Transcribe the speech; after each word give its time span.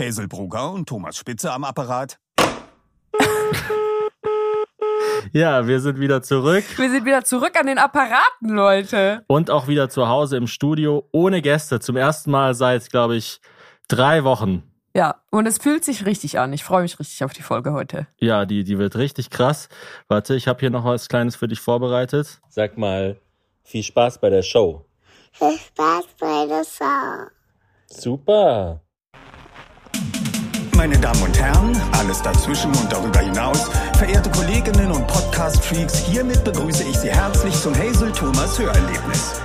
Hazel 0.00 0.28
Brugger 0.28 0.72
und 0.72 0.88
Thomas 0.88 1.18
Spitze 1.18 1.52
am 1.52 1.62
Apparat. 1.62 2.18
Ja, 5.32 5.66
wir 5.66 5.80
sind 5.80 6.00
wieder 6.00 6.22
zurück. 6.22 6.64
Wir 6.76 6.90
sind 6.90 7.04
wieder 7.04 7.22
zurück 7.22 7.54
an 7.60 7.66
den 7.66 7.78
Apparaten, 7.78 8.48
Leute. 8.48 9.22
Und 9.26 9.50
auch 9.50 9.68
wieder 9.68 9.90
zu 9.90 10.08
Hause 10.08 10.38
im 10.38 10.46
Studio 10.46 11.06
ohne 11.12 11.42
Gäste. 11.42 11.78
Zum 11.80 11.96
ersten 11.96 12.30
Mal 12.30 12.54
seit, 12.54 12.90
glaube 12.90 13.16
ich, 13.16 13.40
drei 13.88 14.24
Wochen. 14.24 14.62
Ja, 14.96 15.22
und 15.30 15.46
es 15.46 15.58
fühlt 15.58 15.84
sich 15.84 16.06
richtig 16.06 16.38
an. 16.38 16.52
Ich 16.54 16.64
freue 16.64 16.82
mich 16.82 16.98
richtig 16.98 17.22
auf 17.22 17.32
die 17.32 17.42
Folge 17.42 17.72
heute. 17.72 18.06
Ja, 18.18 18.46
die, 18.46 18.64
die 18.64 18.78
wird 18.78 18.96
richtig 18.96 19.28
krass. 19.28 19.68
Warte, 20.08 20.34
ich 20.34 20.48
habe 20.48 20.60
hier 20.60 20.70
noch 20.70 20.84
was 20.84 21.08
Kleines 21.08 21.36
für 21.36 21.46
dich 21.46 21.60
vorbereitet. 21.60 22.40
Sag 22.48 22.78
mal, 22.78 23.20
viel 23.62 23.82
Spaß 23.82 24.18
bei 24.18 24.30
der 24.30 24.42
Show. 24.42 24.86
Viel 25.32 25.58
Spaß 25.58 26.06
bei 26.18 26.46
der 26.46 26.64
Show. 26.64 27.30
Super. 27.86 28.80
Meine 30.80 30.98
Damen 30.98 31.22
und 31.22 31.38
Herren, 31.38 31.76
alles 31.92 32.22
dazwischen 32.22 32.72
und 32.74 32.90
darüber 32.90 33.18
hinaus, 33.18 33.68
verehrte 33.98 34.30
Kolleginnen 34.30 34.90
und 34.90 35.06
Podcast-Freaks, 35.06 35.98
hiermit 35.98 36.42
begrüße 36.42 36.84
ich 36.84 36.96
Sie 36.96 37.10
herzlich 37.10 37.54
zum 37.60 37.74
Hazel 37.74 38.10
Thomas 38.12 38.58
Hörerlebnis. 38.58 39.42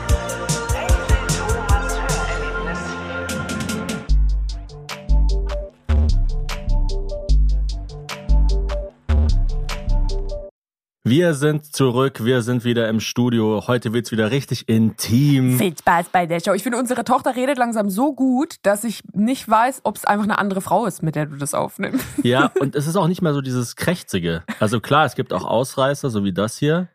Wir 11.08 11.36
sind 11.36 11.72
zurück, 11.72 12.26
wir 12.26 12.41
sind 12.41 12.66
wieder 12.66 12.90
im 12.90 13.00
Studio. 13.00 13.68
Heute 13.68 13.94
wird's 13.94 14.12
wieder 14.12 14.32
richtig 14.32 14.68
intim. 14.68 15.59
Viel 15.59 15.77
Spaß 15.77 16.09
bei 16.09 16.26
der 16.26 16.40
Show. 16.40 16.54
Ich 16.54 16.63
finde, 16.63 16.80
unsere 16.80 17.04
Tochter 17.04 17.36
redet 17.36 17.59
langsam 17.59 17.91
so 17.91 18.16
gut, 18.16 18.55
dass 18.63 18.84
ich 18.84 19.04
nicht 19.13 19.48
weiß, 19.48 19.82
ob 19.84 19.98
es 19.98 20.05
einfach 20.05 20.23
eine 20.23 20.40
andere 20.40 20.62
Frau 20.62 20.88
ist, 20.88 21.04
mit 21.04 21.16
der 21.16 21.27
du 21.27 21.36
das 21.36 21.54
aufnimmst. 21.54 22.04
Ja, 22.24 22.52
und 22.60 22.74
es 22.74 22.88
ist 22.88 22.96
auch 22.96 23.07
nicht 23.07 23.21
mehr 23.21 23.35
so 23.35 23.41
dieses 23.41 23.76
Krächzige. 23.76 24.41
Also 24.60 24.80
klar, 24.80 25.05
es 25.05 25.13
gibt 25.13 25.32
auch 25.32 25.46
Ausreißer, 25.46 26.10
so 26.10 26.24
wie 26.24 26.34
das 26.34 26.57
hier. 26.57 26.88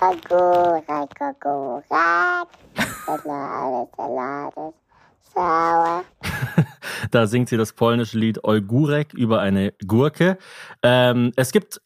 Da 7.10 7.26
singt 7.26 7.50
sie 7.50 7.58
das 7.58 7.74
polnische 7.74 8.18
Lied 8.18 8.44
Olgurek 8.44 9.12
über 9.12 9.40
eine 9.40 9.74
Gurke. 9.86 10.38
Ähm, 10.82 11.32
es 11.36 11.52
gibt 11.52 11.82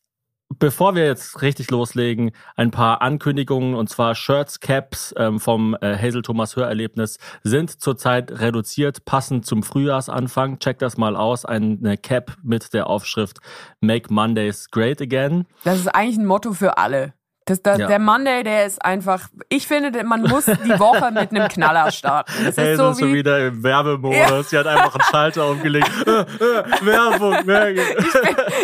Bevor 0.49 0.95
wir 0.95 1.05
jetzt 1.05 1.43
richtig 1.43 1.71
loslegen, 1.73 2.31
ein 2.55 2.71
paar 2.71 3.03
Ankündigungen 3.03 3.75
und 3.75 3.89
zwar 3.89 4.15
Shirts, 4.15 4.61
Caps 4.61 5.13
ähm, 5.19 5.41
vom 5.41 5.77
äh, 5.81 5.97
Hazel 5.99 6.23
Thomas 6.23 6.55
Hörerlebnis 6.55 7.19
sind 7.43 7.81
zurzeit 7.83 8.31
reduziert, 8.31 9.05
passend 9.05 9.45
zum 9.45 9.65
Frühjahrsanfang. 9.65 10.61
Check 10.61 10.79
das 10.79 10.97
mal 10.97 11.17
aus. 11.17 11.45
Eine 11.45 11.97
Cap 11.97 12.37
mit 12.45 12.73
der 12.75 12.87
Aufschrift 12.87 13.39
Make 13.81 14.15
Mondays 14.15 14.71
Great 14.71 15.03
Again. 15.03 15.47
Das 15.65 15.81
ist 15.81 15.89
eigentlich 15.89 16.19
ein 16.19 16.27
Motto 16.27 16.53
für 16.53 16.79
alle. 16.79 17.15
Das, 17.47 17.63
das, 17.63 17.79
Ja. 17.79 17.87
Der 17.87 17.99
Monday, 18.01 18.43
der 18.43 18.67
ist 18.67 18.85
einfach. 18.85 19.29
Ich 19.49 19.69
finde, 19.69 20.03
man 20.05 20.23
muss 20.23 20.47
die 20.47 20.79
Woche 20.81 21.13
mit 21.13 21.31
einem 21.31 21.47
Knaller 21.49 21.93
starten. 21.93 22.33
Das 22.45 22.49
ist 22.49 22.59
Hazel 22.59 22.77
so 22.77 22.91
ist 22.91 22.99
schon 22.99 23.09
wie. 23.13 23.15
wieder 23.19 23.47
im 23.47 23.63
Werbemodus. 23.63 24.51
Sie 24.51 24.59
hat 24.59 24.67
einfach 24.67 24.95
einen 24.95 25.05
Schalter 25.11 25.49
umgelegt. 25.51 25.91
Äh, 26.07 26.21
äh, 26.21 26.87
Werbung, 26.87 27.47
Werbung. 27.47 27.85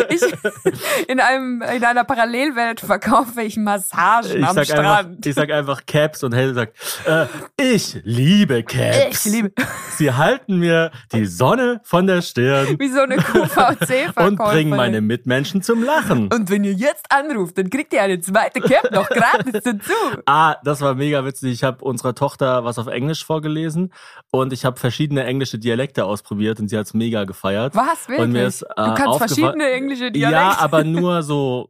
Ich, 0.09 0.21
in, 1.07 1.19
einem, 1.19 1.61
in 1.61 1.83
einer 1.83 2.03
Parallelwelt 2.03 2.79
verkaufe 2.81 3.41
ich 3.41 3.57
Massagen 3.57 4.37
Ich 4.37 4.45
am 4.45 4.53
sag, 4.55 4.69
einfach, 4.69 4.99
Strand. 4.99 5.25
ich 5.25 5.35
sag 5.35 5.51
einfach 5.51 5.85
Caps 5.85 6.23
und 6.23 6.33
Hazel 6.35 6.53
sagt, 6.53 6.73
äh, 7.05 7.25
ich 7.73 7.99
liebe 8.03 8.63
Caps. 8.63 9.25
Ich 9.25 9.31
liebe- 9.31 9.51
Sie 9.97 10.11
halten 10.13 10.57
mir 10.57 10.91
die 11.11 11.25
Sonne 11.25 11.79
von 11.83 12.07
der 12.07 12.21
Stirn 12.21 12.77
Wie 12.79 12.89
so 12.89 13.01
eine 13.01 13.17
QVC-Verkäuferin. 13.17 14.27
und 14.27 14.37
bringen 14.37 14.69
meine 14.71 15.01
Mitmenschen 15.01 15.61
zum 15.61 15.83
Lachen. 15.83 16.31
Und 16.33 16.49
wenn 16.49 16.63
ihr 16.63 16.73
jetzt 16.73 17.05
anruft, 17.11 17.57
dann 17.57 17.69
kriegt 17.69 17.93
ihr 17.93 18.01
eine 18.01 18.19
zweite 18.19 18.61
Cap 18.81 18.91
noch 18.91 19.09
gratis 19.09 19.63
dazu. 19.63 19.93
Ah, 20.25 20.55
das 20.63 20.81
war 20.81 20.95
mega 20.95 21.25
witzig. 21.25 21.51
Ich 21.53 21.63
habe 21.63 21.83
unserer 21.83 22.15
Tochter 22.15 22.63
was 22.63 22.77
auf 22.79 22.87
Englisch 22.87 23.25
vorgelesen 23.25 23.93
und 24.31 24.53
ich 24.53 24.65
habe 24.65 24.79
verschiedene 24.79 25.23
englische 25.25 25.59
Dialekte 25.59 26.05
ausprobiert 26.05 26.59
und 26.59 26.67
sie 26.69 26.77
hat's 26.77 26.93
mega 26.93 27.23
gefeiert. 27.25 27.75
Was, 27.75 28.07
wirklich? 28.07 28.19
Und 28.19 28.31
mir 28.31 28.47
ist, 28.47 28.61
äh, 28.63 28.67
du 28.75 28.93
kannst 28.95 29.17
verschiedene 29.17 29.69
englische 29.71 30.11
Dialekte. 30.11 30.45
Ja, 30.45 30.57
aber 30.59 30.83
nur 30.83 31.23
so. 31.23 31.69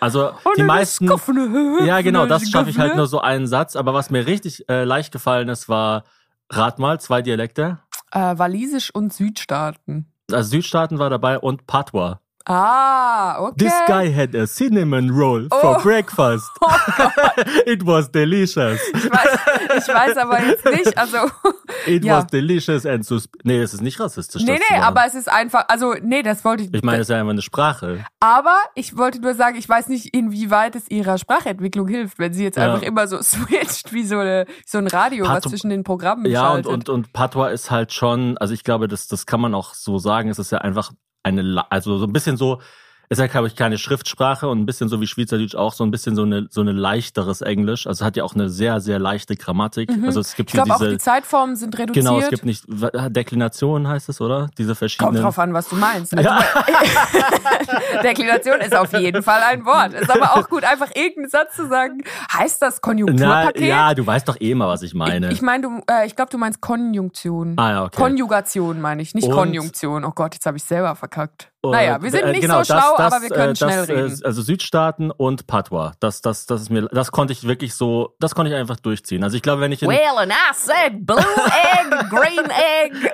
Also 0.00 0.28
Und 0.44 0.56
die 0.56 0.62
meisten. 0.62 1.06
Skoffene 1.06 1.84
Ja, 1.84 2.00
genau, 2.00 2.26
das 2.26 2.42
schaffe 2.50 2.70
ich 2.70 2.78
halt 2.78 2.90
Skoffene. 2.90 2.96
nur 2.96 3.06
so 3.06 3.20
einen 3.20 3.46
Satz. 3.46 3.76
Aber 3.76 3.94
was 3.94 4.10
mir 4.10 4.26
richtig 4.26 4.68
äh, 4.68 4.84
leicht 4.84 5.12
gefallen 5.12 5.48
ist, 5.48 5.68
war 5.68 6.04
Rat 6.50 6.78
mal, 6.78 7.00
zwei 7.00 7.20
Dialekte. 7.22 7.78
Äh, 8.10 8.38
Walisisch 8.38 8.94
und 8.94 9.12
Südstaaten. 9.12 10.06
Also 10.32 10.50
Südstaaten 10.50 10.98
war 10.98 11.10
dabei 11.10 11.38
und 11.38 11.66
Patois. 11.66 12.16
Ah, 12.48 13.38
okay. 13.40 13.54
This 13.66 13.74
guy 13.86 14.10
had 14.12 14.34
a 14.34 14.46
cinnamon 14.46 15.10
roll 15.10 15.46
for 15.50 15.76
Oh. 15.78 15.82
breakfast. 15.82 16.46
It 17.66 17.84
was 17.86 18.10
delicious. 18.10 18.80
Ich 18.94 19.04
weiß, 19.10 19.38
ich 19.86 19.94
weiß 19.94 20.16
aber 20.16 20.42
jetzt 20.42 20.64
nicht, 20.64 20.96
also. 20.98 21.18
It 21.86 22.04
Ja. 22.04 22.18
was 22.18 22.26
delicious 22.28 22.86
and 22.86 23.04
sus 23.04 23.28
Nee, 23.44 23.60
es 23.60 23.74
ist 23.74 23.82
nicht 23.82 24.00
rassistisch. 24.00 24.42
Nee, 24.44 24.58
nee, 24.70 24.76
aber 24.80 25.04
es 25.06 25.14
ist 25.14 25.30
einfach, 25.30 25.64
also, 25.68 25.94
nee, 26.02 26.22
das 26.22 26.44
wollte 26.44 26.64
ich. 26.64 26.72
Ich 26.74 26.82
meine, 26.82 26.98
es 26.98 27.08
ist 27.08 27.10
ja 27.10 27.18
einfach 27.20 27.32
eine 27.32 27.42
Sprache. 27.42 28.04
aber 28.20 28.56
ich 28.74 28.96
wollte 28.96 29.20
nur 29.20 29.34
sagen, 29.34 29.56
ich 29.56 29.68
weiß 29.68 29.88
nicht, 29.88 30.14
inwieweit 30.14 30.74
es 30.74 30.88
ihrer 30.90 31.18
Sprachentwicklung 31.18 31.86
hilft, 31.88 32.18
wenn 32.18 32.32
sie 32.32 32.44
jetzt 32.44 32.56
Ja. 32.56 32.64
einfach 32.72 32.82
immer 32.82 33.06
so 33.06 33.20
switcht 33.22 33.92
wie 33.92 34.04
so, 34.04 34.18
eine, 34.18 34.46
so 34.66 34.78
ein 34.78 34.86
Radio, 34.86 35.24
was 35.26 35.42
Pat- 35.42 35.50
zwischen 35.50 35.70
den 35.70 35.84
Programmen 35.84 36.24
Ja, 36.26 36.48
und, 36.48 36.64
schaltet. 36.64 36.72
und, 36.72 36.88
und 36.88 37.12
Patois 37.12 37.48
ist 37.52 37.70
halt 37.70 37.92
schon, 37.92 38.38
also 38.38 38.54
ich 38.54 38.64
glaube, 38.64 38.88
das, 38.88 39.06
das 39.06 39.26
kann 39.26 39.40
man 39.40 39.54
auch 39.54 39.74
so 39.74 39.98
sagen, 39.98 40.28
es 40.30 40.38
ist 40.38 40.50
ja 40.50 40.58
einfach 40.58 40.92
eine, 41.28 41.70
also 41.70 41.98
so 41.98 42.06
ein 42.06 42.12
bisschen 42.12 42.36
so, 42.36 42.60
ist 43.10 43.18
ja, 43.18 43.26
glaube 43.26 43.46
ich, 43.46 43.56
keine 43.56 43.78
Schriftsprache 43.78 44.48
und 44.48 44.58
ein 44.60 44.66
bisschen 44.66 44.88
so 44.88 45.00
wie 45.00 45.06
Schweizerdeutsch 45.06 45.54
auch, 45.54 45.72
so 45.72 45.82
ein 45.84 45.90
bisschen 45.90 46.14
so 46.14 46.22
eine, 46.24 46.46
so 46.50 46.60
eine 46.60 46.72
leichteres 46.72 47.40
Englisch. 47.40 47.86
Also 47.86 48.04
hat 48.04 48.16
ja 48.16 48.24
auch 48.24 48.34
eine 48.34 48.50
sehr, 48.50 48.80
sehr 48.80 48.98
leichte 48.98 49.34
Grammatik. 49.36 49.90
Also 50.04 50.20
es 50.20 50.34
gibt 50.34 50.52
Mhm. 50.52 50.58
ich 50.58 50.64
glaube 50.64 50.74
auch, 50.74 50.78
diese, 50.78 50.90
die 50.92 50.98
Zeitformen 50.98 51.56
sind 51.56 51.78
reduziert. 51.78 52.04
genau, 52.06 52.18
es 52.20 52.28
gibt 52.28 52.44
nicht, 52.44 52.64
Deklination 52.68 53.88
heißt 53.88 54.08
es, 54.10 54.20
oder? 54.20 54.50
Diese 54.58 54.68
Kommt 54.70 54.78
verschiedenen. 54.78 55.22
drauf 55.22 55.38
an, 55.38 55.54
was 55.54 55.68
du 55.68 55.76
meinst. 55.76 56.16
Also, 56.16 56.28
Deklination 58.02 58.60
ist 58.60 58.74
auf 58.76 58.92
jeden 58.92 59.22
Fall 59.22 59.40
ein 59.42 59.64
Wort. 59.64 59.94
Ist 59.94 60.10
aber 60.10 60.36
auch 60.36 60.48
gut, 60.48 60.64
einfach 60.64 60.88
irgendeinen 60.94 61.28
Satz 61.30 61.56
zu 61.56 61.66
sagen. 61.68 62.02
Heißt 62.32 62.60
das 62.62 62.76
Na, 62.76 62.80
Konjunkturpaket? 62.80 63.62
ja, 63.62 63.94
du 63.94 64.06
weißt 64.06 64.28
doch 64.28 64.36
eh 64.40 64.54
mal, 64.54 64.68
was 64.68 64.82
ich 64.82 64.94
meine. 64.94 65.28
Ich, 65.28 65.34
ich 65.38 65.42
meine, 65.42 65.62
du, 65.62 65.80
äh, 65.90 66.06
ich 66.06 66.16
glaube, 66.16 66.30
du 66.30 66.38
meinst 66.38 66.60
Konjunktion. 66.60 67.54
ah 67.58 67.70
ja, 67.70 67.84
okay. 67.84 67.96
Konjugation 67.96 68.80
meine 68.80 69.02
ich, 69.02 69.14
nicht 69.14 69.26
Und- 69.28 69.34
Konjunktion. 69.34 70.04
Oh 70.04 70.12
Gott, 70.14 70.34
jetzt 70.34 70.46
habe 70.46 70.56
ich 70.56 70.64
selber 70.64 70.94
verkackt. 70.94 71.50
Naja, 71.64 72.00
wir 72.00 72.10
sind 72.12 72.22
äh, 72.22 72.30
nicht 72.30 72.42
genau, 72.42 72.62
so 72.62 72.72
das- 72.72 72.82
schlau, 72.84 72.96
das, 72.96 73.12
aber 73.12 73.22
wir 73.22 73.30
können 73.30 73.52
äh, 73.52 73.56
schnell 73.56 73.78
das, 73.80 73.88
äh, 73.88 73.92
reden. 73.92 74.20
Also 74.24 74.42
Südstaaten 74.42 75.10
und 75.10 75.46
Patois. 75.48 75.92
Das, 75.98 76.20
das, 76.22 76.46
das 76.46 76.62
ist 76.62 76.70
mir, 76.70 76.82
das 76.92 77.10
konnte 77.10 77.32
ich 77.32 77.46
wirklich 77.48 77.74
so, 77.74 78.14
das 78.20 78.34
konnte 78.36 78.52
ich 78.52 78.56
einfach 78.56 78.76
durchziehen. 78.76 79.24
Also 79.24 79.36
ich 79.36 79.42
glaube, 79.42 79.60
wenn 79.62 79.72
ich 79.72 79.82
in 79.82 79.88
Well, 79.88 80.18
and 80.18 80.30
I 80.32 80.54
said 80.54 81.04
blue 81.04 81.18
egg, 81.18 82.08
green 82.10 82.48
egg. 82.48 83.12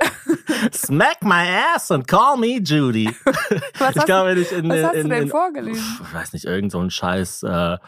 Smack 0.73 1.23
my 1.23 1.47
ass 1.75 1.91
and 1.91 2.07
call 2.07 2.37
me 2.37 2.61
Judy. 2.61 3.07
Was 3.79 3.91
ich 3.93 3.97
hast, 3.97 4.07
glaube, 4.07 4.31
wenn 4.31 4.43
ich 4.43 4.53
in, 4.53 4.69
was 4.69 4.77
in, 4.79 4.87
hast 4.87 4.95
in, 4.95 5.09
du 5.09 5.15
denn 5.17 5.29
vorgelesen? 5.29 6.01
Ich 6.03 6.15
weiß 6.15 6.33
nicht, 6.35 6.45
irgend 6.45 6.71
so 6.71 6.81
ein 6.81 6.91
Scheiß, 6.91 7.43
äh, 7.45 7.79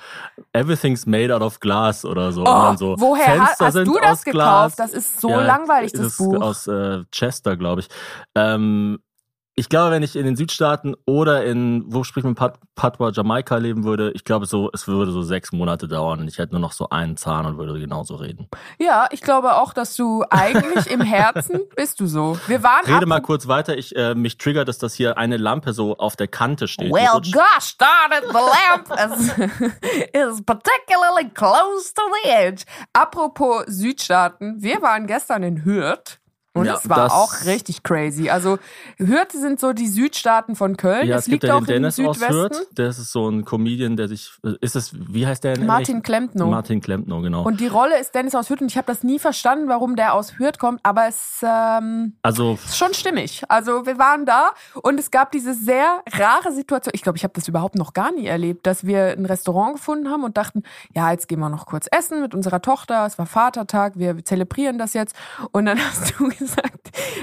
everything's 0.52 1.06
made 1.06 1.34
out 1.34 1.42
of 1.42 1.60
glass 1.60 2.04
oder 2.04 2.32
so. 2.32 2.44
Oh, 2.46 2.74
so 2.76 2.94
woher 2.98 3.24
Fenster 3.24 3.66
hast 3.66 3.72
sind 3.74 3.86
du 3.88 3.98
das 3.98 4.10
aus 4.12 4.24
Glas. 4.24 4.76
gekauft? 4.76 4.78
Das 4.78 4.92
ist 4.92 5.20
so 5.20 5.30
Ja, 5.30 5.40
langweilig, 5.42 5.92
das 5.92 6.06
ist 6.06 6.18
Buch. 6.18 6.40
aus 6.40 6.66
äh, 6.66 7.04
Chester, 7.12 7.56
glaube 7.56 7.82
ich. 7.82 7.88
Ähm, 8.34 8.98
ich 9.58 9.70
glaube, 9.70 9.90
wenn 9.90 10.02
ich 10.02 10.14
in 10.16 10.26
den 10.26 10.36
Südstaaten 10.36 10.94
oder 11.06 11.44
in, 11.46 11.84
wo 11.86 12.04
spricht 12.04 12.26
man 12.26 12.34
Pat 12.34 12.58
Patois, 12.74 13.12
Jamaika 13.14 13.56
leben 13.56 13.84
würde, 13.84 14.12
ich 14.12 14.22
glaube 14.22 14.44
so, 14.44 14.70
es 14.74 14.86
würde 14.86 15.12
so 15.12 15.22
sechs 15.22 15.50
Monate 15.50 15.88
dauern 15.88 16.20
und 16.20 16.28
ich 16.28 16.36
hätte 16.36 16.52
nur 16.52 16.60
noch 16.60 16.72
so 16.72 16.90
einen 16.90 17.16
Zahn 17.16 17.46
und 17.46 17.56
würde 17.56 17.80
genauso 17.80 18.16
reden. 18.16 18.48
Ja, 18.78 19.08
ich 19.10 19.22
glaube 19.22 19.56
auch, 19.56 19.72
dass 19.72 19.96
du 19.96 20.24
eigentlich 20.28 20.90
im 20.90 21.00
Herzen 21.00 21.62
bist 21.76 22.00
du 22.00 22.06
so. 22.06 22.38
Wir 22.46 22.62
waren 22.62 22.84
Rede 22.84 23.06
mal 23.06 23.22
kurz 23.22 23.48
weiter. 23.48 23.78
Ich 23.78 23.96
äh, 23.96 24.14
mich 24.14 24.36
triggert, 24.36 24.68
dass 24.68 24.76
das 24.76 24.92
hier 24.92 25.16
eine 25.16 25.38
Lampe 25.38 25.72
so 25.72 25.96
auf 25.96 26.16
der 26.16 26.28
Kante 26.28 26.68
steht. 26.68 26.92
Well, 26.92 27.22
gosh 27.32 27.78
darn 27.78 28.12
it, 28.12 28.28
the 28.28 28.34
lamp 28.34 28.90
is, 28.92 29.28
is 30.12 30.42
particularly 30.42 31.30
close 31.32 31.94
to 31.94 32.02
the 32.22 32.28
edge. 32.28 32.64
Apropos 32.92 33.64
Südstaaten, 33.68 34.62
wir 34.62 34.82
waren 34.82 35.06
gestern 35.06 35.42
in 35.42 35.64
Hürth. 35.64 36.18
Und 36.56 36.66
Ja, 36.66 36.74
es 36.74 36.88
war 36.88 36.96
das- 36.96 37.12
auch 37.12 37.44
richtig 37.44 37.82
crazy. 37.82 38.30
Also 38.30 38.58
Hürth 38.98 39.32
sind 39.32 39.60
so 39.60 39.72
die 39.72 39.88
Südstaaten 39.88 40.56
von 40.56 40.76
Köln. 40.76 41.06
ja, 41.06 41.16
es 41.16 41.22
es 41.22 41.30
gibt 41.30 41.42
liegt 41.42 41.44
ja 41.44 41.54
auch 41.54 41.60
den 41.60 41.82
Dennis 41.82 41.98
im 41.98 42.06
aus. 42.08 42.20
Hürth. 42.20 42.66
Der 42.76 42.88
ist 42.88 43.12
so 43.12 43.28
ein 43.28 43.44
Comedian, 43.44 43.96
der 43.96 44.08
sich, 44.08 44.32
äh, 44.44 44.54
ist 44.60 44.76
es, 44.76 44.92
wie 44.94 45.26
heißt 45.26 45.44
der? 45.44 45.54
in 45.56 45.66
Martin? 45.66 46.02
Klempno. 46.02 46.46
Martin 46.46 46.80
Klempno, 46.80 47.20
genau. 47.20 47.42
Und 47.44 47.60
die 47.60 47.66
Rolle 47.66 47.98
ist 48.00 48.14
Dennis 48.14 48.34
aus 48.34 48.48
Hürth 48.50 48.60
und 48.62 48.68
ich 48.70 48.76
habe 48.76 48.86
das 48.86 49.02
nie 49.02 49.18
verstanden, 49.18 49.68
warum 49.68 49.96
der 49.96 50.14
aus 50.14 50.38
Hürth 50.38 50.58
kommt, 50.58 50.80
aber 50.82 51.06
es 51.08 51.40
ähm, 51.42 52.14
also 52.22 52.58
ist 52.64 52.76
schon 52.76 52.94
stimmig. 52.94 53.42
Also 53.48 53.86
wir 53.86 53.98
waren 53.98 54.24
da 54.26 54.50
und 54.82 54.98
es 54.98 55.10
gab 55.10 55.32
diese 55.32 55.54
sehr 55.54 56.02
rare 56.12 56.52
Situation. 56.52 56.92
Ich 56.94 57.02
glaube, 57.02 57.18
ich 57.18 57.24
habe 57.24 57.34
das 57.34 57.48
überhaupt 57.48 57.74
noch 57.76 57.92
gar 57.92 58.12
nie 58.12 58.26
erlebt, 58.26 58.66
dass 58.66 58.86
wir 58.86 59.08
ein 59.16 59.26
Restaurant 59.26 59.74
gefunden 59.74 60.10
haben 60.10 60.24
und 60.24 60.36
dachten, 60.36 60.62
ja, 60.94 61.10
jetzt 61.10 61.28
gehen 61.28 61.38
wir 61.40 61.48
noch 61.48 61.66
kurz 61.66 61.86
essen 61.90 62.20
mit 62.20 62.34
unserer 62.34 62.62
Tochter. 62.62 63.04
Es 63.06 63.18
war 63.18 63.26
Vatertag, 63.26 63.94
wir 63.96 64.24
zelebrieren 64.24 64.78
das 64.78 64.92
jetzt. 64.94 65.14
Und 65.52 65.66
dann 65.66 65.78
hast 65.84 66.14
du 66.18 66.28
gesagt, 66.28 66.45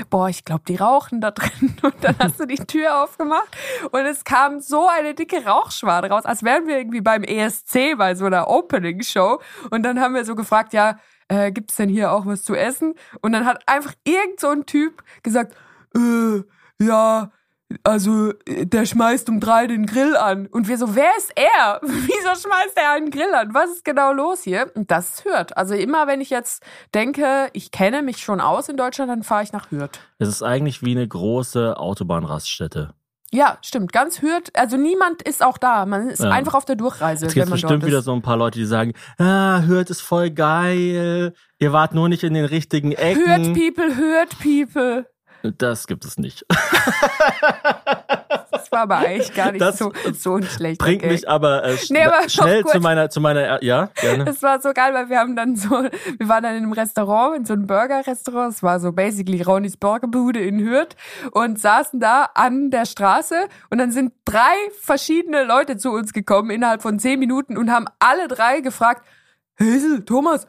boah, 0.09 0.29
ich 0.29 0.45
glaube, 0.45 0.63
die 0.67 0.75
rauchen 0.75 1.21
da 1.21 1.31
drin. 1.31 1.75
Und 1.81 1.95
dann 2.01 2.15
hast 2.19 2.39
du 2.39 2.45
die 2.45 2.55
Tür 2.55 3.03
aufgemacht 3.03 3.55
und 3.91 4.01
es 4.01 4.23
kam 4.23 4.59
so 4.59 4.87
eine 4.87 5.13
dicke 5.13 5.45
Rauchschwade 5.45 6.09
raus, 6.09 6.25
als 6.25 6.43
wären 6.43 6.67
wir 6.67 6.77
irgendwie 6.77 7.01
beim 7.01 7.23
ESC 7.23 7.97
bei 7.97 8.15
so 8.15 8.25
einer 8.25 8.47
Opening-Show. 8.47 9.41
Und 9.69 9.83
dann 9.83 9.99
haben 9.99 10.15
wir 10.15 10.25
so 10.25 10.35
gefragt, 10.35 10.73
ja, 10.73 10.97
äh, 11.27 11.51
gibt's 11.51 11.75
denn 11.75 11.89
hier 11.89 12.11
auch 12.11 12.25
was 12.25 12.43
zu 12.43 12.55
essen? 12.55 12.93
Und 13.21 13.33
dann 13.33 13.45
hat 13.45 13.67
einfach 13.67 13.93
irgend 14.03 14.39
so 14.39 14.49
ein 14.49 14.65
Typ 14.65 15.03
gesagt, 15.23 15.55
äh, 15.95 16.43
ja, 16.79 17.31
also 17.83 18.33
der 18.47 18.85
schmeißt 18.85 19.29
um 19.29 19.39
drei 19.39 19.67
den 19.67 19.85
Grill 19.85 20.15
an. 20.15 20.47
Und 20.47 20.67
wir 20.67 20.77
so, 20.77 20.95
wer 20.95 21.09
ist 21.17 21.31
er? 21.35 21.79
Wieso 21.83 22.29
schmeißt 22.47 22.75
er 22.77 22.91
einen 22.91 23.09
Grill 23.09 23.33
an? 23.33 23.53
Was 23.53 23.69
ist 23.71 23.85
genau 23.85 24.11
los 24.13 24.43
hier? 24.43 24.71
Und 24.75 24.91
das 24.91 25.25
hört. 25.25 25.57
Also 25.57 25.73
immer, 25.73 26.07
wenn 26.07 26.21
ich 26.21 26.29
jetzt 26.29 26.63
denke, 26.93 27.49
ich 27.53 27.71
kenne 27.71 28.01
mich 28.01 28.17
schon 28.17 28.41
aus 28.41 28.69
in 28.69 28.77
Deutschland, 28.77 29.09
dann 29.09 29.23
fahre 29.23 29.43
ich 29.43 29.51
nach 29.53 29.71
Hürth. 29.71 29.99
Es 30.19 30.27
ist 30.27 30.43
eigentlich 30.43 30.83
wie 30.83 30.91
eine 30.91 31.07
große 31.07 31.77
Autobahnraststätte. 31.77 32.93
Ja, 33.31 33.57
stimmt. 33.63 33.91
Ganz 33.91 34.21
Hürth. 34.21 34.51
Also 34.53 34.77
niemand 34.77 35.23
ist 35.23 35.43
auch 35.43 35.57
da. 35.57 35.87
Man 35.87 36.09
ist 36.11 36.21
Ja. 36.21 36.29
einfach 36.29 36.53
auf 36.53 36.65
der 36.65 36.75
Durchreise. 36.75 37.25
Es 37.25 37.31
wenn 37.35 37.41
gibt 37.41 37.49
man 37.49 37.59
bestimmt 37.59 37.85
wieder 37.85 37.97
ist. 37.99 38.05
so 38.05 38.13
ein 38.13 38.21
paar 38.21 38.37
Leute, 38.37 38.59
die 38.59 38.65
sagen, 38.65 38.93
ah, 39.17 39.63
Hürth 39.65 39.89
ist 39.89 40.01
voll 40.01 40.29
geil. 40.29 41.33
Ihr 41.57 41.73
wart 41.73 41.95
nur 41.95 42.09
nicht 42.09 42.23
in 42.23 42.35
den 42.35 42.45
richtigen 42.45 42.91
Ecken. 42.91 43.25
Hürth 43.25 43.53
People, 43.75 43.95
Hürth 43.97 44.37
People. 44.39 45.05
Das 45.57 45.87
gibt 45.87 46.05
es 46.05 46.17
nicht. 46.17 46.45
Das 48.51 48.71
war 48.71 48.81
aber 48.81 48.97
eigentlich 48.97 49.33
gar 49.33 49.51
nicht 49.51 49.61
Das 49.61 49.77
so, 49.77 49.91
so 50.13 50.35
ein 50.35 50.43
schlechter 50.43 50.83
Bringt 50.85 51.01
Gag. 51.01 51.11
mich 51.11 51.27
aber, 51.27 51.63
äh, 51.65 51.77
Nee, 51.89 52.03
aber 52.03 52.29
schnell 52.29 52.63
zu 52.65 52.79
meiner, 52.79 53.09
zu 53.09 53.19
meiner, 53.19 53.61
ja, 53.63 53.89
gerne. 53.95 54.25
Das 54.25 54.41
war 54.41 54.61
so 54.61 54.71
geil, 54.73 54.93
weil 54.93 55.09
wir 55.09 55.19
haben 55.19 55.35
dann 55.35 55.55
so, 55.55 55.69
wir 55.69 56.27
waren 56.29 56.43
dann 56.43 56.55
in 56.55 56.63
einem 56.63 56.71
Restaurant, 56.73 57.35
in 57.37 57.45
so 57.45 57.53
einem 57.53 57.67
Burger-Restaurant, 57.67 58.53
es 58.53 58.63
war 58.63 58.79
so 58.79 58.91
basically 58.93 59.41
Ronis 59.41 59.75
Burgerbude 59.77 60.39
in 60.39 60.59
Hürth 60.59 60.95
und 61.31 61.59
saßen 61.59 61.99
da 61.99 62.29
an 62.35 62.69
der 62.71 62.85
Straße 62.85 63.35
und 63.69 63.79
dann 63.79 63.91
sind 63.91 64.13
drei 64.25 64.53
verschiedene 64.81 65.43
Leute 65.43 65.77
zu 65.77 65.91
uns 65.91 66.13
gekommen 66.13 66.49
innerhalb 66.49 66.81
von 66.81 66.99
zehn 66.99 67.19
Minuten 67.19 67.57
und 67.57 67.71
haben 67.71 67.85
alle 67.99 68.27
drei 68.27 68.61
gefragt, 68.61 69.05
Hazel, 69.59 70.05
Thomas, 70.05 70.47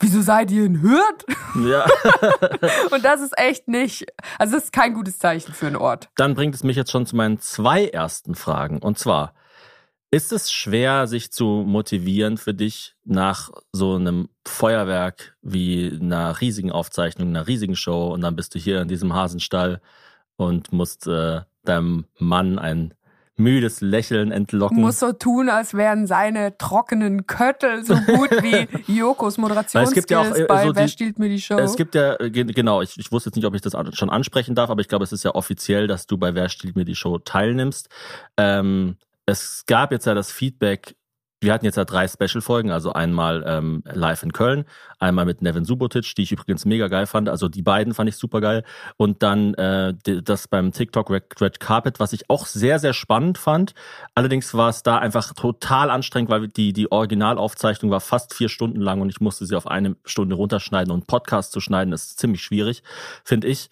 wieso 0.00 0.22
seid 0.22 0.50
ihr 0.50 0.64
in 0.64 0.82
Hürth? 0.82 1.24
Ja. 1.64 1.84
Und 2.90 3.04
das 3.04 3.20
ist 3.20 3.38
echt 3.38 3.68
nicht, 3.68 4.06
also 4.38 4.54
das 4.54 4.64
ist 4.64 4.72
kein 4.72 4.94
gutes 4.94 5.18
Zeichen 5.18 5.52
für 5.52 5.66
einen 5.66 5.76
Ort. 5.76 6.08
Dann 6.16 6.34
bringt 6.34 6.54
es 6.54 6.64
mich 6.64 6.76
jetzt 6.76 6.90
schon 6.90 7.06
zu 7.06 7.16
meinen 7.16 7.38
zwei 7.38 7.86
ersten 7.86 8.34
Fragen. 8.34 8.78
Und 8.78 8.98
zwar, 8.98 9.34
ist 10.10 10.32
es 10.32 10.50
schwer, 10.50 11.06
sich 11.06 11.30
zu 11.30 11.64
motivieren 11.66 12.36
für 12.36 12.52
dich 12.52 12.96
nach 13.04 13.50
so 13.72 13.94
einem 13.94 14.28
Feuerwerk 14.46 15.36
wie 15.40 15.98
einer 16.00 16.40
riesigen 16.40 16.72
Aufzeichnung, 16.72 17.28
einer 17.28 17.46
riesigen 17.46 17.76
Show 17.76 18.12
und 18.12 18.22
dann 18.22 18.34
bist 18.34 18.54
du 18.54 18.58
hier 18.58 18.80
in 18.80 18.88
diesem 18.88 19.14
Hasenstall 19.14 19.80
und 20.36 20.72
musst 20.72 21.06
äh, 21.06 21.42
deinem 21.64 22.06
Mann 22.18 22.58
ein 22.58 22.94
müdes 23.40 23.80
Lächeln 23.80 24.30
entlocken? 24.30 24.80
Muss 24.80 25.00
so 25.00 25.12
tun, 25.12 25.48
als 25.48 25.74
wären 25.74 26.06
seine 26.06 26.56
trockenen 26.58 27.26
Köttel 27.26 27.84
so 27.84 27.94
gut 27.94 28.30
wie 28.42 28.68
Jokos 28.92 29.36
Weil 29.38 29.84
es 29.84 29.92
gibt 29.92 30.10
ja 30.10 30.20
auch, 30.20 30.24
Moderationsskills 30.24 30.38
äh, 30.38 30.46
bei 30.46 30.62
so 30.66 30.72
die- 30.72 30.78
Wer 30.78 30.88
stiehlt 30.88 31.18
mir 31.18 31.28
die 31.28 31.40
Show? 31.40 31.58
Es 31.58 31.76
gibt 31.76 31.94
ja, 31.94 32.14
äh, 32.20 32.30
ge- 32.30 32.44
genau, 32.44 32.82
ich, 32.82 32.96
ich 32.98 33.10
wusste 33.10 33.30
jetzt 33.30 33.36
nicht, 33.36 33.46
ob 33.46 33.54
ich 33.54 33.62
das 33.62 33.74
schon 33.94 34.10
ansprechen 34.10 34.54
darf, 34.54 34.70
aber 34.70 34.80
ich 34.80 34.88
glaube, 34.88 35.04
es 35.04 35.12
ist 35.12 35.24
ja 35.24 35.34
offiziell, 35.34 35.86
dass 35.86 36.06
du 36.06 36.16
bei 36.18 36.34
Wer 36.34 36.48
stiehlt 36.48 36.76
mir 36.76 36.84
die 36.84 36.94
Show 36.94 37.18
teilnimmst. 37.18 37.88
Ähm, 38.36 38.96
es 39.26 39.64
gab 39.66 39.92
jetzt 39.92 40.06
ja 40.06 40.14
das 40.14 40.30
Feedback, 40.32 40.96
wir 41.40 41.52
hatten 41.52 41.64
jetzt 41.64 41.76
ja 41.76 41.84
drei 41.84 42.06
Special-Folgen, 42.06 42.70
also 42.70 42.92
einmal 42.92 43.42
ähm, 43.46 43.82
live 43.86 44.22
in 44.22 44.32
Köln, 44.32 44.64
einmal 44.98 45.24
mit 45.24 45.40
Nevin 45.40 45.64
Subotic, 45.64 46.14
die 46.14 46.22
ich 46.22 46.32
übrigens 46.32 46.66
mega 46.66 46.88
geil 46.88 47.06
fand, 47.06 47.28
also 47.28 47.48
die 47.48 47.62
beiden 47.62 47.94
fand 47.94 48.08
ich 48.10 48.16
super 48.16 48.40
geil 48.40 48.64
und 48.98 49.22
dann 49.22 49.54
äh, 49.54 49.94
das 50.22 50.48
beim 50.48 50.72
TikTok 50.72 51.10
Red, 51.10 51.60
Carpet, 51.60 51.98
was 51.98 52.12
ich 52.12 52.28
auch 52.28 52.46
sehr, 52.46 52.78
sehr 52.78 52.92
spannend 52.92 53.38
fand. 53.38 53.74
Allerdings 54.14 54.54
war 54.54 54.68
es 54.68 54.82
da 54.82 54.98
einfach 54.98 55.32
total 55.32 55.90
anstrengend, 55.90 56.30
weil 56.30 56.48
die, 56.48 56.72
die 56.72 56.92
Originalaufzeichnung 56.92 57.90
war 57.90 58.00
fast 58.00 58.34
vier 58.34 58.48
Stunden 58.50 58.80
lang 58.80 59.00
und 59.00 59.08
ich 59.08 59.20
musste 59.20 59.46
sie 59.46 59.56
auf 59.56 59.66
eine 59.66 59.96
Stunde 60.04 60.36
runterschneiden 60.36 60.92
und 60.92 61.06
Podcast 61.06 61.52
zu 61.52 61.60
schneiden 61.60 61.92
ist 61.92 62.18
ziemlich 62.18 62.42
schwierig, 62.42 62.82
finde 63.24 63.48
ich. 63.48 63.70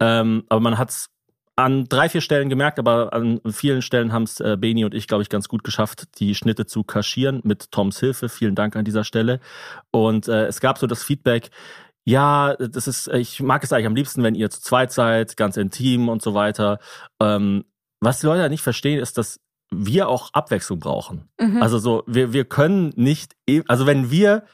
Ähm, 0.00 0.44
aber 0.48 0.60
man 0.60 0.76
hat's 0.76 1.08
an 1.56 1.86
drei, 1.88 2.08
vier 2.10 2.20
Stellen 2.20 2.50
gemerkt, 2.50 2.78
aber 2.78 3.12
an 3.14 3.40
vielen 3.50 3.80
Stellen 3.80 4.12
haben 4.12 4.24
es 4.24 4.40
äh, 4.40 4.56
Beni 4.58 4.84
und 4.84 4.94
ich, 4.94 5.08
glaube 5.08 5.22
ich, 5.22 5.30
ganz 5.30 5.48
gut 5.48 5.64
geschafft, 5.64 6.20
die 6.20 6.34
Schnitte 6.34 6.66
zu 6.66 6.84
kaschieren 6.84 7.40
mit 7.44 7.72
Toms 7.72 7.98
Hilfe. 7.98 8.28
Vielen 8.28 8.54
Dank 8.54 8.76
an 8.76 8.84
dieser 8.84 9.04
Stelle. 9.04 9.40
Und 9.90 10.28
äh, 10.28 10.46
es 10.46 10.60
gab 10.60 10.78
so 10.78 10.86
das 10.86 11.02
Feedback, 11.02 11.50
ja, 12.04 12.54
das 12.54 12.86
ist, 12.86 13.08
ich 13.08 13.40
mag 13.40 13.64
es 13.64 13.72
eigentlich 13.72 13.86
am 13.86 13.96
liebsten, 13.96 14.22
wenn 14.22 14.36
ihr 14.36 14.48
zu 14.50 14.60
zweit 14.60 14.92
seid, 14.92 15.36
ganz 15.36 15.56
intim 15.56 16.08
und 16.08 16.22
so 16.22 16.34
weiter. 16.34 16.78
Ähm, 17.20 17.64
was 18.00 18.20
die 18.20 18.26
Leute 18.26 18.42
ja 18.42 18.48
nicht 18.48 18.62
verstehen, 18.62 19.00
ist, 19.00 19.18
dass 19.18 19.40
wir 19.72 20.08
auch 20.08 20.32
Abwechslung 20.32 20.78
brauchen. 20.78 21.28
Mhm. 21.40 21.60
Also 21.62 21.78
so, 21.78 22.04
wir, 22.06 22.32
wir 22.32 22.44
können 22.44 22.92
nicht, 22.94 23.34
e- 23.48 23.62
also 23.66 23.86
wenn 23.86 24.10
wir 24.10 24.44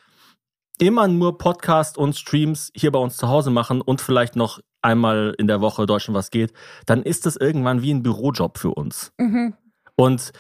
immer 0.83 1.07
nur 1.07 1.39
Podcast 1.39 1.97
und 1.97 2.17
Streams 2.17 2.73
hier 2.75 2.91
bei 2.91 2.99
uns 2.99 3.17
zu 3.17 3.29
Hause 3.29 3.51
machen 3.51 3.81
und 3.81 4.01
vielleicht 4.01 4.35
noch 4.35 4.59
einmal 4.83 5.33
in 5.39 5.47
der 5.47 5.61
Woche 5.61 5.87
Deutschland 5.87 6.19
was 6.19 6.33
geht, 6.33 6.53
dann 6.87 7.05
ist 7.05 7.25
das 7.25 7.37
irgendwann 7.37 7.83
wie 7.83 7.95
ein 7.95 8.03
Bürojob 8.03 8.59
für 8.59 8.71
uns. 8.71 9.13
Mhm. 9.17 9.55
Und 9.95 10.33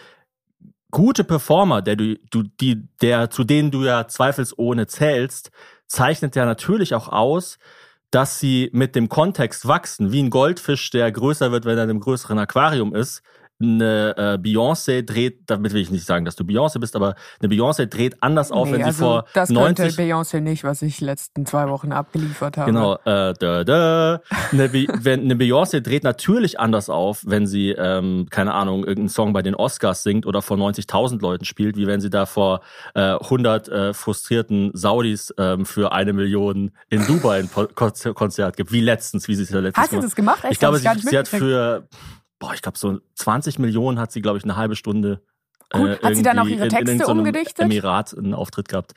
gute 0.91 1.23
Performer, 1.23 1.81
der 1.81 1.95
du, 1.95 2.17
du, 2.33 2.43
die, 2.43 2.89
der, 3.01 3.31
zu 3.31 3.45
denen 3.45 3.71
du 3.71 3.85
ja 3.85 4.09
zweifelsohne 4.09 4.89
zählst, 4.89 5.53
zeichnet 5.87 6.35
ja 6.35 6.45
natürlich 6.45 6.97
auch 6.97 7.09
aus, 7.09 7.61
dass 8.11 8.41
sie 8.41 8.69
mit 8.73 8.97
dem 8.97 9.09
Kontext 9.09 9.69
wachsen, 9.69 10.11
wie 10.11 10.25
ein 10.25 10.31
Goldfisch, 10.31 10.91
der 10.91 11.13
größer 11.13 11.53
wird, 11.53 11.67
wenn 11.67 11.79
er 11.79 11.85
in 11.85 11.91
einem 11.91 12.01
größeren 12.01 12.39
Aquarium 12.41 12.97
ist. 12.97 13.23
Eine 13.63 14.15
äh, 14.17 14.39
Beyoncé 14.39 15.03
dreht, 15.03 15.43
damit 15.47 15.73
will 15.73 15.81
ich 15.81 15.91
nicht 15.91 16.05
sagen, 16.05 16.25
dass 16.25 16.37
du 16.37 16.45
Beyoncé 16.45 16.79
bist, 16.79 16.97
aber 16.97 17.15
eine 17.41 17.53
Beyoncé 17.53 17.87
dreht 17.87 18.23
anders 18.23 18.51
auf, 18.51 18.67
Nee, 18.67 18.75
wenn 18.75 18.81
sie 18.81 18.87
also 18.87 19.05
vor 19.05 19.25
das 19.35 19.49
könnte 19.49 19.83
90 19.83 19.99
Beyoncé 19.99 20.41
nicht, 20.41 20.65
was 20.65 20.83
ich 20.83 21.01
letzten 21.01 21.47
zwei 21.47 21.69
Wochen 21.69 21.93
abgeliefert 21.93 22.57
habe. 22.57 22.71
Genau, 22.71 22.95
äh, 23.05 23.35
da, 23.39 23.65
da. 23.65 24.21
Eine, 24.51 24.69
Be 24.69 24.87
wenn, 25.01 25.21
eine 25.21 25.35
Beyoncé 25.35 25.81
dreht 25.81 26.05
natürlich 26.05 26.59
anders 26.59 26.91
auf, 26.91 27.23
wenn 27.27 27.47
sie, 27.47 27.71
ähm, 27.71 28.27
keine 28.31 28.55
Ahnung, 28.55 28.81
irgendeinen 28.81 29.09
Song 29.09 29.33
bei 29.33 29.43
den 29.43 29.55
Oscars 29.55 30.03
singt 30.03 30.27
oder 30.27 30.43
vor 30.43 30.57
90.000 30.57 31.21
Leuten 31.21 31.45
spielt, 31.45 31.77
wie 31.77 31.87
wenn 31.87 32.01
sie 32.01 32.11
da 32.11 32.27
vor 32.27 32.61
äh, 32.95 33.01
100 33.01 33.69
äh, 33.69 33.95
frustrierten 33.95 34.71
Saudis 34.75 35.33
ähm, 35.39 35.65
für 35.65 35.93
eine 35.93 36.13
Million 36.13 36.73
in 36.91 37.07
Dubai 37.07 37.39
ein 37.41 37.51
Konzert 37.75 38.57
gibt, 38.57 38.73
wie 38.73 38.81
letztens, 38.81 39.29
wie 39.29 39.35
sie 39.35 39.45
es 39.45 39.51
ja 39.51 39.61
letztes 39.61 39.83
Hast 39.83 39.93
du 39.93 40.01
das 40.01 40.15
gemacht? 40.15 40.45
Echt? 40.45 40.53
Ich 40.53 40.59
glaube, 40.59 40.79
sie, 40.79 40.89
sie 40.99 41.19
hat 41.19 41.29
für, 41.29 41.87
boah, 42.43 42.53
ich 42.55 42.61
glaube 42.63 42.77
so 42.77 42.99
20 43.15 43.59
Millionen 43.61 44.01
hat 44.01 44.11
sie, 44.11 44.21
glaube 44.21 44.37
ich, 44.39 44.45
eine 44.45 44.57
halbe 44.57 44.75
Stunde 44.75 45.23
äh, 45.73 45.79
Gut. 45.79 46.03
Hat 46.03 46.17
sie 46.17 46.23
dann 46.23 46.39
auch 46.41 46.45
ihre 46.45 46.57
in- 46.57 46.63
in 46.65 46.69
Texte 46.71 46.91
irgendeinem 46.93 47.19
umgedichtet? 47.19 47.65
Emirat 47.65 48.19
einen 48.19 48.35
Auftritt 48.35 48.69
gehabt. 48.69 48.93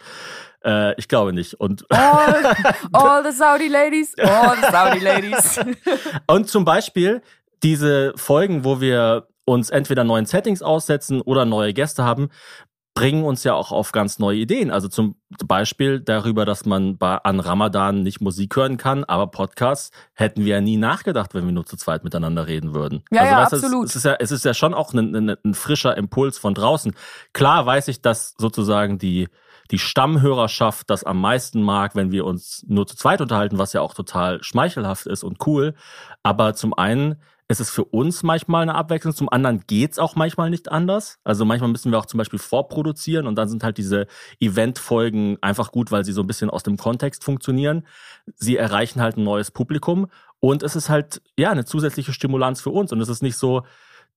Äh, 0.66 1.00
ich 1.00 1.08
glaube 1.08 1.32
nicht. 1.32 1.54
Und 1.54 1.86
All, 1.90 2.56
all 2.92 3.24
the 3.24 3.32
Saudi 3.38 3.68
ladies, 3.70 4.14
all 4.18 4.58
the 4.58 4.64
Saudi 4.72 5.00
ladies. 5.00 5.60
Und 6.28 6.50
zum 6.50 6.66
Beispiel 6.66 7.22
diese 7.64 8.14
Folgen, 8.18 8.66
wo 8.66 8.82
wir 8.82 9.28
uns 9.46 9.70
entweder 9.70 10.04
neuen 10.04 10.26
Settings 10.26 10.62
aussetzen 10.64 11.22
oder 11.22 11.46
neue 11.46 11.72
Gäste 11.72 12.04
haben, 12.04 12.30
bringen 12.96 13.26
uns 13.26 13.44
ja 13.44 13.54
auch 13.54 13.74
auf 13.74 13.92
ganz 13.92 14.20
neue 14.20 14.38
Ideen. 14.38 14.72
Also 14.72 14.88
zum 14.88 15.16
Beispiel 15.46 16.00
darüber, 16.00 16.46
dass 16.46 16.66
man 16.66 16.98
bei, 16.98 17.18
an 17.18 17.42
Ramadan 17.42 18.04
nicht 18.04 18.22
Musik 18.22 18.56
hören 18.56 18.78
kann, 18.78 19.04
aber 19.04 19.28
Podcasts 19.28 19.92
hätten 20.14 20.46
wir 20.46 20.56
ja 20.56 20.62
nie 20.62 20.78
nachgedacht, 20.78 21.36
wenn 21.36 21.46
wir 21.46 21.52
nur 21.52 21.66
zu 21.66 21.76
zweit 21.76 22.06
miteinander 22.06 22.48
reden 22.48 22.74
würden. 22.74 23.04
Ja, 23.12 23.22
also, 23.22 23.32
ja, 23.32 23.44
absolut. 23.44 23.86
Es, 23.88 23.92
es, 23.92 23.96
ist 23.98 24.06
ja, 24.06 24.16
es 24.20 24.32
ist 24.32 24.46
ja 24.46 24.54
schon 24.54 24.74
auch 24.74 24.94
ein, 24.94 25.14
ein, 25.14 25.36
ein 25.44 25.54
frischer 25.54 25.98
Impuls 25.98 26.38
von 26.38 26.54
draußen. 26.54 26.96
Klar 27.34 27.66
weiß 27.66 27.90
ich, 27.90 28.02
dass 28.02 28.34
sozusagen 28.38 28.98
die, 28.98 29.28
die 29.72 29.80
Stammhörerschaft 29.80 30.90
das 30.90 31.04
am 31.04 31.20
meisten 31.20 31.62
mag, 31.62 31.96
wenn 31.96 32.12
wir 32.12 32.24
uns 32.24 32.64
nur 32.66 32.88
zu 32.88 32.96
zweit 32.96 33.20
unterhalten, 33.20 33.58
was 33.58 33.74
ja 33.74 33.82
auch 33.82 33.94
total 33.94 34.42
schmeichelhaft 34.42 35.06
ist 35.06 35.24
und 35.24 35.46
cool. 35.46 35.74
Aber 36.24 36.54
zum 36.54 36.74
einen 36.74 37.18
ist 37.48 37.60
es 37.60 37.70
für 37.70 37.84
uns 37.86 38.24
manchmal 38.24 38.64
eine 38.64 38.74
Abwechslung, 38.76 39.14
zum 39.14 39.30
anderen 39.30 39.64
geht's 39.68 40.00
auch 40.00 40.16
manchmal 40.16 40.50
nicht 40.50 40.72
anders. 40.72 41.20
Also 41.24 41.46
manchmal 41.46 41.70
müssen 41.70 41.92
wir 41.92 42.00
auch 42.00 42.08
zum 42.08 42.18
Beispiel 42.18 42.40
vorproduzieren 42.40 43.28
und 43.28 43.36
dann 43.36 43.48
sind 43.48 43.64
halt 43.64 43.78
diese 43.78 44.08
Eventfolgen 44.40 45.38
einfach 45.42 45.72
gut, 45.72 45.92
weil 45.92 46.04
sie 46.04 46.12
so 46.12 46.22
ein 46.22 46.28
bisschen 46.28 46.50
aus 46.50 46.64
dem 46.64 46.78
Kontext 46.78 47.24
funktionieren. 47.24 47.86
Sie 48.36 48.58
erreichen 48.58 49.02
halt 49.02 49.18
ein 49.18 49.24
neues 49.24 49.52
Publikum 49.52 50.08
und 50.40 50.64
es 50.64 50.76
ist 50.76 50.90
halt 50.90 51.22
ja 51.38 51.52
eine 51.52 51.66
zusätzliche 51.66 52.14
Stimulanz 52.14 52.62
für 52.62 52.72
uns 52.72 52.92
und 52.92 53.00
es 53.02 53.10
ist 53.10 53.22
nicht 53.22 53.38
so, 53.38 53.64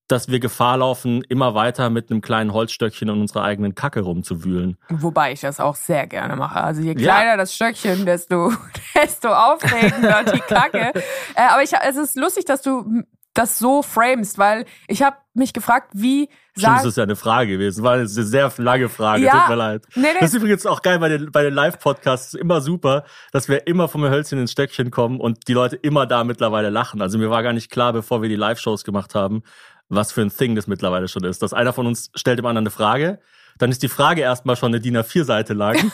dass 0.08 0.28
wir 0.28 0.40
Gefahr 0.40 0.78
laufen, 0.78 1.22
immer 1.28 1.54
weiter 1.54 1.90
mit 1.90 2.10
einem 2.10 2.22
kleinen 2.22 2.54
Holzstöckchen 2.54 3.10
in 3.10 3.20
unserer 3.20 3.44
eigenen 3.44 3.74
Kacke 3.74 4.00
rumzuwühlen. 4.00 4.78
Wobei 4.88 5.32
ich 5.32 5.40
das 5.40 5.60
auch 5.60 5.76
sehr 5.76 6.06
gerne 6.06 6.34
mache. 6.34 6.62
Also 6.62 6.80
je 6.80 6.92
Ja. 6.92 7.14
kleiner 7.16 7.36
das 7.36 7.54
Stöckchen, 7.54 8.06
desto, 8.06 8.50
desto 8.94 9.28
aufregender 9.28 10.24
die 10.24 10.40
Kacke. 10.40 10.92
Äh, 11.34 11.42
aber 11.52 11.62
ich, 11.62 11.70
es 11.72 11.96
ist 11.96 12.16
lustig, 12.16 12.46
dass 12.46 12.62
du 12.62 13.02
das 13.38 13.58
so 13.58 13.82
framest, 13.82 14.38
weil 14.38 14.64
ich 14.88 15.02
habe 15.02 15.16
mich 15.34 15.52
gefragt, 15.52 15.90
wie 15.94 16.28
Stimmt, 16.56 16.78
das 16.78 16.84
ist 16.86 16.96
ja 16.96 17.04
eine 17.04 17.14
Frage 17.14 17.52
gewesen. 17.52 17.84
War 17.84 17.94
eine 17.94 18.08
sehr 18.08 18.52
lange 18.56 18.88
Frage. 18.88 19.24
Ja. 19.24 19.38
Tut 19.38 19.48
mir 19.50 19.54
leid. 19.54 19.84
Nee, 19.94 20.02
nee. 20.02 20.08
Das 20.18 20.30
ist 20.30 20.34
übrigens 20.34 20.66
auch 20.66 20.82
geil 20.82 20.98
bei 20.98 21.08
den, 21.08 21.30
bei 21.30 21.44
den 21.44 21.54
Live-Podcasts. 21.54 22.34
Ist 22.34 22.40
immer 22.40 22.60
super, 22.60 23.04
dass 23.30 23.48
wir 23.48 23.68
immer 23.68 23.86
vom 23.86 24.02
Hölzchen 24.02 24.40
ins 24.40 24.50
Stöckchen 24.50 24.90
kommen 24.90 25.20
und 25.20 25.46
die 25.46 25.52
Leute 25.52 25.76
immer 25.76 26.06
da 26.06 26.24
mittlerweile 26.24 26.70
lachen. 26.70 27.00
Also 27.00 27.16
mir 27.16 27.30
war 27.30 27.44
gar 27.44 27.52
nicht 27.52 27.70
klar, 27.70 27.92
bevor 27.92 28.22
wir 28.22 28.28
die 28.28 28.36
Live-Shows 28.36 28.82
gemacht 28.82 29.14
haben, 29.14 29.42
was 29.88 30.10
für 30.10 30.22
ein 30.22 30.30
Thing 30.30 30.56
das 30.56 30.66
mittlerweile 30.66 31.06
schon 31.06 31.22
ist. 31.22 31.40
Dass 31.42 31.52
einer 31.52 31.72
von 31.72 31.86
uns 31.86 32.10
stellt 32.16 32.40
dem 32.40 32.46
anderen 32.46 32.64
eine 32.64 32.72
Frage, 32.72 33.20
dann 33.58 33.70
ist 33.70 33.82
die 33.82 33.88
Frage 33.88 34.22
erstmal 34.22 34.56
schon 34.56 34.68
eine 34.68 34.80
DIN 34.80 34.96
A4-Seite 34.96 35.54
lang. 35.54 35.76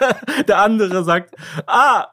Der 0.48 0.62
andere 0.62 1.04
sagt, 1.04 1.34
ah, 1.66 2.08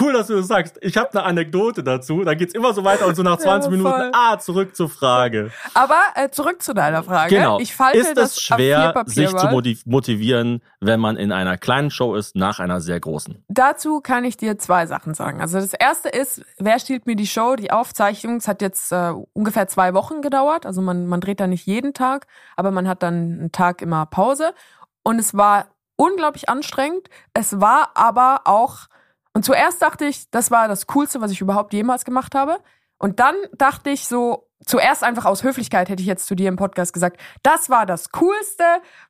cool, 0.00 0.12
dass 0.12 0.26
du 0.28 0.36
das 0.36 0.48
sagst. 0.48 0.78
Ich 0.80 0.96
habe 0.96 1.10
eine 1.12 1.22
Anekdote 1.22 1.82
dazu. 1.82 2.24
Dann 2.24 2.36
geht's 2.36 2.54
immer 2.54 2.72
so 2.72 2.84
weiter 2.84 3.06
und 3.06 3.14
so 3.14 3.22
nach 3.22 3.38
20 3.38 3.70
Ja. 3.72 3.76
Minuten, 3.76 4.10
ah, 4.14 4.38
zurück 4.38 4.74
zur 4.76 4.88
Frage. 4.88 5.50
aber 5.74 5.98
äh, 6.14 6.30
zurück 6.30 6.62
zu 6.62 6.74
deiner 6.74 7.02
Frage. 7.02 7.34
Genau. 7.36 7.58
Ich 7.60 7.74
falte 7.74 7.98
ist 7.98 8.16
das 8.16 8.36
es 8.36 8.42
schwer, 8.42 8.90
A4-Papier 8.94 9.28
sich 9.28 9.36
zu 9.36 9.80
motivieren, 9.88 10.62
wenn 10.80 11.00
man 11.00 11.16
in 11.16 11.32
einer 11.32 11.58
kleinen 11.58 11.90
Show 11.90 12.14
ist, 12.14 12.36
nach 12.36 12.60
einer 12.60 12.80
sehr 12.80 13.00
großen? 13.00 13.44
Dazu 13.48 14.00
kann 14.00 14.24
ich 14.24 14.36
dir 14.36 14.58
zwei 14.58 14.86
Sachen 14.86 15.14
sagen. 15.14 15.40
Also 15.40 15.58
das 15.60 15.72
erste 15.74 16.08
ist, 16.08 16.42
wer 16.58 16.78
stiehlt 16.78 17.06
mir 17.06 17.16
die 17.16 17.26
Show? 17.26 17.56
Die 17.56 17.70
Aufzeichnung, 17.70 18.36
es 18.36 18.48
hat 18.48 18.62
jetzt 18.62 18.92
äh, 18.92 19.12
ungefähr 19.32 19.68
zwei 19.68 19.94
Wochen 19.94 20.22
gedauert. 20.22 20.66
Also 20.66 20.80
man, 20.82 21.06
man 21.06 21.20
dreht 21.20 21.40
da 21.40 21.46
nicht 21.46 21.66
jeden 21.66 21.94
Tag, 21.94 22.26
aber 22.56 22.70
man 22.70 22.88
hat 22.88 23.02
dann 23.02 23.14
einen 23.14 23.52
Tag 23.52 23.82
immer 23.82 24.06
Pause. 24.06 24.54
Und 25.02 25.18
es 25.18 25.34
war 25.34 25.66
unglaublich 25.96 26.48
anstrengend. 26.48 27.08
Es 27.34 27.60
war 27.60 27.90
aber 27.94 28.42
auch, 28.44 28.86
und 29.34 29.44
zuerst 29.44 29.80
dachte 29.80 30.04
ich, 30.04 30.30
das 30.30 30.50
war 30.50 30.68
das 30.68 30.86
Coolste, 30.86 31.20
was 31.20 31.30
ich 31.30 31.40
überhaupt 31.40 31.72
jemals 31.72 32.04
gemacht 32.04 32.34
habe. 32.34 32.58
Und 32.98 33.18
dann 33.18 33.34
dachte 33.56 33.90
ich 33.90 34.06
so, 34.06 34.48
zuerst 34.64 35.02
einfach 35.02 35.24
aus 35.24 35.42
Höflichkeit 35.42 35.88
hätte 35.88 36.02
ich 36.02 36.06
jetzt 36.06 36.26
zu 36.26 36.34
dir 36.34 36.48
im 36.48 36.56
Podcast 36.56 36.92
gesagt, 36.92 37.20
das 37.42 37.68
war 37.70 37.86
das 37.86 38.12
Coolste, 38.12 38.64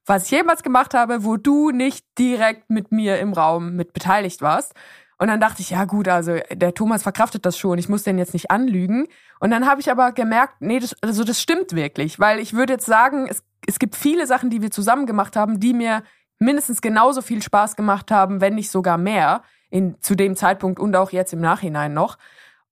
was 0.07 0.26
ich 0.26 0.31
jemals 0.31 0.62
gemacht 0.62 0.95
habe, 0.95 1.25
wo 1.25 1.37
du 1.37 1.71
nicht 1.71 2.07
direkt 2.19 2.71
mit 2.71 2.93
mir 2.93 3.19
im 3.19 3.33
Raum 3.33 3.75
mit 3.76 3.93
beteiligt 3.93 4.41
warst. 4.41 4.73
Und 5.19 5.29
dann 5.29 5.41
dachte 5.41 5.62
ich, 5.62 5.71
ja 5.71 5.85
gut, 5.85 6.09
also 6.09 6.37
der 6.50 6.75
Thomas 6.75 7.02
verkraftet 7.02 7.45
das 7.47 7.57
schon, 7.59 7.79
ich 7.79 7.88
muss 7.88 8.02
den 8.02 8.19
jetzt 8.19 8.33
nicht 8.33 8.50
anlügen. 8.50 9.07
Und 9.41 9.50
dann 9.50 9.67
habe 9.67 9.81
ich 9.81 9.91
aber 9.91 10.12
gemerkt, 10.12 10.55
nee, 10.61 10.81
das, 10.81 10.97
also 11.00 11.23
das 11.23 11.41
stimmt 11.41 11.75
wirklich, 11.75 12.19
weil 12.19 12.41
ich 12.41 12.55
würde 12.55 12.73
jetzt 12.73 12.87
sagen, 12.87 13.26
es, 13.29 13.45
es 13.67 13.79
gibt 13.79 13.95
viele 13.95 14.26
Sachen, 14.26 14.50
die 14.50 14.62
wir 14.62 14.71
zusammen 14.71 15.07
gemacht 15.07 15.37
haben, 15.37 15.61
die 15.61 15.75
mir 15.75 16.02
mindestens 16.38 16.81
genauso 16.81 17.23
viel 17.23 17.43
Spaß 17.43 17.76
gemacht 17.76 18.11
haben, 18.11 18.41
wenn 18.41 18.55
nicht 18.55 18.71
sogar 18.71 18.99
mehr, 18.99 19.43
in, 19.73 19.97
zu 20.00 20.14
dem 20.14 20.37
Zeitpunkt 20.37 20.79
und 20.79 20.95
auch 20.95 21.11
jetzt 21.11 21.33
im 21.33 21.41
Nachhinein 21.41 21.95
noch. 21.95 22.19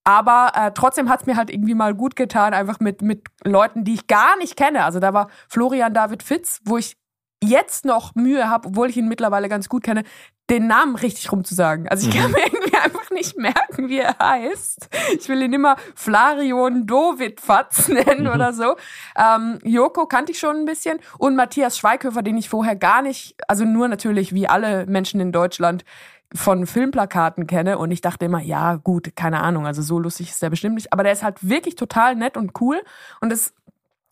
Aber 0.04 0.52
äh, 0.54 0.70
trotzdem 0.72 1.08
hat's 1.08 1.26
mir 1.26 1.36
halt 1.36 1.50
irgendwie 1.50 1.74
mal 1.74 1.94
gut 1.94 2.14
getan, 2.14 2.54
einfach 2.54 2.80
mit, 2.80 3.02
mit 3.02 3.26
Leuten, 3.44 3.84
die 3.84 3.94
ich 3.94 4.06
gar 4.06 4.36
nicht 4.36 4.56
kenne. 4.56 4.84
Also 4.84 4.98
da 5.00 5.12
war 5.12 5.28
Florian 5.48 5.94
David 5.94 6.22
Fitz, 6.22 6.60
wo 6.64 6.78
ich 6.78 6.96
jetzt 7.42 7.84
noch 7.84 8.14
Mühe 8.14 8.50
habe, 8.50 8.68
obwohl 8.68 8.90
ich 8.90 8.96
ihn 8.96 9.08
mittlerweile 9.08 9.48
ganz 9.48 9.68
gut 9.68 9.82
kenne, 9.82 10.04
den 10.50 10.66
Namen 10.66 10.96
richtig 10.96 11.30
rumzusagen. 11.32 11.88
Also 11.88 12.08
ich 12.08 12.16
kann 12.16 12.32
mir 12.32 12.44
irgendwie 12.44 12.76
einfach 12.76 13.08
nicht 13.10 13.38
merken, 13.38 13.88
wie 13.88 14.00
er 14.00 14.16
heißt. 14.18 14.88
Ich 15.18 15.28
will 15.28 15.40
ihn 15.42 15.52
immer 15.52 15.76
Flarion 15.94 16.86
Dovid 16.86 17.40
Fatz 17.40 17.88
nennen 17.88 18.26
oder 18.26 18.52
so. 18.52 18.76
Ähm, 19.16 19.58
Joko 19.62 20.06
kannte 20.06 20.32
ich 20.32 20.38
schon 20.38 20.56
ein 20.56 20.64
bisschen 20.64 20.98
und 21.18 21.36
Matthias 21.36 21.78
Schweighöfer, 21.78 22.22
den 22.22 22.36
ich 22.36 22.48
vorher 22.48 22.76
gar 22.76 23.00
nicht, 23.00 23.36
also 23.48 23.64
nur 23.64 23.88
natürlich 23.88 24.34
wie 24.34 24.48
alle 24.48 24.86
Menschen 24.86 25.20
in 25.20 25.32
Deutschland 25.32 25.84
von 26.34 26.66
Filmplakaten 26.66 27.46
kenne 27.46 27.78
und 27.78 27.90
ich 27.90 28.00
dachte 28.00 28.26
immer, 28.26 28.40
ja 28.40 28.76
gut, 28.76 29.16
keine 29.16 29.40
Ahnung, 29.40 29.66
also 29.66 29.82
so 29.82 29.98
lustig 29.98 30.30
ist 30.30 30.42
der 30.42 30.50
bestimmt 30.50 30.76
nicht, 30.76 30.92
aber 30.92 31.02
der 31.02 31.12
ist 31.12 31.22
halt 31.22 31.48
wirklich 31.48 31.74
total 31.74 32.14
nett 32.14 32.36
und 32.36 32.60
cool 32.60 32.80
und 33.20 33.30
das 33.30 33.52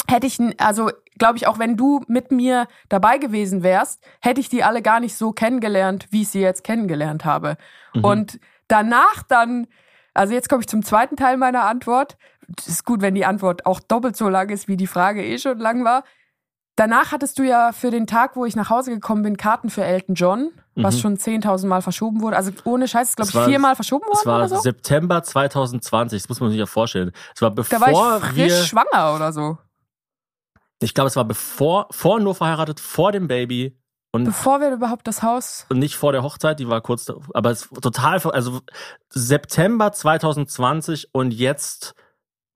hätte 0.08 0.26
ich, 0.26 0.38
also 0.60 0.90
glaube 1.18 1.37
ich, 1.37 1.46
auch 1.46 1.58
wenn 1.58 1.76
du 1.76 2.02
mit 2.08 2.32
mir 2.32 2.66
dabei 2.88 3.18
gewesen 3.18 3.62
wärst, 3.62 4.02
hätte 4.20 4.40
ich 4.40 4.48
die 4.48 4.64
alle 4.64 4.82
gar 4.82 5.00
nicht 5.00 5.16
so 5.16 5.32
kennengelernt, 5.32 6.06
wie 6.10 6.22
ich 6.22 6.28
sie 6.28 6.40
jetzt 6.40 6.64
kennengelernt 6.64 7.25
habe. 7.25 7.56
Und 8.02 8.40
danach 8.68 9.22
dann, 9.28 9.66
also 10.14 10.32
jetzt 10.32 10.48
komme 10.48 10.62
ich 10.62 10.68
zum 10.68 10.82
zweiten 10.82 11.16
Teil 11.16 11.37
meiner 11.37 11.64
Antwort. 11.64 12.16
Es 12.56 12.68
ist 12.68 12.84
gut, 12.84 13.02
wenn 13.02 13.14
die 13.14 13.26
Antwort 13.26 13.66
auch 13.66 13.80
doppelt 13.80 14.16
so 14.16 14.28
lang 14.28 14.48
ist, 14.48 14.68
wie 14.68 14.76
die 14.76 14.87
Frage 14.87 15.25
eh 15.25 15.38
schon 15.38 15.58
lang 15.58 15.84
war. 15.84 16.04
Danach 16.78 17.11
hattest 17.11 17.40
du 17.40 17.42
ja 17.42 17.73
für 17.73 17.90
den 17.90 18.06
Tag, 18.06 18.37
wo 18.37 18.44
ich 18.44 18.54
nach 18.54 18.70
Hause 18.70 18.92
gekommen 18.92 19.23
bin, 19.25 19.37
Karten 19.37 19.68
für 19.68 19.82
Elton 19.82 20.14
John, 20.14 20.52
was 20.76 20.94
Mhm. 20.94 21.00
schon 21.00 21.16
10.000 21.16 21.68
Mal 21.68 21.82
verschoben 21.82 22.20
wurde. 22.20 22.37
Also 22.37 22.52
ohne 22.62 22.87
Scheiß, 22.87 23.16
glaube 23.16 23.30
ich 23.30 23.35
war- 23.35 23.47
viermal 23.47 23.75
verschoben 23.75 24.06
worden 24.06 24.18
Es 24.20 24.26
war 24.26 24.38
oder 24.38 24.49
so. 24.49 24.61
September 24.61 25.25
2020, 25.25 26.23
das 26.23 26.28
muss 26.28 26.38
man 26.38 26.50
sich 26.50 26.58
ja 26.61 26.66
vorstellen. 26.66 27.11
Es 27.35 27.42
war 27.42 27.50
Da 27.50 27.54
bevor 27.54 27.80
war 27.80 28.18
ich 28.18 28.25
frisch 28.26 28.37
wir, 28.37 28.62
schwanger 28.62 29.16
oder 29.16 29.32
so. 29.32 29.58
ich 30.80 30.94
glaube, 30.94 31.08
es 31.08 31.16
war 31.16 31.25
bevor, 31.25 31.88
vor 31.90 32.20
nur 32.20 32.37
verheiratet, 32.37 32.78
vor 32.78 33.11
dem 33.11 33.26
Baby 33.26 33.76
und, 34.12 34.25
Bevor 34.25 34.61
wir 34.61 34.70
überhaupt 34.70 35.08
das 35.08 35.25
Haus 35.25 35.66
und 35.70 35.80
nicht 35.80 35.97
vor 35.97 36.12
der 36.12 36.23
Hochzeit, 36.23 36.61
die 36.61 36.68
war 36.68 36.80
kurz, 36.80 37.06
da- 37.06 37.16
aber 37.35 37.50
es 37.50 37.68
total, 37.82 38.20
also 38.30 38.61
September 39.11 39.90
2020 39.90 41.08
und 41.12 41.32
jetzt 41.35 41.94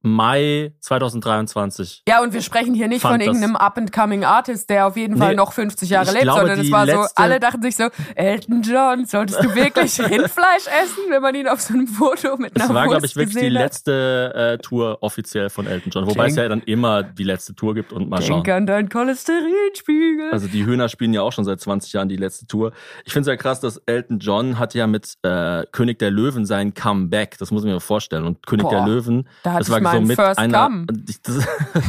Mai 0.03 0.73
2023. 0.81 2.03
Ja, 2.09 2.23
und 2.23 2.33
wir 2.33 2.43
sprechen 2.43 2.75
hier 2.75 2.89
nicht 2.89 3.03
von 3.03 3.19
das- 3.19 3.27
irgendeinem 3.27 3.57
Up-and-Coming 3.57 4.25
Artist, 4.25 4.69
der 4.71 4.87
auf 4.87 4.97
jeden 4.97 5.17
Fall 5.17 5.31
Nee, 5.31 5.37
noch 5.37 5.53
50 5.53 5.89
Jahre 5.91 6.07
ich 6.07 6.13
lebt, 6.13 6.23
glaube, 6.25 6.41
sondern 6.41 6.61
es 6.61 6.71
war 6.71 6.87
so, 6.87 7.05
alle 7.17 7.41
dachten 7.41 7.63
sich 7.63 7.77
so, 7.77 7.85
Elton 8.15 8.63
John, 8.63 9.05
solltest 9.07 9.43
du 9.43 9.55
wirklich 9.55 9.99
Rindfleisch 10.01 10.67
essen, 10.83 11.05
wenn 11.11 11.23
man 11.23 11.35
ihn 11.35 11.49
auf 11.49 11.61
so 11.61 11.75
einem 11.75 11.87
Foto 11.87 12.37
mit 12.37 12.55
einer 12.57 12.65
Es 12.65 12.71
war, 12.75 12.85
Wurst 12.87 12.91
glaube 12.91 13.07
ich, 13.07 13.17
wirklich 13.17 13.39
die 13.39 13.47
hat? 13.47 13.53
letzte 13.53 14.33
äh, 14.35 14.59
Tour 14.59 14.99
offiziell 15.03 15.51
von 15.51 15.67
Elton 15.67 15.91
John. 15.93 16.07
Wobei 16.07 16.27
es 16.27 16.35
Denk- 16.35 16.45
ja 16.45 16.49
dann 16.49 16.63
immer 16.63 17.03
die 17.03 17.25
letzte 17.25 17.55
Tour 17.55 17.75
gibt 17.75 17.93
und 17.93 18.09
mal 18.09 18.21
schauen. 18.23 18.43
Denk 18.43 18.57
an 18.57 18.67
deinen 18.67 18.89
Cholesterinspiegel. 18.89 20.31
Also 20.33 20.49
die 20.49 20.65
Höhner 20.65 20.89
spielen 20.89 21.13
ja 21.15 21.23
auch 21.23 21.33
schon 21.33 21.45
seit 21.45 21.61
20 21.61 21.93
Jahren 21.93 22.09
die 22.09 22.17
letzte 22.17 22.47
Tour. 22.47 22.73
Ich 23.05 23.13
finde 23.13 23.23
es 23.31 23.35
ja 23.35 23.37
krass, 23.37 23.61
dass 23.61 23.79
Elton 23.87 24.19
John 24.19 24.59
hat 24.59 24.75
ja 24.75 24.87
mit 24.87 25.15
äh, 25.23 25.65
König 25.73 25.99
der 25.99 26.11
Löwen 26.11 26.45
sein 26.47 26.75
Comeback. 26.75 27.39
Das 27.39 27.51
muss 27.51 27.63
man 27.65 27.73
mir 27.73 27.81
vorstellen. 27.81 28.25
Und 28.25 28.47
König 28.47 28.65
Boah, 28.65 28.71
der 28.71 28.87
Löwen, 28.87 29.29
da 29.43 29.59
das 29.59 29.69
ich 29.69 29.73
war 29.73 29.79
so 29.93 29.97
meinen 29.99 30.07
mit 30.09 30.17
First 30.17 30.39
einer, 30.39 30.71
das 31.23 31.37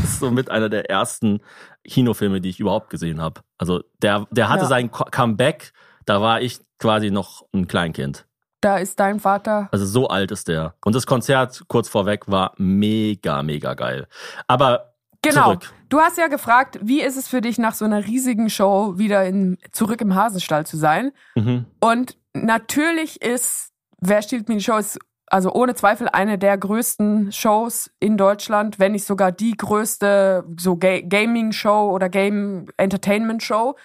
ist 0.04 0.20
so 0.20 0.32
mit 0.32 0.50
einer 0.52 0.70
der 0.70 0.90
ersten 0.90 1.42
Kinofilme, 1.86 2.42
die 2.42 2.50
ich 2.50 2.60
überhaupt 2.60 2.90
gesehen 2.90 3.22
habe. 3.22 3.42
Also 3.58 3.82
der, 4.02 4.28
der 4.32 4.50
hatte 4.50 4.64
Ja. 4.64 4.68
sein 4.70 4.92
Co- 4.92 5.06
Comeback. 5.10 5.74
Da 6.06 6.22
war 6.22 6.42
ich 6.42 6.60
quasi 6.80 7.12
noch 7.12 7.46
ein 7.54 7.68
Kleinkind. 7.68 8.26
da 8.62 8.78
ist 8.78 9.00
dein 9.00 9.20
Vater. 9.20 9.68
Also 9.72 9.86
so 9.86 10.08
alt 10.08 10.32
ist 10.32 10.48
der. 10.48 10.76
Und 10.86 10.96
das 10.96 11.06
Konzert 11.06 11.64
kurz 11.68 11.90
vorweg 11.90 12.30
war 12.30 12.54
mega, 12.58 13.42
mega 13.44 13.74
geil. 13.74 14.08
Aber 14.48 14.94
Genau. 15.22 15.44
zurück. 15.46 15.72
Du 15.90 16.00
hast 16.00 16.18
ja 16.18 16.28
gefragt, 16.28 16.80
wie 16.82 17.02
ist 17.02 17.16
es 17.18 17.28
für 17.30 17.40
dich 17.42 17.58
nach 17.58 17.74
so 17.74 17.86
einer 17.86 18.06
riesigen 18.06 18.50
Show 18.50 18.98
wieder 18.98 19.26
in, 19.26 19.58
zurück 19.72 20.02
im 20.02 20.16
Hasenstall 20.16 20.66
zu 20.66 20.76
sein? 20.78 21.12
Mhm. 21.36 21.66
Und 21.80 22.18
natürlich 22.34 23.22
ist 23.22 23.70
Wer 24.06 24.22
stiehlt 24.22 24.50
mir 24.50 24.56
die 24.58 24.64
Show 24.64 24.76
ist 24.78 25.00
also 25.34 25.52
ohne 25.52 25.74
Zweifel 25.74 26.08
eine 26.10 26.38
der 26.38 26.56
größten 26.60 27.32
Shows 27.32 27.90
in 28.00 28.18
Deutschland, 28.18 28.78
wenn 28.78 28.92
nicht 28.92 29.06
sogar 29.06 29.32
die 29.32 29.58
größte 29.58 30.46
so 30.60 30.78
Ga 30.78 31.02
Gaming-Show 31.02 31.90
oder 31.90 32.08
Game-Entertainment-Show. 32.08 33.76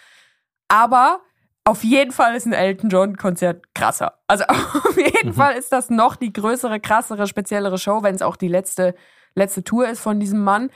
Aber 0.69 1.21
auf 1.65 1.85
jeden 1.85 2.13
Fall 2.13 2.35
ist 2.35 2.45
ein 2.45 2.53
Elton 2.53 2.91
John-Konzert 2.91 3.65
krasser. 3.75 4.19
Also 4.27 4.45
auf 4.49 4.97
jeden 4.99 5.31
Mhm. 5.31 5.33
Fall 5.33 5.55
ist 5.55 5.73
das 5.73 5.89
noch 5.89 6.17
die 6.17 6.35
größere, 6.35 6.81
krassere, 6.81 7.27
speziellere 7.27 7.79
Show, 7.79 8.03
wenn 8.03 8.15
es 8.15 8.21
auch 8.21 8.37
die 8.37 8.49
letzte, 8.49 8.95
letzte 9.35 9.65
Tour 9.65 9.89
ist 9.89 10.01
von 10.01 10.21
diesem 10.21 10.45
Mann. 10.45 10.69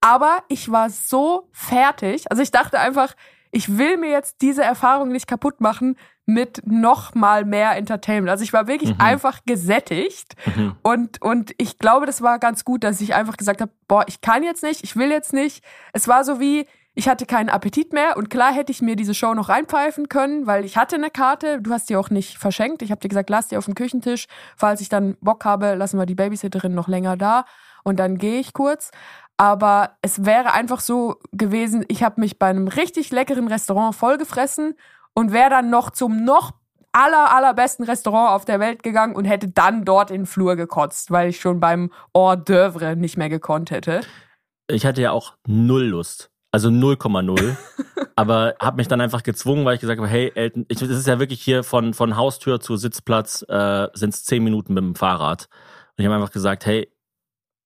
Aber 0.00 0.38
ich 0.48 0.72
war 0.72 0.90
so 0.90 1.48
fertig. 1.52 2.28
Also 2.32 2.42
ich 2.42 2.50
dachte 2.50 2.80
einfach, 2.80 3.14
ich 3.54 3.78
will 3.78 3.96
mir 3.96 4.10
jetzt 4.10 4.42
diese 4.42 4.62
Erfahrung 4.62 5.08
nicht 5.10 5.26
kaputt 5.26 5.60
machen 5.60 5.96
mit 6.26 6.62
noch 6.66 7.14
mal 7.14 7.44
mehr 7.44 7.76
Entertainment. 7.76 8.30
Also 8.30 8.44
ich 8.44 8.52
war 8.52 8.66
wirklich 8.66 8.94
Mhm. 8.94 9.00
einfach 9.00 9.40
gesättigt 9.46 10.34
Mhm. 10.56 10.74
und 10.82 11.22
und 11.22 11.52
ich 11.58 11.78
glaube, 11.78 12.06
das 12.06 12.20
war 12.22 12.38
ganz 12.38 12.64
gut, 12.64 12.82
dass 12.84 13.00
ich 13.00 13.14
einfach 13.14 13.36
gesagt 13.36 13.60
habe, 13.60 13.72
boah, 13.88 14.04
ich 14.08 14.20
kann 14.20 14.42
jetzt 14.42 14.62
nicht, 14.62 14.82
ich 14.84 14.96
will 14.96 15.10
jetzt 15.10 15.32
nicht. 15.32 15.62
Es 15.92 16.08
war 16.08 16.24
so 16.24 16.40
wie 16.40 16.66
ich 16.96 17.08
hatte 17.08 17.26
keinen 17.26 17.48
Appetit 17.48 17.92
mehr 17.92 18.16
und 18.16 18.30
klar 18.30 18.52
hätte 18.54 18.70
ich 18.70 18.80
mir 18.80 18.94
diese 18.94 19.14
Show 19.14 19.34
noch 19.34 19.48
reinpfeifen 19.48 20.08
können, 20.08 20.46
weil 20.46 20.64
ich 20.64 20.76
hatte 20.76 20.94
eine 20.94 21.10
Karte. 21.10 21.60
Du 21.60 21.72
hast 21.72 21.90
die 21.90 21.96
auch 21.96 22.08
nicht 22.08 22.38
verschenkt. 22.38 22.82
Ich 22.82 22.92
habe 22.92 23.00
dir 23.00 23.08
gesagt, 23.08 23.30
lass 23.30 23.48
die 23.48 23.56
auf 23.56 23.64
dem 23.64 23.74
Küchentisch. 23.74 24.26
Falls 24.56 24.80
ich 24.80 24.88
dann 24.88 25.16
Bock 25.20 25.44
habe, 25.44 25.74
lassen 25.74 25.98
wir 25.98 26.06
die 26.06 26.14
Babysitterin 26.14 26.72
noch 26.72 26.86
länger 26.86 27.16
da 27.16 27.46
und 27.82 27.98
dann 27.98 28.16
gehe 28.16 28.38
ich 28.38 28.52
kurz. 28.52 28.92
Aber 29.36 29.96
es 30.00 30.24
wäre 30.24 30.52
einfach 30.52 30.80
so 30.80 31.16
gewesen, 31.32 31.84
ich 31.88 32.02
habe 32.02 32.20
mich 32.20 32.38
bei 32.38 32.46
einem 32.46 32.68
richtig 32.68 33.10
leckeren 33.10 33.48
Restaurant 33.48 33.94
vollgefressen 33.94 34.74
und 35.14 35.32
wäre 35.32 35.50
dann 35.50 35.70
noch 35.70 35.90
zum 35.90 36.24
noch 36.24 36.52
aller, 36.92 37.34
allerbesten 37.34 37.84
Restaurant 37.84 38.30
auf 38.30 38.44
der 38.44 38.60
Welt 38.60 38.82
gegangen 38.82 39.16
und 39.16 39.24
hätte 39.24 39.48
dann 39.48 39.84
dort 39.84 40.10
in 40.10 40.22
den 40.22 40.26
Flur 40.26 40.54
gekotzt, 40.54 41.10
weil 41.10 41.30
ich 41.30 41.40
schon 41.40 41.58
beim 41.58 41.90
Hors 42.14 42.38
d'oeuvre 42.38 42.94
nicht 42.94 43.16
mehr 43.16 43.28
gekonnt 43.28 43.70
hätte. 43.72 44.02
Ich 44.68 44.86
hatte 44.86 45.02
ja 45.02 45.10
auch 45.10 45.34
null 45.46 45.84
Lust. 45.84 46.30
Also 46.52 46.68
0,0. 46.68 47.56
aber 48.16 48.54
habe 48.60 48.76
mich 48.76 48.86
dann 48.86 49.00
einfach 49.00 49.24
gezwungen, 49.24 49.64
weil 49.64 49.74
ich 49.74 49.80
gesagt 49.80 49.98
habe, 49.98 50.08
hey, 50.08 50.30
Elton, 50.36 50.64
ich, 50.68 50.78
das 50.78 50.90
ist 50.90 51.08
ja 51.08 51.18
wirklich 51.18 51.42
hier 51.42 51.64
von, 51.64 51.94
von 51.94 52.16
Haustür 52.16 52.60
zu 52.60 52.76
Sitzplatz 52.76 53.44
äh, 53.48 53.88
sind 53.94 54.14
es 54.14 54.24
zehn 54.24 54.44
Minuten 54.44 54.74
mit 54.74 54.84
dem 54.84 54.94
Fahrrad. 54.94 55.48
Und 55.96 56.02
ich 56.02 56.06
habe 56.06 56.14
einfach 56.14 56.32
gesagt, 56.32 56.64
hey, 56.64 56.88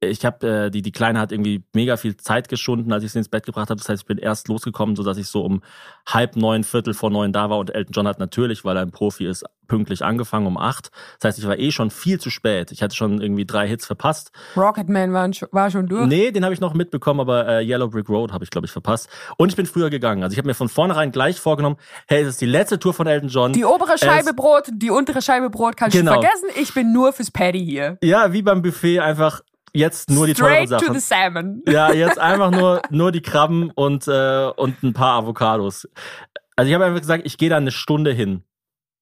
ich 0.00 0.24
habe 0.24 0.46
äh, 0.66 0.70
die 0.70 0.82
die 0.82 0.92
Kleine 0.92 1.18
hat 1.18 1.32
irgendwie 1.32 1.64
mega 1.74 1.96
viel 1.96 2.16
Zeit 2.16 2.48
geschunden, 2.48 2.92
als 2.92 3.02
ich 3.04 3.12
sie 3.12 3.18
ins 3.18 3.28
Bett 3.28 3.44
gebracht 3.46 3.70
habe. 3.70 3.78
Das 3.80 3.88
heißt, 3.88 4.02
ich 4.02 4.06
bin 4.06 4.18
erst 4.18 4.48
losgekommen, 4.48 4.94
so 4.96 5.02
dass 5.02 5.18
ich 5.18 5.26
so 5.26 5.42
um 5.44 5.60
halb 6.06 6.36
neun, 6.36 6.62
Viertel 6.64 6.94
vor 6.94 7.10
neun 7.10 7.32
da 7.32 7.50
war 7.50 7.58
und 7.58 7.74
Elton 7.74 7.92
John 7.92 8.06
hat 8.08 8.18
natürlich, 8.18 8.64
weil 8.64 8.76
er 8.76 8.82
ein 8.82 8.90
Profi 8.92 9.26
ist, 9.26 9.44
pünktlich 9.66 10.04
angefangen 10.04 10.46
um 10.46 10.56
acht. 10.56 10.90
Das 11.20 11.28
heißt, 11.30 11.38
ich 11.40 11.46
war 11.46 11.58
eh 11.58 11.70
schon 11.72 11.90
viel 11.90 12.20
zu 12.20 12.30
spät. 12.30 12.70
Ich 12.72 12.82
hatte 12.82 12.94
schon 12.94 13.20
irgendwie 13.20 13.44
drei 13.44 13.66
Hits 13.68 13.86
verpasst. 13.86 14.30
Rocketman 14.56 15.12
war, 15.12 15.28
war 15.52 15.70
schon 15.70 15.86
durch. 15.88 16.06
Nee, 16.06 16.30
den 16.30 16.44
habe 16.44 16.54
ich 16.54 16.60
noch 16.60 16.74
mitbekommen, 16.74 17.20
aber 17.20 17.46
äh, 17.48 17.64
Yellow 17.66 17.88
Brick 17.88 18.08
Road 18.08 18.32
habe 18.32 18.44
ich 18.44 18.50
glaube 18.50 18.66
ich 18.66 18.72
verpasst. 18.72 19.08
Und 19.36 19.48
ich 19.50 19.56
bin 19.56 19.66
früher 19.66 19.90
gegangen. 19.90 20.22
Also 20.22 20.32
ich 20.32 20.38
habe 20.38 20.46
mir 20.48 20.54
von 20.54 20.68
vornherein 20.68 21.12
gleich 21.12 21.38
vorgenommen, 21.40 21.76
hey, 22.06 22.22
es 22.22 22.28
ist 22.28 22.40
die 22.40 22.46
letzte 22.46 22.78
Tour 22.78 22.94
von 22.94 23.06
Elton 23.06 23.28
John. 23.28 23.52
Die 23.52 23.64
obere 23.64 23.98
Scheibe 23.98 24.30
Es- 24.30 24.36
Brot, 24.36 24.68
die 24.72 24.90
untere 24.90 25.20
Scheibe 25.22 25.50
Brot 25.50 25.76
kannst 25.76 25.96
Genau. 25.96 26.14
du 26.14 26.20
vergessen. 26.22 26.48
Ich 26.60 26.72
bin 26.72 26.92
nur 26.92 27.12
fürs 27.12 27.30
Paddy 27.30 27.64
hier. 27.64 27.98
ja, 28.02 28.32
wie 28.32 28.42
beim 28.42 28.62
Buffet 28.62 29.00
einfach 29.00 29.42
jetzt 29.78 30.10
nur 30.10 30.26
die 30.26 30.34
teuren 30.34 30.66
Straight 30.66 30.70
to 30.70 30.86
Sachen. 30.86 30.94
the 30.94 31.00
salmon. 31.00 31.62
Ja, 31.68 31.92
jetzt 31.92 32.18
einfach 32.18 32.50
nur, 32.50 32.82
nur 32.90 33.12
die 33.12 33.22
Krabben 33.22 33.70
und, 33.70 34.06
äh, 34.08 34.50
und 34.56 34.82
ein 34.82 34.92
paar 34.92 35.14
Avocados. 35.14 35.88
Also 36.56 36.68
ich 36.68 36.74
habe 36.74 36.84
einfach 36.84 37.00
gesagt, 37.00 37.24
ich 37.24 37.38
gehe 37.38 37.48
da 37.48 37.56
eine 37.56 37.70
Stunde 37.70 38.12
hin. 38.12 38.42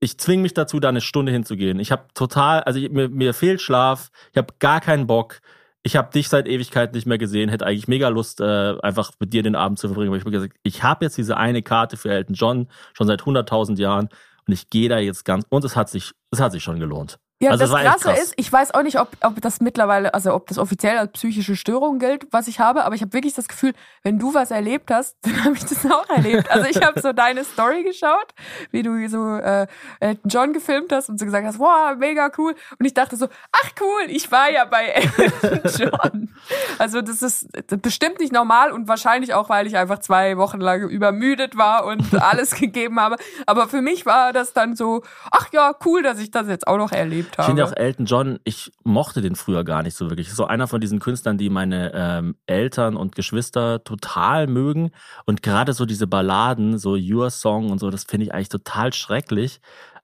Ich 0.00 0.18
zwinge 0.18 0.42
mich 0.42 0.54
dazu, 0.54 0.78
da 0.78 0.90
eine 0.90 1.00
Stunde 1.00 1.32
hinzugehen. 1.32 1.80
Ich 1.80 1.90
habe 1.90 2.04
total, 2.14 2.62
also 2.62 2.78
ich, 2.78 2.90
mir, 2.90 3.08
mir 3.08 3.32
fehlt 3.32 3.62
Schlaf, 3.62 4.10
ich 4.30 4.36
habe 4.36 4.54
gar 4.58 4.80
keinen 4.80 5.06
Bock. 5.06 5.40
Ich 5.82 5.96
habe 5.96 6.12
dich 6.12 6.28
seit 6.28 6.48
Ewigkeit 6.48 6.92
nicht 6.94 7.06
mehr 7.06 7.16
gesehen, 7.16 7.48
hätte 7.48 7.64
eigentlich 7.64 7.88
mega 7.88 8.08
Lust, 8.08 8.40
äh, 8.40 8.74
einfach 8.82 9.12
mit 9.20 9.32
dir 9.32 9.42
den 9.42 9.54
Abend 9.54 9.78
zu 9.78 9.88
verbringen. 9.88 10.08
Aber 10.10 10.18
ich 10.18 10.24
habe 10.24 10.32
gesagt, 10.32 10.56
ich 10.64 10.82
habe 10.82 11.04
jetzt 11.04 11.16
diese 11.16 11.36
eine 11.36 11.62
Karte 11.62 11.96
für 11.96 12.10
Elton 12.10 12.34
John 12.34 12.68
schon 12.92 13.06
seit 13.06 13.22
100.000 13.22 13.78
Jahren 13.78 14.08
und 14.46 14.52
ich 14.52 14.68
gehe 14.68 14.88
da 14.88 14.98
jetzt 14.98 15.24
ganz, 15.24 15.46
und 15.48 15.64
es 15.64 15.76
hat 15.76 15.88
sich, 15.88 16.12
es 16.30 16.40
hat 16.40 16.52
sich 16.52 16.62
schon 16.62 16.78
gelohnt. 16.78 17.18
Ja, 17.38 17.50
Also 17.50 17.66
das 17.66 17.74
echt 17.74 17.84
Krasse 17.84 18.08
krass. 18.08 18.18
ist, 18.22 18.34
ich 18.36 18.50
weiß 18.50 18.72
auch 18.72 18.82
nicht, 18.82 18.98
ob, 18.98 19.10
ob 19.20 19.38
das 19.42 19.60
mittlerweile, 19.60 20.14
also 20.14 20.32
ob 20.32 20.46
das 20.46 20.56
offiziell 20.56 20.96
als 20.96 21.12
psychische 21.12 21.54
Störung 21.54 21.98
gilt, 21.98 22.26
was 22.30 22.48
ich 22.48 22.60
habe, 22.60 22.84
aber 22.84 22.94
ich 22.94 23.02
habe 23.02 23.12
wirklich 23.12 23.34
das 23.34 23.46
Gefühl, 23.46 23.74
wenn 24.02 24.18
du 24.18 24.32
was 24.32 24.50
erlebt 24.50 24.90
hast, 24.90 25.16
dann 25.22 25.44
habe 25.44 25.54
ich 25.54 25.64
das 25.66 25.84
auch 25.84 26.08
erlebt. 26.08 26.50
Also 26.50 26.66
ich 26.66 26.82
habe 26.82 26.98
so 26.98 27.12
deine 27.12 27.44
Story 27.44 27.82
geschaut, 27.82 28.32
wie 28.70 28.82
du 28.82 29.06
so 29.08 29.36
äh, 29.36 29.66
Elton 30.00 30.30
John 30.30 30.52
gefilmt 30.54 30.92
hast 30.92 31.10
und 31.10 31.18
so 31.18 31.26
gesagt 31.26 31.46
hast, 31.46 31.58
wow, 31.58 31.94
mega 31.98 32.30
cool. 32.38 32.54
Und 32.78 32.86
ich 32.86 32.94
dachte 32.94 33.16
so, 33.16 33.26
ach 33.52 33.70
cool, 33.82 34.04
ich 34.08 34.32
war 34.32 34.50
ja 34.50 34.64
bei 34.64 34.86
Elton 35.20 35.60
John. 35.78 36.34
Also 36.78 37.02
das 37.02 37.20
ist 37.20 37.48
bestimmt 37.82 38.18
nicht 38.18 38.32
normal 38.32 38.72
und 38.72 38.88
wahrscheinlich 38.88 39.34
auch, 39.34 39.50
weil 39.50 39.66
ich 39.66 39.76
einfach 39.76 39.98
zwei 39.98 40.38
Wochen 40.38 40.60
lang 40.60 40.88
übermüdet 40.88 41.58
war 41.58 41.84
und 41.84 42.14
alles 42.22 42.54
gegeben 42.54 42.98
habe. 42.98 43.16
Aber 43.44 43.68
für 43.68 43.82
mich 43.82 44.06
war 44.06 44.32
das 44.32 44.54
dann 44.54 44.74
so, 44.74 45.02
ach 45.30 45.48
ja, 45.52 45.74
cool, 45.84 46.02
dass 46.02 46.18
ich 46.18 46.30
das 46.30 46.48
jetzt 46.48 46.66
auch 46.66 46.78
noch 46.78 46.92
erlebt 46.92 47.25
Ich 47.32 47.38
habe. 47.38 47.46
finde 47.46 47.64
auch 47.64 47.72
Elton 47.76 48.06
John, 48.06 48.38
ich 48.44 48.72
mochte 48.84 49.20
den 49.20 49.34
früher 49.34 49.64
gar 49.64 49.82
nicht 49.82 49.96
so 49.96 50.10
wirklich. 50.10 50.32
So 50.32 50.46
einer 50.46 50.66
von 50.66 50.80
diesen 50.80 50.98
Künstlern, 50.98 51.38
die 51.38 51.50
meine 51.50 51.92
ähm, 51.94 52.36
Eltern 52.46 52.96
und 52.96 53.14
Geschwister 53.14 53.84
total 53.84 54.46
mögen. 54.46 54.90
Und 55.24 55.42
gerade 55.42 55.72
so 55.72 55.86
diese 55.86 56.06
Balladen, 56.06 56.78
so 56.78 56.96
Your 56.96 57.30
Song 57.30 57.70
und 57.70 57.78
so, 57.78 57.90
das 57.90 58.04
finde 58.04 58.26
ich 58.26 58.34
eigentlich 58.34 58.48
total 58.48 58.92
schrecklich. 58.92 59.60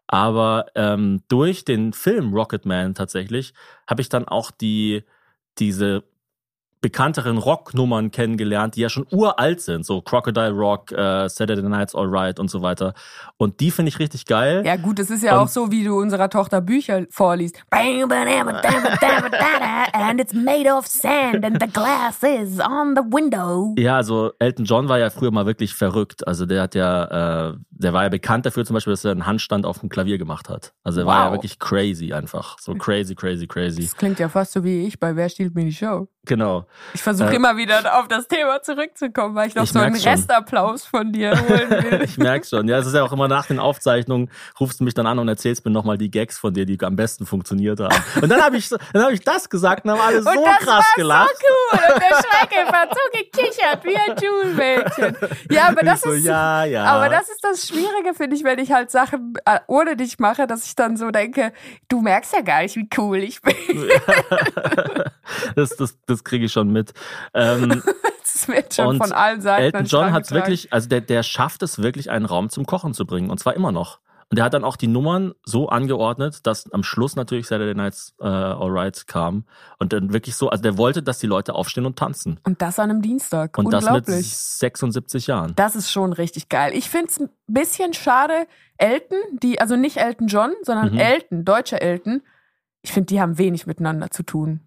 Aber 0.07 0.67
ähm, 0.75 1.23
durch 1.29 1.65
den 1.65 1.93
Film 1.93 2.35
Rocketman 2.35 2.95
tatsächlich 2.95 3.55
habe 3.87 4.03
ich 4.03 4.09
dann 4.09 4.29
auch 4.29 4.51
die 4.51 5.05
diese 5.59 6.05
bekannteren 6.83 7.39
Rocknummern 7.39 8.11
kennengelernt, 8.11 8.77
die 8.77 8.81
ja 8.81 8.89
schon 8.91 9.07
uralt 9.11 9.63
sind, 9.63 9.87
so 9.87 10.03
Crocodile 10.03 10.51
Rock, 10.51 10.93
äh, 10.93 11.29
Saturday 11.29 11.63
Night's 11.63 11.95
Alright 11.95 12.39
und 12.39 12.51
so 12.51 12.61
weiter. 12.61 12.93
Und 13.39 13.61
die 13.61 13.71
finde 13.71 13.89
ich 13.89 13.99
richtig 14.01 14.27
geil. 14.27 14.63
Ja 14.67 14.77
gut, 14.77 14.99
es 14.99 15.09
ist 15.09 15.23
ja 15.23 15.35
Und- 15.39 15.45
auch 15.45 15.49
so, 15.49 15.71
wie 15.71 15.85
du 15.85 15.99
unserer 15.99 16.29
Tochter 16.29 16.61
Bücher 16.61 17.07
vorliest. 17.11 17.63
And 19.95 20.21
it's 20.21 20.35
made 20.35 20.67
of 20.69 20.87
sand 20.87 21.45
and 21.45 21.59
the 21.63 21.69
glass 21.69 22.23
is 22.23 22.59
on 22.61 22.95
the 22.97 23.03
window. 23.03 23.75
Ja, 23.79 23.97
also 23.97 24.33
Elton 24.39 24.65
John 24.65 24.89
war 24.89 24.99
ja 24.99 25.11
früher 25.11 25.31
mal 25.31 25.47
wirklich 25.47 25.75
verrückt. 25.75 26.27
Also 26.27 26.47
der 26.47 26.63
hat 26.63 26.75
ja, 26.75 27.51
äh, 27.51 27.55
der 27.71 27.93
war 27.93 28.03
ja 28.03 28.09
bekannt 28.09 28.45
dafür 28.47 28.65
zum 28.65 28.75
Beispiel, 28.75 28.93
dass 28.93 29.05
er 29.05 29.13
einen 29.13 29.27
Handstand 29.27 29.67
auf 29.67 29.79
dem 29.81 29.89
Klavier 29.89 30.19
gemacht 30.19 30.49
hat. 30.49 30.73
Also 30.83 31.01
er 31.01 31.07
war 31.07 31.21
ja 31.21 31.27
Wow. 31.27 31.33
wirklich 31.35 31.59
crazy 31.59 32.13
einfach. 32.13 32.59
So 32.59 32.75
crazy, 32.75 33.15
crazy, 33.15 33.47
crazy. 33.47 33.83
Das 33.83 33.97
klingt 33.97 34.19
ja 34.19 34.29
fast 34.29 34.53
so 34.53 34.65
wie 34.65 34.85
ich 34.87 34.99
bei 34.99 35.15
Wer 35.15 35.29
stiehlt 35.29 35.55
mir 35.55 35.65
die 35.65 35.73
Show? 35.73 36.09
Genau. 36.25 36.67
Ich 36.95 37.03
versuche 37.03 37.31
Äh, 37.33 37.37
immer 37.37 37.57
wieder 37.57 37.99
auf 37.99 38.07
das 38.07 38.29
Thema 38.29 38.63
zurückzukommen, 38.63 39.35
weil 39.35 39.49
ich 39.49 39.57
noch 39.57 39.65
Ich 39.65 39.73
so 39.73 39.81
einen. 39.81 39.97
Restapplaus 39.97 40.85
von 40.85 41.13
dir 41.13 41.33
holen 41.33 41.71
will. 41.71 42.03
Ich 42.05 42.17
merk's 42.17 42.51
schon. 42.51 42.69
Ja, 42.69 42.79
es 42.79 42.87
ist 42.87 42.95
ja 42.95 43.03
auch 43.03 43.13
immer 43.13 43.27
nach 43.27 43.47
den 43.47 43.59
Aufzeichnungen, 43.59 44.31
rufst 44.61 44.79
du 44.79 44.85
mich 44.85 44.95
dann 44.95 45.07
an 45.09 45.19
und 45.19 45.27
erzählst 45.27 45.65
mir 45.65 45.73
nochmal 45.73 45.99
die 45.99 46.13
Gags 46.13 46.39
von 46.39 46.55
dir, 46.55 46.65
die 46.65 46.79
am 46.81 46.95
besten 46.95 47.27
funktioniert 47.27 47.81
haben. 47.81 47.97
Und 48.21 48.29
dann 48.29 48.41
habe 48.41 48.57
ich, 48.57 48.69
dann 48.69 49.03
habe 49.03 49.15
ich 49.15 49.21
das 49.23 49.51
gesagt 49.51 49.85
und 49.85 49.91
haben 49.91 50.01
alle 50.01 50.23
so 50.23 50.31
das 50.31 50.59
krass 50.59 50.85
war 50.85 50.95
gelacht. 50.95 51.31
so 51.31 51.77
cool. 51.77 51.81
Und 51.93 52.03
der 52.03 52.17
Schrecke 52.17 52.73
hat 52.73 52.91
so 52.91 53.19
gekichert 53.19 53.85
wie 53.85 53.97
ein 53.97 54.17
Schulmädchen. 54.17 55.17
Ja, 55.51 55.67
aber 55.71 55.83
das 55.83 56.03
so, 56.03 56.11
ist... 56.13 56.25
ja, 56.25 56.65
ja. 56.65 56.85
Aber 56.85 57.09
das 57.09 57.29
ist 57.31 57.43
das 57.43 57.67
Schwierige, 57.67 58.15
finde 58.15 58.37
ich, 58.37 58.45
wenn 58.45 58.61
ich 58.61 58.71
halt 58.71 58.93
Sachen 58.93 59.35
äh, 59.45 59.59
ohne 59.67 59.97
dich 59.97 60.21
mache, 60.21 60.47
dass 60.47 60.67
ich 60.67 60.77
dann 60.77 60.97
so 60.97 61.11
denke, 61.11 61.53
du 61.89 62.01
merkst 62.01 62.33
ja 62.33 62.43
gar 62.43 62.63
nicht, 62.63 62.77
wie 62.77 62.89
cool 62.97 63.19
ich 63.19 63.43
bin. 63.43 63.55
das, 65.57 65.77
das, 65.77 65.99
das 66.07 66.25
kriege 66.25 66.47
ich 66.47 66.53
schon 66.53 66.71
mit. 66.71 66.93
Ähm, 67.35 67.83
Das 68.35 68.49
wird 68.49 68.73
schon 68.73 68.97
von 68.97 69.13
allen 69.13 69.41
Seiten. 69.43 69.63
Elton 69.63 69.85
John 69.85 70.13
hat 70.13 70.23
getragen. 70.23 70.41
wirklich, 70.43 70.73
also 70.73 70.89
der, 70.89 71.01
der 71.03 71.23
schafft 71.23 71.63
es 71.63 71.83
wirklich, 71.83 72.11
einen 72.11 72.25
Raum 72.25 72.49
zum 72.49 72.65
Kochen 72.65 72.95
zu 72.95 73.05
bringen. 73.05 73.31
Und 73.31 73.39
zwar 73.39 73.55
immer 73.55 73.73
noch. 73.73 73.99
Und 74.31 74.37
der 74.39 74.45
hat 74.47 74.55
dann 74.55 74.65
auch 74.65 74.77
die 74.77 74.87
Nummern 74.87 75.35
so 75.45 75.69
angeordnet, 75.69 76.47
dass 76.47 76.73
am 76.73 76.83
Schluss 76.83 77.15
natürlich 77.17 77.47
Saturday 77.47 77.75
Nights 77.75 78.15
äh, 78.21 78.25
Alright 78.25 79.07
kam. 79.07 79.45
Und 79.79 79.93
dann 79.93 80.13
wirklich 80.15 80.35
so, 80.37 80.49
also 80.49 80.63
der 80.63 80.79
wollte, 80.79 81.03
dass 81.03 81.19
die 81.19 81.27
Leute 81.27 81.55
aufstehen 81.55 81.85
und 81.85 81.99
tanzen. 81.99 82.41
Und 82.45 82.63
das 82.63 82.79
an 82.79 82.91
einem 82.91 83.03
Dienstag. 83.03 83.59
Und 83.59 83.71
das 83.71 83.85
mit 83.85 83.93
Unglaublich. 84.07 84.35
76 84.35 85.27
Jahren. 85.27 85.53
Das 85.57 85.77
ist 85.77 85.91
schon 85.93 86.15
richtig 86.15 86.49
geil. 86.49 86.73
Ich 86.75 86.89
finde 86.89 87.09
es 87.09 87.21
ein 87.21 87.29
bisschen 87.47 87.93
schade, 87.93 88.47
Elton, 88.79 89.19
die, 89.43 89.61
also 89.61 89.77
nicht 89.77 89.99
Elton 89.99 90.29
John, 90.29 90.53
sondern 90.63 90.93
Mhm. 90.93 90.99
Elton, 90.99 91.45
deutscher 91.45 91.83
Elton, 91.83 92.23
ich 92.81 92.93
finde, 92.93 93.09
die 93.09 93.21
haben 93.21 93.37
wenig 93.37 93.67
miteinander 93.67 94.11
zu 94.11 94.23
tun. 94.23 94.61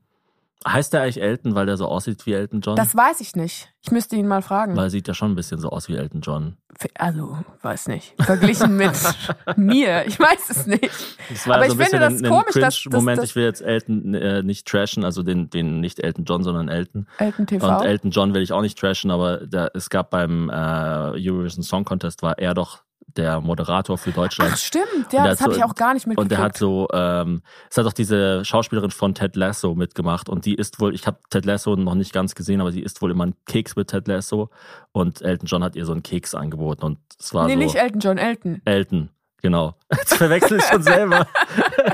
Heißt 0.67 0.93
der 0.93 1.03
eigentlich 1.03 1.21
Elton, 1.21 1.53
weil 1.53 1.67
der 1.67 1.77
so 1.77 1.85
aussieht 1.87 2.25
wie 2.25 2.33
Elton 2.33 2.61
John? 2.61 2.75
Das 2.75 2.95
weiß 2.95 3.21
ich 3.21 3.35
nicht. 3.35 3.71
Ich 3.83 3.91
müsste 3.91 4.15
ihn 4.15 4.27
mal 4.27 4.41
fragen. 4.41 4.75
weil 4.75 4.85
er 4.85 4.89
sieht 4.89 5.07
ja 5.07 5.13
schon 5.13 5.31
ein 5.31 5.35
bisschen 5.35 5.59
so 5.59 5.69
aus 5.69 5.87
wie 5.89 5.95
Elton 5.95 6.21
John. 6.21 6.57
Also, 6.97 7.37
weiß 7.61 7.87
nicht. 7.87 8.15
Verglichen 8.19 8.75
mit 8.75 8.91
mir. 9.57 10.05
Ich 10.07 10.19
weiß 10.19 10.49
es 10.49 10.65
nicht. 10.65 10.89
Das 11.29 11.47
war 11.47 11.57
Aber 11.57 11.69
so 11.69 11.79
ich 11.79 11.87
finde 11.87 11.99
das 11.99 12.21
ein, 12.23 12.27
komisch, 12.29 12.55
dass- 12.55 12.81
Cringe-Moment. 12.81 13.17
dass- 13.19 13.25
Ich 13.29 13.35
will 13.35 13.43
jetzt 13.43 13.61
Elton 13.61 14.15
äh, 14.15 14.41
nicht 14.41 14.67
trashen, 14.67 15.03
also 15.05 15.21
den, 15.21 15.51
den 15.51 15.81
nicht 15.81 15.99
Elton 15.99 16.25
John, 16.25 16.43
sondern 16.43 16.67
Elton. 16.67 17.07
Elton 17.19 17.45
TV. 17.45 17.77
Und 17.77 17.85
Elton 17.85 18.09
John 18.09 18.33
will 18.33 18.41
ich 18.41 18.51
auch 18.51 18.61
nicht 18.61 18.77
trashen, 18.79 19.11
aber 19.11 19.45
da, 19.45 19.69
es 19.75 19.91
gab 19.91 20.09
beim 20.09 20.49
äh, 20.49 20.53
Eurovision 20.53 21.61
Song 21.63 21.85
Contest, 21.85 22.23
war 22.23 22.39
er 22.39 22.55
doch 22.55 22.79
der 23.17 23.41
Moderator 23.41 23.97
für 23.97 24.11
Deutschland. 24.11 24.51
Ach, 24.53 24.57
stimmt. 24.57 25.11
Ja, 25.11 25.25
das 25.27 25.41
habe 25.41 25.53
so- 25.53 25.57
ich 25.59 25.63
auch 25.63 25.75
gar 25.75 25.93
nicht 25.93 26.07
mitgekriegt. 26.07 26.31
Und 26.31 26.37
der 26.37 26.45
hat 26.45 26.57
so, 26.57 26.87
ähm, 26.93 27.41
es 27.69 27.77
hat 27.77 27.85
auch 27.85 27.93
diese 27.93 28.43
Schauspielerin 28.45 28.91
von 28.91 29.13
Ted 29.15 29.35
Lasso 29.35 29.75
mitgemacht 29.75 30.29
und 30.29 30.45
die 30.45 30.55
ist 30.55 30.79
wohl, 30.79 30.93
ich 30.93 31.07
habe 31.07 31.17
Ted 31.29 31.45
Lasso 31.45 31.75
noch 31.75 31.95
nicht 31.95 32.13
ganz 32.13 32.35
gesehen, 32.35 32.61
aber 32.61 32.71
sie 32.71 32.81
isst 32.81 33.01
wohl 33.01 33.11
immer 33.11 33.23
einen 33.23 33.35
Keks 33.45 33.75
mit 33.75 33.89
Ted 33.89 34.07
Lasso 34.07 34.49
und 34.91 35.21
Elton 35.21 35.47
John 35.47 35.63
hat 35.63 35.75
ihr 35.75 35.85
so 35.85 35.91
einen 35.91 36.03
Keks 36.03 36.35
angeboten 36.35 36.83
und 36.83 36.99
es 37.19 37.33
war 37.33 37.47
nee, 37.47 37.53
so 37.53 37.59
nicht 37.59 37.75
Elton 37.75 37.99
John, 37.99 38.17
Elton. 38.17 38.61
Elton, 38.65 39.09
genau. 39.41 39.75
Jetzt 39.95 40.15
verwechsel 40.17 40.57
ich 40.57 40.63
schon 40.65 40.81
selber. 40.83 41.27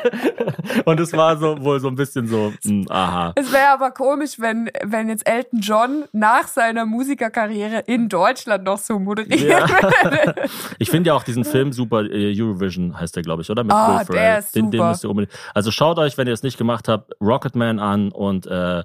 und 0.86 0.99
es 0.99 1.12
war 1.13 1.38
so 1.38 1.62
wohl 1.62 1.80
so 1.80 1.88
ein 1.88 1.95
bisschen 1.95 2.27
so, 2.27 2.54
mh, 2.63 2.86
aha. 2.89 3.34
Es 3.36 3.51
wäre 3.51 3.69
aber 3.69 3.91
komisch, 3.91 4.39
wenn, 4.39 4.69
wenn 4.84 5.10
jetzt 5.10 5.27
Elton 5.27 5.60
John 5.60 6.06
nach 6.13 6.47
seiner 6.47 6.86
Musikerkarriere 6.86 7.84
in 7.88 8.10
Deutschland 8.10 8.63
noch 8.63 8.77
so 8.80 8.97
moderiert 8.99 9.39
Ja. 9.41 9.67
würde. 9.69 10.36
Ich 10.80 10.89
finde 10.89 11.10
ja 11.10 11.13
auch 11.13 11.23
diesen 11.23 11.43
Film 11.45 11.73
super, 11.73 12.04
äh, 12.04 12.34
Eurovision 12.39 12.99
heißt 12.99 13.15
der, 13.15 13.23
glaube 13.23 13.41
ich, 13.43 13.49
oder? 13.49 13.63
Mit 13.63 13.73
Ah, 13.73 13.99
Will 14.08 14.15
der 14.15 14.39
ist 14.39 14.56
Den, 14.56 14.71
den 14.71 14.80
super. 14.80 14.89
müsst 14.89 15.04
ihr 15.04 15.10
unbedingt. 15.10 15.34
Also 15.54 15.71
schaut 15.71 15.99
euch, 15.99 16.17
wenn 16.17 16.27
ihr 16.27 16.34
es 16.34 16.43
nicht 16.43 16.58
gemacht 16.58 16.88
habt, 16.88 17.12
Rocketman 17.21 17.80
an 17.80 18.12
und 18.12 18.47
äh, 18.47 18.84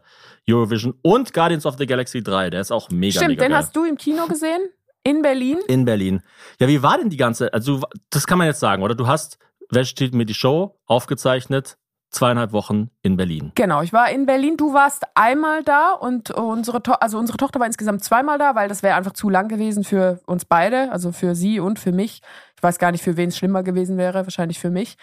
Eurovision 0.48 0.94
und 1.02 1.32
Guardians 1.32 1.64
of 1.66 1.76
the 1.78 1.86
Galaxy 1.86 2.22
3. 2.22 2.50
Der 2.50 2.60
ist 2.60 2.70
auch 2.70 2.90
mega, 2.90 3.12
Stimmt, 3.20 3.30
mega 3.30 3.42
den 3.44 3.50
geil. 3.50 3.58
hast 3.58 3.74
du 3.74 3.84
im 3.84 3.96
Kino 3.96 4.26
gesehen? 4.26 4.60
In 5.06 5.22
Berlin? 5.22 5.58
In 5.68 5.84
Berlin. 5.84 6.20
Ja, 6.58 6.66
wie 6.66 6.82
war 6.82 6.98
denn 6.98 7.10
die 7.10 7.16
ganze, 7.16 7.54
also 7.54 7.80
das 8.10 8.26
kann 8.26 8.38
man 8.38 8.48
jetzt 8.48 8.58
sagen, 8.58 8.82
oder? 8.82 8.96
Du 8.96 9.06
hast, 9.06 9.38
wer 9.70 9.84
steht 9.84 10.14
mir 10.14 10.26
die 10.26 10.34
Show 10.34 10.80
aufgezeichnet, 10.84 11.78
zweieinhalb 12.10 12.50
Wochen 12.50 12.90
in 13.02 13.16
Berlin. 13.16 13.52
Genau, 13.54 13.82
ich 13.82 13.92
war 13.92 14.10
in 14.10 14.26
Berlin. 14.26 14.56
Du 14.56 14.74
warst 14.74 15.04
einmal 15.14 15.62
da 15.62 15.92
und 15.92 16.32
unsere, 16.32 16.82
to 16.82 16.94
also 16.94 17.18
unsere 17.18 17.38
Tochter 17.38 17.60
war 17.60 17.68
insgesamt 17.68 18.02
zweimal 18.02 18.36
da, 18.38 18.56
weil 18.56 18.68
das 18.68 18.82
wäre 18.82 18.96
einfach 18.96 19.12
zu 19.12 19.30
lang 19.30 19.46
gewesen 19.46 19.84
für 19.84 20.18
uns 20.26 20.44
beide, 20.44 20.90
also 20.90 21.12
für 21.12 21.36
sie 21.36 21.60
und 21.60 21.78
für 21.78 21.92
mich. 21.92 22.20
Ich 22.56 22.62
weiß 22.64 22.80
gar 22.80 22.90
nicht, 22.90 23.04
für 23.04 23.16
wen 23.16 23.28
es 23.28 23.36
schlimmer 23.36 23.62
gewesen 23.62 23.98
wäre, 23.98 24.24
wahrscheinlich 24.24 24.58
für 24.58 24.70
mich. 24.70 24.96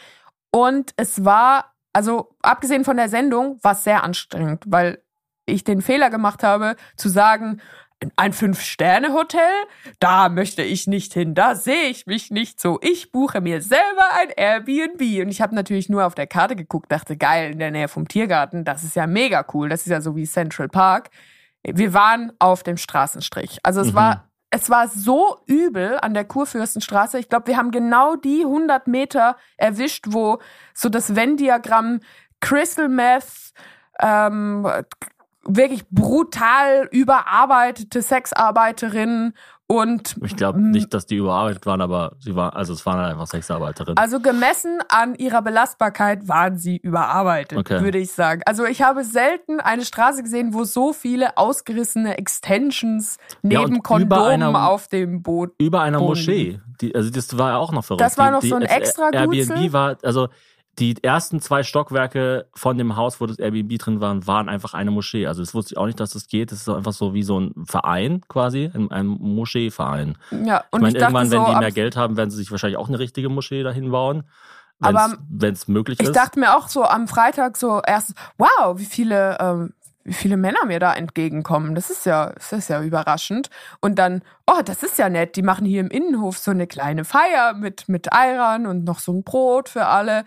Und 0.52 0.92
es 0.98 1.24
war, 1.24 1.76
also 1.94 2.36
abgesehen 2.42 2.84
von 2.84 2.98
der 2.98 3.08
Sendung, 3.08 3.58
war 3.62 3.72
es 3.72 3.86
sehr 3.86 4.04
anstrengend, 4.04 4.66
weil 4.68 5.02
ich 5.46 5.64
den 5.64 5.82
Fehler 5.82 6.10
gemacht 6.10 6.44
habe, 6.44 6.76
zu 6.98 7.10
sagen, 7.10 7.62
ein 8.16 8.34
Fünf-Sterne-Hotel, 8.34 9.52
da 10.00 10.30
möchte 10.30 10.62
ich 10.64 10.88
nicht 10.88 11.14
hin, 11.14 11.36
da 11.36 11.56
sehe 11.56 11.84
ich 11.86 12.06
mich 12.06 12.32
nicht 12.32 12.60
so. 12.60 12.80
Ich 12.82 13.12
buche 13.12 13.42
mir 13.42 13.62
selber 13.62 14.06
ein 14.20 14.30
Airbnb. 14.36 15.02
Und 15.24 15.30
ich 15.30 15.42
habe 15.42 15.56
natürlich 15.56 15.90
nur 15.90 16.06
auf 16.06 16.16
der 16.16 16.28
Karte 16.28 16.56
geguckt, 16.56 16.92
dachte, 16.92 17.18
geil, 17.18 17.52
in 17.52 17.60
der 17.60 17.72
Nähe 17.72 17.88
vom 17.88 18.08
Tiergarten, 18.08 18.66
das 18.66 18.84
ist 18.84 18.96
ja 18.96 19.08
mega 19.08 19.46
cool. 19.54 19.70
Das 19.70 19.82
ist 19.82 19.90
ja 19.90 20.02
so 20.02 20.16
wie 20.16 20.26
Central 20.26 20.70
Park. 20.70 21.10
Wir 21.64 21.94
waren 21.94 22.32
auf 22.40 22.64
dem 22.64 22.78
Straßenstrich. 22.78 23.60
Also 23.64 23.82
es 23.82 23.92
Mhm. 23.92 23.96
war 23.96 24.30
es 24.56 24.70
war 24.70 24.88
so 24.88 25.40
übel 25.48 25.98
an 26.00 26.14
der 26.14 26.26
Kurfürstenstraße. 26.26 27.18
Ich 27.18 27.28
glaube, 27.28 27.48
wir 27.48 27.58
haben 27.58 27.72
genau 27.72 28.16
die 28.16 28.46
100 28.46 28.86
Meter 28.86 29.36
erwischt, 29.58 30.06
wo 30.10 30.38
so 30.76 30.90
das 30.90 31.16
Venn-Diagramm 31.16 32.02
Crystal 32.40 32.88
Meth, 32.88 33.52
ähm, 34.00 34.68
wirklich 35.46 35.84
brutal 35.90 36.88
überarbeitete 36.92 38.02
Sexarbeiterinnen 38.02 39.34
und 39.66 40.18
Ich 40.24 40.36
glaube 40.36 40.62
nicht, 40.62 40.94
dass 40.94 41.06
die 41.06 41.16
überarbeitet 41.16 41.66
waren, 41.66 41.82
aber 41.82 42.12
sie 42.20 42.36
waren, 42.36 42.54
also 42.54 42.74
es 42.74 42.86
waren 42.86 42.98
halt 43.00 43.12
einfach 43.14 43.28
Sexarbeiterinnen. 43.28 43.98
also 43.98 44.20
gemessen 44.20 44.80
an 44.90 45.16
ihrer 45.16 45.42
Belastbarkeit 45.42 46.28
waren 46.28 46.58
sie 46.58 46.78
überarbeitet, 46.78 47.58
Okay. 47.58 47.82
würde 47.82 47.98
ich 47.98 48.12
sagen. 48.12 48.42
Also 48.46 48.66
ich 48.66 48.82
habe 48.82 49.04
selten 49.04 49.60
eine 49.62 49.86
Straße 49.86 50.22
gesehen, 50.22 50.54
wo 50.54 50.64
so 50.66 50.92
viele 50.94 51.38
ausgerissene 51.38 52.18
Extensions 52.18 53.18
Ja, 53.42 53.62
neben 53.62 53.76
über 53.76 53.82
Kondomen 53.84 54.44
einer- 54.44 54.70
auf 54.70 54.90
dem 54.90 55.24
Boot 55.24 55.54
Über 55.58 55.82
einer 55.82 55.98
Boden. 56.00 56.10
Moschee. 56.10 56.60
Die, 56.82 56.94
also 56.94 57.10
das 57.10 57.36
war 57.38 57.52
ja 57.52 57.58
auch 57.58 57.72
noch 57.72 57.86
verrückt. 57.86 58.02
Das 58.02 58.18
war 58.18 58.28
Die- 58.28 58.34
noch 58.34 58.42
die, 58.42 58.50
so 58.50 58.56
ein 58.56 58.62
extra 58.64 59.10
Airbnb 59.12 59.72
war, 59.74 59.98
also 60.04 60.28
die 60.80 60.96
ersten 61.04 61.40
zwei 61.40 61.62
Stockwerke 61.64 62.48
von 62.56 62.78
dem 62.78 62.96
Haus, 62.96 63.22
wo 63.22 63.28
das 63.28 63.38
Airbnb 63.38 63.78
drin 63.78 64.02
war, 64.02 64.26
waren 64.26 64.50
einfach 64.50 64.74
eine 64.74 64.90
Moschee. 64.90 65.28
Also 65.28 65.42
das 65.42 65.54
wusste 65.54 65.74
ich 65.74 65.78
auch 65.78 65.86
nicht, 65.86 66.00
dass 66.00 66.12
das 66.12 66.28
geht. 66.28 66.52
Das 66.52 66.62
ist 66.62 66.70
einfach 66.70 66.94
so 66.94 67.14
wie 67.14 67.24
so 67.24 67.40
ein 67.40 67.54
Verein 67.66 68.22
quasi, 68.28 68.72
ein, 68.74 68.90
ein 68.92 69.06
Moscheeverein. 69.06 70.18
Ja, 70.32 70.64
und 70.72 70.80
ich 70.80 70.82
meine, 70.82 70.98
ich 70.98 71.04
irgendwann, 71.04 71.32
wenn 71.32 71.46
so, 71.46 71.52
die 71.52 71.60
mehr 71.60 71.72
Geld 71.72 71.96
haben, 71.96 72.18
werden 72.18 72.32
sie 72.32 72.38
sich 72.38 72.50
wahrscheinlich 72.50 72.78
auch 72.78 72.88
eine 72.88 72.98
richtige 72.98 73.30
Moschee 73.30 73.62
dahin 73.62 73.92
bauen. 73.92 74.24
Aber 74.82 75.14
Wenn 75.30 75.54
es 75.54 75.68
möglich 75.68 76.00
ich 76.00 76.08
ist. 76.08 76.16
dachte 76.16 76.40
mir 76.40 76.58
auch 76.58 76.68
so 76.68 76.84
am 76.84 77.08
Freitag 77.08 77.58
so 77.58 77.82
erst, 77.86 78.14
wow, 78.38 78.78
wie 78.78 78.86
viele, 78.86 79.38
ähm, 79.40 79.74
wie 80.04 80.14
viele 80.14 80.38
Männer 80.38 80.66
mir 80.66 80.80
da 80.80 80.94
entgegenkommen. 80.94 81.76
Das 81.76 81.90
ist 81.90 82.06
ja, 82.06 82.32
das 82.34 82.52
ist 82.52 82.70
ja 82.70 82.82
überraschend. 82.82 83.50
Und 83.80 83.96
dann, 83.98 84.24
oh, 84.48 84.62
das 84.64 84.84
ist 84.84 84.98
ja 84.98 85.10
nett. 85.10 85.36
Die 85.36 85.42
machen 85.42 85.66
hier 85.66 85.80
im 85.80 85.90
Innenhof 85.90 86.38
so 86.38 86.52
eine 86.52 86.68
kleine 86.68 87.06
Feier 87.06 87.54
mit, 87.54 87.88
mit 87.88 88.12
Eiran 88.12 88.68
und 88.68 88.84
noch 88.84 89.00
so 89.00 89.14
ein 89.14 89.24
Brot 89.24 89.70
für 89.70 89.86
alle. 89.86 90.26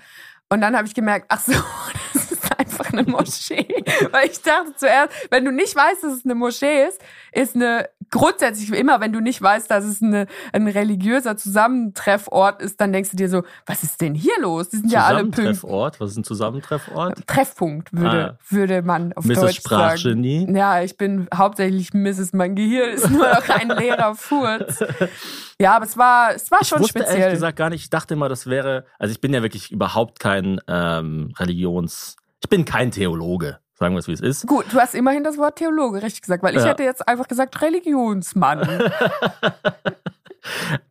Und 0.49 0.61
dann 0.61 0.77
habe 0.77 0.87
ich 0.87 0.95
gemerkt, 0.95 1.27
ach 1.29 1.41
so, 1.41 1.53
das 2.15 2.33
ist 2.33 2.59
einfach 2.59 2.93
eine 2.93 3.03
Moschee. 3.03 3.67
Weil 4.11 4.29
ich 4.29 4.41
dachte 4.43 4.75
zuerst, 4.77 5.13
wenn 5.31 5.45
du 5.45 5.53
nicht 5.53 5.75
weißt, 5.75 6.05
dass 6.05 6.13
es 6.15 6.25
eine 6.25 6.35
Moschee 6.35 6.87
ist, 6.87 7.01
ist 7.33 7.57
eine 7.57 7.89
grundsätzlich 8.11 8.73
immer, 8.73 9.01
wenn 9.01 9.13
du 9.13 9.21
nicht 9.21 9.41
weißt, 9.41 9.71
dass 9.71 9.85
es 9.85 10.03
eine, 10.03 10.27
ein 10.53 10.69
religiöser 10.69 11.37
Zusammentreffort 11.37 12.63
ist, 12.63 12.81
dann 12.81 12.93
denkst 12.93 13.11
du 13.11 13.17
dir 13.17 13.29
so, 13.29 13.43
was 13.67 13.83
ist 13.83 14.01
denn 14.01 14.15
hier 14.15 14.35
los? 14.41 14.69
Die 14.71 14.79
sind 14.79 14.93
ja 14.93 15.05
alle. 15.05 15.19
Zusammentreffort. 15.31 16.01
Was 16.01 16.11
ist 16.13 16.17
ein 16.19 16.25
Zusammentreffort? 16.25 17.27
Treffpunkt, 17.27 17.93
würde, 17.93 18.39
würde 18.49 18.83
man 18.83 19.13
auf 19.15 19.25
Mrs. 19.25 19.41
Deutsch 19.41 19.61
sagen. 19.63 19.99
Sprachgenie. 19.99 20.47
Ja, 20.57 20.83
ich 20.83 20.97
bin 20.97 21.29
hauptsächlich 21.35 21.93
Mrs. 21.95 22.33
Mein 22.33 22.55
Gehirn 22.55 22.91
ist 22.91 23.11
nur 23.11 23.27
noch 23.29 23.49
ein 23.49 23.69
leerer 23.69 24.15
Furz. 24.15 24.83
Ja, 25.59 25.77
aber 25.77 25.87
es 25.87 25.97
war, 25.97 26.35
es 26.35 26.51
war 26.51 26.59
Ich 26.61 26.69
schon 26.69 26.81
wusste 26.81 26.99
speziell. 27.01 27.21
ehrlich 27.21 27.35
gesagt 27.37 27.57
gar 27.57 27.71
nicht, 27.71 27.83
ich 27.83 27.91
dachte 27.91 28.15
immer, 28.15 28.29
das 28.29 28.47
wäre, 28.47 28.85
also 28.99 29.13
ich 29.13 29.21
bin 29.21 29.33
ja 29.33 29.43
wirklich 29.43 29.73
überhaupt 29.73 30.21
kein 30.21 30.61
ähm, 30.69 31.33
Religions, 31.39 32.17
ich 32.43 32.49
bin 32.51 32.65
kein 32.65 32.91
Theologe, 32.91 33.59
sagen 33.79 33.95
wir 33.95 33.99
es 34.01 34.09
wie 34.09 34.13
es 34.13 34.21
ist. 34.21 34.47
Gut, 34.47 34.65
du 34.73 34.79
hast 34.81 34.95
immerhin 34.95 35.25
das 35.25 35.39
Wort 35.39 35.57
Theologe 35.57 36.03
richtig 36.03 36.23
gesagt, 36.23 36.43
weil 36.43 36.55
ich 36.57 36.63
Ja. 36.63 36.69
hätte 36.69 36.83
jetzt 36.83 37.07
einfach 37.07 37.29
gesagt 37.29 37.61
Religionsmann. 37.63 38.61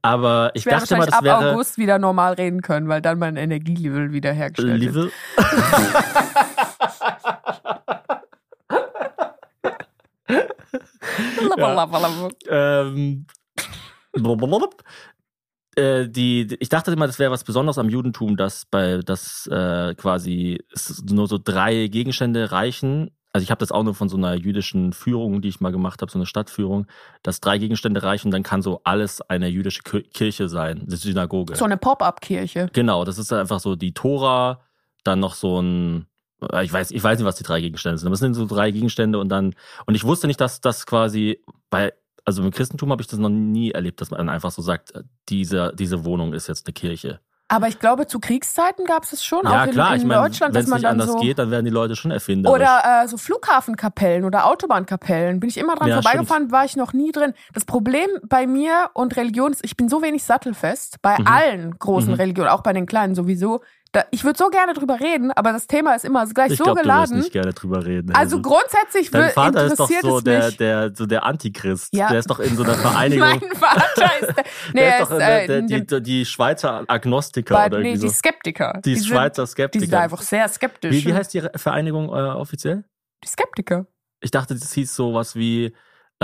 Aber 0.02 0.52
ich, 0.54 0.66
Ich 0.66 0.72
dachte 0.72 0.82
wahrscheinlich 0.82 1.10
das 1.10 1.18
ab 1.20 1.24
wäre 1.24 1.52
August 1.54 1.78
wieder 1.78 1.98
normal 1.98 2.34
reden 2.34 2.62
können, 2.62 2.90
weil 2.90 3.02
dann 3.02 3.18
mein 3.20 3.38
Energielevel 3.38 4.12
wieder 4.12 4.34
hergestellt 4.34 4.84
ist. 4.84 4.96
Liebe. 4.96 5.12
ähm. 12.50 13.26
Äh, 15.76 16.08
die, 16.08 16.56
ich 16.60 16.70
dachte 16.70 16.92
immer, 16.92 17.08
das 17.08 17.20
wäre 17.20 17.32
was 17.32 17.44
Besonderes 17.44 17.78
am 17.78 17.90
Judentum, 17.90 18.38
dass 18.38 18.66
bei 18.66 19.00
das 19.06 19.48
äh, 19.48 19.96
quasi 19.96 20.64
nur 21.10 21.28
so 21.28 21.38
drei 21.38 21.88
Gegenstände 21.88 22.52
reichen. 22.52 23.12
Also 23.34 23.44
ich 23.44 23.52
habe 23.52 23.60
das 23.60 23.74
auch 23.74 23.84
nur 23.84 23.96
von 23.96 24.08
so 24.08 24.16
einer 24.16 24.36
jüdischen 24.36 24.94
Führung, 24.94 25.42
die 25.42 25.50
ich 25.50 25.60
mal 25.60 25.74
gemacht 25.74 26.02
habe, 26.02 26.10
so 26.10 26.18
eine 26.18 26.26
Stadtführung, 26.26 26.88
dass 27.22 27.42
drei 27.42 27.58
Gegenstände 27.58 28.02
reichen, 28.02 28.32
dann 28.32 28.44
kann 28.44 28.62
so 28.62 28.80
alles 28.86 29.22
eine 29.22 29.50
jüdische 29.50 29.82
Ki- 29.84 30.04
Kirche 30.04 30.48
sein, 30.48 30.84
eine 30.88 30.96
Synagoge. 30.96 31.56
So 31.58 31.66
eine 31.66 31.76
Pop-up-Kirche. 31.76 32.70
Genau, 32.72 33.04
das 33.04 33.18
ist 33.18 33.34
einfach 33.34 33.60
so 33.60 33.76
die 33.76 33.94
Tora, 33.94 34.62
dann 35.04 35.20
noch 35.20 35.34
so 35.34 35.62
ein, 35.62 36.06
äh, 36.50 36.64
ich 36.64 36.72
weiß, 36.72 36.92
ich 36.92 37.04
weiß 37.04 37.20
nicht, 37.20 37.28
was 37.28 37.36
die 37.36 37.44
drei 37.44 37.60
Gegenstände 37.60 37.98
sind, 37.98 38.08
aber 38.08 38.14
es 38.14 38.22
sind 38.22 38.36
so 38.36 38.46
drei 38.46 38.72
Gegenstände 38.72 39.20
und 39.20 39.28
dann, 39.28 39.54
und 39.86 39.96
ich 39.96 40.06
wusste 40.06 40.28
nicht, 40.28 40.40
dass 40.40 40.62
das 40.62 40.86
quasi 40.86 41.44
bei, 41.70 41.92
also 42.26 42.44
im 42.44 42.52
Christentum 42.52 42.92
habe 42.92 43.02
ich 43.02 43.08
das 43.08 43.20
noch 43.20 43.30
nie 43.30 43.72
erlebt, 43.72 44.02
dass 44.02 44.12
man 44.12 44.28
einfach 44.30 44.52
so 44.52 44.62
sagt, 44.62 44.94
äh, 44.96 45.04
diese, 45.30 45.74
diese 45.78 46.04
Wohnung 46.06 46.34
ist 46.34 46.48
jetzt 46.48 46.66
eine 46.68 46.74
Kirche. 46.74 47.20
Aber 47.48 47.68
ich 47.68 47.78
glaube, 47.78 48.08
zu 48.08 48.20
Kriegszeiten 48.20 48.86
gab 48.86 49.04
es 49.04 49.14
es 49.14 49.24
schon, 49.24 49.42
ja, 49.44 49.62
auch 49.62 49.66
in, 49.68 49.72
klar, 49.74 49.94
in 49.94 50.02
ich 50.02 50.08
meine, 50.08 50.20
Deutschland, 50.24 50.56
wenn 50.56 50.64
es 50.64 50.68
man 50.68 50.78
nicht 50.78 50.86
dann 50.86 50.94
anders 51.00 51.12
so. 51.12 51.20
geht, 51.20 51.38
dann 51.38 51.52
werden 51.52 51.64
die 51.64 51.70
Leute 51.72 51.96
schon 51.96 52.10
erfinderisch. 52.10 52.56
Oder 52.56 53.04
äh, 53.04 53.08
so 53.08 53.18
Flughafenkapellen 53.18 54.26
oder 54.26 54.48
Autobahnkapellen. 54.48 55.40
Bin 55.40 55.50
ich 55.52 55.58
immer 55.58 55.76
dran 55.76 55.90
Ja, 55.90 56.02
vorbeigefahren, 56.02 56.52
war 56.52 56.66
ich 56.66 56.76
noch 56.76 56.94
nie 56.94 57.12
drin. 57.12 57.34
Das 57.54 57.64
Problem 57.66 58.08
bei 58.28 58.48
mir 58.48 58.90
und 58.96 59.16
Religion 59.16 59.52
ist, 59.52 59.64
ich 59.64 59.78
bin 59.78 59.90
so 59.90 60.02
wenig 60.02 60.24
sattelfest. 60.24 61.04
Bei 61.04 61.20
Mhm. 61.20 61.28
allen 61.28 61.78
großen 61.78 62.10
Mhm. 62.14 62.16
Religionen, 62.20 62.50
auch 62.50 62.64
bei 62.64 62.74
den 62.74 62.88
kleinen 62.88 63.14
sowieso. 63.14 63.62
Da, 63.92 64.04
ich 64.12 64.26
würde 64.26 64.38
so 64.38 64.50
gerne 64.50 64.74
drüber 64.74 65.00
reden, 65.00 65.32
aber 65.32 65.54
das 65.54 65.68
Thema 65.68 65.96
ist 65.96 66.04
immer 66.04 66.26
gleich 66.28 66.52
ich 66.52 66.58
so 66.58 66.66
glaube, 66.66 66.82
du 66.82 66.88
wirst 66.88 66.94
geladen. 66.96 67.18
nicht 67.20 67.32
gerne 67.32 67.54
drüber 67.54 67.86
reden. 67.86 68.14
Also 68.14 68.42
grundsätzlich 68.42 69.10
Dein 69.10 69.32
Vater 69.32 69.66
ist 69.68 69.80
doch 69.80 69.90
interessiert 69.90 70.02
so 70.02 70.20
der, 70.20 70.52
der, 70.52 70.94
so 70.94 71.06
der 71.06 71.24
Antichrist. 71.24 71.94
Ja. 71.96 72.10
Der 72.10 72.20
ist 72.20 72.30
doch 72.30 72.40
in 72.40 72.58
so 72.58 72.64
einer 72.64 72.74
Vereinigung. 72.76 73.26
mein 73.40 73.40
Vater 73.56 74.12
ist 74.20 74.36
der, 74.38 74.44
nee, 74.74 74.80
der 74.82 74.84
er 74.96 75.00
ist 75.02 75.06
doch 75.08 75.12
in 75.12 75.20
der, 75.20 75.44
äh, 75.44 75.48
der, 75.48 75.62
die, 75.62 75.86
dem- 75.88 76.04
die 76.04 76.26
Schweizer 76.26 76.84
Agnostiker 76.88 77.56
bei, 77.56 77.68
oder 77.68 77.80
nee, 77.80 77.90
irgendwie 77.92 78.02
die 78.02 78.10
so. 78.10 78.16
Skeptiker. 78.16 78.82
Die, 78.84 78.96
sind- 78.96 79.08
Schweizer 79.08 79.44
Die 79.44 79.50
Skeptiker. 79.52 79.86
sind 79.86 79.94
einfach 79.96 80.22
sehr 80.22 80.48
skeptisch. 80.50 80.92
Wie, 80.92 81.06
wie 81.06 81.14
heißt 81.14 81.34
die 81.34 81.44
Vereinigung 81.56 82.10
äh, 82.10 82.12
offiziell? 82.12 82.84
die 83.24 83.30
Skeptiker. 83.30 83.86
Ich 84.20 84.32
dachte, 84.32 84.56
das 84.56 84.74
hieß 84.74 84.94
sowas 84.94 85.36
wie 85.36 85.74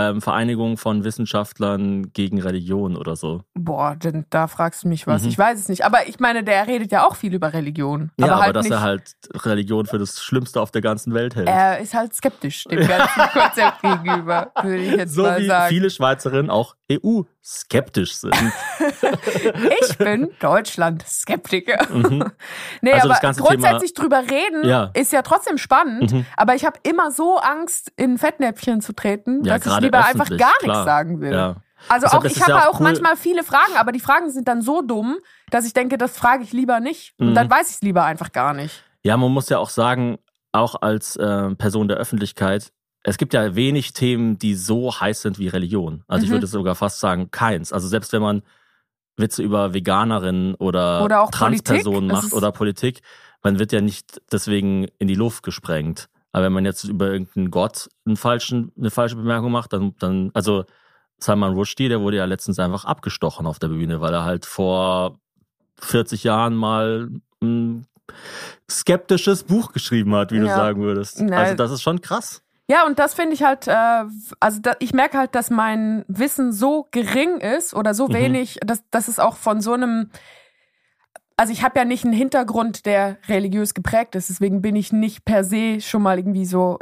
ähm, 0.09 0.21
Vereinigung 0.21 0.77
von 0.77 1.03
Wissenschaftlern 1.03 2.11
gegen 2.13 2.41
Religion 2.41 2.95
oder 2.95 3.15
so. 3.15 3.43
Boah, 3.53 3.95
denn 3.95 4.25
da 4.29 4.47
fragst 4.47 4.83
du 4.83 4.87
mich 4.87 5.07
was. 5.07 5.23
Mhm. 5.23 5.29
Ich 5.29 5.37
weiß 5.37 5.59
es 5.59 5.69
nicht. 5.69 5.85
Aber 5.85 6.07
ich 6.07 6.19
meine, 6.19 6.43
der 6.43 6.67
redet 6.67 6.91
ja 6.91 7.05
auch 7.05 7.15
viel 7.15 7.33
über 7.33 7.53
Religion. 7.53 8.11
Ja, 8.17 8.25
aber 8.25 8.33
aber, 8.35 8.43
halt 8.43 8.55
dass 8.55 8.65
nicht. 8.65 8.73
er 8.73 8.81
halt 8.81 9.15
Religion 9.33 9.85
für 9.85 9.97
das 9.97 10.21
Schlimmste 10.21 10.61
auf 10.61 10.71
der 10.71 10.81
ganzen 10.81 11.13
Welt 11.13 11.35
hält. 11.35 11.47
er 11.47 11.79
ist 11.79 11.93
halt 11.93 12.13
skeptisch 12.13 12.63
dem 12.65 12.87
ganzen 12.87 13.21
Konzept 13.33 13.81
gegenüber, 13.81 14.51
würde 14.61 14.77
ich 14.77 14.95
jetzt 14.95 15.13
so 15.13 15.23
mal 15.23 15.39
wie 15.39 15.47
sagen. 15.47 15.69
viele 15.69 15.89
Schweizerinnen 15.89 16.49
auch 16.49 16.75
EU-skeptisch 17.43 18.15
sind. 18.15 18.35
Ich 19.89 19.97
bin 19.97 20.29
Deutschland-Skeptiker. 20.39 21.87
Mhm. 21.93 22.31
Nee, 22.81 22.93
Also 22.93 23.09
das 23.09 23.23
aber 23.23 23.33
grundsätzlich 23.47 23.93
drüber 23.93 24.21
reden 24.29 24.67
Ja. 24.67 24.91
ist 24.93 25.11
ja 25.11 25.21
trotzdem 25.21 25.57
spannend. 25.57 26.11
Mhm. 26.11 26.25
Aber 26.37 26.55
ich 26.55 26.65
habe 26.65 26.79
immer 26.83 27.11
so 27.11 27.37
Angst, 27.37 27.91
in 27.97 28.17
Fettnäpfchen 28.17 28.81
zu 28.81 28.93
treten, 28.93 29.43
Ja, 29.43 29.57
dass 29.57 29.65
ich 29.73 29.79
lieber 29.81 30.05
einfach 30.05 30.29
gar 30.29 30.37
klar. 30.37 30.53
nichts 30.61 30.83
sagen 30.85 31.21
will. 31.21 31.33
Ja. 31.33 31.55
Also 31.89 32.07
auch, 32.07 32.23
ich 32.25 32.33
es 32.33 32.39
ja 32.47 32.47
habe 32.59 32.69
auch 32.69 32.79
cool- 32.79 32.83
manchmal 32.83 33.15
viele 33.17 33.43
Fragen, 33.43 33.75
aber 33.75 33.91
die 33.91 33.99
Fragen 33.99 34.29
sind 34.29 34.47
dann 34.47 34.61
so 34.61 34.81
dumm, 34.83 35.17
dass 35.49 35.65
ich 35.65 35.73
denke, 35.73 35.97
das 35.97 36.15
frage 36.15 36.43
ich 36.43 36.53
lieber 36.53 36.79
nicht. 36.79 37.13
Und 37.19 37.31
Mhm. 37.31 37.35
dann 37.35 37.49
weiß 37.49 37.69
ich 37.69 37.75
es 37.75 37.81
lieber 37.81 38.03
einfach 38.03 38.31
gar 38.31 38.53
nicht. 38.53 38.83
ja, 39.03 39.17
man 39.17 39.31
muss 39.31 39.49
ja 39.49 39.57
auch 39.57 39.69
sagen, 39.69 40.19
auch 40.51 40.75
als 40.81 41.15
äh, 41.15 41.55
Person 41.55 41.87
der 41.87 41.97
Öffentlichkeit, 41.97 42.71
es 43.03 43.17
gibt 43.17 43.33
ja 43.33 43.55
wenig 43.55 43.93
Themen, 43.93 44.37
die 44.37 44.55
so 44.55 44.99
heiß 44.99 45.21
sind 45.21 45.39
wie 45.39 45.47
Religion. 45.47 46.03
Also 46.07 46.23
ich 46.23 46.29
Mhm. 46.29 46.35
würde 46.35 46.47
sogar 46.47 46.75
fast 46.75 46.99
sagen, 46.99 47.31
keins. 47.31 47.73
Also 47.73 47.87
selbst 47.87 48.13
wenn 48.13 48.21
man 48.21 48.43
Witze 49.17 49.43
über 49.43 49.73
Veganerinnen 49.73 50.55
oder, 50.55 51.03
Oder 51.03 51.21
auch 51.21 51.31
Transpersonen 51.31 52.07
macht 52.09 52.33
oder 52.33 52.51
Politik, 52.51 53.01
man 53.43 53.59
wird 53.59 53.71
ja 53.71 53.81
nicht 53.81 54.21
deswegen 54.31 54.87
in 54.99 55.07
die 55.07 55.15
Luft 55.15 55.43
gesprengt. 55.43 56.09
Aber 56.31 56.45
wenn 56.45 56.53
man 56.53 56.63
jetzt 56.65 56.83
über 56.85 57.07
irgendeinen 57.11 57.51
Gott 57.51 57.89
einen 58.05 58.15
falschen, 58.17 58.71
eine 58.77 58.89
falsche 58.91 59.15
Bemerkung 59.17 59.51
macht, 59.51 59.73
dann, 59.73 59.95
dann, 59.99 60.31
also 60.33 60.65
Salman 61.17 61.53
Rushdie, 61.53 61.89
der 61.89 62.01
wurde 62.01 62.17
ja 62.17 62.25
letztens 62.25 62.57
einfach 62.57 62.85
abgestochen 62.85 63.45
auf 63.45 63.59
der 63.59 63.67
Bühne, 63.67 63.99
weil 64.01 64.13
er 64.13 64.23
halt 64.23 64.45
vor 64.45 65.19
40 65.79 66.23
Jahren 66.23 66.55
mal 66.55 67.09
ein 67.41 67.85
skeptisches 68.69 69.43
Buch 69.43 69.71
geschrieben 69.73 70.15
hat, 70.15 70.31
wie 70.31 70.39
du 70.39 70.47
Ja. 70.47 70.55
sagen 70.55 70.81
würdest. 70.81 71.19
Nein. 71.19 71.33
Also 71.33 71.55
das 71.55 71.71
ist 71.71 71.81
schon 71.81 72.01
krass. 72.01 72.41
Ja, 72.71 72.85
und 72.85 72.99
das 72.99 73.13
finde 73.13 73.33
ich 73.33 73.43
halt, 73.43 73.67
äh, 73.67 74.05
also 74.39 74.61
da, 74.61 74.75
ich 74.79 74.93
merke 74.93 75.17
halt, 75.17 75.35
dass 75.35 75.49
mein 75.49 76.05
Wissen 76.07 76.53
so 76.53 76.87
gering 76.91 77.41
ist 77.41 77.73
oder 77.73 77.93
so 77.93 78.07
Mhm. 78.07 78.13
wenig, 78.13 78.59
dass, 78.65 78.89
dass 78.91 79.09
es 79.09 79.19
auch 79.19 79.35
von 79.35 79.59
so 79.59 79.73
einem, 79.73 80.09
also 81.35 81.51
ich 81.51 81.63
habe 81.63 81.77
ja 81.77 81.83
nicht 81.83 82.05
einen 82.05 82.13
Hintergrund, 82.13 82.85
der 82.85 83.17
religiös 83.27 83.73
geprägt 83.73 84.15
ist, 84.15 84.29
deswegen 84.29 84.61
bin 84.61 84.77
ich 84.77 84.93
nicht 84.93 85.25
per 85.25 85.43
se 85.43 85.81
schon 85.81 86.01
mal 86.01 86.17
irgendwie 86.17 86.45
so 86.45 86.79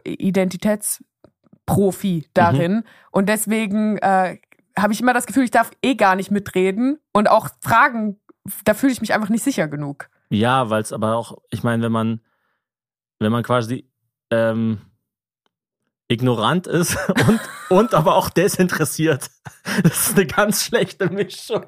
Profi 1.66 2.30
darin. 2.36 2.84
Und 3.10 3.28
deswegen 3.28 3.98
äh, 3.98 4.38
habe 4.78 4.94
ich 4.94 5.02
immer 5.02 5.16
das 5.16 5.26
Gefühl, 5.26 5.46
ich 5.46 5.52
darf 5.52 5.72
eh 5.82 5.96
gar 5.96 6.16
nicht 6.16 6.30
mitreden 6.30 7.00
und 7.14 7.32
auch 7.32 7.50
Fragen, 7.62 8.20
da 8.64 8.76
fühle 8.76 8.94
ich 8.94 9.02
mich 9.02 9.16
einfach 9.16 9.30
nicht 9.30 9.44
sicher 9.44 9.68
genug. 9.68 10.12
Ja, 10.30 10.70
weil 10.70 10.84
es 10.84 10.94
aber 10.94 11.16
auch, 11.16 11.40
ich 11.50 11.64
meine, 11.64 11.82
wenn 11.82 11.92
man, 11.92 12.22
wenn 13.18 13.32
man 13.32 13.42
quasi 13.42 13.90
ähm, 14.30 14.82
ignorant 16.10 16.68
ist 16.68 16.98
und, 17.28 17.40
und 17.70 17.94
aber 17.94 18.16
auch 18.16 18.30
desinteressiert. 18.30 19.30
Das 19.84 20.10
ist 20.10 20.18
eine 20.18 20.26
ganz 20.26 20.66
schlechte 20.66 21.10
Mischung. 21.10 21.66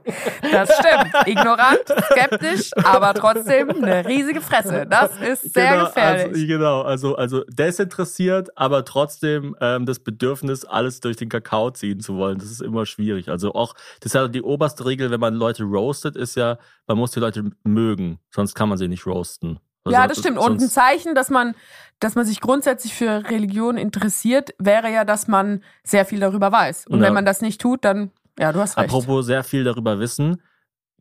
Das 0.51 0.69
stimmt. 0.79 1.27
Ignorant, 1.27 1.83
skeptisch, 2.11 2.71
aber 2.83 3.13
trotzdem 3.13 3.69
eine 3.69 4.05
riesige 4.05 4.41
Fresse. 4.41 4.87
Das 4.89 5.11
ist 5.17 5.53
sehr 5.53 5.73
genau, 5.73 5.85
gefährlich. 5.85 6.33
Also, 6.33 6.47
genau, 6.47 6.81
also, 6.81 7.15
also 7.15 7.43
desinteressiert, 7.47 8.49
aber 8.57 8.83
trotzdem 8.83 9.55
ähm, 9.61 9.85
das 9.85 9.99
Bedürfnis, 9.99 10.65
alles 10.65 10.99
durch 10.99 11.17
den 11.17 11.29
Kakao 11.29 11.71
ziehen 11.71 11.99
zu 11.99 12.15
wollen. 12.15 12.39
Das 12.39 12.49
ist 12.49 12.61
immer 12.61 12.85
schwierig. 12.85 13.29
Also 13.29 13.53
auch, 13.53 13.75
das 13.99 14.07
ist 14.07 14.15
ja 14.15 14.27
die 14.27 14.41
oberste 14.41 14.85
Regel, 14.85 15.11
wenn 15.11 15.19
man 15.19 15.35
Leute 15.35 15.63
roastet, 15.63 16.15
ist 16.15 16.35
ja, 16.35 16.57
man 16.87 16.97
muss 16.97 17.11
die 17.11 17.19
Leute 17.19 17.51
mögen, 17.63 18.19
sonst 18.31 18.55
kann 18.55 18.69
man 18.69 18.79
sie 18.79 18.87
nicht 18.87 19.05
roasten. 19.05 19.59
Also, 19.83 19.97
ja, 19.97 20.07
das 20.07 20.19
stimmt. 20.19 20.37
Und 20.37 20.61
ein 20.61 20.69
Zeichen, 20.69 21.15
dass 21.15 21.29
man, 21.29 21.55
dass 21.99 22.15
man 22.15 22.25
sich 22.25 22.39
grundsätzlich 22.41 22.93
für 22.93 23.29
Religion 23.29 23.77
interessiert, 23.77 24.53
wäre 24.59 24.91
ja, 24.91 25.05
dass 25.05 25.27
man 25.27 25.63
sehr 25.83 26.05
viel 26.05 26.19
darüber 26.19 26.51
weiß. 26.51 26.87
Und 26.87 26.99
Ja. 26.99 27.07
wenn 27.07 27.13
man 27.13 27.25
das 27.25 27.41
nicht 27.41 27.59
tut, 27.61 27.83
dann, 27.85 28.11
ja, 28.39 28.51
du 28.51 28.59
hast 28.59 28.77
recht. 28.77 28.89
Apropos 28.89 29.25
sehr 29.25 29.43
viel 29.43 29.63
darüber 29.63 29.99
wissen. 29.99 30.41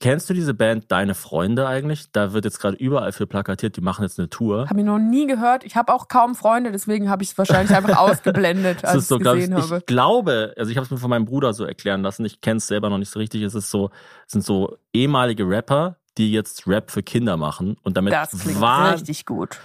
Kennst 0.03 0.31
du 0.31 0.35
diese 0.35 0.55
Band 0.55 0.91
Deine 0.91 1.15
Freunde 1.15 1.69
eigentlich? 1.69 2.11
Da 2.11 2.33
wird 2.33 2.47
jetzt 2.47 2.59
gerade 2.59 2.75
überall 2.79 3.13
für 3.13 3.27
plakatiert, 3.27 3.77
die 3.77 3.83
machen 3.83 4.03
jetzt 4.03 4.19
eine 4.19 4.31
Tour. 4.31 4.67
Habe 4.71 4.81
ich 4.81 4.87
noch 4.87 4.99
nie 4.99 5.27
gehört. 5.27 5.63
Ich 5.63 5.77
habe 5.77 5.93
auch 5.93 6.09
kaum 6.09 6.35
Freunde, 6.35 6.73
deswegen 6.73 7.11
habe 7.11 7.23
ich 7.23 7.33
es 7.33 7.37
wahrscheinlich 7.39 7.77
einfach 7.77 7.99
ausgeblendet, 7.99 8.83
als 8.83 9.09
so, 9.09 9.17
ich 9.17 9.21
es 9.21 9.23
glaub 9.23 9.37
ich, 9.37 9.41
gesehen 9.51 9.63
habe. 9.63 9.77
ich 9.77 9.85
glaube, 9.87 10.55
also 10.57 10.71
ich 10.71 10.79
habe 10.79 10.87
es 10.87 10.91
mir 10.91 10.97
von 10.97 11.11
meinem 11.11 11.27
Bruder 11.27 11.53
so 11.53 11.67
erklären 11.67 12.01
lassen, 12.01 12.25
ich 12.25 12.41
kenne 12.41 12.57
es 12.57 12.67
selber 12.67 12.89
noch 12.89 12.97
nicht 12.97 13.11
so 13.11 13.19
richtig. 13.19 13.43
Es 13.43 13.55
ist 13.55 13.71
so, 13.71 13.91
es 14.27 14.33
sind 14.33 14.43
so 14.43 14.79
ehemalige 14.95 15.47
Rapper, 15.47 15.97
die 16.21 16.31
jetzt 16.31 16.67
Rap 16.67 16.91
für 16.91 17.03
Kinder 17.03 17.37
machen 17.39 17.77
und 17.83 17.97
damit 17.97 18.13
Das 18.13 18.31
klingt 18.39 18.63
richtig 18.63 19.25
gut. 19.25 19.59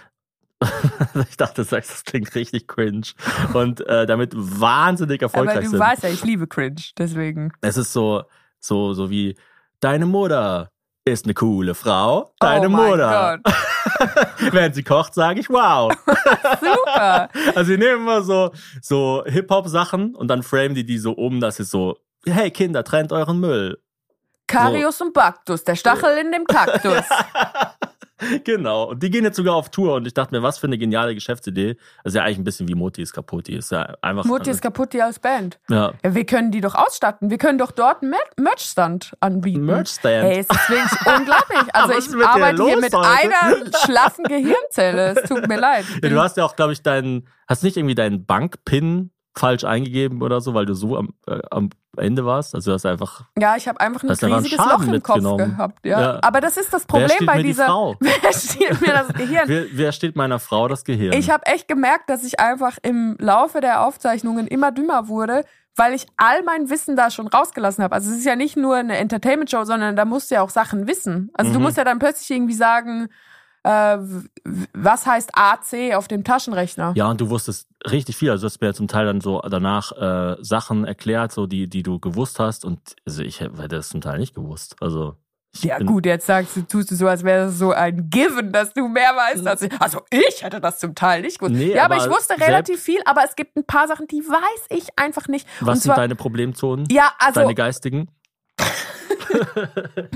ich 1.30 1.36
dachte, 1.36 1.64
du 1.64 1.64
sagst, 1.68 1.92
das 1.92 2.06
klingt 2.06 2.34
richtig 2.34 2.68
cringe 2.68 3.08
und 3.54 3.86
äh, 3.88 4.06
damit 4.06 4.32
wahnsinnig 4.34 5.22
Aber 5.22 5.34
erfolgreich 5.34 5.66
du 5.66 5.72
sind. 5.72 5.80
weißt 5.80 6.04
ja, 6.04 6.10
ich 6.10 6.24
liebe 6.24 6.48
Cringe, 6.48 6.82
deswegen. 6.98 7.52
Es 7.60 7.76
ist 7.76 7.92
so, 7.92 8.24
so, 8.60 8.94
so 8.94 9.10
wie 9.10 9.36
deine 9.82 10.06
Mutter 10.06 10.72
ist 11.04 11.26
eine 11.26 11.34
coole 11.34 11.76
Frau. 11.76 12.34
Deine 12.40 12.68
oh 12.68 12.70
Mutter. 12.70 13.40
Während 14.52 14.76
sie 14.76 14.84
kocht, 14.84 15.14
sage 15.14 15.42
ich 15.42 15.50
wow. 15.50 15.94
super. 16.06 17.30
Also 17.54 17.72
wir 17.72 17.78
nehmen 17.78 18.02
immer 18.02 18.24
so, 18.24 18.52
so 18.82 19.24
Hip-Hop-Sachen 19.28 20.16
und 20.16 20.30
dann 20.30 20.42
frame 20.42 20.74
die 20.74 20.86
die 20.86 20.98
so 20.98 21.12
um, 21.12 21.42
dass 21.42 21.60
es 21.60 21.70
so, 21.70 21.98
hey 22.26 22.50
Kinder, 22.50 22.86
trennt 22.86 23.12
euren 23.12 23.42
Müll. 23.42 23.78
Karius 24.48 25.02
und 25.02 25.14
Baktus, 25.14 25.64
der 25.64 25.76
Stachel 25.76 26.18
in 26.18 26.32
dem 26.32 26.46
Kaktus. 26.46 27.04
Genau. 28.46 28.86
Und 28.92 29.04
die 29.04 29.10
gehen 29.12 29.26
jetzt 29.26 29.36
sogar 29.36 29.56
auf 29.56 29.70
Tour 29.70 29.96
und 29.96 30.08
ich 30.08 30.14
dachte 30.14 30.34
mir, 30.34 30.42
was 30.42 30.58
für 30.58 30.68
eine 30.68 30.78
geniale 30.78 31.14
Geschäftsidee. 31.14 31.76
Also 32.04 32.18
ja 32.18 32.24
eigentlich 32.24 32.38
ein 32.38 32.44
bisschen 32.46 32.68
wie 32.70 32.74
Mutti 32.74 33.02
ist 33.02 33.12
kaputt. 33.12 33.48
Die 33.48 33.56
ist 33.56 33.72
ja 33.74 33.94
einfach. 34.02 34.24
Ist 34.48 34.62
kaputt, 34.62 34.94
die 34.94 35.02
als 35.02 35.20
Band. 35.20 35.60
ja. 35.70 35.92
Ja, 36.02 36.16
wir 36.16 36.26
können 36.26 36.50
die 36.50 36.62
doch 36.62 36.76
ausstatten. 36.76 37.30
Wir 37.30 37.38
können 37.38 37.58
doch 37.58 37.72
dort 37.72 38.02
einen 38.02 38.12
Mer- 38.12 38.20
Merch-Stand 38.40 39.16
anbieten. 39.20 39.66
Merch-Stand. 39.66 40.24
Hey, 40.24 40.40
es 40.40 40.48
ist 40.50 40.70
wirklich 40.70 41.06
unglaublich. 41.18 41.76
Also 41.76 41.92
ich 41.92 41.98
ist 42.08 42.16
arbeite 42.16 42.64
hier 42.64 42.80
mit 42.80 42.94
heute? 42.94 43.06
einer 43.06 43.66
schlaffen 43.84 44.24
Gehirnzelle. 44.24 45.20
Es 45.20 45.28
tut 45.28 45.46
mir 45.50 45.58
leid. 45.60 45.86
Ja, 46.02 46.10
du 46.10 46.20
hast 46.22 46.38
ja 46.38 46.46
auch, 46.46 46.56
glaube 46.56 46.72
ich, 46.72 46.82
deinen, 46.82 47.28
hast 47.50 47.64
nicht 47.64 47.76
irgendwie 47.76 47.96
deinen 47.96 48.26
Bankpin 48.26 49.12
falsch 49.38 49.64
eingegeben 49.64 50.22
oder 50.22 50.40
so, 50.42 50.54
weil 50.54 50.66
du 50.66 50.74
so 50.74 50.98
am, 50.98 51.10
äh, 51.28 51.40
am 51.52 51.70
Ende 51.98 52.26
warst? 52.26 52.56
Also 52.56 52.72
du 52.72 52.76
hast 52.76 52.86
einfach. 52.86 53.24
ja, 53.38 53.56
ich 53.58 53.68
habe 53.68 53.80
einfach 53.82 54.02
ein 54.04 54.08
du 54.08 54.36
riesiges 54.36 54.58
Loch 54.58 54.82
im 54.84 55.04
Kopf 55.04 55.22
gehabt. 55.38 55.86
Ja. 55.86 56.00
Ja. 56.02 56.20
Aber 56.22 56.42
das 56.42 56.58
ist 56.58 56.74
das 56.74 56.86
Problem 56.86 57.10
steht 57.10 57.28
bei 57.28 57.42
dieser. 57.44 57.64
die 57.66 57.70
Frau? 57.70 57.96
Wer 58.00 58.34
stiehlt 58.34 58.82
mir 58.82 58.94
das 58.94 59.08
Gehirn? 59.10 59.44
Wer, 59.48 59.66
wer 59.72 59.92
steht 59.92 60.16
meiner 60.16 60.40
Frau 60.40 60.68
das 60.68 60.84
Gehirn? 60.86 61.14
Ich 61.14 61.30
habe 61.30 61.46
echt 61.46 61.68
gemerkt, 61.68 62.10
dass 62.10 62.24
ich 62.24 62.40
einfach 62.40 62.78
im 62.82 63.18
Laufe 63.20 63.60
der 63.62 63.86
Aufzeichnungen 63.86 64.48
immer 64.48 64.72
dümmer 64.72 65.08
wurde, 65.08 65.44
weil 65.76 65.94
ich 65.94 66.06
all 66.16 66.42
mein 66.44 66.70
Wissen 66.70 66.96
da 66.96 67.12
schon 67.12 67.28
rausgelassen 67.28 67.84
habe. 67.84 67.94
Also 67.96 68.12
es 68.12 68.20
ist 68.20 68.26
ja 68.26 68.38
nicht 68.38 68.56
nur 68.56 68.76
eine 68.78 68.98
Entertainment-Show, 68.98 69.66
sondern 69.66 69.96
da 69.98 70.06
musst 70.06 70.32
du 70.32 70.36
ja 70.36 70.42
auch 70.42 70.50
Sachen 70.50 70.88
wissen. 70.88 71.30
Also 71.34 71.52
du 71.52 71.60
Mhm. 71.60 71.64
musst 71.66 71.78
ja 71.78 71.84
dann 71.84 72.00
plötzlich 72.00 72.32
irgendwie 72.32 72.54
sagen, 72.54 73.10
äh, 73.66 73.98
was 74.74 75.08
heißt 75.08 75.32
AC 75.34 75.96
auf 75.96 76.08
dem 76.08 76.24
Taschenrechner? 76.24 76.94
Ja, 76.96 77.10
und 77.10 77.20
du 77.20 77.30
wusstest 77.30 77.68
richtig 77.90 78.16
viel. 78.16 78.30
Also 78.30 78.44
du 78.44 78.46
hast 78.46 78.62
mir 78.62 78.74
zum 78.74 78.88
Teil 78.88 79.06
dann 79.08 79.22
so 79.22 79.42
danach 79.42 79.92
äh, 79.94 80.38
Sachen 80.42 80.86
erklärt, 80.86 81.32
so 81.32 81.48
die, 81.48 81.68
die 81.68 81.82
du 81.82 82.00
gewusst 82.00 82.40
hast. 82.40 82.64
Und 82.64 82.80
also 83.06 83.24
ich 83.24 83.40
hätte 83.40 83.68
das 83.68 83.90
zum 83.90 84.02
Teil 84.02 84.20
nicht 84.20 84.36
gewusst. 84.36 84.76
Also 84.82 85.16
Ja 85.62 85.80
gut, 85.80 86.06
jetzt 86.06 86.28
sagst 86.28 86.56
du, 86.56 86.62
tust 86.62 86.92
du 86.92 86.96
so, 86.96 87.08
als 87.08 87.24
wäre 87.24 87.48
es 87.48 87.58
so 87.58 87.72
ein 87.72 88.10
Given, 88.12 88.52
dass 88.52 88.72
du 88.74 88.88
mehr 88.88 89.16
weißt 89.16 89.48
als 89.48 89.64
ich. 89.64 89.82
Also 89.82 90.02
ich 90.12 90.44
hätte 90.44 90.62
das 90.62 90.78
zum 90.78 90.94
Teil 90.94 91.22
nicht 91.24 91.40
gewusst. 91.40 91.56
Nee, 91.56 91.74
ja, 91.74 91.86
aber, 91.86 91.96
aber 91.96 92.06
ich 92.06 92.12
wusste 92.12 92.40
relativ 92.40 92.80
viel, 92.80 93.00
aber 93.06 93.24
es 93.26 93.36
gibt 93.36 93.58
ein 93.58 93.66
paar 93.66 93.88
Sachen, 93.88 94.06
die 94.08 94.22
weiß 94.22 94.66
ich 94.70 94.90
einfach 94.96 95.28
nicht. 95.28 95.48
Was 95.62 95.70
Und 95.70 95.76
sind 95.82 95.84
zwar, 95.90 95.96
deine 95.96 96.16
Problemzonen? 96.16 96.86
ja, 96.92 97.12
also 97.18 97.40
deine 97.40 97.56
geistigen? 97.56 98.10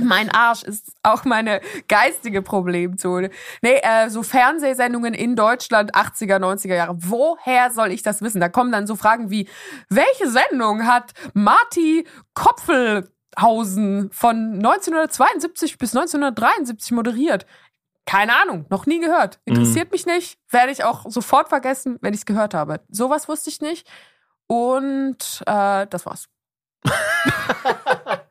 mein 0.01 0.29
Arsch 0.29 0.63
ist 0.63 0.93
auch 1.03 1.25
meine 1.25 1.61
geistige 1.87 2.41
Problemzone. 2.41 3.29
Nee, 3.61 3.79
äh, 3.81 4.09
so 4.09 4.23
Fernsehsendungen 4.23 5.13
in 5.13 5.35
Deutschland 5.35 5.95
80er, 5.95 6.37
90er 6.37 6.75
Jahre. 6.75 6.95
Woher 6.97 7.71
soll 7.71 7.91
ich 7.91 8.03
das 8.03 8.21
wissen? 8.21 8.41
Da 8.41 8.49
kommen 8.49 8.71
dann 8.71 8.87
so 8.87 8.95
Fragen 8.95 9.29
wie, 9.29 9.47
welche 9.89 10.29
Sendung 10.29 10.85
hat 10.85 11.13
Marty 11.33 12.05
Kopfelhausen 12.33 14.09
von 14.11 14.53
1972 14.55 15.77
bis 15.77 15.95
1973 15.95 16.91
moderiert? 16.91 17.45
Keine 18.05 18.41
Ahnung, 18.41 18.65
noch 18.69 18.87
nie 18.87 18.99
gehört. 18.99 19.39
Interessiert 19.45 19.91
mich 19.91 20.07
nicht. 20.07 20.39
Werde 20.49 20.71
ich 20.71 20.83
auch 20.83 21.05
sofort 21.09 21.49
vergessen, 21.49 21.99
wenn 22.01 22.13
ich 22.13 22.21
es 22.21 22.25
gehört 22.25 22.55
habe. 22.55 22.81
Sowas 22.89 23.27
wusste 23.27 23.51
ich 23.51 23.61
nicht. 23.61 23.87
Und 24.47 25.43
äh, 25.45 25.85
das 25.85 26.07
war's. 26.07 26.27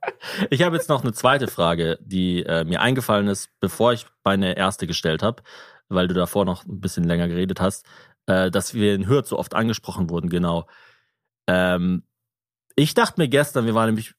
Ich 0.51 0.63
habe 0.63 0.77
jetzt 0.77 0.89
noch 0.89 1.03
eine 1.03 1.13
zweite 1.13 1.49
Frage, 1.49 1.99
die 2.01 2.43
äh, 2.45 2.65
mir 2.65 2.81
eingefallen 2.81 3.29
ist, 3.29 3.51
bevor 3.61 3.93
ich 3.93 4.07
meine 4.25 4.57
erste 4.57 4.87
gestellt 4.87 5.23
habe, 5.23 5.43
weil 5.89 6.09
du 6.09 6.15
davor 6.15 6.45
noch 6.45 6.65
ein 6.65 6.81
bisschen 6.81 7.05
länger 7.05 7.29
geredet 7.29 7.61
hast, 7.61 7.87
äh, 8.27 8.51
dass 8.51 8.75
wir 8.75 8.95
in 8.95 9.09
Hürth 9.09 9.27
so 9.27 9.39
oft 9.39 9.55
angesprochen 9.55 10.11
wurden, 10.11 10.29
genau. 10.29 10.67
Ähm, 11.47 12.03
ich 12.77 12.95
dachte 12.95 13.21
mir 13.21 13.29
gestern, 13.29 13.67
wir 13.67 13.75
waren 13.75 13.87
nämlich 13.87 14.15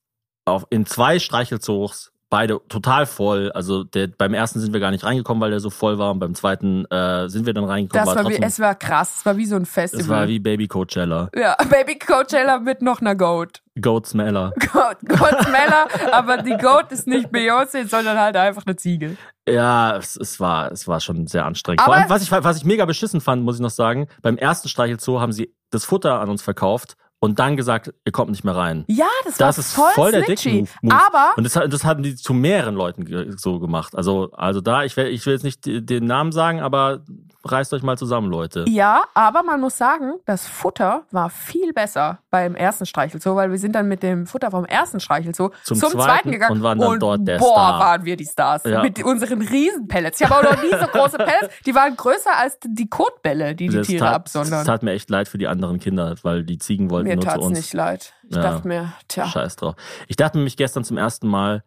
auf, 0.45 0.65
in 0.69 0.85
zwei 0.85 1.19
Streichelzoogs, 1.19 2.11
beide 2.29 2.61
total 2.69 3.05
voll. 3.05 3.51
Also 3.51 3.83
der, 3.83 4.07
beim 4.07 4.33
ersten 4.33 4.59
sind 4.59 4.73
wir 4.73 4.79
gar 4.79 4.91
nicht 4.91 5.03
reingekommen, 5.03 5.41
weil 5.41 5.51
der 5.51 5.59
so 5.59 5.69
voll 5.69 5.97
war 5.97 6.11
und 6.11 6.19
beim 6.19 6.35
zweiten 6.35 6.85
äh, 6.85 7.27
sind 7.27 7.45
wir 7.45 7.53
dann 7.53 7.65
reingekommen. 7.65 8.05
Das 8.05 8.15
war 8.15 8.23
wie, 8.23 8.29
trotzdem, 8.29 8.47
es 8.47 8.59
war 8.59 8.75
krass. 8.75 9.19
Es 9.19 9.25
war 9.25 9.37
wie 9.37 9.45
so 9.45 9.55
ein 9.55 9.63
es 9.63 9.69
Festival. 9.69 10.21
war 10.21 10.27
wie 10.27 10.39
Baby 10.39 10.67
Coachella. 10.67 11.29
Ja, 11.35 11.55
Baby 11.69 11.97
Coachella 11.97 12.59
mit 12.59 12.81
noch 12.81 13.01
einer 13.01 13.15
Goat. 13.15 13.61
Goat 13.81 14.07
Smeller. 14.07 14.53
Goat, 14.71 14.97
Goat 15.07 15.43
Smeller, 15.43 15.87
aber 16.11 16.37
die 16.41 16.57
Goat 16.57 16.91
ist 16.91 17.07
nicht 17.07 17.29
Beyoncé, 17.29 17.87
sondern 17.87 18.17
halt 18.19 18.35
einfach 18.35 18.63
eine 18.65 18.75
Ziege. 18.75 19.17
Ja, 19.47 19.97
es, 19.97 20.15
es 20.15 20.39
war, 20.39 20.71
es 20.71 20.87
war 20.87 20.99
schon 20.99 21.27
sehr 21.27 21.45
anstrengend. 21.45 21.81
Aber- 21.81 21.93
Vor 21.93 22.01
allem, 22.01 22.09
was 22.09 22.21
ich, 22.23 22.31
was 22.31 22.57
ich 22.57 22.65
mega 22.65 22.85
beschissen 22.85 23.21
fand, 23.21 23.43
muss 23.43 23.55
ich 23.55 23.61
noch 23.61 23.69
sagen, 23.69 24.07
beim 24.21 24.37
ersten 24.37 24.67
Streichelzoo 24.69 25.19
haben 25.19 25.31
sie 25.31 25.53
das 25.71 25.85
Futter 25.85 26.19
an 26.19 26.29
uns 26.29 26.41
verkauft 26.41 26.95
und 27.21 27.39
dann 27.39 27.57
gesagt, 27.57 27.93
ihr 28.05 28.11
kommt 28.11 28.31
nicht 28.31 28.43
mehr 28.43 28.55
rein. 28.55 28.85
Ja, 28.87 29.05
das, 29.25 29.37
Das 29.37 29.57
war 29.57 29.59
ist 29.63 29.73
voll, 29.73 29.91
voll 29.93 30.11
der. 30.11 30.21
Move. 30.53 30.67
Aber 30.93 31.33
Und 31.37 31.43
das, 31.43 31.53
das 31.53 31.83
haben 31.83 32.01
die 32.03 32.15
zu 32.15 32.33
mehreren 32.33 32.75
Leuten 32.75 33.35
so 33.37 33.59
gemacht. 33.59 33.95
Also, 33.95 34.31
also 34.31 34.61
da, 34.61 34.83
ich 34.83 34.95
will, 34.95 35.07
ich 35.07 35.25
will 35.25 35.33
jetzt 35.33 35.43
nicht 35.43 35.61
den 35.65 36.05
Namen 36.05 36.31
sagen, 36.31 36.61
aber 36.61 37.01
reißt 37.45 37.73
euch 37.73 37.83
mal 37.83 37.97
zusammen, 37.97 38.29
Leute. 38.29 38.65
ja, 38.67 39.01
aber 39.13 39.43
man 39.43 39.61
muss 39.61 39.77
sagen, 39.77 40.15
das 40.25 40.45
Futter 40.45 41.03
war 41.11 41.29
viel 41.29 41.71
besser 41.71 42.19
beim 42.29 42.53
ersten 42.53 42.85
Streichelzoo, 42.85 43.33
weil 43.35 43.49
wir 43.49 43.57
sind 43.57 43.73
dann 43.75 43.87
mit 43.87 44.03
dem 44.03 44.27
Futter 44.27 44.51
vom 44.51 44.65
ersten 44.65 44.99
Streichelzoo 44.99 45.49
Zum 45.63 45.77
zum, 45.77 45.91
zweiten 45.91 46.03
zweiten 46.03 46.31
gegangen 46.31 46.57
und 46.57 46.63
waren 46.63 46.79
dann 46.79 46.99
dort 46.99 47.25
der 47.27 47.37
boah, 47.39 47.47
Star. 47.53 47.79
waren 47.79 48.05
wir 48.05 48.17
die 48.17 48.25
Stars 48.25 48.63
Ja. 48.65 48.81
mit 48.83 49.01
unseren 49.03 49.41
Riesenpellets. 49.41 50.19
Ich 50.19 50.29
habe 50.29 50.47
auch 50.47 50.51
noch 50.53 50.61
nie 50.61 50.69
so 50.69 50.85
große 50.87 51.17
Pellets. 51.17 51.55
Die 51.65 51.73
waren 51.73 51.95
größer 51.95 52.37
als 52.37 52.57
die 52.63 52.89
Kotbälle, 52.89 53.55
die 53.55 53.69
die 53.69 53.77
Das 53.77 53.87
Tiere 53.87 54.05
tat, 54.05 54.15
absondern. 54.15 54.59
Es 54.59 54.65
tat 54.65 54.83
mir 54.83 54.91
echt 54.91 55.09
leid 55.09 55.29
für 55.29 55.37
die 55.37 55.47
anderen 55.47 55.79
Kinder, 55.79 56.15
weil 56.23 56.43
die 56.43 56.57
Ziegen 56.57 56.89
wollten 56.89 57.08
Mir 57.09 57.15
nur 57.15 57.23
zu 57.23 57.29
tat's 57.29 57.45
uns. 57.45 57.57
nicht 57.57 57.73
leid. 57.73 58.13
Ich 58.29 58.35
Ja. 58.35 58.41
dachte 58.41 58.67
mir, 58.67 58.93
tja, 59.07 59.25
Scheiß 59.25 59.55
drauf. 59.57 59.75
Ich 60.07 60.15
dachte 60.15 60.37
nämlich 60.37 60.57
gestern 60.57 60.83
zum 60.83 60.97
ersten 60.97 61.27
Mal, 61.27 61.63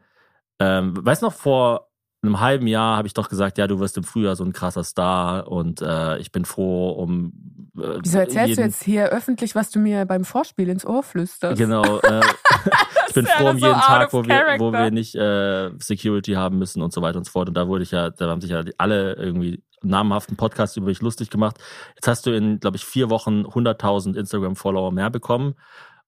ähm, 0.58 0.94
weißt 1.04 1.22
noch, 1.22 1.32
vor 1.32 1.88
einem 2.24 2.40
halben 2.40 2.68
Jahr 2.68 2.96
habe 2.96 3.08
ich 3.08 3.14
doch 3.14 3.28
gesagt, 3.28 3.58
ja, 3.58 3.66
du 3.66 3.80
wirst 3.80 3.96
im 3.96 4.04
Frühjahr 4.04 4.36
so 4.36 4.44
ein 4.44 4.52
krasser 4.52 4.84
Star 4.84 5.48
und 5.48 5.82
äh, 5.82 6.18
ich 6.18 6.30
bin 6.30 6.44
froh 6.44 6.90
um 6.90 7.32
äh, 7.76 7.98
Wieso 8.02 8.18
erzählst 8.18 8.58
du 8.58 8.62
jetzt 8.62 8.84
hier 8.84 9.06
öffentlich, 9.08 9.54
was 9.54 9.70
du 9.70 9.80
mir 9.80 10.04
beim 10.04 10.24
Vorspiel 10.24 10.68
ins 10.68 10.86
Ohr 10.86 11.02
flüsterst? 11.02 11.58
Genau. 11.58 11.98
Äh, 11.98 12.20
ich 13.08 13.14
bin 13.14 13.26
froh 13.26 13.50
um 13.50 13.58
so 13.58 13.66
jeden 13.66 13.78
out 13.78 13.84
Tag, 13.86 14.12
wo 14.12 14.24
wir, 14.24 14.54
wo 14.58 14.72
wir 14.72 14.90
nicht 14.92 15.16
äh, 15.16 15.70
Security 15.80 16.34
haben 16.34 16.58
müssen 16.58 16.80
und 16.80 16.92
so 16.92 17.02
weiter 17.02 17.18
und 17.18 17.24
so 17.24 17.32
fort. 17.32 17.48
Und 17.48 17.54
da 17.54 17.66
wurde 17.66 17.82
ich 17.82 17.90
ja, 17.90 18.10
da 18.10 18.28
haben 18.28 18.40
sich 18.40 18.50
ja 18.50 18.62
alle 18.78 19.14
irgendwie 19.14 19.62
namhaften 19.84 20.36
Podcasts 20.36 20.76
über 20.76 20.86
mich 20.86 21.00
lustig 21.00 21.30
gemacht. 21.30 21.56
Jetzt 21.94 22.08
hast 22.08 22.26
du 22.26 22.30
in, 22.30 22.60
glaube 22.60 22.76
ich, 22.76 22.84
vier 22.84 23.10
Wochen 23.10 23.44
100.000 23.46 24.16
Instagram-Follower 24.16 24.92
mehr 24.92 25.10
bekommen. 25.10 25.54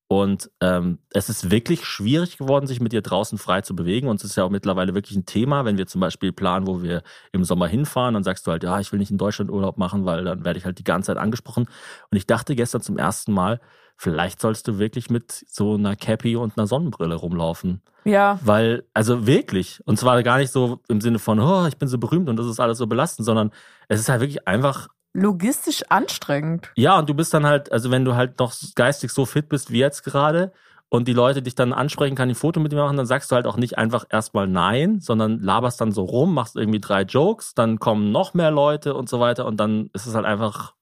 Und 0.07 0.51
ähm, 0.61 0.99
es 1.11 1.29
ist 1.31 1.51
wirklich 1.51 1.87
schwierig 1.87 2.37
geworden, 2.37 2.67
sich 2.67 2.81
mit 2.81 2.93
dir 2.93 3.01
draußen 3.01 3.39
frei 3.39 3.63
zu 3.63 3.75
bewegen. 3.75 4.09
Und 4.09 4.17
es 4.17 4.31
ist 4.31 4.37
ja 4.37 4.45
auch 4.45 4.51
mittlerweile 4.51 4.95
wirklich 4.95 5.17
ein 5.17 5.25
Thema, 5.25 5.65
wenn 5.65 5.79
wir 5.79 5.87
zum 5.87 6.01
Beispiel 6.01 6.31
planen, 6.33 6.67
wo 6.67 6.83
wir 6.83 7.03
im 7.33 7.43
Sommer 7.43 7.67
hinfahren, 7.67 8.15
dann 8.15 8.23
sagst 8.23 8.47
du 8.47 8.51
halt, 8.51 8.63
ja, 8.65 8.79
ich 8.81 8.93
will 8.93 8.99
nicht 8.99 9.11
in 9.11 9.19
Deutschland 9.19 9.51
Urlaub 9.51 9.79
machen, 9.79 10.05
weil 10.05 10.25
dann 10.25 10.45
werde 10.45 10.59
ich 10.59 10.67
halt 10.67 10.79
die 10.79 10.85
ganze 10.85 11.07
Zeit 11.09 11.17
angesprochen. 11.17 11.67
Und 12.11 12.17
ich 12.17 12.27
dachte 12.27 12.55
gestern 12.55 12.83
zum 12.83 12.99
ersten 12.99 13.33
Mal, 13.33 13.61
vielleicht 13.96 14.40
sollst 14.40 14.68
du 14.68 14.78
wirklich 14.78 15.11
mit 15.11 15.44
so 15.48 15.74
einer 15.74 15.96
Cappy 15.96 16.37
und 16.37 16.57
einer 16.57 16.66
Sonnenbrille 16.66 17.14
rumlaufen. 17.14 17.83
Ja, 18.04 18.38
Weil, 18.42 18.85
also 18.92 19.26
wirklich, 19.26 19.80
und 19.87 19.98
zwar 19.98 20.22
gar 20.22 20.38
nicht 20.38 20.52
so 20.52 20.80
im 20.88 21.00
Sinne 21.00 21.18
von, 21.18 21.40
oh, 21.40 21.66
ich 21.66 21.78
bin 21.78 21.88
so 21.88 21.96
berühmt 21.98 22.28
und 22.28 22.37
das 22.37 22.46
ist 22.46 22.61
alles 22.61 22.76
so 22.78 22.87
belastend, 22.87 23.24
sondern 23.24 23.50
es 23.88 24.00
ist 24.00 24.09
halt 24.11 24.20
wirklich 24.20 24.46
einfach 24.46 24.88
logistisch 25.14 25.85
anstrengend. 25.88 26.70
ja, 26.76 26.98
und 26.98 27.09
du 27.09 27.14
bist 27.14 27.33
dann 27.33 27.46
halt, 27.46 27.72
also 27.72 27.90
wenn 27.90 28.04
du 28.04 28.14
halt 28.14 28.38
noch 28.40 28.52
geistig 28.74 29.11
so 29.11 29.24
fit 29.24 29.48
bist 29.48 29.70
wie 29.70 29.78
jetzt 29.78 30.02
gerade 30.02 30.52
und 30.90 31.09
die 31.09 31.12
Leute 31.12 31.40
dich 31.40 31.54
dann 31.54 31.72
ansprechen, 31.72 32.14
kann 32.14 32.28
ein 32.28 32.35
Foto 32.35 32.61
mit 32.61 32.72
dir 32.72 32.76
machen, 32.76 32.96
dann 32.96 33.07
sagst 33.07 33.30
du 33.30 33.37
halt 33.37 33.46
auch 33.46 33.57
nicht 33.57 33.78
einfach 33.78 34.04
erstmal 34.11 34.48
nein, 34.48 35.00
sondern 35.00 35.40
laberst 35.40 35.80
dann 35.80 35.92
so 35.92 36.02
rum, 36.02 36.35
machst 36.35 36.57
irgendwie 36.57 36.80
drei 36.80 37.02
Jokes, 37.02 37.54
dann 37.54 37.78
kommen 37.78 38.12
noch 38.12 38.35
mehr 38.35 38.50
Leute 38.50 38.94
und 38.94 39.09
so 39.09 39.18
weiter 39.20 39.46
und 39.46 39.57
dann 39.59 39.88
ist 39.94 40.07
es 40.07 40.14
halt 40.14 40.26
einfach 40.26 40.74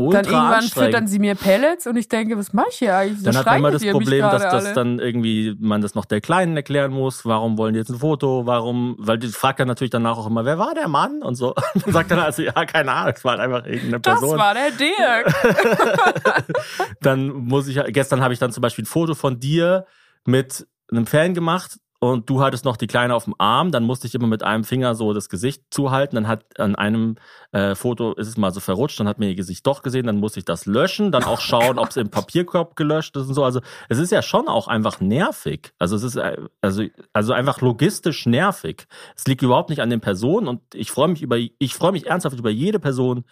ultra 0.00 0.22
Dann 0.22 0.32
irgendwann 0.32 0.62
füttern 0.62 1.06
sie 1.06 1.18
mir 1.18 1.34
Pellets 1.34 1.86
und 1.86 1.96
ich 1.96 2.08
denke, 2.08 2.36
was 2.36 2.52
mache 2.52 2.68
ich 2.70 2.78
hier 2.78 2.96
eigentlich? 2.96 3.22
Dann 3.22 3.36
hat 3.36 3.46
man 3.46 3.56
immer 3.58 3.70
das 3.70 3.84
Problem, 3.84 4.22
dass 4.22 4.42
das 4.42 4.66
alle? 4.66 4.74
dann 4.74 4.98
irgendwie, 4.98 5.56
man 5.60 5.80
das 5.80 5.94
noch 5.94 6.04
der 6.04 6.20
Kleinen 6.20 6.56
erklären 6.56 6.92
muss, 6.92 7.24
warum 7.24 7.58
wollen 7.58 7.74
die 7.74 7.80
jetzt 7.80 7.90
ein 7.90 7.98
Foto, 7.98 8.46
warum, 8.46 8.96
weil 8.98 9.18
die 9.18 9.28
fragt 9.28 9.60
dann 9.60 9.68
natürlich 9.68 9.90
danach 9.90 10.18
auch 10.18 10.26
immer, 10.26 10.44
wer 10.44 10.58
war 10.58 10.74
der 10.74 10.88
Mann 10.88 11.22
und 11.22 11.34
so. 11.34 11.54
Und 11.86 11.92
sagt 11.92 12.10
dann 12.10 12.18
also, 12.18 12.42
ja, 12.42 12.52
keine 12.64 12.92
Ahnung, 12.92 13.14
es 13.16 13.24
war 13.24 13.38
halt 13.38 13.40
einfach 13.40 13.64
irgendeine 13.64 14.00
Das 14.00 14.20
Person. 14.20 14.38
war 14.38 14.54
der 14.54 14.70
Dirk. 14.72 16.44
dann 17.00 17.28
muss 17.28 17.68
ich, 17.68 17.80
gestern 17.92 18.20
habe 18.20 18.34
ich 18.34 18.40
dann 18.40 18.52
zum 18.52 18.60
Beispiel 18.62 18.84
ein 18.84 18.86
Foto 18.86 19.14
von 19.14 19.40
dir 19.40 19.86
mit 20.24 20.66
einem 20.90 21.06
Fan 21.06 21.34
gemacht 21.34 21.78
und 22.00 22.30
du 22.30 22.40
hattest 22.40 22.64
noch 22.64 22.78
die 22.78 22.86
Kleine 22.86 23.14
auf 23.14 23.24
dem 23.24 23.34
Arm, 23.36 23.70
dann 23.72 23.84
musste 23.84 24.06
ich 24.06 24.14
immer 24.14 24.26
mit 24.26 24.42
einem 24.42 24.64
Finger 24.64 24.94
so 24.94 25.12
das 25.12 25.28
Gesicht 25.28 25.64
zuhalten, 25.70 26.16
dann 26.16 26.26
hat 26.26 26.58
an 26.58 26.74
einem 26.74 27.16
äh, 27.52 27.74
Foto 27.74 28.14
ist 28.14 28.26
es 28.26 28.38
mal 28.38 28.52
so 28.52 28.60
verrutscht, 28.60 28.98
dann 28.98 29.06
hat 29.06 29.18
mir 29.18 29.28
ihr 29.28 29.34
Gesicht 29.34 29.66
doch 29.66 29.82
gesehen, 29.82 30.06
dann 30.06 30.16
musste 30.16 30.38
ich 30.38 30.46
das 30.46 30.64
löschen, 30.64 31.12
dann 31.12 31.24
auch 31.24 31.40
schauen, 31.40 31.78
ob 31.78 31.90
es 31.90 31.98
im 31.98 32.08
Papierkorb 32.08 32.74
gelöscht 32.74 33.14
ist 33.16 33.28
und 33.28 33.34
so, 33.34 33.44
also 33.44 33.60
es 33.90 33.98
ist 33.98 34.12
ja 34.12 34.22
schon 34.22 34.48
auch 34.48 34.66
einfach 34.66 35.00
nervig, 35.00 35.74
also 35.78 35.94
es 35.94 36.02
ist 36.02 36.16
äh, 36.16 36.38
also 36.62 36.84
also 37.12 37.34
einfach 37.34 37.60
logistisch 37.60 38.24
nervig. 38.24 38.86
Es 39.14 39.26
liegt 39.26 39.42
überhaupt 39.42 39.68
nicht 39.68 39.82
an 39.82 39.90
den 39.90 40.00
Personen 40.00 40.48
und 40.48 40.74
ich 40.74 40.90
freue 40.90 41.08
mich 41.08 41.20
über 41.20 41.36
ich 41.36 41.74
freue 41.74 41.92
mich 41.92 42.06
ernsthaft 42.06 42.38
über 42.38 42.50
jede 42.50 42.80
Person, 42.80 43.24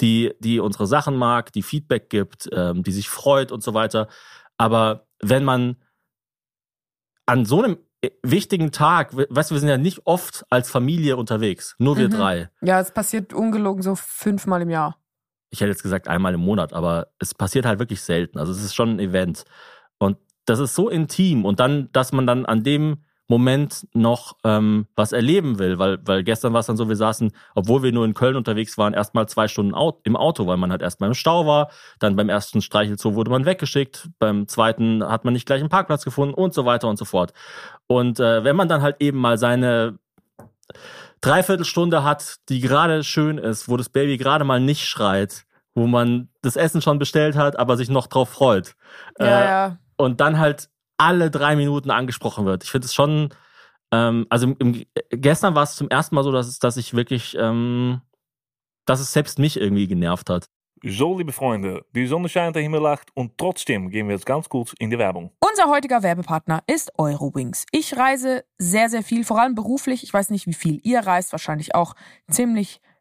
die 0.00 0.32
die 0.38 0.60
unsere 0.60 0.86
Sachen 0.86 1.16
mag, 1.16 1.52
die 1.52 1.62
Feedback 1.62 2.08
gibt, 2.08 2.48
ähm, 2.52 2.82
die 2.82 2.92
sich 2.92 3.10
freut 3.10 3.52
und 3.52 3.62
so 3.62 3.74
weiter, 3.74 4.08
aber 4.56 5.06
wenn 5.20 5.44
man 5.44 5.76
an 7.26 7.44
so 7.44 7.62
einem 7.62 7.78
wichtigen 8.22 8.70
Tag, 8.72 9.16
we- 9.16 9.26
weißt 9.30 9.50
du, 9.50 9.54
wir 9.54 9.60
sind 9.60 9.68
ja 9.68 9.78
nicht 9.78 10.02
oft 10.06 10.44
als 10.50 10.70
Familie 10.70 11.16
unterwegs, 11.16 11.74
nur 11.78 11.96
wir 11.96 12.08
Mhm. 12.08 12.12
drei. 12.12 12.50
Ja, 12.62 12.80
es 12.80 12.90
passiert 12.92 13.32
ungelogen 13.32 13.82
so 13.82 13.94
fünfmal 13.94 14.62
im 14.62 14.70
Jahr. 14.70 14.96
Ich 15.50 15.60
hätte 15.60 15.70
jetzt 15.70 15.82
gesagt 15.82 16.08
einmal 16.08 16.34
im 16.34 16.40
Monat, 16.40 16.72
aber 16.72 17.08
es 17.20 17.34
passiert 17.34 17.64
halt 17.66 17.78
wirklich 17.78 18.00
selten. 18.02 18.38
Also 18.38 18.52
es 18.52 18.62
ist 18.64 18.74
schon 18.74 18.96
ein 18.96 18.98
Event. 18.98 19.44
Und 19.98 20.16
das 20.46 20.58
ist 20.58 20.74
so 20.74 20.88
intim. 20.88 21.44
Und 21.44 21.60
dann, 21.60 21.90
dass 21.92 22.12
man 22.12 22.26
dann 22.26 22.44
an 22.44 22.62
dem 22.64 23.04
Moment 23.26 23.86
noch 23.94 24.36
ähm, 24.44 24.86
was 24.96 25.12
erleben 25.12 25.58
will, 25.58 25.78
weil, 25.78 25.98
weil 26.06 26.22
gestern 26.24 26.52
war 26.52 26.60
es 26.60 26.66
dann 26.66 26.76
so, 26.76 26.88
wir 26.88 26.96
saßen, 26.96 27.32
obwohl 27.54 27.82
wir 27.82 27.90
nur 27.92 28.04
in 28.04 28.12
Köln 28.14 28.36
unterwegs 28.36 28.76
waren, 28.76 28.92
erstmal 28.92 29.26
zwei 29.28 29.48
Stunden 29.48 29.74
au- 29.74 29.98
im 30.04 30.14
Auto, 30.16 30.46
weil 30.46 30.58
man 30.58 30.70
halt 30.70 30.82
erstmal 30.82 31.08
im 31.08 31.14
Stau 31.14 31.46
war, 31.46 31.70
dann 31.98 32.16
beim 32.16 32.28
ersten 32.28 32.60
Streichelzoo 32.60 33.14
wurde 33.14 33.30
man 33.30 33.46
weggeschickt, 33.46 34.10
beim 34.18 34.46
zweiten 34.46 35.02
hat 35.02 35.24
man 35.24 35.32
nicht 35.32 35.46
gleich 35.46 35.60
einen 35.60 35.70
Parkplatz 35.70 36.04
gefunden 36.04 36.34
und 36.34 36.52
so 36.52 36.66
weiter 36.66 36.88
und 36.88 36.98
so 36.98 37.06
fort. 37.06 37.32
Und 37.86 38.20
äh, 38.20 38.44
wenn 38.44 38.56
man 38.56 38.68
dann 38.68 38.82
halt 38.82 38.96
eben 39.00 39.18
mal 39.18 39.38
seine 39.38 39.98
Dreiviertelstunde 41.20 42.04
hat, 42.04 42.36
die 42.48 42.60
gerade 42.60 43.02
schön 43.04 43.38
ist, 43.38 43.68
wo 43.68 43.76
das 43.76 43.88
Baby 43.88 44.18
gerade 44.18 44.44
mal 44.44 44.60
nicht 44.60 44.86
schreit, 44.86 45.44
wo 45.74 45.86
man 45.86 46.28
das 46.42 46.56
Essen 46.56 46.82
schon 46.82 46.98
bestellt 46.98 47.36
hat, 47.36 47.58
aber 47.58 47.76
sich 47.76 47.88
noch 47.88 48.06
drauf 48.06 48.28
freut. 48.28 48.74
Ja, 49.18 49.26
Äh, 49.26 49.44
ja. 49.44 49.78
Und 49.96 50.20
dann 50.20 50.38
halt 50.38 50.68
alle 50.96 51.30
drei 51.30 51.56
Minuten 51.56 51.90
angesprochen 51.90 52.46
wird. 52.46 52.64
Ich 52.64 52.70
finde 52.70 52.86
es 52.86 52.94
schon, 52.94 53.30
ähm, 53.92 54.26
also 54.30 54.46
im, 54.46 54.56
im, 54.58 54.84
gestern 55.10 55.54
war 55.54 55.64
es 55.64 55.76
zum 55.76 55.88
ersten 55.88 56.14
Mal 56.14 56.24
so, 56.24 56.32
dass, 56.32 56.46
es, 56.46 56.58
dass 56.58 56.76
ich 56.76 56.94
wirklich, 56.94 57.36
ähm, 57.38 58.00
dass 58.86 59.00
es 59.00 59.12
selbst 59.12 59.38
mich 59.38 59.58
irgendwie 59.58 59.86
genervt 59.86 60.30
hat. 60.30 60.46
So, 60.86 61.16
liebe 61.16 61.32
Freunde, 61.32 61.82
die 61.94 62.06
Sonne 62.06 62.28
scheint, 62.28 62.56
der 62.56 62.62
Himmel 62.62 62.82
lacht 62.82 63.08
und 63.14 63.38
trotzdem 63.38 63.88
gehen 63.88 64.06
wir 64.06 64.16
jetzt 64.16 64.26
ganz 64.26 64.48
kurz 64.50 64.74
in 64.78 64.90
die 64.90 64.98
Werbung. 64.98 65.30
Unser 65.40 65.70
heutiger 65.70 66.02
Werbepartner 66.02 66.62
ist 66.66 66.92
Eurowings. 66.98 67.64
Ich 67.70 67.96
reise 67.96 68.44
sehr, 68.58 68.90
sehr 68.90 69.02
viel, 69.02 69.24
vor 69.24 69.40
allem 69.40 69.54
beruflich. 69.54 70.02
Ich 70.02 70.12
weiß 70.12 70.28
nicht, 70.28 70.46
wie 70.46 70.52
viel 70.52 70.80
ihr 70.82 71.00
reist, 71.00 71.32
wahrscheinlich 71.32 71.74
auch 71.74 71.94
ziemlich 72.28 72.80
viel. 72.82 72.93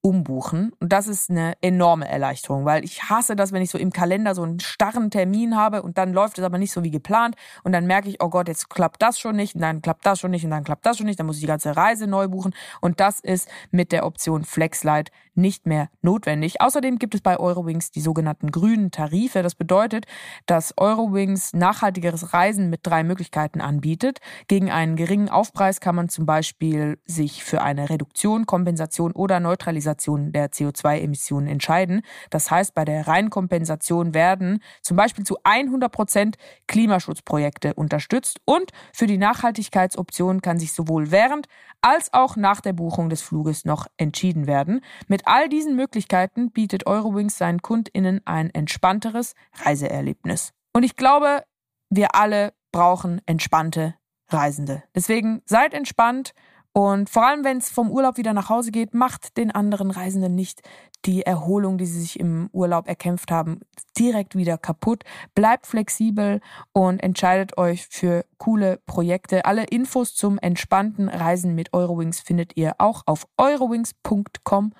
umbuchen. 0.00 0.72
Und 0.80 0.92
das 0.92 1.08
ist 1.08 1.30
eine 1.30 1.54
enorme 1.60 2.08
Erleichterung, 2.08 2.64
weil 2.64 2.84
ich 2.84 3.04
hasse 3.04 3.34
das, 3.36 3.52
wenn 3.52 3.62
ich 3.62 3.70
so 3.70 3.78
im 3.78 3.92
Kalender 3.92 4.34
so 4.34 4.42
einen 4.42 4.60
starren 4.60 5.10
Termin 5.10 5.56
habe 5.56 5.82
und 5.82 5.98
dann 5.98 6.12
läuft 6.12 6.38
es 6.38 6.44
aber 6.44 6.58
nicht 6.58 6.72
so 6.72 6.84
wie 6.84 6.90
geplant. 6.90 7.34
Und 7.64 7.72
dann 7.72 7.86
merke 7.86 8.08
ich, 8.08 8.22
oh 8.22 8.28
Gott, 8.28 8.48
jetzt 8.48 8.70
klappt 8.70 9.02
das 9.02 9.18
schon 9.18 9.36
nicht 9.36 9.54
und 9.54 9.60
dann 9.60 9.82
klappt 9.82 10.06
das 10.06 10.20
schon 10.20 10.30
nicht 10.30 10.44
und 10.44 10.50
dann 10.50 10.64
klappt 10.64 10.86
das 10.86 10.98
schon 10.98 11.06
nicht, 11.06 11.18
dann 11.18 11.26
muss 11.26 11.36
ich 11.36 11.42
die 11.42 11.48
ganze 11.48 11.76
Reise 11.76 12.06
neu 12.06 12.28
buchen. 12.28 12.54
Und 12.80 13.00
das 13.00 13.20
ist 13.20 13.48
mit 13.70 13.92
der 13.92 14.06
Option 14.06 14.44
FlexLight 14.44 15.10
nicht 15.38 15.66
mehr 15.66 15.88
notwendig. 16.02 16.60
Außerdem 16.60 16.98
gibt 16.98 17.14
es 17.14 17.22
bei 17.22 17.38
Eurowings 17.38 17.90
die 17.90 18.00
sogenannten 18.00 18.50
grünen 18.50 18.90
Tarife. 18.90 19.42
Das 19.42 19.54
bedeutet, 19.54 20.06
dass 20.46 20.74
Eurowings 20.76 21.54
nachhaltigeres 21.54 22.34
Reisen 22.34 22.68
mit 22.68 22.80
drei 22.82 23.04
Möglichkeiten 23.04 23.60
anbietet. 23.60 24.18
Gegen 24.48 24.70
einen 24.70 24.96
geringen 24.96 25.28
Aufpreis 25.28 25.80
kann 25.80 25.94
man 25.94 26.08
zum 26.08 26.26
Beispiel 26.26 26.98
sich 27.06 27.44
für 27.44 27.62
eine 27.62 27.88
Reduktion, 27.88 28.44
Kompensation 28.44 29.12
oder 29.12 29.40
Neutralisation 29.40 30.32
der 30.32 30.50
CO2-Emissionen 30.50 31.46
entscheiden. 31.46 32.02
Das 32.30 32.50
heißt, 32.50 32.74
bei 32.74 32.84
der 32.84 33.06
Reinkompensation 33.06 34.12
werden 34.12 34.62
zum 34.82 34.96
Beispiel 34.96 35.24
zu 35.24 35.38
100 35.44 35.90
Prozent 35.90 36.36
Klimaschutzprojekte 36.66 37.74
unterstützt 37.74 38.40
und 38.44 38.72
für 38.92 39.06
die 39.06 39.18
Nachhaltigkeitsoption 39.18 40.42
kann 40.42 40.58
sich 40.58 40.72
sowohl 40.72 41.10
während 41.10 41.46
als 41.80 42.12
auch 42.12 42.36
nach 42.36 42.60
der 42.60 42.72
Buchung 42.72 43.08
des 43.08 43.22
Fluges 43.22 43.64
noch 43.64 43.86
entschieden 43.96 44.46
werden. 44.46 44.80
Mit 45.06 45.27
all 45.28 45.48
diesen 45.48 45.76
Möglichkeiten 45.76 46.50
bietet 46.50 46.86
Eurowings 46.86 47.38
seinen 47.38 47.62
KundInnen 47.62 48.20
ein 48.24 48.50
entspannteres 48.50 49.34
Reiseerlebnis. 49.62 50.52
Und 50.72 50.82
ich 50.82 50.96
glaube, 50.96 51.42
wir 51.90 52.14
alle 52.14 52.52
brauchen 52.72 53.20
entspannte 53.26 53.94
Reisende. 54.28 54.82
Deswegen 54.94 55.42
seid 55.46 55.72
entspannt 55.72 56.34
und 56.72 57.10
vor 57.10 57.26
allem, 57.26 57.44
wenn 57.44 57.58
es 57.58 57.70
vom 57.70 57.90
Urlaub 57.90 58.18
wieder 58.18 58.32
nach 58.34 58.50
Hause 58.50 58.70
geht, 58.70 58.94
macht 58.94 59.36
den 59.36 59.50
anderen 59.50 59.90
Reisenden 59.90 60.34
nicht 60.34 60.60
die 61.04 61.22
Erholung, 61.22 61.78
die 61.78 61.86
sie 61.86 62.00
sich 62.00 62.20
im 62.20 62.50
Urlaub 62.52 62.88
erkämpft 62.88 63.30
haben, 63.30 63.60
direkt 63.98 64.36
wieder 64.36 64.58
kaputt. 64.58 65.04
Bleibt 65.34 65.66
flexibel 65.66 66.40
und 66.72 67.02
entscheidet 67.02 67.56
euch 67.56 67.86
für 67.88 68.24
coole 68.36 68.80
Projekte. 68.86 69.44
Alle 69.44 69.64
Infos 69.64 70.14
zum 70.14 70.38
entspannten 70.38 71.08
Reisen 71.08 71.54
mit 71.54 71.72
Eurowings 71.72 72.20
findet 72.20 72.56
ihr 72.56 72.74
auch 72.78 73.02
auf 73.06 73.26
eurowings.com. 73.38 74.72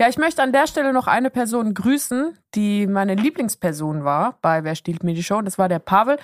Ja, 0.00 0.08
ich 0.08 0.16
möchte 0.16 0.42
an 0.42 0.52
der 0.52 0.66
Stelle 0.66 0.94
noch 0.94 1.06
eine 1.06 1.28
Person 1.28 1.74
grüßen, 1.74 2.38
die 2.54 2.86
meine 2.86 3.16
Lieblingsperson 3.16 4.04
war 4.04 4.38
bei 4.40 4.64
Wer 4.64 4.74
stiehlt 4.74 5.02
mir 5.02 5.14
die 5.14 5.22
Show? 5.22 5.36
Und 5.36 5.44
das 5.44 5.58
war 5.58 5.68
der 5.68 5.78
Pavel. 5.78 6.18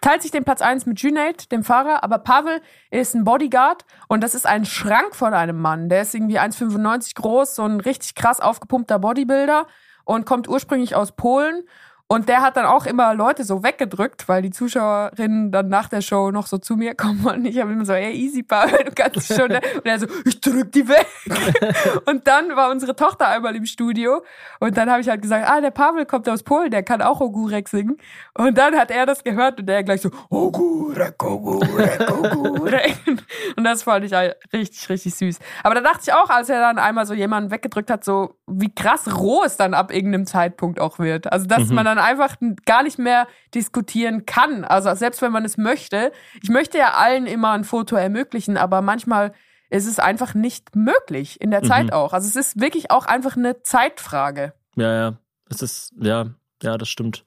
Teilt 0.00 0.22
sich 0.22 0.30
den 0.30 0.44
Platz 0.44 0.62
1 0.62 0.86
mit 0.86 1.00
Junaid, 1.00 1.50
dem 1.52 1.64
Fahrer, 1.64 2.04
aber 2.04 2.18
Pavel 2.18 2.60
ist 2.90 3.14
ein 3.14 3.24
Bodyguard 3.24 3.84
und 4.08 4.22
das 4.22 4.34
ist 4.34 4.46
ein 4.46 4.64
Schrank 4.64 5.14
von 5.14 5.34
einem 5.34 5.60
Mann. 5.60 5.88
Der 5.88 6.02
ist 6.02 6.14
irgendwie 6.14 6.38
1,95 6.38 7.14
groß, 7.14 7.54
so 7.56 7.64
ein 7.64 7.80
richtig 7.80 8.14
krass 8.14 8.40
aufgepumpter 8.40 8.98
Bodybuilder 8.98 9.66
und 10.04 10.26
kommt 10.26 10.48
ursprünglich 10.48 10.94
aus 10.94 11.12
Polen 11.12 11.64
und 12.12 12.28
der 12.28 12.42
hat 12.42 12.56
dann 12.56 12.66
auch 12.66 12.86
immer 12.86 13.14
Leute 13.14 13.44
so 13.44 13.62
weggedrückt, 13.62 14.28
weil 14.28 14.42
die 14.42 14.50
Zuschauerinnen 14.50 15.52
dann 15.52 15.68
nach 15.68 15.88
der 15.88 16.00
Show 16.00 16.32
noch 16.32 16.48
so 16.48 16.58
zu 16.58 16.74
mir 16.74 16.96
kommen 16.96 17.24
und 17.24 17.44
ich 17.44 17.60
habe 17.60 17.70
immer 17.70 17.84
so, 17.84 17.92
ey, 17.92 18.12
easy, 18.12 18.42
Pavel, 18.42 18.82
du 18.84 18.90
kannst 18.90 19.32
schon. 19.32 19.52
Und 19.52 19.86
er 19.86 20.00
so, 20.00 20.06
ich 20.24 20.40
drück 20.40 20.72
die 20.72 20.88
weg. 20.88 21.06
und 22.06 22.26
dann 22.26 22.56
war 22.56 22.72
unsere 22.72 22.96
Tochter 22.96 23.28
einmal 23.28 23.54
im 23.54 23.64
Studio 23.64 24.24
und 24.58 24.76
dann 24.76 24.90
habe 24.90 25.02
ich 25.02 25.08
halt 25.08 25.22
gesagt, 25.22 25.48
ah, 25.48 25.60
der 25.60 25.70
Pavel 25.70 26.04
kommt 26.04 26.28
aus 26.28 26.42
Polen, 26.42 26.72
der 26.72 26.82
kann 26.82 27.00
auch 27.00 27.20
Ogurek 27.20 27.68
singen. 27.68 27.96
Und 28.36 28.58
dann 28.58 28.74
hat 28.74 28.90
er 28.90 29.06
das 29.06 29.22
gehört 29.22 29.60
und 29.60 29.66
der 29.66 29.84
gleich 29.84 30.00
so, 30.00 30.10
Ogurek, 30.30 31.22
Ogurek, 31.22 32.10
Ogurek. 32.10 32.98
und 33.56 33.62
das 33.62 33.84
fand 33.84 34.04
ich 34.04 34.14
halt 34.14 34.34
richtig, 34.52 34.88
richtig 34.88 35.14
süß. 35.14 35.38
Aber 35.62 35.76
da 35.76 35.80
dachte 35.80 36.00
ich 36.08 36.12
auch, 36.12 36.28
als 36.28 36.48
er 36.48 36.58
dann 36.58 36.78
einmal 36.78 37.06
so 37.06 37.14
jemanden 37.14 37.52
weggedrückt 37.52 37.88
hat, 37.88 38.04
so 38.04 38.34
wie 38.48 38.74
krass 38.74 39.16
roh 39.16 39.44
es 39.44 39.56
dann 39.56 39.74
ab 39.74 39.94
irgendeinem 39.94 40.26
Zeitpunkt 40.26 40.80
auch 40.80 40.98
wird. 40.98 41.32
Also, 41.32 41.46
dass 41.46 41.68
man 41.68 41.84
dann 41.84 41.99
einfach 42.00 42.36
gar 42.64 42.82
nicht 42.82 42.98
mehr 42.98 43.28
diskutieren 43.54 44.26
kann. 44.26 44.64
Also, 44.64 44.92
selbst 44.94 45.22
wenn 45.22 45.32
man 45.32 45.44
es 45.44 45.56
möchte. 45.56 46.12
Ich 46.42 46.48
möchte 46.48 46.78
ja 46.78 46.94
allen 46.94 47.26
immer 47.26 47.52
ein 47.52 47.64
Foto 47.64 47.96
ermöglichen, 47.96 48.56
aber 48.56 48.82
manchmal 48.82 49.32
ist 49.68 49.86
es 49.86 49.98
einfach 49.98 50.34
nicht 50.34 50.74
möglich 50.74 51.40
in 51.40 51.50
der 51.50 51.62
Zeit 51.62 51.92
auch. 51.92 52.12
Also, 52.12 52.26
es 52.26 52.36
ist 52.36 52.60
wirklich 52.60 52.90
auch 52.90 53.06
einfach 53.06 53.36
eine 53.36 53.62
Zeitfrage. 53.62 54.52
Ja, 54.76 54.92
ja. 54.92 55.18
Es 55.48 55.62
ist, 55.62 55.92
ja, 56.00 56.26
ja, 56.62 56.78
das 56.78 56.88
stimmt. 56.88 57.24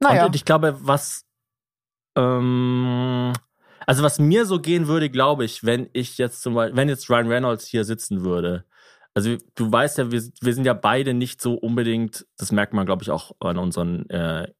Naja. 0.00 0.26
Und 0.26 0.34
ich 0.34 0.44
glaube, 0.44 0.76
was, 0.80 1.24
ähm, 2.16 3.32
also 3.86 4.02
was 4.02 4.18
mir 4.18 4.46
so 4.46 4.60
gehen 4.60 4.86
würde, 4.86 5.10
glaube 5.10 5.44
ich, 5.44 5.64
wenn 5.64 5.88
ich 5.92 6.18
jetzt 6.18 6.42
zum 6.42 6.54
Beispiel, 6.54 6.76
wenn 6.76 6.88
jetzt 6.88 7.08
Ryan 7.10 7.28
Reynolds 7.28 7.66
hier 7.66 7.84
sitzen 7.84 8.24
würde. 8.24 8.64
Also 9.14 9.36
du 9.54 9.70
weißt 9.70 9.98
ja, 9.98 10.10
wir, 10.10 10.22
wir 10.40 10.54
sind 10.54 10.64
ja 10.64 10.74
beide 10.74 11.12
nicht 11.14 11.40
so 11.42 11.54
unbedingt, 11.54 12.26
das 12.38 12.50
merkt 12.52 12.72
man, 12.72 12.86
glaube 12.86 13.02
ich, 13.02 13.10
auch 13.10 13.32
an 13.40 13.58
unseren 13.58 14.08
äh, 14.10 14.50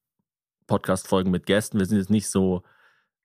Podcast-Folgen 0.66 1.30
mit 1.30 1.46
Gästen, 1.46 1.78
wir 1.78 1.86
sind 1.86 1.98
jetzt 1.98 2.10
nicht 2.10 2.28
so, 2.28 2.62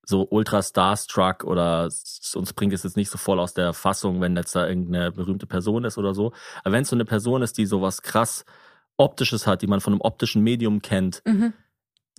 so 0.03 0.27
ultra 0.29 0.63
starstruck 0.63 1.43
oder 1.43 1.83
uns 1.83 2.53
bringt 2.53 2.71
es 2.73 2.83
jetzt 2.83 2.95
nicht 2.95 3.09
so 3.09 3.17
voll 3.17 3.39
aus 3.39 3.53
der 3.53 3.73
Fassung, 3.73 4.21
wenn 4.21 4.37
jetzt 4.37 4.55
da 4.55 4.67
irgendeine 4.67 5.11
berühmte 5.11 5.47
Person 5.47 5.83
ist 5.83 5.97
oder 5.97 6.13
so. 6.13 6.31
Aber 6.63 6.71
wenn 6.73 6.83
es 6.83 6.89
so 6.89 6.95
eine 6.95 7.05
Person 7.05 7.41
ist, 7.41 7.57
die 7.57 7.65
sowas 7.65 8.01
krass 8.01 8.45
Optisches 8.95 9.45
hat, 9.45 9.61
die 9.61 9.67
man 9.67 9.81
von 9.81 9.93
einem 9.93 10.01
optischen 10.01 10.43
Medium 10.43 10.81
kennt, 10.81 11.21
Mhm. 11.25 11.53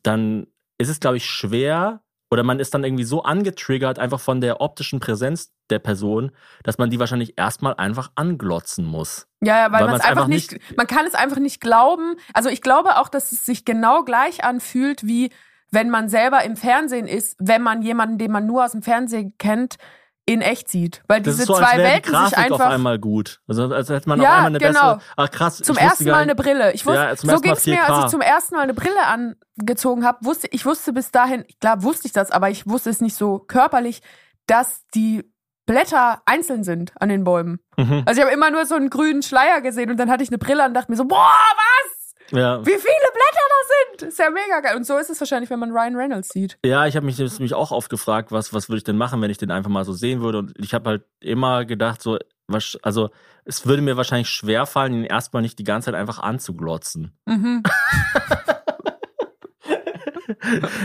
dann 0.03 0.47
ist 0.77 0.91
es, 0.91 1.01
glaube 1.01 1.17
ich, 1.17 1.25
schwer 1.27 2.03
oder 2.31 2.43
man 2.43 2.61
ist 2.61 2.75
dann 2.75 2.85
irgendwie 2.85 3.05
so 3.05 3.23
angetriggert 3.23 3.99
einfach 3.99 4.21
von 4.21 4.41
der 4.41 4.61
optischen 4.61 5.01
Präsenz 5.01 5.53
der 5.71 5.79
Person, 5.79 6.31
dass 6.63 6.79
man 6.79 6.91
die 6.91 6.99
wahrscheinlich 7.01 7.35
erstmal 7.39 7.75
einfach 7.75 8.11
anglotzen 8.17 8.85
muss. 8.85 9.27
Ja, 9.41 9.57
ja, 9.59 9.73
weil, 9.73 9.81
Weil 9.81 9.87
man 9.89 9.97
es 9.97 10.05
einfach 10.05 10.27
nicht, 10.29 10.53
nicht- 10.53 10.77
man 10.77 10.87
kann 10.87 11.07
es 11.07 11.15
einfach 11.15 11.39
nicht 11.39 11.61
glauben. 11.61 12.17
Also 12.35 12.49
ich 12.51 12.61
glaube 12.61 12.97
auch, 12.99 13.09
dass 13.09 13.33
es 13.33 13.47
sich 13.47 13.65
genau 13.65 14.03
gleich 14.05 14.45
anfühlt, 14.45 15.07
wie 15.07 15.31
wenn 15.71 15.91
man 15.91 16.09
selber 16.09 16.45
im 16.45 16.57
Fernsehen 16.57 17.07
ist, 17.07 17.37
wenn 17.39 17.63
man 17.63 17.83
jemanden, 17.83 18.19
den 18.19 18.31
man 18.33 18.47
nur 18.47 18.65
aus 18.65 18.73
dem 18.73 18.83
Fernsehen 18.83 19.35
kennt, 19.39 19.77
in 20.29 20.43
echt 20.43 20.69
sieht. 20.69 21.03
Weil 21.09 21.23
Das 21.23 21.37
diese 21.37 21.47
so, 21.47 21.55
zwei 21.55 21.79
wäre 21.79 21.79
die 21.79 21.83
Welten 21.85 22.05
sich 22.05 22.13
Grafik 22.13 22.39
auf 22.53 22.61
einfach 22.61 22.71
einmal 22.75 22.99
gut. 22.99 23.41
Also 23.49 23.73
als 23.73 23.89
hätte 23.89 24.09
man 24.09 24.21
Ja, 24.21 24.29
auf 24.29 24.35
einmal 24.35 24.47
eine 24.51 24.59
genau. 24.59 24.95
bessere. 24.97 25.01
Ach 25.17 25.31
krass. 25.31 25.57
zum 25.59 25.77
ersten 25.79 26.05
Mal 26.05 26.15
eine 26.23 26.35
Brille. 26.35 26.73
Ich 26.75 26.85
wusste, 26.85 27.01
Ja, 27.01 27.17
so 27.17 27.27
Mal 27.27 27.41
ging's 27.41 27.67
mir, 27.67 27.83
als 27.83 27.91
4K. 27.99 28.05
ich 28.05 28.11
zum 28.11 28.21
ersten 28.21 28.55
Mal 28.57 28.63
eine 28.63 28.75
Brille 28.75 29.07
angezogen 29.07 30.05
habe. 30.05 30.19
Wusste, 30.25 30.49
ich 30.51 30.67
wusste 30.67 30.93
bis 30.93 31.11
dahin, 31.11 31.45
klar 31.61 31.83
wusste 31.83 32.07
ich 32.07 32.13
das, 32.13 32.31
aber 32.31 32.51
ich 32.51 32.67
wusste 32.69 32.91
es 32.91 33.01
nicht 33.01 33.17
so 33.17 33.39
körperlich, 33.39 34.03
dass 34.47 34.83
die 34.95 35.25
Blätter 35.67 36.23
einzeln 36.27 36.63
sind 36.65 36.93
an 37.01 37.09
den 37.09 37.25
Bäumen. 37.25 37.61
Mhm. 37.77 38.03
Also 38.07 38.21
ich 38.21 38.25
habe 38.27 38.35
immer 38.35 38.51
nur 38.51 38.67
so 38.67 38.75
einen 38.75 38.91
grünen 38.91 39.23
Schleier 39.23 39.61
gesehen 39.63 39.91
und 39.91 39.97
dann 39.99 40.11
hatte 40.11 40.23
ich 40.23 40.29
eine 40.31 40.39
Brille 40.39 40.65
und 40.67 40.75
dachte 40.75 40.91
mir 40.91 40.97
so, 40.97 41.05
boah, 41.07 41.17
was? 41.17 41.98
Ja, 42.31 42.61
Wie 42.61 42.71
viele 42.71 42.79
Blätter 42.79 43.47
da 43.49 43.99
sind! 43.99 44.09
Ist 44.09 44.19
ja 44.19 44.31
mega 44.31 44.61
geil. 44.61 44.77
Und 44.77 44.87
so 44.87 44.97
ist 44.99 45.11
es 45.11 45.19
wahrscheinlich, 45.21 45.51
wenn 45.51 45.59
man 45.59 45.71
Ryan 45.71 45.97
Reynolds 45.97 46.29
sieht. 46.31 46.59
ja, 46.65 46.87
ich 46.87 46.97
habe 46.97 47.07
mich, 47.07 47.19
mich 47.41 47.55
auch 47.55 47.71
oft 47.71 47.91
gefragt, 47.91 48.33
was, 48.33 48.53
was 48.53 48.69
würde 48.69 48.79
ich 48.79 48.85
denn 48.85 48.97
machen, 48.97 49.21
wenn 49.23 49.31
ich 49.31 49.39
den 49.39 49.51
einfach 49.51 49.71
mal 49.71 49.85
so 49.85 49.93
sehen 49.93 50.21
würde. 50.21 50.39
Und 50.39 50.53
ich 50.59 50.75
habe 50.75 50.91
halt 50.91 51.05
immer 51.21 51.65
gedacht, 51.65 52.03
so, 52.03 52.19
was, 52.47 52.79
also 52.83 53.11
es 53.45 53.67
würde 53.67 53.83
mir 53.83 53.97
wahrscheinlich 53.97 54.29
schwer 54.29 54.67
fallen, 54.67 54.95
ihn 54.95 55.05
erstmal 55.05 55.43
nicht 55.43 55.59
die 55.59 55.65
ganze 55.65 55.87
Zeit 55.87 55.95
einfach 55.95 56.19
anzuglotzen. 56.19 57.17
Mhm. 57.27 57.63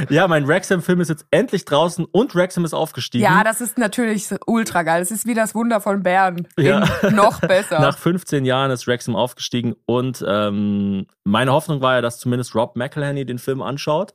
Ja, 0.09 0.27
mein 0.27 0.47
Wrexham-Film 0.47 1.01
ist 1.01 1.09
jetzt 1.09 1.25
endlich 1.31 1.65
draußen 1.65 2.05
und 2.05 2.35
Wrexham 2.35 2.65
ist 2.65 2.73
aufgestiegen. 2.73 3.23
Ja, 3.23 3.43
das 3.43 3.61
ist 3.61 3.77
natürlich 3.77 4.29
ultra 4.45 4.83
geil. 4.83 4.99
Das 4.99 5.11
ist 5.11 5.25
wie 5.25 5.33
das 5.33 5.55
Wunder 5.55 5.81
von 5.81 6.03
Bern. 6.03 6.47
Ja. 6.57 6.87
Noch 7.11 7.41
besser. 7.41 7.79
Nach 7.81 7.97
15 7.97 8.45
Jahren 8.45 8.71
ist 8.71 8.87
Wrexham 8.87 9.15
aufgestiegen 9.15 9.75
und 9.85 10.23
ähm, 10.27 11.07
meine 11.23 11.51
Hoffnung 11.51 11.81
war 11.81 11.95
ja, 11.95 12.01
dass 12.01 12.19
zumindest 12.19 12.55
Rob 12.55 12.75
McElhenney 12.75 13.25
den 13.25 13.39
Film 13.39 13.61
anschaut. 13.61 14.13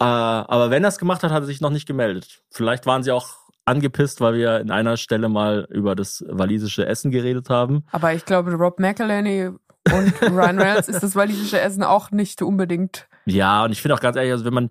Äh, 0.00 0.04
aber 0.04 0.70
wenn 0.70 0.84
er 0.84 0.88
es 0.88 0.98
gemacht 0.98 1.22
hat, 1.22 1.30
hat 1.30 1.42
er 1.42 1.46
sich 1.46 1.60
noch 1.60 1.70
nicht 1.70 1.86
gemeldet. 1.86 2.42
Vielleicht 2.50 2.86
waren 2.86 3.02
sie 3.02 3.12
auch 3.12 3.36
angepisst, 3.64 4.20
weil 4.20 4.34
wir 4.34 4.60
in 4.60 4.70
einer 4.70 4.96
Stelle 4.96 5.28
mal 5.28 5.66
über 5.70 5.94
das 5.94 6.24
walisische 6.28 6.86
Essen 6.86 7.10
geredet 7.10 7.48
haben. 7.50 7.84
Aber 7.92 8.12
ich 8.12 8.24
glaube, 8.24 8.52
Rob 8.54 8.78
McElhenney 8.78 9.50
und 9.92 10.22
Ryan 10.22 10.58
Reynolds 10.58 10.88
ist 10.88 11.02
das 11.02 11.16
walisische 11.16 11.60
Essen 11.60 11.82
auch 11.82 12.10
nicht 12.10 12.42
unbedingt. 12.42 13.06
Ja, 13.26 13.64
und 13.64 13.72
ich 13.72 13.80
finde 13.82 13.94
auch 13.94 14.00
ganz 14.00 14.16
ehrlich, 14.16 14.32
also 14.32 14.44
wenn 14.44 14.54
man 14.54 14.70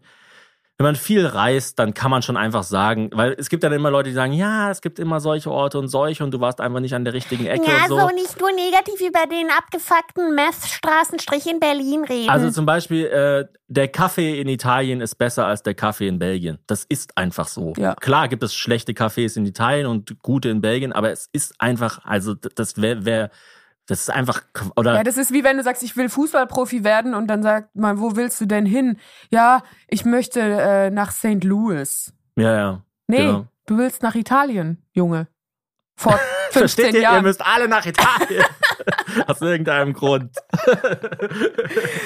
wenn 0.78 0.86
man 0.86 0.96
viel 0.96 1.26
reist, 1.26 1.78
dann 1.78 1.94
kann 1.94 2.10
man 2.10 2.24
schon 2.24 2.36
einfach 2.36 2.64
sagen, 2.64 3.12
weil 3.14 3.36
es 3.38 3.50
gibt 3.50 3.64
dann 3.64 3.72
immer 3.74 3.92
Leute, 3.92 4.10
die 4.10 4.16
sagen, 4.16 4.34
ja, 4.34 4.72
es 4.72 4.82
gibt 4.82 4.98
immer 4.98 5.20
solche 5.20 5.52
Orte 5.52 5.78
und 5.78 5.88
solche 5.88 6.24
und 6.24 6.32
du 6.32 6.40
warst 6.40 6.60
einfach 6.60 6.80
nicht 6.80 6.96
an 6.96 7.06
der 7.06 7.14
richtigen 7.14 7.46
Ecke 7.46 7.70
Ja, 7.70 7.84
und 7.84 7.90
so. 7.90 8.00
so 8.00 8.08
nicht 8.08 8.40
nur 8.40 8.52
negativ 8.52 9.00
über 9.00 9.28
den 9.30 9.50
abgefuckten 9.56 10.34
Meth-Straßenstrich 10.34 11.46
in 11.46 11.60
Berlin 11.60 12.04
reden. 12.06 12.30
Also 12.30 12.50
zum 12.50 12.66
Beispiel, 12.66 13.06
äh, 13.06 13.46
der 13.68 13.88
Kaffee 13.88 14.42
in 14.42 14.48
Italien 14.48 15.00
ist 15.00 15.16
besser 15.16 15.46
als 15.46 15.62
der 15.62 15.76
Kaffee 15.76 16.08
in 16.08 16.18
Belgien. 16.18 16.58
Das 16.66 16.86
ist 16.86 17.18
einfach 17.20 17.48
so. 17.48 17.74
Ja. 17.78 17.94
Klar 17.96 18.28
gibt 18.28 18.42
es 18.42 18.56
schlechte 18.56 18.94
Cafés 18.94 19.38
in 19.38 19.46
Italien 19.46 19.86
und 19.86 20.22
gute 20.24 20.50
in 20.50 20.62
Belgien, 20.62 20.92
aber 20.92 21.12
es 21.12 21.30
ist 21.32 21.54
einfach, 21.60 22.04
also 22.04 22.34
das 22.34 22.82
wäre, 22.82 23.06
wär, 23.06 23.30
das 23.88 24.02
ist 24.02 24.10
einfach, 24.10 24.42
oder 24.76 24.96
Ja, 24.96 25.04
das 25.04 25.18
ist 25.18 25.32
wie 25.34 25.44
wenn 25.44 25.58
du 25.58 25.64
sagst, 25.64 25.84
ich 25.84 25.96
will 25.98 26.10
Fußballprofi 26.10 26.84
werden 26.84 27.14
und 27.14 27.28
dann 27.28 27.44
sagt 27.44 27.76
man, 27.76 28.00
wo 28.00 28.16
willst 28.16 28.40
du 28.42 28.46
denn 28.46 28.66
hin? 28.66 28.98
Ja, 29.30 29.62
ich 29.88 30.06
möchte 30.06 30.40
äh, 30.42 30.90
nach 30.90 31.12
St. 31.12 31.44
Louis. 31.44 32.14
ja, 32.36 32.54
ja. 32.56 32.82
Nee, 33.08 33.18
Genau. 33.18 33.46
du 33.66 33.78
willst 33.78 34.02
nach 34.02 34.16
Italien, 34.16 34.82
Junge. 34.94 35.28
Vor 35.98 36.14
15 36.52 36.60
Versteht 36.60 36.86
ihr? 36.88 36.94
Ihr 36.94 37.02
Jahren. 37.02 37.24
müsst 37.24 37.46
alle 37.46 37.68
nach 37.68 37.86
Italien. 37.86 38.46
Aus 39.28 39.42
irgendeinem 39.42 39.94
Grund. 39.94 40.36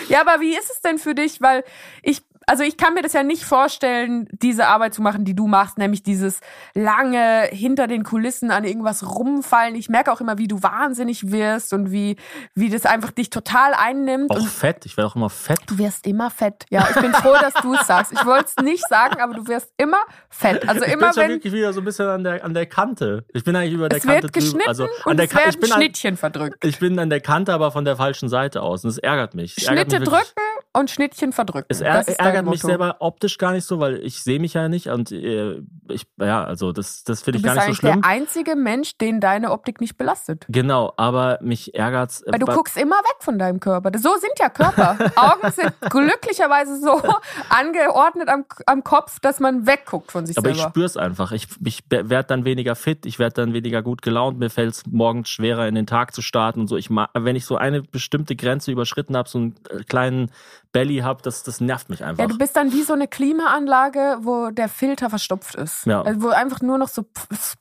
Ja, 0.09 0.21
aber 0.21 0.41
wie 0.41 0.57
ist 0.57 0.69
es 0.71 0.81
denn 0.81 0.97
für 0.97 1.13
dich? 1.15 1.41
Weil 1.41 1.63
ich, 2.01 2.21
also 2.47 2.63
ich 2.63 2.77
kann 2.77 2.93
mir 2.93 3.01
das 3.01 3.13
ja 3.13 3.23
nicht 3.23 3.43
vorstellen, 3.43 4.27
diese 4.31 4.67
Arbeit 4.67 4.93
zu 4.93 5.01
machen, 5.01 5.25
die 5.25 5.35
du 5.35 5.47
machst, 5.47 5.77
nämlich 5.77 6.01
dieses 6.01 6.39
lange 6.73 7.43
hinter 7.51 7.87
den 7.87 8.03
Kulissen 8.03 8.51
an 8.51 8.63
irgendwas 8.63 9.07
rumfallen. 9.07 9.75
Ich 9.75 9.89
merke 9.89 10.11
auch 10.11 10.21
immer, 10.21 10.37
wie 10.37 10.47
du 10.47 10.63
wahnsinnig 10.63 11.31
wirst 11.31 11.73
und 11.73 11.91
wie, 11.91 12.15
wie 12.55 12.69
das 12.69 12.85
einfach 12.85 13.11
dich 13.11 13.29
total 13.29 13.73
einnimmt. 13.73 14.31
Auch 14.31 14.47
fett. 14.47 14.85
Ich 14.85 14.95
werde 14.97 15.09
auch 15.09 15.15
immer 15.15 15.29
fett. 15.29 15.59
du 15.67 15.77
wirst 15.77 16.07
immer 16.07 16.29
fett. 16.31 16.65
Ja, 16.69 16.87
ich 16.89 17.01
bin 17.01 17.13
froh, 17.13 17.35
dass 17.39 17.53
du 17.55 17.73
es 17.73 17.85
sagst. 17.87 18.13
Ich 18.13 18.25
wollte 18.25 18.49
es 18.55 18.63
nicht 18.63 18.87
sagen, 18.87 19.19
aber 19.21 19.33
du 19.33 19.47
wirst 19.47 19.71
immer 19.77 19.97
fett. 20.29 20.67
Also 20.69 20.85
ich 20.85 20.93
immer 20.93 21.07
bin 21.07 21.13
schon 21.13 21.23
wenn 21.23 21.29
wirklich 21.31 21.53
wieder 21.53 21.73
so 21.73 21.81
ein 21.81 21.85
bisschen 21.85 22.07
an 22.07 22.23
der, 22.23 22.43
an 22.45 22.53
der 22.53 22.65
Kante. 22.65 23.25
Ich 23.33 23.43
bin 23.43 23.55
eigentlich 23.55 23.73
über 23.73 23.89
der 23.89 23.97
es 23.97 24.03
Kante 24.05 24.23
wird 24.23 24.35
drüber. 24.35 24.45
geschnitten 24.45 24.67
Also 24.69 24.83
an 24.85 24.89
und 25.05 25.17
der 25.17 25.25
es 25.25 25.31
Ka- 25.31 25.49
ich 25.49 25.59
bin 25.59 25.71
an, 25.71 25.77
Schnittchen 25.81 26.17
verdrückt. 26.17 26.63
ich 26.63 26.79
bin 26.79 26.97
an 26.99 27.09
der 27.09 27.19
Kante, 27.21 27.53
aber 27.53 27.71
von 27.71 27.83
der 27.85 27.95
falschen 27.97 28.29
Seite 28.29 28.61
aus. 28.61 28.83
Und 28.83 28.91
es 28.91 28.97
ärgert 28.99 29.33
mich. 29.35 29.55
Es 29.57 29.67
ärgert 29.67 29.89
Schnitte 29.91 29.99
mich 29.99 30.11
wirklich. 30.11 30.27
drücken 30.33 30.47
und 30.73 30.89
Schnittchen 30.91 31.33
verdrücken. 31.33 31.65
Es 31.69 31.81
ärgert, 31.81 32.07
ärgert 32.37 32.51
mich 32.51 32.61
selber 32.61 32.95
optisch 32.99 33.37
gar 33.37 33.51
nicht 33.51 33.65
so, 33.65 33.79
weil 33.79 33.97
ich 34.03 34.21
sehe 34.23 34.39
mich 34.39 34.53
ja 34.53 34.67
nicht 34.69 34.87
und 34.87 35.11
äh, 35.11 35.61
ich, 35.89 36.05
ja, 36.19 36.43
also 36.43 36.71
das, 36.71 37.03
das 37.03 37.21
finde 37.21 37.39
Du 37.39 37.47
ich 37.47 37.53
bist 37.53 37.55
gar 37.55 37.67
nicht 37.67 37.75
so 37.77 37.87
schlimm. 37.87 38.01
der 38.01 38.09
einzige 38.09 38.55
Mensch, 38.55 38.97
den 38.97 39.19
deine 39.19 39.51
Optik 39.51 39.81
nicht 39.81 39.97
belastet. 39.97 40.45
Genau, 40.49 40.93
aber 40.97 41.39
mich 41.41 41.73
ärgert's. 41.75 42.21
äh, 42.21 42.31
Weil 42.31 42.39
du 42.39 42.45
guckst 42.45 42.77
immer 42.77 42.95
weg 42.97 43.15
von 43.19 43.39
deinem 43.39 43.59
Körper. 43.59 43.91
So 43.97 44.15
sind 44.17 44.33
ja 44.39 44.49
Körper. 44.49 44.97
Augen 45.15 45.51
sind 45.51 45.73
glücklicherweise 45.89 46.79
so 46.79 47.01
angeordnet 47.49 48.29
am, 48.29 48.45
am 48.65 48.83
Kopf, 48.83 49.19
dass 49.19 49.39
man 49.39 49.65
wegguckt 49.67 50.11
von 50.11 50.25
sich 50.25 50.37
aber 50.37 50.49
ich 50.49 50.57
selber. 50.57 50.69
spür's 50.69 50.97
einfach. 50.97 51.31
Ich, 51.31 51.47
ich 51.63 51.83
werde 51.89 52.23
dann 52.27 52.45
weniger 52.45 52.75
fit, 52.75 53.05
ich 53.05 53.19
werde 53.19 53.33
dann 53.35 53.53
weniger 53.53 53.81
gut 53.81 54.01
gelaunt, 54.01 54.39
mir 54.39 54.49
fällt's 54.49 54.83
morgens 54.89 55.29
schwerer 55.29 55.67
in 55.67 55.75
den 55.75 55.87
Tag 55.87 56.13
zu 56.13 56.21
starten 56.21 56.61
und 56.61 56.67
so. 56.67 56.77
Ich 56.77 56.89
wenn 56.89 57.35
ich 57.35 57.45
so 57.45 57.57
eine 57.57 57.81
bestimmte 57.81 58.35
Grenze 58.35 58.71
überschritten 58.71 59.15
habe, 59.15 59.29
so 59.29 59.37
einen 59.37 59.55
äh, 59.69 59.83
kleinen 59.83 60.31
Belly 60.77 60.97
habe, 60.99 61.21
das, 61.23 61.41
das 61.41 61.59
nervt 61.59 61.89
mich 61.89 62.03
einfach. 62.03 62.21
Ja, 62.21 62.27
du 62.27 62.37
bist 62.37 62.55
dann 62.55 62.71
wie 62.71 62.83
so 62.83 62.93
eine 62.93 63.07
Klimaanlage, 63.07 64.19
wo 64.21 64.51
der 64.51 64.69
Filter 64.69 65.09
verstopft 65.09 65.55
ist. 65.55 65.87
Ja. 65.87 66.03
Also 66.03 66.21
wo 66.21 66.27
einfach 66.29 66.61
nur 66.61 66.77
noch 66.77 66.87
so 66.87 67.03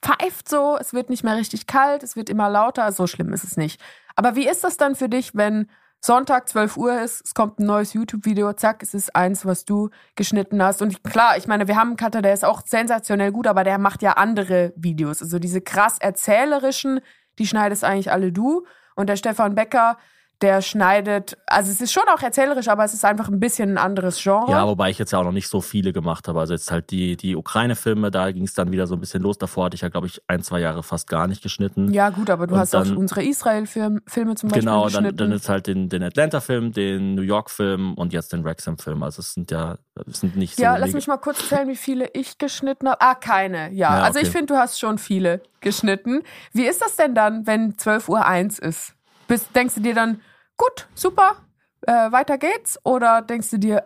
pfeift 0.03 0.49
so, 0.49 0.77
es 0.79 0.93
wird 0.93 1.09
nicht 1.09 1.25
mehr 1.25 1.37
richtig 1.37 1.67
kalt, 1.67 2.03
es 2.03 2.15
wird 2.15 2.29
immer 2.29 2.51
lauter. 2.51 2.93
So 2.93 3.07
schlimm 3.07 3.33
ist 3.33 3.45
es 3.45 3.57
nicht. 3.57 3.81
Aber 4.17 4.37
wie 4.37 4.47
ist 4.47 4.65
das 4.65 4.77
dann 4.77 4.95
für 4.95 5.09
dich, 5.09 5.35
wenn 5.35 5.71
Sonntag 6.01 6.47
12 6.49 6.77
Uhr 6.77 7.01
ist, 7.01 7.25
es 7.25 7.33
kommt 7.33 7.59
ein 7.59 7.65
neues 7.65 7.95
YouTube-Video, 7.95 8.53
zack, 8.53 8.83
es 8.83 8.93
ist 8.93 9.17
eins, 9.17 9.47
was 9.47 9.65
du 9.65 9.89
geschnitten 10.15 10.63
hast. 10.63 10.83
Und 10.83 11.03
klar, 11.03 11.39
ich 11.39 11.47
meine, 11.47 11.69
wir 11.69 11.77
haben 11.77 11.89
einen 11.89 11.97
Cutter, 11.97 12.21
der 12.21 12.35
ist 12.35 12.45
auch 12.45 12.63
sensationell 12.67 13.33
gut, 13.33 13.47
aber 13.47 13.65
der 13.65 13.79
macht 13.79 14.03
ja 14.03 14.13
andere 14.13 14.75
Videos. 14.77 15.23
Also 15.23 15.39
diese 15.39 15.63
krass 15.63 15.97
erzählerischen, 15.99 17.01
die 17.39 17.47
schneidest 17.47 17.83
eigentlich 17.83 18.13
alle 18.13 18.31
du. 18.31 18.67
Und 18.95 19.09
der 19.09 19.17
Stefan 19.17 19.55
Becker, 19.55 19.97
der 20.43 20.61
schneidet, 20.61 21.39
also 21.47 21.71
es 21.71 21.81
ist 21.81 21.93
schon 21.93 22.03
auch 22.15 22.21
erzählerisch, 22.21 22.69
aber 22.69 22.85
es 22.85 22.93
ist 22.93 23.05
einfach 23.05 23.29
ein 23.29 23.41
bisschen 23.41 23.71
ein 23.73 23.79
anderes 23.79 24.23
Genre. 24.23 24.51
Ja, 24.51 24.67
wobei 24.67 24.91
ich 24.91 24.99
jetzt 24.99 25.13
ja 25.13 25.19
auch 25.19 25.25
noch 25.25 25.33
nicht 25.33 25.49
so 25.49 25.63
viele 25.63 25.93
gemacht 25.95 26.29
habe. 26.29 26.41
Also 26.41 26.53
jetzt 26.53 26.71
halt 26.71 26.91
die, 26.91 27.17
die 27.17 27.37
Ukraine-Filme, 27.37 28.11
da 28.11 28.31
ging 28.33 28.45
es 28.45 28.53
dann 28.53 28.71
wieder 28.71 28.87
so 28.87 28.95
ein 28.97 29.01
bisschen 29.01 29.23
los. 29.23 29.39
Davor 29.39 29.65
hatte 29.67 29.77
ich 29.77 29.81
ja, 29.81 29.89
glaube 29.89 30.09
ich, 30.09 30.21
ein, 30.27 30.43
zwei 30.43 30.61
Jahre 30.61 30.83
fast 30.83 31.09
gar 31.09 31.27
nicht 31.27 31.43
geschnitten. 31.43 31.93
Ja, 31.93 32.11
gut, 32.11 32.29
aber 32.29 32.47
du 32.47 32.55
Und 32.55 32.61
hast 32.61 32.75
auch 32.77 32.85
dann- 32.85 32.97
unsere 32.99 33.25
Israel-Filme 33.25 34.03
zum 34.35 34.49
Beispiel 34.51 34.51
Genau, 34.51 34.83
dann, 34.85 35.05
geschnitten. 35.05 35.17
dann 35.17 35.33
ist 35.33 35.49
halt 35.49 35.67
den, 35.69 35.89
den 35.89 36.03
Atlanta-Film, 36.03 36.73
den 36.73 37.15
New 37.15 37.23
York-Film 37.23 37.95
und 37.95 38.13
jetzt 38.13 38.33
den 38.33 38.45
Wrexham-Film. 38.45 39.03
Also 39.03 39.21
es 39.21 39.33
sind 39.33 39.51
ja, 39.51 39.77
es 40.07 40.21
sind 40.21 40.37
nicht 40.37 40.57
so. 40.57 40.63
ja, 40.63 40.77
lass 40.77 40.93
mich 40.93 41.07
mal 41.07 41.17
kurz 41.17 41.49
zählen, 41.49 41.69
wie 41.69 41.77
viele 41.77 42.09
ich 42.13 42.37
geschnitten 42.39 42.89
habe. 42.89 43.01
Ah, 43.01 43.15
keine. 43.15 43.71
Ja, 43.73 43.97
Ja, 43.99 44.03
also 44.03 44.19
ich 44.19 44.27
okay. 44.29 44.39
finde, 44.39 44.55
du 44.55 44.59
hast 44.61 44.79
schon 44.79 44.99
viele 44.99 45.41
geschnitten. 45.61 46.23
Wie 46.53 46.67
ist 46.67 46.83
das 46.83 46.97
denn 46.97 47.15
dann, 47.15 47.47
wenn 47.47 47.79
12 47.79 48.09
Uhr 48.09 48.27
eins 48.27 48.59
ist? 48.59 48.93
Bist, 49.29 49.55
denkst 49.55 49.75
du 49.75 49.81
dir 49.81 49.95
dann, 49.95 50.21
gut, 50.57 50.87
super, 50.95 51.37
äh, 51.83 51.93
weiter 52.13 52.39
geht's? 52.39 52.79
Oder 52.85 53.23
denkst 53.23 53.51
du 53.51 53.59
dir, 53.59 53.85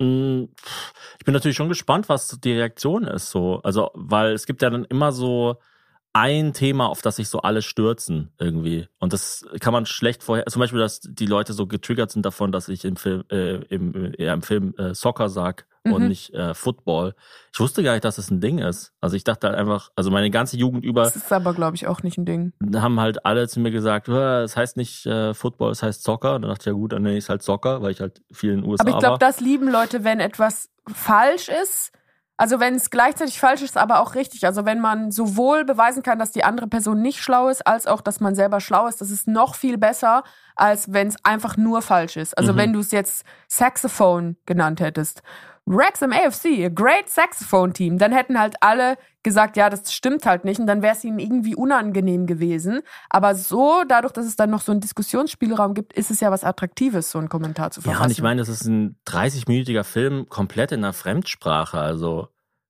Mm, 0.00 0.44
Ich 1.18 1.24
bin 1.24 1.34
natürlich 1.34 1.56
schon 1.56 1.68
gespannt, 1.68 2.08
was 2.08 2.38
die 2.40 2.52
Reaktion 2.52 3.04
ist. 3.04 3.30
So. 3.30 3.60
Also, 3.62 3.90
weil 3.94 4.32
es 4.32 4.46
gibt 4.46 4.62
ja 4.62 4.70
dann 4.70 4.84
immer 4.84 5.12
so 5.12 5.56
ein 6.12 6.52
Thema, 6.52 6.86
auf 6.88 7.02
das 7.02 7.16
sich 7.16 7.28
so 7.28 7.40
alle 7.40 7.62
stürzen 7.62 8.32
irgendwie. 8.38 8.88
Und 8.98 9.12
das 9.12 9.44
kann 9.60 9.72
man 9.72 9.86
schlecht 9.86 10.22
vorher. 10.22 10.46
Zum 10.46 10.60
Beispiel, 10.60 10.80
dass 10.80 11.00
die 11.00 11.26
Leute 11.26 11.52
so 11.52 11.66
getriggert 11.66 12.10
sind 12.10 12.24
davon, 12.24 12.52
dass 12.52 12.68
ich 12.68 12.84
im 12.84 12.96
Film, 12.96 13.24
äh, 13.30 13.56
im, 13.66 14.14
äh, 14.14 14.32
im 14.32 14.42
Film 14.42 14.74
äh, 14.78 14.94
Soccer 14.94 15.28
sag 15.28 15.66
und 15.92 16.02
Mhm. 16.02 16.08
nicht 16.08 16.32
äh, 16.34 16.54
Football. 16.54 17.14
Ich 17.52 17.60
wusste 17.60 17.82
gar 17.82 17.92
nicht, 17.92 18.04
dass 18.04 18.16
das 18.16 18.30
ein 18.30 18.40
Ding 18.40 18.58
ist. 18.58 18.92
Also 19.00 19.16
ich 19.16 19.24
dachte 19.24 19.46
halt 19.48 19.56
einfach, 19.58 19.90
also 19.96 20.10
meine 20.10 20.30
ganze 20.30 20.56
Jugend 20.56 20.84
über 20.84 21.02
das 21.04 21.16
ist 21.16 21.32
aber, 21.32 21.54
glaube 21.54 21.76
ich, 21.76 21.86
auch 21.86 22.02
nicht 22.02 22.18
ein 22.18 22.24
Ding. 22.24 22.52
haben 22.76 23.00
halt 23.00 23.24
alle 23.24 23.48
zu 23.48 23.60
mir 23.60 23.70
gesagt, 23.70 24.08
"Hör, 24.08 24.42
es 24.42 24.56
heißt 24.56 24.76
nicht 24.76 25.06
äh, 25.06 25.34
Football, 25.34 25.72
es 25.72 25.82
heißt 25.82 26.02
Soccer. 26.04 26.34
Und 26.36 26.42
dann 26.42 26.50
dachte 26.50 26.62
ich, 26.62 26.66
ja 26.66 26.72
gut, 26.72 26.92
dann 26.92 27.02
nenne 27.02 27.16
ich 27.16 27.24
es 27.24 27.28
halt 27.30 27.42
Soccer, 27.42 27.82
weil 27.82 27.90
ich 27.92 28.00
halt 28.00 28.22
viel 28.32 28.52
in 28.52 28.60
den 28.62 28.70
USA 28.70 28.82
Aber 28.82 28.90
ich 28.90 28.98
glaube, 28.98 29.18
das 29.18 29.40
lieben 29.40 29.68
Leute, 29.70 30.04
wenn 30.04 30.20
etwas 30.20 30.70
falsch 30.86 31.48
ist. 31.48 31.92
Also 32.40 32.60
wenn 32.60 32.76
es 32.76 32.90
gleichzeitig 32.90 33.40
falsch 33.40 33.62
ist, 33.62 33.76
aber 33.76 33.98
auch 34.00 34.14
richtig. 34.14 34.46
Also 34.46 34.64
wenn 34.64 34.78
man 34.80 35.10
sowohl 35.10 35.64
beweisen 35.64 36.04
kann, 36.04 36.20
dass 36.20 36.30
die 36.30 36.44
andere 36.44 36.68
Person 36.68 37.02
nicht 37.02 37.20
schlau 37.20 37.48
ist, 37.48 37.66
als 37.66 37.88
auch, 37.88 38.00
dass 38.00 38.20
man 38.20 38.36
selber 38.36 38.60
schlau 38.60 38.86
ist, 38.86 39.00
das 39.00 39.10
ist 39.10 39.26
noch 39.26 39.56
viel 39.56 39.76
besser, 39.76 40.22
als 40.54 40.92
wenn 40.92 41.08
es 41.08 41.16
einfach 41.24 41.56
nur 41.56 41.82
falsch 41.82 42.16
ist. 42.16 42.38
Also 42.38 42.52
Mhm. 42.52 42.56
wenn 42.58 42.72
du 42.74 42.78
es 42.78 42.92
jetzt 42.92 43.24
Saxophone 43.48 44.36
genannt 44.46 44.80
hättest. 44.80 45.22
Wrexham 45.68 46.12
AFC, 46.12 46.64
a 46.64 46.68
great 46.68 47.08
Saxophone 47.08 47.72
Team, 47.72 47.98
dann 47.98 48.12
hätten 48.12 48.38
halt 48.38 48.54
alle 48.60 48.96
gesagt, 49.22 49.56
ja, 49.56 49.68
das 49.68 49.92
stimmt 49.92 50.24
halt 50.24 50.44
nicht 50.44 50.58
und 50.58 50.66
dann 50.66 50.80
wäre 50.80 50.94
es 50.94 51.04
ihnen 51.04 51.18
irgendwie 51.18 51.54
unangenehm 51.54 52.26
gewesen. 52.26 52.80
Aber 53.10 53.34
so, 53.34 53.82
dadurch, 53.86 54.12
dass 54.12 54.26
es 54.26 54.36
dann 54.36 54.50
noch 54.50 54.62
so 54.62 54.72
einen 54.72 54.80
Diskussionsspielraum 54.80 55.74
gibt, 55.74 55.92
ist 55.92 56.10
es 56.10 56.20
ja 56.20 56.30
was 56.30 56.44
Attraktives, 56.44 57.10
so 57.10 57.18
einen 57.18 57.28
Kommentar 57.28 57.70
zu 57.70 57.82
verfassen. 57.82 58.00
Ja, 58.00 58.06
und 58.06 58.12
ich 58.12 58.22
meine, 58.22 58.40
das 58.40 58.48
ist 58.48 58.64
ein 58.64 58.96
30-minütiger 59.06 59.84
Film 59.84 60.28
komplett 60.28 60.72
in 60.72 60.84
einer 60.84 60.94
Fremdsprache. 60.94 61.78
Also, 61.78 62.28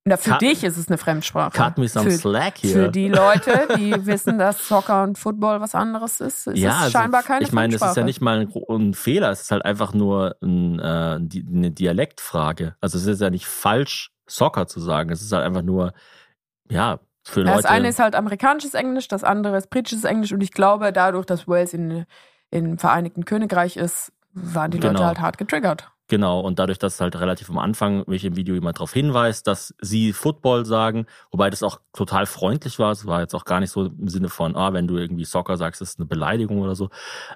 Na, 0.09 0.17
für 0.17 0.31
Cut- 0.31 0.41
dich 0.43 0.65
ist 0.65 0.77
es 0.77 0.89
eine 0.89 0.99
Fremdsprache. 0.99 1.51
cut 1.57 1.79
me 1.79 1.87
some 1.89 2.11
für, 2.11 2.17
slack 2.17 2.59
hier. 2.59 2.73
für 2.73 2.89
die 2.91 3.09
Leute, 3.09 3.69
die 3.77 3.95
wissen, 4.07 4.39
dass 4.39 4.67
Soccer 4.67 5.03
und 5.05 5.19
Football 5.19 5.61
was 5.61 5.75
anderes 5.75 6.21
ist, 6.21 6.47
ist 6.47 6.59
ja, 6.59 6.71
es 6.71 6.77
also, 6.85 6.91
scheinbar 6.99 7.23
keine 7.23 7.45
Ich 7.45 7.53
meine, 7.53 7.75
es 7.75 7.81
Fremdsprache. 7.81 7.91
ist 7.91 7.97
ja 7.99 8.05
nicht 8.05 8.21
mal 8.21 8.41
ein, 8.41 8.53
ein 8.69 8.95
Fehler, 8.95 9.31
es 9.31 9.43
ist 9.43 9.51
halt 9.51 9.65
einfach 9.65 9.93
nur 9.95 10.37
ein, 10.43 10.79
äh, 10.79 11.19
die, 11.21 11.45
eine 11.47 11.71
Dialektfrage. 11.71 12.75
Also, 12.81 12.99
es 12.99 13.07
ist 13.07 13.21
ja 13.21 13.31
nicht 13.31 13.47
falsch, 13.47 14.11
Soccer 14.27 14.67
zu 14.67 14.81
sagen. 14.81 15.11
Es 15.11 15.23
ist 15.23 15.33
halt 15.33 15.45
einfach 15.45 15.63
nur, 15.63 15.93
ja, 16.71 16.99
für 17.25 17.41
Leute. 17.43 17.57
das 17.57 17.65
eine 17.67 17.89
ist 17.89 17.99
halt 17.99 18.15
amerikanisches 18.15 18.75
Englisch, 18.75 19.09
das 19.09 19.25
andere 19.25 19.57
ist 19.59 19.69
britisches 19.71 20.05
Englisch 20.05 20.33
und 20.33 20.43
ich 20.43 20.53
glaube, 20.53 20.93
dadurch, 20.93 21.27
dass 21.27 21.47
Wales 21.47 21.75
in, 21.75 22.07
im 22.51 22.79
Vereinigten 22.79 23.25
Königreich 23.27 23.77
ist, 23.77 24.13
waren 24.33 24.71
die 24.71 24.79
Leute 24.79 24.95
Genau. 24.95 25.07
halt 25.07 25.21
hart 25.21 25.37
getriggert. 25.39 25.91
Genau, 26.09 26.41
und 26.41 26.59
dadurch, 26.59 26.79
dass 26.79 27.01
halt 27.01 27.21
relativ 27.21 27.51
am 27.51 27.59
Anfang 27.59 28.03
mich 28.07 28.25
im 28.25 28.35
Video 28.35 28.55
jemand 28.55 28.79
darauf 28.79 28.95
hinweist, 28.95 29.47
dass 29.47 29.75
sie 29.81 30.15
Football 30.15 30.65
sagen, 30.65 31.07
wobei 31.31 31.51
das 31.51 31.63
auch 31.63 31.81
total 31.93 32.25
freundlich 32.25 32.79
war. 32.79 32.93
Es 32.93 33.07
war 33.07 33.21
jetzt 33.21 33.35
auch 33.35 33.45
gar 33.45 33.61
nicht 33.61 33.71
so 33.71 33.87
im 33.87 34.09
Sinne 34.09 34.31
von, 34.31 34.57
ah, 34.57 34.73
wenn 34.73 34.87
du 34.87 34.97
irgendwie 34.97 35.27
Soccer 35.27 35.59
sagst, 35.59 35.83
ist 35.83 35.99
eine 35.99 36.07
Beleidigung 36.07 36.61
oder 36.61 36.75
so. 36.75 36.89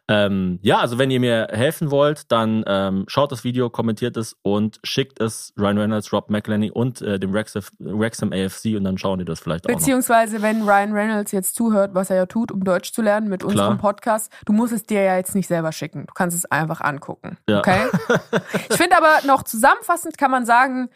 Ähm, 0.09 0.59
ja, 0.63 0.79
also 0.79 0.99
wenn 0.99 1.11
ihr 1.11 1.21
mir 1.21 1.49
helfen 1.51 1.91
wollt, 1.91 2.33
dann 2.33 2.65
ähm, 2.67 3.05
schaut 3.09 3.31
das 3.31 3.45
Video, 3.45 3.69
kommentiert 3.69 4.17
es 4.17 4.37
und 4.41 4.81
schickt 4.85 5.21
es 5.21 5.53
Ryan 5.59 5.79
Reynolds, 5.79 6.13
Rob 6.13 6.31
McElhenney 6.31 6.71
und 6.71 7.03
äh, 7.03 7.19
dem 7.19 7.35
Wrexham, 7.35 8.33
AFC 8.33 8.77
und 8.77 8.85
dann 8.85 8.97
schauen 8.97 9.19
die 9.19 9.27
das 9.27 9.41
vielleicht 9.41 9.67
auch 9.67 9.71
noch. 9.71 9.79
Beziehungsweise, 9.79 10.41
wenn 10.41 10.63
Ryan 10.63 10.93
Reynolds 10.93 11.33
jetzt 11.33 11.57
zuhört, 11.57 11.95
was 11.95 12.09
er 12.09 12.17
ja 12.17 12.27
tut, 12.27 12.51
um 12.51 12.65
Deutsch 12.65 12.93
zu 12.93 13.03
lernen 13.03 13.29
mit 13.29 13.45
unserem 13.45 13.77
Podcast, 13.77 14.33
du 14.47 14.55
musst 14.55 14.73
es 14.73 14.85
dir 14.85 15.03
ja 15.03 15.17
jetzt 15.17 15.35
nicht 15.35 15.49
selber 15.49 15.73
schicken. 15.73 16.07
Du 16.07 16.15
kannst 16.15 16.37
es 16.37 16.47
einfach 16.47 16.81
angucken. 16.81 17.37
Ja. 17.49 17.59
Okay? 17.59 17.89
ich 18.71 18.77
finde 18.77 18.97
aber 18.97 19.27
noch 19.27 19.43
zusammenfassend 19.43 20.19
kann 20.19 20.31
man 20.31 20.47
sagen, 20.47 20.89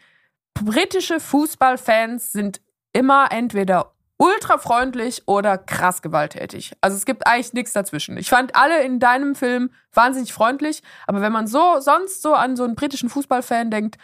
britische 0.53 1.19
Fußballfans 1.19 2.31
sind 2.31 2.61
immer 2.93 3.31
entweder 3.31 3.93
ultra 4.17 4.57
freundlich 4.57 5.23
oder 5.27 5.57
krass 5.57 6.01
gewalttätig. 6.01 6.73
Also 6.81 6.97
es 6.97 7.05
gibt 7.05 7.27
eigentlich 7.27 7.53
nichts 7.53 7.73
dazwischen. 7.73 8.17
Ich 8.17 8.29
fand 8.29 8.55
alle 8.55 8.83
in 8.83 8.99
deinem 8.99 9.35
Film 9.35 9.69
wahnsinnig 9.93 10.33
freundlich, 10.33 10.81
aber 11.05 11.21
wenn 11.21 11.31
man 11.31 11.47
so 11.47 11.79
sonst 11.79 12.21
so 12.21 12.33
an 12.33 12.55
so 12.55 12.63
einen 12.63 12.75
britischen 12.75 13.09
Fußballfan 13.09 13.69
denkt, 13.69 13.97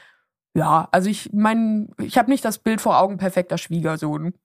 ja, 0.53 0.87
also 0.91 1.09
ich 1.09 1.33
meine, 1.33 1.87
ich 1.97 2.17
habe 2.17 2.29
nicht 2.29 2.45
das 2.45 2.59
Bild 2.59 2.79
vor 2.79 2.99
Augen 2.99 3.17
perfekter 3.17 3.57
Schwiegersohn. 3.57 4.35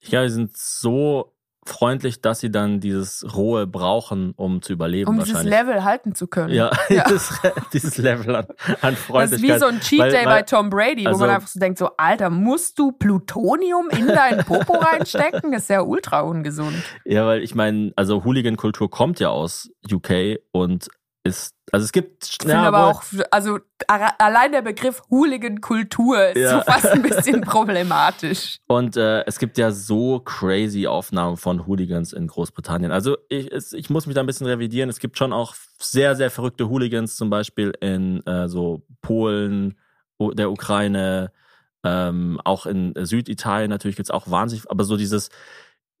Ja, 0.00 0.22
die 0.22 0.30
sind 0.30 0.56
so 0.56 1.34
freundlich, 1.64 2.20
dass 2.20 2.40
sie 2.40 2.50
dann 2.50 2.80
dieses 2.80 3.24
Rohe 3.36 3.66
brauchen, 3.68 4.32
um 4.36 4.62
zu 4.62 4.72
überleben 4.72 5.08
Um 5.10 5.18
dieses. 5.22 5.44
Level 5.44 5.84
halten 5.84 6.14
zu 6.14 6.26
können. 6.26 6.52
ja, 6.52 6.70
Ja. 6.88 7.04
Dieses, 7.08 7.38
dieses 7.72 7.98
Level 7.98 8.34
an, 8.34 8.46
an 8.80 8.94
Das 8.94 8.98
Freundlichkeit. 8.98 9.50
ist 9.50 9.56
wie 9.56 9.58
so 9.60 9.66
ein 9.66 9.80
Cheat 9.80 9.98
Weil- 10.00 10.10
Day 10.10 10.26
weil- 10.26 10.40
bei 10.40 10.42
Tom 10.42 10.70
Brady, 10.70 11.04
wo 11.04 11.08
also- 11.10 11.20
man 11.20 11.30
einfach 11.30 11.48
so 11.48 11.60
denkt, 11.60 11.78
so, 11.78 11.90
Alter, 11.96 12.30
musst 12.30 12.78
du 12.78 12.90
Plutonium 12.92 13.88
in 13.90 14.06
deinen 14.08 14.44
Popo 14.44 14.72
reinstecken? 14.78 15.52
Das 15.52 15.62
ist 15.62 15.70
ja 15.70 15.82
ultra 15.82 16.20
ungesund. 16.22 16.74
Ja, 17.04 17.26
weil 17.26 17.42
ich 17.42 17.54
meine, 17.54 17.92
also 17.96 18.24
Hooligan-Kultur 18.24 18.90
kommt 18.90 19.20
ja 19.20 19.28
aus 19.28 19.70
UK 19.90 20.38
und 20.50 20.88
ist, 21.24 21.54
also 21.70 21.84
es 21.84 21.92
gibt, 21.92 22.24
Ich 22.24 22.36
finde 22.40 22.58
aber 22.58 22.86
auch, 22.88 23.04
also 23.30 23.60
allein 23.86 24.50
der 24.52 24.62
Begriff 24.62 25.02
Hooligan-Kultur 25.10 26.28
ist 26.30 26.38
Ja. 26.38 26.58
so 26.58 26.64
fast 26.72 26.86
ein 26.86 27.02
bisschen 27.02 27.42
problematisch. 27.42 28.58
und 28.66 28.96
äh, 28.96 29.22
es 29.26 29.38
gibt 29.38 29.56
ja 29.58 29.70
so 29.70 30.18
crazy 30.20 30.86
Aufnahmen 30.86 31.36
von 31.36 31.66
Hooligans 31.66 32.12
in 32.12 32.26
Großbritannien. 32.26 32.90
Also 32.90 33.16
ich, 33.28 33.52
es, 33.52 33.72
ich 33.72 33.88
muss 33.90 34.06
mich 34.06 34.14
da 34.14 34.20
ein 34.22 34.26
bisschen 34.26 34.46
revidieren. 34.48 34.90
Es 34.90 34.98
gibt 34.98 35.16
schon 35.16 35.32
auch 35.32 35.54
sehr, 35.78 36.16
sehr 36.16 36.30
verrückte 36.30 36.68
Hooligans, 36.68 37.14
zum 37.16 37.30
Beispiel 37.30 37.72
in 37.80 38.24
äh, 38.26 38.48
so 38.48 38.82
Polen, 39.00 39.78
der 40.20 40.50
Ukraine, 40.50 41.30
ähm, 41.84 42.40
auch 42.44 42.66
in 42.66 42.94
Süditalien 42.96 43.68
natürlich 43.70 43.96
gibt's 43.96 44.10
auch 44.10 44.30
wahnsinnig, 44.30 44.70
aber 44.70 44.84
so 44.84 44.96
dieses 44.96 45.30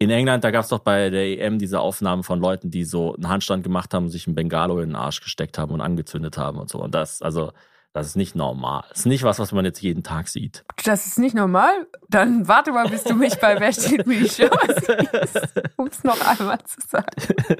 in 0.02 0.10
England, 0.10 0.44
da 0.44 0.50
gab's 0.50 0.68
doch 0.68 0.80
bei 0.80 1.10
der 1.10 1.38
EM 1.38 1.58
diese 1.58 1.80
Aufnahmen 1.80 2.22
von 2.22 2.40
Leuten, 2.40 2.70
die 2.70 2.84
so 2.84 3.14
einen 3.14 3.28
Handstand 3.28 3.62
gemacht 3.64 3.94
haben, 3.94 4.08
sich 4.08 4.26
ein 4.26 4.34
Bengalo 4.34 4.80
in 4.80 4.90
den 4.90 4.96
Arsch 4.96 5.20
gesteckt 5.20 5.58
haben 5.58 5.72
und 5.72 5.80
angezündet 5.80 6.38
haben 6.38 6.58
und 6.58 6.68
so. 6.70 6.82
Und 6.82 6.94
das, 6.94 7.22
also, 7.22 7.52
das 7.92 8.06
ist 8.06 8.16
nicht 8.16 8.34
normal. 8.34 8.84
Das 8.88 9.00
ist 9.00 9.06
nicht 9.06 9.22
was, 9.22 9.38
was 9.38 9.52
man 9.52 9.64
jetzt 9.66 9.82
jeden 9.82 10.02
Tag 10.02 10.28
sieht. 10.28 10.64
Das 10.84 11.06
ist 11.06 11.18
nicht 11.18 11.34
normal. 11.34 11.86
Dann 12.08 12.48
warte 12.48 12.72
mal, 12.72 12.88
bis 12.88 13.04
du 13.04 13.14
mich 13.14 13.34
bei 13.38 13.60
Wer 13.60 13.72
steht 13.72 14.06
die 14.06 14.28
Show 14.28 14.48
siehst, 14.66 15.52
um 15.76 15.86
es 15.88 16.02
noch 16.02 16.20
einmal 16.26 16.58
zu 16.64 16.80
sagen. 16.88 17.06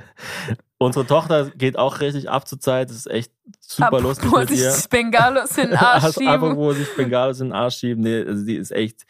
Unsere 0.79 1.07
Tochter 1.07 1.51
geht 1.51 1.79
auch 1.79 2.01
richtig 2.01 2.31
ab 2.31 2.49
zur 2.49 2.59
Zeit. 2.59 2.89
Das 2.91 2.97
ist 2.97 3.11
echt 3.11 3.31
super 3.61 3.99
Ab, 3.99 4.03
lustig 4.03 4.33
wo 4.33 4.39
mit 4.39 4.49
sich 4.49 4.61
ihr. 4.61 4.75
Bengalos 4.91 5.57
in 5.59 5.69
den 5.69 5.77
Arsch 5.79 6.15
schieben. 6.15 6.57
wo 6.57 6.73
sich 6.73 6.89
Bengalos 6.97 7.41
in 7.41 7.49
den 7.49 7.53
Arsch 7.53 7.77
schieben. 7.77 8.03
Nee, 8.03 8.25
also 8.27 8.45
die 8.45 8.57
ist 8.57 8.73
echt, 8.73 9.05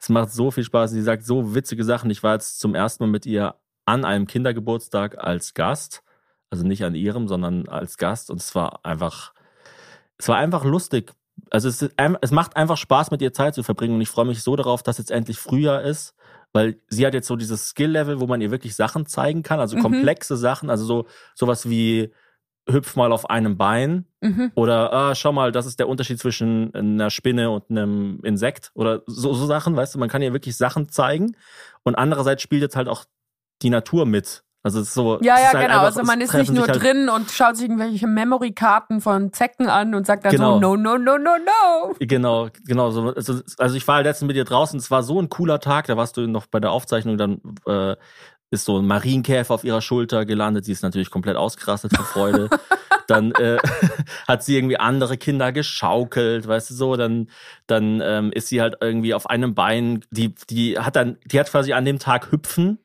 es 0.00 0.08
macht 0.08 0.30
so 0.30 0.50
viel 0.50 0.64
Spaß. 0.64 0.92
Sie 0.92 1.02
sagt 1.02 1.26
so 1.26 1.54
witzige 1.54 1.84
Sachen. 1.84 2.08
Ich 2.10 2.22
war 2.22 2.34
jetzt 2.34 2.60
zum 2.60 2.74
ersten 2.74 3.02
Mal 3.04 3.10
mit 3.10 3.26
ihr 3.26 3.56
an 3.84 4.04
einem 4.04 4.26
Kindergeburtstag 4.26 5.18
als 5.18 5.54
Gast. 5.54 6.02
Also 6.50 6.64
nicht 6.66 6.84
an 6.84 6.94
ihrem, 6.94 7.28
sondern 7.28 7.68
als 7.68 7.98
Gast. 7.98 8.30
Und 8.30 8.40
es 8.40 8.54
war 8.54 8.84
einfach, 8.84 9.34
es 10.18 10.28
war 10.28 10.36
einfach 10.36 10.64
lustig. 10.64 11.12
Also 11.50 11.68
es, 11.68 11.88
es 12.20 12.30
macht 12.30 12.56
einfach 12.56 12.76
Spaß, 12.76 13.10
mit 13.10 13.22
ihr 13.22 13.32
Zeit 13.32 13.54
zu 13.54 13.62
verbringen. 13.62 13.94
Und 13.94 14.00
ich 14.00 14.08
freue 14.08 14.26
mich 14.26 14.42
so 14.42 14.56
darauf, 14.56 14.82
dass 14.82 14.98
jetzt 14.98 15.10
endlich 15.10 15.38
Frühjahr 15.38 15.82
ist. 15.82 16.14
Weil 16.52 16.80
sie 16.88 17.06
hat 17.06 17.14
jetzt 17.14 17.28
so 17.28 17.36
dieses 17.36 17.68
Skill-Level, 17.68 18.20
wo 18.20 18.26
man 18.26 18.40
ihr 18.40 18.50
wirklich 18.50 18.74
Sachen 18.74 19.06
zeigen 19.06 19.42
kann. 19.42 19.60
Also 19.60 19.76
Mhm. 19.76 19.82
komplexe 19.82 20.36
Sachen. 20.36 20.70
Also 20.70 20.84
so, 20.84 21.06
sowas 21.34 21.68
wie 21.68 22.10
hüpf 22.68 22.96
mal 22.96 23.12
auf 23.12 23.30
einem 23.30 23.56
Bein. 23.56 24.06
Mhm. 24.20 24.52
Oder 24.54 24.92
ah, 24.92 25.14
schau 25.14 25.32
mal, 25.32 25.52
das 25.52 25.66
ist 25.66 25.78
der 25.78 25.88
Unterschied 25.88 26.18
zwischen 26.18 26.74
einer 26.74 27.10
Spinne 27.10 27.50
und 27.50 27.70
einem 27.70 28.20
Insekt 28.24 28.70
oder 28.74 29.02
so, 29.06 29.32
so 29.34 29.46
Sachen, 29.46 29.74
weißt 29.76 29.94
du, 29.94 29.98
man 29.98 30.08
kann 30.08 30.22
ja 30.22 30.32
wirklich 30.32 30.56
Sachen 30.56 30.88
zeigen 30.88 31.34
und 31.82 31.94
andererseits 31.94 32.42
spielt 32.42 32.62
jetzt 32.62 32.76
halt 32.76 32.88
auch 32.88 33.04
die 33.62 33.70
Natur 33.70 34.04
mit. 34.06 34.44
Also 34.68 34.80
es 34.80 34.88
ist 34.88 34.94
so. 34.94 35.18
Ja, 35.22 35.38
ja, 35.38 35.46
halt 35.46 35.52
genau. 35.52 35.62
einfach- 35.62 35.82
also 35.84 36.02
man 36.02 36.20
ist 36.20 36.34
nicht 36.34 36.52
nur 36.52 36.66
halt, 36.66 36.82
drin 36.82 37.08
und 37.08 37.30
schaut 37.30 37.56
sich 37.56 37.68
irgendwelche 37.68 38.06
Memory-Karten 38.06 39.00
von 39.00 39.32
Zecken 39.32 39.66
an 39.68 39.94
und 39.94 40.06
sagt 40.06 40.24
dann 40.26 40.32
Genau. 40.32 40.54
so, 40.54 40.60
no, 40.60 40.76
no, 40.76 40.98
no, 40.98 41.16
no, 41.16 41.30
no. 41.38 41.94
Genau, 41.98 42.48
genau. 42.66 42.90
So, 42.90 43.14
also, 43.14 43.40
also 43.56 43.76
ich 43.76 43.88
war 43.88 43.96
halt 43.96 44.06
letztens 44.06 44.26
mit 44.26 44.36
dir 44.36 44.44
draußen, 44.44 44.78
es 44.78 44.90
war 44.90 45.02
so 45.02 45.20
ein 45.20 45.30
cooler 45.30 45.58
Tag, 45.60 45.86
da 45.86 45.96
warst 45.96 46.16
du 46.18 46.26
noch 46.26 46.46
bei 46.46 46.60
der 46.60 46.70
Aufzeichnung, 46.70 47.16
dann 47.16 47.40
äh, 47.66 47.96
ist 48.50 48.64
so 48.64 48.78
ein 48.78 48.86
Marienkäfer 48.86 49.54
auf 49.54 49.64
ihrer 49.64 49.80
Schulter 49.82 50.24
gelandet, 50.26 50.64
sie 50.64 50.72
ist 50.72 50.82
natürlich 50.82 51.10
komplett 51.10 51.36
ausgerastet 51.36 51.96
vor 51.96 52.04
Freude. 52.04 52.48
dann 53.06 53.32
äh, 53.32 53.56
hat 54.28 54.42
sie 54.44 54.56
irgendwie 54.56 54.78
andere 54.78 55.16
Kinder 55.16 55.50
geschaukelt, 55.52 56.46
weißt 56.46 56.70
du 56.70 56.74
so, 56.74 56.96
dann 56.96 57.28
dann 57.66 58.02
ähm, 58.04 58.30
ist 58.32 58.48
sie 58.48 58.60
halt 58.60 58.76
irgendwie 58.80 59.14
auf 59.14 59.28
einem 59.30 59.54
Bein, 59.54 60.04
die 60.10 60.34
die 60.50 60.78
hat 60.78 60.94
dann 60.96 61.16
die 61.24 61.40
hat 61.40 61.50
quasi 61.50 61.72
an 61.72 61.84
dem 61.86 61.98
Tag 61.98 62.30
hüpfen 62.32 62.78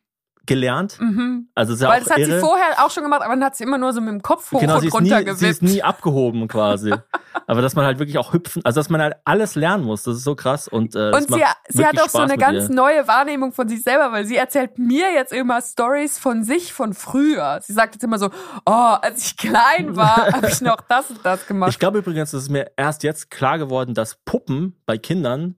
gelernt. 0.46 0.98
Mhm. 1.00 1.48
Also 1.56 1.74
ja 1.76 1.90
Weil 1.90 2.02
das 2.02 2.10
hat 2.10 2.18
irre. 2.20 2.34
sie 2.36 2.40
vorher 2.40 2.84
auch 2.86 2.92
schon 2.92 3.04
gemacht, 3.04 3.22
aber 3.22 3.34
dann 3.36 3.44
hat 3.44 3.56
sie 3.56 3.64
immer 3.64 3.78
nur 3.78 3.94
so 3.94 4.02
mit 4.02 4.10
dem 4.12 4.22
Kopf 4.22 4.52
hoch 4.52 4.60
Genau, 4.60 4.76
und 4.76 4.82
sie 4.82 4.88
ist, 4.88 4.94
runter 4.94 5.20
nie, 5.20 5.24
gewippt. 5.26 5.40
sie 5.40 5.48
ist 5.48 5.62
nie 5.62 5.82
abgehoben 5.84 6.48
quasi. 6.48 6.94
Aber 7.48 7.62
dass 7.62 7.76
man 7.76 7.84
halt 7.86 8.00
wirklich 8.00 8.18
auch 8.18 8.32
hüpfen, 8.32 8.62
also 8.64 8.80
dass 8.80 8.90
man 8.90 9.02
halt 9.02 9.16
alles 9.26 9.56
lernen 9.56 9.84
muss, 9.84 10.04
das 10.04 10.18
ist 10.18 10.24
so 10.24 10.34
krass. 10.36 10.68
Und, 10.70 10.96
äh, 10.96 11.12
Und 11.12 11.30
sie, 11.34 11.44
sie 11.68 11.86
hat 11.86 11.96
auch 12.00 12.04
so 12.04 12.20
Spaß 12.20 12.22
eine 12.22 12.34
mit 12.34 12.40
ganz 12.40 12.70
ihr. 12.70 12.76
neue 12.76 13.06
Wahrnehmung 13.08 13.52
von 13.52 13.68
sich 13.68 13.84
selber, 13.84 14.12
weil 14.14 14.26
sie 14.26 14.38
erzählt 14.38 14.78
mir 14.78 15.12
jetzt 15.14 15.34
immer 15.34 15.62
Stories 15.62 16.20
von 16.20 16.44
sich 16.46 16.72
von 16.72 16.94
früher. 16.94 17.60
Sie 17.62 17.74
sagt 17.74 17.96
jetzt 17.96 18.04
immer 18.04 18.18
so, 18.18 18.30
oh, 18.66 18.72
als 19.02 19.26
ich 19.26 19.36
klein 19.38 19.96
war, 19.98 20.28
habe 20.32 20.48
ich 20.48 20.62
noch 20.62 20.80
das 20.88 21.10
und 21.10 21.26
das 21.26 21.46
gemacht. 21.48 21.72
Ich 21.72 21.80
glaube 21.80 21.98
übrigens, 22.00 22.32
es 22.34 22.44
ist 22.44 22.50
mir 22.50 22.72
erst 22.78 23.04
jetzt 23.04 23.30
klar 23.30 23.58
geworden, 23.58 23.94
dass 23.94 24.16
Puppen 24.24 24.80
bei 24.86 24.98
Kindern 24.98 25.56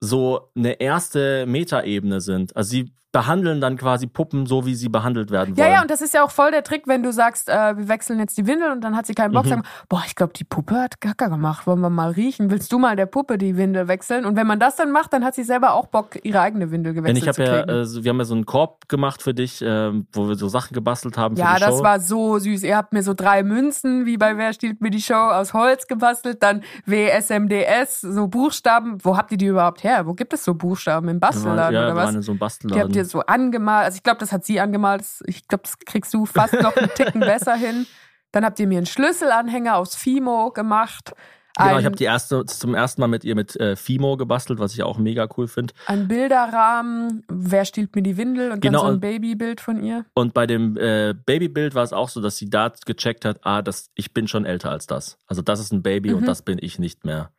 so 0.00 0.50
eine 0.56 0.80
erste 0.80 1.46
Metaebene 1.46 2.20
sind. 2.20 2.56
Also 2.56 2.70
sie 2.70 2.92
behandeln 3.12 3.60
dann 3.60 3.76
quasi 3.76 4.06
Puppen 4.06 4.46
so, 4.46 4.64
wie 4.66 4.74
sie 4.74 4.88
behandelt 4.88 5.30
werden 5.30 5.54
ja, 5.54 5.64
wollen. 5.64 5.74
ja, 5.74 5.82
und 5.82 5.90
das 5.90 6.00
ist 6.00 6.14
ja 6.14 6.24
auch 6.24 6.30
voll 6.30 6.50
der 6.50 6.64
Trick, 6.64 6.86
wenn 6.86 7.02
du 7.02 7.12
sagst, 7.12 7.48
äh, 7.50 7.76
wir 7.76 7.88
wechseln 7.88 8.18
jetzt 8.18 8.38
die 8.38 8.46
Windel 8.46 8.70
und 8.72 8.80
dann 8.82 8.96
hat 8.96 9.06
sie 9.06 9.14
keinen 9.14 9.30
Mhm. 9.30 9.34
Bock, 9.34 9.46
sagen, 9.46 9.62
boah, 9.88 10.02
ich 10.06 10.14
glaube, 10.16 10.32
die 10.34 10.44
Puppe 10.44 10.74
hat 10.80 11.00
Gacker 11.00 11.28
gemacht, 11.28 11.66
wollen 11.66 11.80
wir 11.80 11.90
mal 11.90 12.10
riechen? 12.10 12.50
Willst 12.50 12.72
du 12.72 12.78
mal 12.78 12.96
der 12.96 13.06
Puppe 13.06 13.36
die 13.38 13.56
Windel 13.56 13.86
wechseln? 13.88 14.24
Und 14.24 14.36
wenn 14.36 14.46
man 14.46 14.58
das 14.58 14.76
dann 14.76 14.90
macht, 14.92 15.12
dann 15.12 15.24
hat 15.24 15.34
sie 15.34 15.44
selber 15.44 15.74
auch 15.74 15.86
Bock, 15.88 16.18
ihre 16.22 16.40
eigene 16.40 16.70
Windel 16.70 16.94
Denn 16.94 17.04
gewechselt 17.04 17.22
ich 17.22 17.28
habe 17.28 17.44
ja, 17.68 17.82
äh, 17.82 18.02
wir 18.04 18.08
haben 18.10 18.18
ja 18.18 18.24
so 18.24 18.34
einen 18.34 18.46
Korb 18.46 18.88
gemacht 18.88 19.22
für 19.22 19.34
dich, 19.34 19.62
ähm, 19.62 20.06
wo 20.12 20.26
wir 20.28 20.34
so 20.36 20.48
Sachen 20.48 20.72
gebastelt 20.74 21.18
haben 21.18 21.36
Ja, 21.36 21.58
das 21.58 21.76
Show. 21.78 21.82
war 21.82 22.00
so 22.00 22.38
süß. 22.38 22.62
Ihr 22.62 22.76
habt 22.76 22.92
mir 22.94 23.02
so 23.02 23.12
drei 23.14 23.42
Münzen, 23.42 24.06
wie 24.06 24.16
bei 24.16 24.36
Wer 24.38 24.54
stiehlt 24.54 24.80
mir 24.80 24.90
die 24.90 25.02
Show, 25.02 25.14
aus 25.14 25.52
Holz 25.52 25.86
gebastelt. 25.86 26.42
Dann 26.42 26.62
WSMDS, 26.86 28.00
so 28.00 28.26
Buchstaben. 28.28 28.98
Wo 29.02 29.16
habt 29.16 29.32
ihr 29.32 29.38
die 29.38 29.46
überhaupt 29.46 29.84
her? 29.84 30.06
Wo 30.06 30.14
gibt 30.14 30.32
es 30.32 30.44
so 30.44 30.54
Buchstaben? 30.54 31.08
Im 31.08 31.20
Bastelladen 31.20 31.74
ja, 31.74 31.84
oder 31.84 31.96
was? 31.96 32.14
in 32.14 32.22
so 32.22 32.32
Die 32.32 32.38
Bastelladen. 32.38 32.92
Ihr 33.02 33.08
so 33.10 33.20
angemalt. 33.20 33.84
Also 33.86 33.96
ich 33.96 34.02
glaube, 34.02 34.18
das 34.20 34.32
hat 34.32 34.44
sie 34.44 34.60
angemalt. 34.60 35.04
Ich 35.26 35.46
glaube, 35.48 35.64
das 35.64 35.78
kriegst 35.78 36.12
du 36.14 36.26
fast 36.26 36.54
noch 36.54 36.76
einen 36.76 36.90
Ticken 36.94 37.20
besser 37.20 37.54
hin. 37.54 37.86
Dann 38.32 38.44
habt 38.44 38.58
ihr 38.60 38.66
mir 38.66 38.78
einen 38.78 38.86
Schlüsselanhänger 38.86 39.76
aus 39.76 39.94
Fimo 39.94 40.50
gemacht. 40.52 41.12
Genau, 41.58 41.78
ich 41.78 41.84
habe 41.84 41.96
die 41.96 42.04
erste 42.04 42.46
zum 42.46 42.74
ersten 42.74 43.02
Mal 43.02 43.08
mit 43.08 43.24
ihr 43.24 43.34
mit 43.34 43.56
äh, 43.60 43.76
Fimo 43.76 44.16
gebastelt, 44.16 44.58
was 44.58 44.72
ich 44.72 44.82
auch 44.82 44.96
mega 44.96 45.28
cool 45.36 45.46
finde. 45.48 45.74
ein 45.86 46.08
Bilderrahmen. 46.08 47.24
Wer 47.28 47.66
stiehlt 47.66 47.94
mir 47.94 48.02
die 48.02 48.16
Windel? 48.16 48.52
Und 48.52 48.60
Genau, 48.62 48.78
dann 48.80 48.86
so 48.88 48.92
ein 48.94 49.00
Babybild 49.00 49.60
von 49.60 49.82
ihr. 49.82 50.06
Und 50.14 50.32
bei 50.32 50.46
dem 50.46 50.78
äh, 50.78 51.12
Babybild 51.26 51.74
war 51.74 51.82
es 51.82 51.92
auch 51.92 52.08
so, 52.08 52.22
dass 52.22 52.38
sie 52.38 52.48
da 52.48 52.72
gecheckt 52.86 53.26
hat, 53.26 53.40
ah, 53.42 53.60
das, 53.60 53.90
ich 53.94 54.14
bin 54.14 54.28
schon 54.28 54.46
älter 54.46 54.70
als 54.70 54.86
das. 54.86 55.18
Also 55.26 55.42
das 55.42 55.60
ist 55.60 55.72
ein 55.74 55.82
Baby 55.82 56.10
Mhm. 56.12 56.16
und 56.18 56.24
das 56.26 56.40
bin 56.40 56.56
ich 56.58 56.78
nicht 56.78 57.04
mehr. 57.04 57.30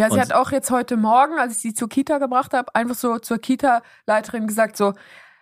Ja, 0.00 0.08
sie 0.08 0.14
Und- 0.14 0.20
hat 0.20 0.32
auch 0.32 0.50
jetzt 0.50 0.70
heute 0.70 0.96
Morgen, 0.96 1.38
als 1.38 1.52
ich 1.52 1.58
sie 1.58 1.74
zur 1.74 1.88
Kita 1.88 2.18
gebracht 2.18 2.54
habe, 2.54 2.74
einfach 2.74 2.94
so 2.94 3.18
zur 3.18 3.38
Kita-Leiterin 3.38 4.46
gesagt, 4.46 4.76
so, 4.76 4.94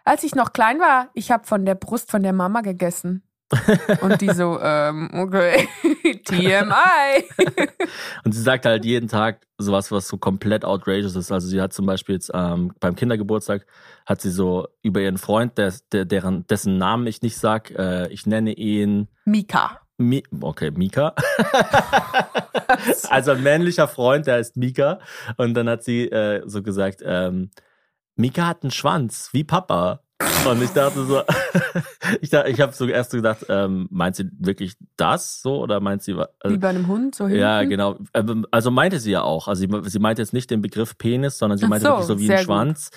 als 0.04 0.24
ich 0.24 0.34
noch 0.34 0.52
klein 0.52 0.80
war, 0.80 1.10
ich 1.14 1.30
habe 1.30 1.46
von 1.46 1.64
der 1.64 1.74
Brust 1.76 2.10
von 2.10 2.22
der 2.22 2.32
Mama 2.32 2.62
gegessen. 2.62 3.22
Und 4.02 4.20
die 4.20 4.30
so, 4.30 4.58
ähm, 4.60 5.10
okay, 5.14 5.68
TMI. 6.26 7.24
Und 8.24 8.32
sie 8.32 8.42
sagt 8.42 8.66
halt 8.66 8.84
jeden 8.84 9.08
Tag 9.08 9.46
sowas, 9.56 9.90
was 9.90 10.06
so 10.08 10.18
komplett 10.18 10.64
outrageous 10.64 11.16
ist. 11.16 11.32
Also 11.32 11.48
sie 11.48 11.60
hat 11.60 11.72
zum 11.72 11.86
Beispiel 11.86 12.16
jetzt 12.16 12.30
ähm, 12.34 12.72
beim 12.80 12.94
Kindergeburtstag 12.94 13.64
hat 14.06 14.20
sie 14.20 14.30
so 14.30 14.68
über 14.82 15.00
ihren 15.00 15.18
Freund, 15.18 15.56
der, 15.56 15.72
der, 15.92 16.04
deren, 16.04 16.46
dessen 16.48 16.76
Namen 16.78 17.06
ich 17.06 17.22
nicht 17.22 17.38
sag, 17.38 17.70
äh, 17.70 18.08
ich 18.08 18.26
nenne 18.26 18.52
ihn 18.52 19.08
Mika. 19.24 19.80
Mi 19.98 20.22
okay, 20.40 20.70
Mika. 20.70 21.12
also 23.10 23.32
ein 23.32 23.42
männlicher 23.42 23.88
Freund, 23.88 24.28
der 24.28 24.36
heißt 24.36 24.56
Mika. 24.56 25.00
Und 25.36 25.54
dann 25.54 25.68
hat 25.68 25.82
sie 25.82 26.08
äh, 26.08 26.42
so 26.46 26.62
gesagt, 26.62 27.02
ähm, 27.04 27.50
Mika 28.14 28.46
hat 28.46 28.62
einen 28.62 28.70
Schwanz, 28.70 29.30
wie 29.32 29.42
Papa. 29.42 30.04
Und 30.50 30.62
ich 30.62 30.70
dachte 30.70 31.04
so, 31.04 31.22
ich, 32.20 32.30
dachte, 32.30 32.50
ich 32.50 32.60
habe 32.60 32.72
so 32.72 32.86
erst 32.86 33.12
so 33.12 33.18
gedacht, 33.18 33.46
ähm, 33.48 33.86
meint 33.90 34.16
sie 34.16 34.28
wirklich 34.38 34.74
das 34.96 35.40
so 35.42 35.60
oder 35.60 35.78
meint 35.80 36.02
sie 36.02 36.14
also, 36.14 36.28
Wie 36.54 36.58
bei 36.58 36.68
einem 36.68 36.88
Hund, 36.88 37.14
so 37.14 37.26
hinten. 37.26 37.40
ja, 37.40 37.62
genau. 37.64 37.98
Ähm, 38.14 38.44
Also 38.50 38.70
meinte 38.70 38.98
sie 38.98 39.12
ja 39.12 39.22
auch. 39.22 39.46
Also 39.46 39.60
sie, 39.60 39.90
sie 39.90 39.98
meinte 40.00 40.22
jetzt 40.22 40.32
nicht 40.32 40.50
den 40.50 40.60
Begriff 40.60 40.98
Penis, 40.98 41.38
sondern 41.38 41.58
sie 41.58 41.68
meinte 41.68 41.86
so, 41.86 41.92
wirklich 41.92 42.06
so 42.06 42.18
wie 42.18 42.30
ein 42.30 42.36
gut. 42.38 42.44
Schwanz. 42.44 42.90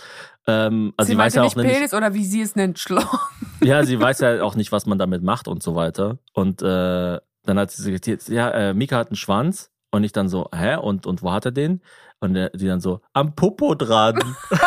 Ähm, 0.47 0.93
also 0.97 1.07
sie 1.07 1.13
sie, 1.13 1.17
weiß 1.19 1.35
ja 1.35 1.43
auch 1.43 1.55
nicht 1.55 1.67
Penis 1.69 1.93
oder 1.93 2.13
wie 2.15 2.25
sie 2.25 2.41
es 2.41 2.55
nennt, 2.55 2.79
Schloch. 2.79 3.29
ja, 3.63 3.83
sie 3.83 3.99
weiß 3.99 4.19
ja 4.21 4.41
auch 4.41 4.55
nicht, 4.55 4.71
was 4.71 4.87
man 4.87 4.97
damit 4.97 5.21
macht 5.21 5.47
und 5.47 5.61
so 5.61 5.75
weiter. 5.75 6.17
Und 6.33 6.61
äh, 6.63 7.19
dann 7.43 7.59
hat 7.59 7.69
sie 7.71 7.91
gesagt, 7.91 8.29
ja, 8.29 8.49
äh, 8.49 8.73
Mika 8.73 8.97
hat 8.97 9.09
einen 9.09 9.15
Schwanz. 9.15 9.69
Und 9.93 10.05
ich 10.05 10.13
dann 10.13 10.29
so, 10.29 10.47
hä? 10.55 10.77
Und, 10.77 11.05
und 11.05 11.21
wo 11.21 11.33
hat 11.33 11.43
er 11.45 11.51
den? 11.51 11.81
Und 12.21 12.35
der, 12.35 12.51
die 12.51 12.67
dann 12.67 12.79
so, 12.79 13.01
am 13.13 13.35
Popo 13.35 13.75
dran. 13.75 14.19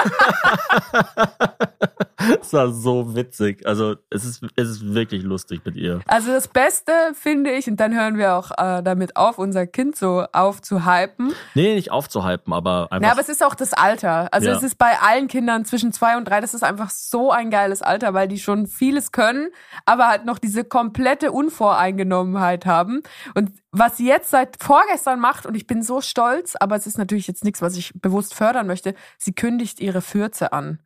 Es 2.40 2.52
war 2.52 2.70
so 2.72 3.14
witzig. 3.14 3.66
Also 3.66 3.96
es 4.08 4.24
ist, 4.24 4.42
es 4.56 4.68
ist 4.68 4.94
wirklich 4.94 5.22
lustig 5.22 5.60
mit 5.64 5.76
ihr. 5.76 6.00
Also 6.06 6.32
das 6.32 6.48
Beste 6.48 6.92
finde 7.12 7.50
ich, 7.52 7.68
und 7.68 7.76
dann 7.78 7.94
hören 7.94 8.16
wir 8.16 8.34
auch 8.34 8.50
äh, 8.52 8.82
damit 8.82 9.16
auf, 9.16 9.38
unser 9.38 9.66
Kind 9.66 9.96
so 9.96 10.24
aufzuhypen. 10.32 11.32
Nee, 11.54 11.74
nicht 11.74 11.90
aufzuhypen, 11.90 12.52
aber 12.52 12.88
einfach. 12.90 13.06
Ja, 13.06 13.12
aber 13.12 13.20
es 13.20 13.28
ist 13.28 13.44
auch 13.44 13.54
das 13.54 13.72
Alter. 13.74 14.28
Also 14.32 14.48
Ja. 14.48 14.56
es 14.56 14.62
ist 14.62 14.78
bei 14.78 14.98
allen 15.00 15.28
Kindern 15.28 15.64
zwischen 15.64 15.92
zwei 15.92 16.16
und 16.16 16.24
drei, 16.26 16.40
das 16.40 16.54
ist 16.54 16.62
einfach 16.62 16.88
so 16.90 17.30
ein 17.30 17.50
geiles 17.50 17.82
Alter, 17.82 18.14
weil 18.14 18.28
die 18.28 18.38
schon 18.38 18.66
vieles 18.66 19.12
können, 19.12 19.48
aber 19.84 20.08
halt 20.08 20.24
noch 20.24 20.38
diese 20.38 20.64
komplette 20.64 21.30
Unvoreingenommenheit 21.32 22.64
haben. 22.64 23.02
Und 23.34 23.50
was 23.76 23.96
sie 23.96 24.06
jetzt 24.06 24.30
seit 24.30 24.62
vorgestern 24.62 25.20
macht, 25.20 25.46
und 25.46 25.54
ich 25.56 25.66
bin 25.66 25.82
so 25.82 26.00
stolz, 26.00 26.54
aber 26.58 26.76
es 26.76 26.86
ist 26.86 26.96
natürlich 26.96 27.26
jetzt 27.26 27.44
nichts, 27.44 27.60
was 27.60 27.76
ich 27.76 27.92
bewusst 28.00 28.34
fördern 28.34 28.66
möchte, 28.66 28.94
sie 29.18 29.34
kündigt 29.34 29.80
ihre 29.80 30.00
Fürze 30.00 30.52
an. 30.52 30.80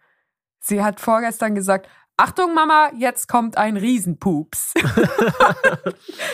Sie 0.61 0.82
hat 0.82 0.99
vorgestern 0.99 1.55
gesagt, 1.55 1.89
Achtung, 2.20 2.53
Mama, 2.53 2.91
jetzt 2.99 3.28
kommt 3.28 3.57
ein 3.57 3.76
Riesenpups. 3.76 4.74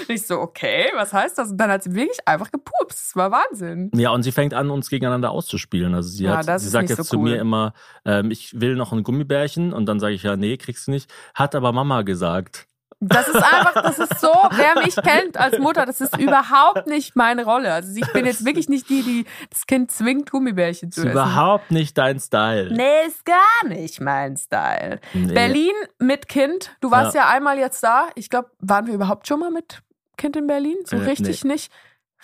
Ich 0.09 0.27
so, 0.27 0.41
okay, 0.41 0.87
was 0.95 1.13
heißt 1.13 1.39
das? 1.39 1.51
Und 1.51 1.57
dann 1.59 1.71
hat 1.71 1.83
sie 1.83 1.95
wirklich 1.95 2.19
einfach 2.27 2.51
gepupst. 2.51 3.09
Das 3.09 3.17
war 3.17 3.31
Wahnsinn. 3.31 3.91
Ja, 3.95 4.11
und 4.11 4.23
sie 4.23 4.33
fängt 4.33 4.55
an, 4.55 4.71
uns 4.71 4.91
gegeneinander 4.91 5.31
auszuspielen. 5.31 5.95
Also 5.95 6.09
sie, 6.11 6.25
Ja, 6.25 6.39
hat, 6.39 6.49
das 6.49 6.63
sie 6.63 6.69
sagt 6.69 6.91
jetzt 6.91 6.99
so 6.99 7.05
zu 7.05 7.17
cool. 7.19 7.31
mir 7.31 7.37
immer, 7.37 7.73
ähm, 8.05 8.31
ich 8.31 8.59
will 8.61 8.77
noch 8.77 8.93
ein 8.93 9.03
Gummibärchen 9.03 9.73
und 9.73 9.87
dann 9.87 10.01
sage 10.01 10.15
ich 10.15 10.23
ja, 10.23 10.37
nee, 10.37 10.57
kriegst 10.57 10.87
du 10.87 10.91
nicht. 10.91 11.11
Hat 11.35 11.55
aber 11.55 11.73
Mama 11.73 12.03
gesagt. 12.03 12.67
Das 13.09 13.29
ist 13.29 13.37
einfach, 13.37 13.83
das 13.83 13.99
ist 13.99 14.21
so, 14.21 14.33
wer 14.53 14.83
mich 14.83 14.97
kennt 14.97 15.37
als 15.37 15.59
Mutter, 15.59 15.87
das 15.87 16.01
ist 16.01 16.19
überhaupt 16.19 16.87
nicht 16.87 17.17
meine 17.17 17.45
Rolle. 17.45 17.73
Also 17.73 17.95
ich 17.95 18.13
bin 18.13 18.25
jetzt 18.25 18.45
wirklich 18.45 18.69
nicht 18.69 18.89
die, 18.89 19.03
die 19.03 19.25
das 19.51 19.67
Kind 19.67 19.91
zwingt, 19.91 20.31
Gummibärchen 20.31 20.91
zu 20.91 21.03
essen. 21.03 21.11
überhaupt 21.13 21.71
nicht 21.71 21.99
dein 21.99 22.19
Style. 22.19 22.73
Nee, 22.73 23.07
ist 23.07 23.25
gar 23.25 23.69
nicht 23.69 24.01
mein 24.01 24.37
Style. 24.37 25.01
Nee. 25.13 25.33
Berlin 25.33 25.73
mit 25.99 26.29
Kind. 26.29 26.77
Du 26.81 26.91
warst 26.91 27.15
ja, 27.15 27.29
einmal 27.29 27.59
jetzt 27.59 27.83
da. 27.83 28.09
Ich 28.15 28.31
glaube, 28.31 28.51
waren 28.61 28.87
wir 28.87 28.95
überhaupt 28.95 29.29
schon 29.29 29.41
mal 29.41 29.51
mit 29.51 29.83
Kind 30.17 30.37
in 30.37 30.47
Berlin? 30.47 30.77
So 30.85 30.97
Äh, 30.97 31.01
richtig 31.01 31.45
nicht. 31.45 31.71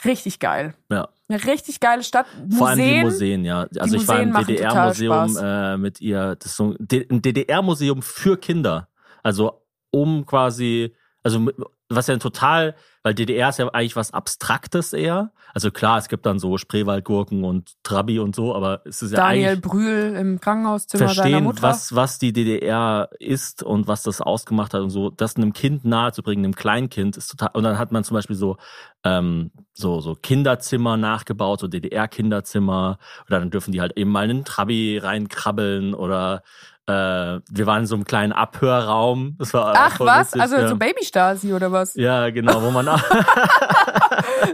Richtig 0.04 0.38
geil. 0.38 0.74
Ja. 0.90 1.08
Eine 1.28 1.44
richtig 1.44 1.78
geile 1.80 2.02
Stadt. 2.02 2.26
Vor 2.56 2.68
allem 2.68 2.78
die 2.78 2.84
Museen. 2.84 3.04
Museen, 3.04 3.44
ja. 3.44 3.66
Also 3.78 3.96
ich 3.96 4.08
war 4.08 4.16
Museen 4.16 4.28
im 4.28 4.32
machen 4.32 4.56
total 4.56 4.92
DDR-Museum 4.92 5.36
äh, 5.36 5.76
mit 5.76 6.00
ihr. 6.00 6.36
Das 6.36 6.52
ist 6.52 6.56
so 6.56 6.74
ein 6.78 7.22
DDR-Museum 7.22 8.02
für 8.02 8.36
Kinder. 8.38 8.88
Also 9.22 9.60
um 9.90 10.26
quasi, 10.26 10.94
also 11.22 11.48
was 11.90 12.06
ja 12.06 12.16
total, 12.18 12.74
weil 13.02 13.14
DDR 13.14 13.48
ist 13.48 13.58
ja 13.58 13.68
eigentlich 13.68 13.96
was 13.96 14.12
Abstraktes 14.14 14.92
eher. 14.92 15.32
Also 15.52 15.72
klar, 15.72 15.98
es 15.98 16.08
gibt 16.08 16.24
dann 16.26 16.38
so 16.38 16.56
Spreewaldgurken 16.56 17.42
und 17.42 17.72
Trabi 17.82 18.20
und 18.20 18.36
so, 18.36 18.54
aber 18.54 18.82
es 18.84 19.02
ist 19.02 19.10
ja 19.10 19.16
Daniel 19.16 19.48
eigentlich 19.48 19.62
Brühl 19.62 20.14
im 20.16 20.40
Krankenhauszimmer 20.40 21.08
seiner 21.08 21.14
verstehen, 21.14 21.44
Mutter. 21.44 21.62
was, 21.62 21.94
was 21.94 22.18
die 22.20 22.32
DDR 22.32 23.10
ist 23.18 23.64
und 23.64 23.88
was 23.88 24.04
das 24.04 24.20
ausgemacht 24.20 24.72
hat 24.72 24.82
und 24.82 24.90
so, 24.90 25.10
das 25.10 25.34
einem 25.34 25.52
Kind 25.52 25.84
nahezubringen, 25.84 26.44
einem 26.44 26.54
Kleinkind, 26.54 27.16
ist 27.16 27.28
total. 27.28 27.50
Und 27.54 27.64
dann 27.64 27.78
hat 27.78 27.90
man 27.90 28.04
zum 28.04 28.14
Beispiel 28.14 28.36
so, 28.36 28.56
ähm, 29.02 29.50
so, 29.72 30.00
so 30.00 30.14
Kinderzimmer 30.14 30.96
nachgebaut, 30.96 31.58
so 31.58 31.66
DDR-Kinderzimmer. 31.66 32.98
Oder 33.26 33.40
dann 33.40 33.50
dürfen 33.50 33.72
die 33.72 33.80
halt 33.80 33.96
eben 33.96 34.10
mal 34.10 34.24
in 34.24 34.30
einen 34.30 34.44
Trabi 34.44 34.98
reinkrabbeln 34.98 35.94
oder 35.94 36.42
wir 36.90 37.66
waren 37.66 37.80
in 37.80 37.86
so 37.86 37.94
einem 37.94 38.04
kleinen 38.04 38.32
Abhörraum. 38.32 39.36
Das 39.38 39.54
war 39.54 39.74
Ach 39.76 40.00
was? 40.00 40.28
witzig, 40.28 40.42
also 40.42 40.56
ja. 40.56 40.68
so 40.68 40.76
Baby-Stasi 40.76 41.52
oder 41.52 41.72
was? 41.72 41.94
Ja, 41.94 42.30
genau, 42.30 42.62
wo 42.62 42.70
man 42.70 42.86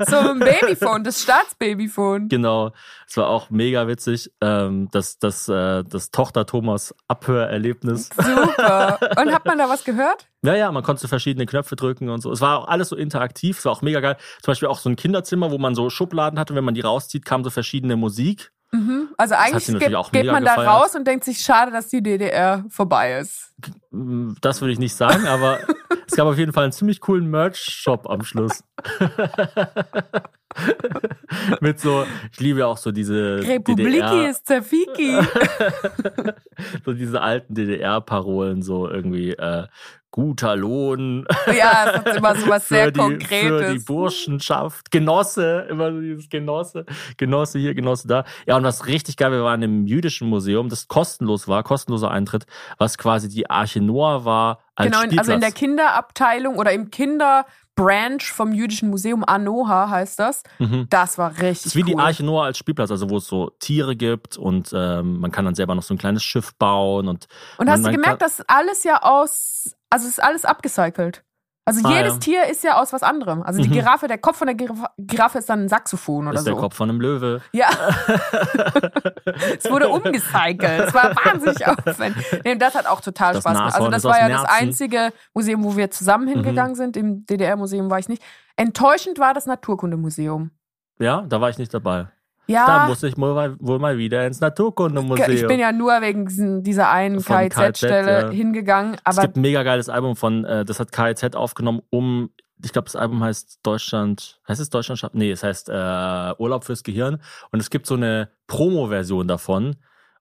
So 0.08 0.16
ein 0.16 0.38
Babyphone, 0.38 1.04
das 1.04 1.22
Staatsbabyphone. 1.22 2.28
Genau, 2.28 2.72
es 3.08 3.16
war 3.16 3.28
auch 3.28 3.50
mega 3.50 3.86
witzig, 3.88 4.30
ähm, 4.40 4.88
das, 4.92 5.18
das, 5.18 5.48
äh, 5.48 5.84
das 5.84 6.10
Tochter 6.10 6.46
Thomas 6.46 6.94
Abhörerlebnis. 7.08 8.10
Super. 8.16 8.98
Und 9.20 9.32
hat 9.32 9.46
man 9.46 9.58
da 9.58 9.68
was 9.68 9.84
gehört? 9.84 10.28
Ja, 10.42 10.54
ja, 10.54 10.70
man 10.70 10.82
konnte 10.82 11.08
verschiedene 11.08 11.46
Knöpfe 11.46 11.76
drücken 11.76 12.08
und 12.08 12.20
so. 12.20 12.30
Es 12.30 12.40
war 12.40 12.58
auch 12.58 12.68
alles 12.68 12.90
so 12.90 12.96
interaktiv, 12.96 13.58
es 13.58 13.64
war 13.64 13.72
auch 13.72 13.82
mega 13.82 14.00
geil. 14.00 14.16
Zum 14.42 14.52
Beispiel 14.52 14.68
auch 14.68 14.78
so 14.78 14.88
ein 14.88 14.96
Kinderzimmer, 14.96 15.50
wo 15.50 15.58
man 15.58 15.74
so 15.74 15.90
Schubladen 15.90 16.38
hatte, 16.38 16.54
wenn 16.54 16.64
man 16.64 16.74
die 16.74 16.82
rauszieht, 16.82 17.24
kam 17.24 17.42
so 17.42 17.50
verschiedene 17.50 17.96
Musik. 17.96 18.52
Mhm. 18.76 19.08
Also 19.16 19.34
eigentlich 19.34 19.66
geht, 19.66 19.94
geht 20.12 20.26
man 20.26 20.44
da 20.44 20.56
gefeiert. 20.56 20.68
raus 20.68 20.94
und 20.94 21.06
denkt 21.06 21.24
sich, 21.24 21.38
schade, 21.38 21.72
dass 21.72 21.88
die 21.88 22.02
DDR 22.02 22.64
vorbei 22.68 23.18
ist. 23.18 23.54
Das 24.40 24.60
würde 24.60 24.72
ich 24.72 24.78
nicht 24.78 24.94
sagen, 24.94 25.26
aber 25.26 25.60
es 26.06 26.14
gab 26.14 26.26
auf 26.26 26.36
jeden 26.36 26.52
Fall 26.52 26.64
einen 26.64 26.72
ziemlich 26.72 27.00
coolen 27.00 27.30
Merch-Shop 27.30 28.10
am 28.10 28.22
Schluss. 28.22 28.62
Mit 31.60 31.80
so, 31.80 32.04
ich 32.32 32.40
liebe 32.40 32.60
ja 32.60 32.66
auch 32.66 32.76
so 32.76 32.92
diese 32.92 33.40
Republiki 33.42 34.26
ist 34.26 34.46
Zafiki. 34.46 35.18
so 36.84 36.92
diese 36.92 37.20
alten 37.20 37.54
DDR-Parolen, 37.54 38.62
so 38.62 38.88
irgendwie 38.88 39.32
äh, 39.32 39.66
guter 40.16 40.56
Lohn 40.56 41.26
ja, 41.54 41.90
es 41.90 42.06
ist 42.10 42.16
immer 42.16 42.34
so 42.40 42.48
was 42.48 42.68
sehr 42.68 42.90
die, 42.90 42.98
für 43.00 43.18
die 43.18 43.18
Konkretes. 43.18 43.84
Burschenschaft, 43.84 44.90
Genosse, 44.90 45.66
immer 45.68 45.92
so 45.92 46.00
dieses 46.00 46.28
Genosse, 46.30 46.86
Genosse 47.18 47.58
hier, 47.58 47.74
Genosse 47.74 48.08
da. 48.08 48.24
Ja, 48.46 48.56
und 48.56 48.64
was 48.64 48.86
richtig 48.86 49.18
geil, 49.18 49.30
wir 49.30 49.42
waren 49.42 49.60
im 49.62 49.86
jüdischen 49.86 50.28
Museum, 50.28 50.70
das 50.70 50.88
kostenlos 50.88 51.48
war, 51.48 51.62
kostenloser 51.62 52.10
Eintritt, 52.10 52.46
was 52.78 52.96
quasi 52.96 53.28
die 53.28 53.50
Arche 53.50 53.82
Noah 53.82 54.24
war 54.24 54.60
als 54.74 54.86
Genau, 54.86 55.00
Spielplatz. 55.00 55.18
also 55.18 55.32
in 55.32 55.40
der 55.40 55.52
Kinderabteilung 55.52 56.56
oder 56.56 56.72
im 56.72 56.90
Kinderbranch 57.76 58.32
vom 58.32 58.52
Jüdischen 58.52 58.90
Museum 58.90 59.24
Anoha 59.24 59.88
heißt 59.90 60.18
das. 60.18 60.42
Mhm. 60.58 60.86
Das 60.90 61.18
war 61.18 61.32
Es 61.32 61.42
richtig 61.42 61.66
ist 61.66 61.76
wie 61.76 61.82
die 61.82 61.94
cool. 61.94 62.00
Arche 62.00 62.24
Noah 62.24 62.46
als 62.46 62.58
Spielplatz, 62.58 62.90
also 62.90 63.10
wo 63.10 63.18
es 63.18 63.26
so 63.26 63.50
Tiere 63.60 63.94
gibt 63.96 64.36
und 64.36 64.70
ähm, 64.74 65.20
man 65.20 65.30
kann 65.30 65.44
dann 65.44 65.54
selber 65.54 65.74
noch 65.74 65.82
so 65.82 65.94
ein 65.94 65.98
kleines 65.98 66.22
Schiff 66.24 66.54
bauen 66.54 67.08
und 67.08 67.26
Und 67.58 67.70
hast 67.70 67.84
du 67.84 67.90
gemerkt, 67.90 68.22
dass 68.22 68.40
alles 68.48 68.84
ja 68.84 69.02
aus, 69.02 69.76
also 69.90 70.06
es 70.06 70.12
ist 70.12 70.22
alles 70.22 70.44
abgecycelt. 70.44 71.22
Also 71.68 71.80
Ah, 71.86 71.90
jedes 71.96 72.12
ja. 72.14 72.18
Tier 72.20 72.46
ist 72.46 72.62
ja 72.62 72.80
aus 72.80 72.92
was 72.92 73.02
anderem. 73.02 73.42
Also 73.42 73.60
die 73.60 73.68
Mhm. 73.68 73.72
Giraffe, 73.72 74.06
der 74.06 74.18
Kopf 74.18 74.36
von 74.38 74.46
der 74.46 74.54
Giraffe, 74.54 74.86
Giraffe 74.98 75.38
ist 75.38 75.48
dann 75.50 75.62
ein 75.64 75.68
Saxophon 75.68 76.28
oder 76.28 76.38
ist 76.38 76.44
so. 76.44 76.52
der 76.52 76.60
Kopf 76.60 76.76
von 76.76 76.88
einem 76.88 77.00
Löwe. 77.00 77.40
Ja. 77.52 77.68
es 79.58 79.70
wurde 79.70 79.88
umgecycelt. 79.88 80.62
Es 80.88 80.94
war 80.94 81.14
wahnsinnig 81.16 81.66
aufwendig. 81.88 82.24
Nee, 82.44 82.56
das 82.56 82.74
hat 82.74 82.86
auch 82.86 83.00
total 83.00 83.34
Das 83.34 83.42
Spaß 83.42 83.54
gemacht. 83.56 83.74
Also 83.74 83.88
das 83.88 83.98
ist 83.98 84.04
war 84.04 84.18
ja 84.20 84.28
das 84.28 84.42
Nerzen. 84.42 84.56
einzige 84.64 85.12
Museum, 85.34 85.64
wo 85.64 85.76
wir 85.76 85.90
zusammen 85.90 86.28
hingegangen 86.28 86.74
sind. 86.76 86.96
Im 86.96 87.26
DDR-Museum 87.26 87.90
war 87.90 87.98
ich 87.98 88.08
nicht. 88.08 88.22
Enttäuschend 88.56 89.18
war 89.18 89.34
das 89.34 89.46
Naturkundemuseum. 89.46 90.50
Ja, 90.98 91.22
da 91.28 91.40
war 91.40 91.50
ich 91.50 91.58
nicht 91.58 91.74
dabei. 91.74 92.06
Da 92.48 92.52
Ja, 92.52 92.86
muss 92.88 93.02
ich 93.02 93.16
wohl 93.16 93.34
mal, 93.34 93.56
wohl 93.58 93.78
mal 93.78 93.98
wieder 93.98 94.26
ins 94.26 94.40
Naturkundemuseum. 94.40 95.30
ich 95.30 95.46
bin 95.46 95.58
ja 95.58 95.72
nur 95.72 96.00
wegen 96.00 96.62
dieser 96.62 96.90
einen 96.90 97.22
KIZ-Stelle 97.22 98.22
KIZ, 98.22 98.24
ja. 98.24 98.30
hingegangen. 98.30 98.96
es 99.04 99.20
gibt 99.20 99.36
ein 99.36 99.40
mega 99.40 99.62
geiles 99.62 99.88
Album 99.88 100.16
von, 100.16 100.44
äh, 100.44 100.64
das 100.64 100.80
hat 100.80 100.92
KIZ 100.92 101.34
aufgenommen, 101.34 101.82
um, 101.90 102.30
ich 102.64 102.72
glaube, 102.72 102.86
das 102.86 102.96
Album 102.96 103.22
heißt 103.22 103.60
Deutschland, 103.62 104.40
heißt 104.48 104.60
es 104.60 104.70
Deutschland? 104.70 105.14
Nee, 105.14 105.30
es 105.30 105.42
heißt 105.42 105.68
äh, 105.68 106.34
Urlaub 106.38 106.64
fürs 106.64 106.82
Gehirn. 106.82 107.20
Und 107.50 107.60
es 107.60 107.70
gibt 107.70 107.86
so 107.86 107.94
eine 107.94 108.30
Promo-Version 108.46 109.28
davon. 109.28 109.76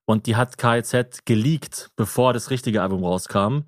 Und 0.06 0.28
die 0.28 0.36
hat 0.36 0.58
KIZ 0.58 1.26
geleakt, 1.26 1.92
bevor 1.96 2.34
das 2.34 2.50
richtige 2.50 2.82
Album 2.82 3.04
rauskam. 3.04 3.64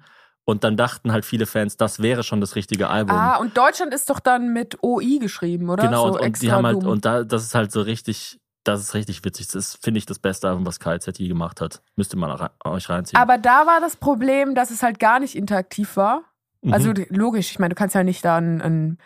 Und 0.49 0.63
dann 0.63 0.77
dachten 0.77 1.11
halt 1.11 1.25
viele 1.25 1.45
Fans, 1.45 1.75
das 1.75 2.01
wäre 2.01 2.23
schon 2.23 2.39
das 2.39 2.55
richtige 2.55 2.89
Album. 2.89 3.15
Ah, 3.17 3.35
und 3.35 3.57
Deutschland 3.57 3.93
ist 3.93 4.09
doch 4.09 4.21
dann 4.21 4.53
mit 4.53 4.81
OI 4.81 5.19
geschrieben, 5.19 5.69
oder? 5.69 5.83
genau, 5.83 6.07
so 6.07 6.13
und, 6.13 6.21
und 6.21 6.41
die 6.41 6.51
haben 6.53 6.65
halt, 6.65 6.85
und 6.85 7.03
da, 7.03 7.25
das 7.25 7.43
ist 7.43 7.53
halt 7.53 7.71
so 7.71 7.81
richtig, 7.81 8.39
das 8.67 8.81
ist 8.81 8.93
richtig 8.93 9.23
witzig. 9.23 9.47
Das 9.47 9.55
ist, 9.55 9.83
finde 9.83 9.97
ich, 9.99 10.05
das 10.05 10.19
beste 10.19 10.47
was 10.65 10.79
KIZ 10.79 11.17
je 11.17 11.27
gemacht 11.27 11.61
hat. 11.61 11.81
Müsst 11.95 12.13
ihr 12.13 12.17
mal 12.17 12.31
rein, 12.31 12.49
euch 12.65 12.89
reinziehen. 12.89 13.19
Aber 13.19 13.37
da 13.37 13.65
war 13.65 13.79
das 13.79 13.95
Problem, 13.95 14.55
dass 14.55 14.71
es 14.71 14.83
halt 14.83 14.99
gar 14.99 15.19
nicht 15.19 15.35
interaktiv 15.35 15.95
war. 15.95 16.23
Mhm. 16.61 16.73
Also 16.73 16.93
logisch, 17.09 17.51
ich 17.51 17.59
meine, 17.59 17.73
du 17.73 17.75
kannst 17.75 17.95
ja 17.95 18.03
nicht 18.03 18.25
da 18.25 18.37
einen, 18.37 18.61
einen 18.61 18.97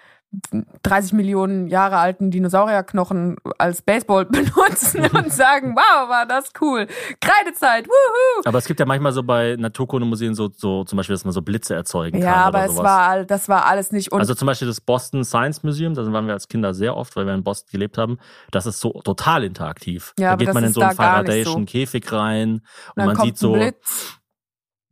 30 0.84 1.14
Millionen 1.14 1.68
Jahre 1.68 1.98
alten 1.98 2.32
Dinosaurierknochen 2.32 3.36
als 3.58 3.82
Baseball 3.82 4.26
benutzen 4.32 5.06
und 5.14 5.32
sagen, 5.32 5.76
wow, 5.76 6.10
war 6.10 6.26
das 6.26 6.52
cool. 6.62 6.88
Kreidezeit, 7.20 7.88
wuhu. 7.88 8.42
Aber 8.46 8.58
es 8.58 8.66
gibt 8.66 8.80
ja 8.80 8.86
manchmal 8.86 9.12
so 9.12 9.24
bei 9.24 9.58
Naturkundemuseen 9.58 10.34
so, 10.34 10.50
so 10.56 10.86
zum 10.86 10.98
Beispiel, 10.98 11.16
dass 11.16 11.26
man 11.26 11.34
so 11.34 11.42
Blitze 11.42 11.76
erzeugen 11.76 12.20
kann. 12.20 12.28
Ja, 12.28 12.36
aber 12.46 12.60
oder 12.60 12.66
es 12.66 12.72
sowas. 12.76 12.84
war, 12.86 13.26
das 13.26 13.50
war 13.50 13.66
alles 13.66 13.92
nicht. 13.92 14.12
Und 14.12 14.22
also 14.22 14.34
zum 14.34 14.46
Beispiel 14.46 14.68
das 14.68 14.80
Boston 14.80 15.26
Science 15.26 15.64
Museum, 15.64 15.94
da 15.96 16.12
waren 16.12 16.28
wir 16.28 16.34
als 16.34 16.48
Kinder 16.48 16.74
sehr 16.74 16.96
oft, 16.96 17.16
weil 17.18 17.26
wir 17.26 17.34
in 17.34 17.44
Boston 17.44 17.70
gelebt 17.72 17.98
haben. 17.98 18.18
Das 18.52 18.66
ist 18.66 18.80
so 18.80 19.02
total 19.04 19.44
interaktiv. 19.44 20.14
Ja, 20.18 20.32
da 20.32 20.36
geht 20.38 20.54
man 20.54 20.64
in 20.64 20.72
so 20.72 20.82
einen 20.82 20.96
Faradayschen 20.96 21.62
so. 21.62 21.66
Käfig 21.66 22.10
rein 22.12 22.54
und, 22.54 22.64
dann 22.96 23.08
man 23.08 23.16
sieht 23.18 23.38
so, 23.38 23.54
Blitz. 23.54 24.21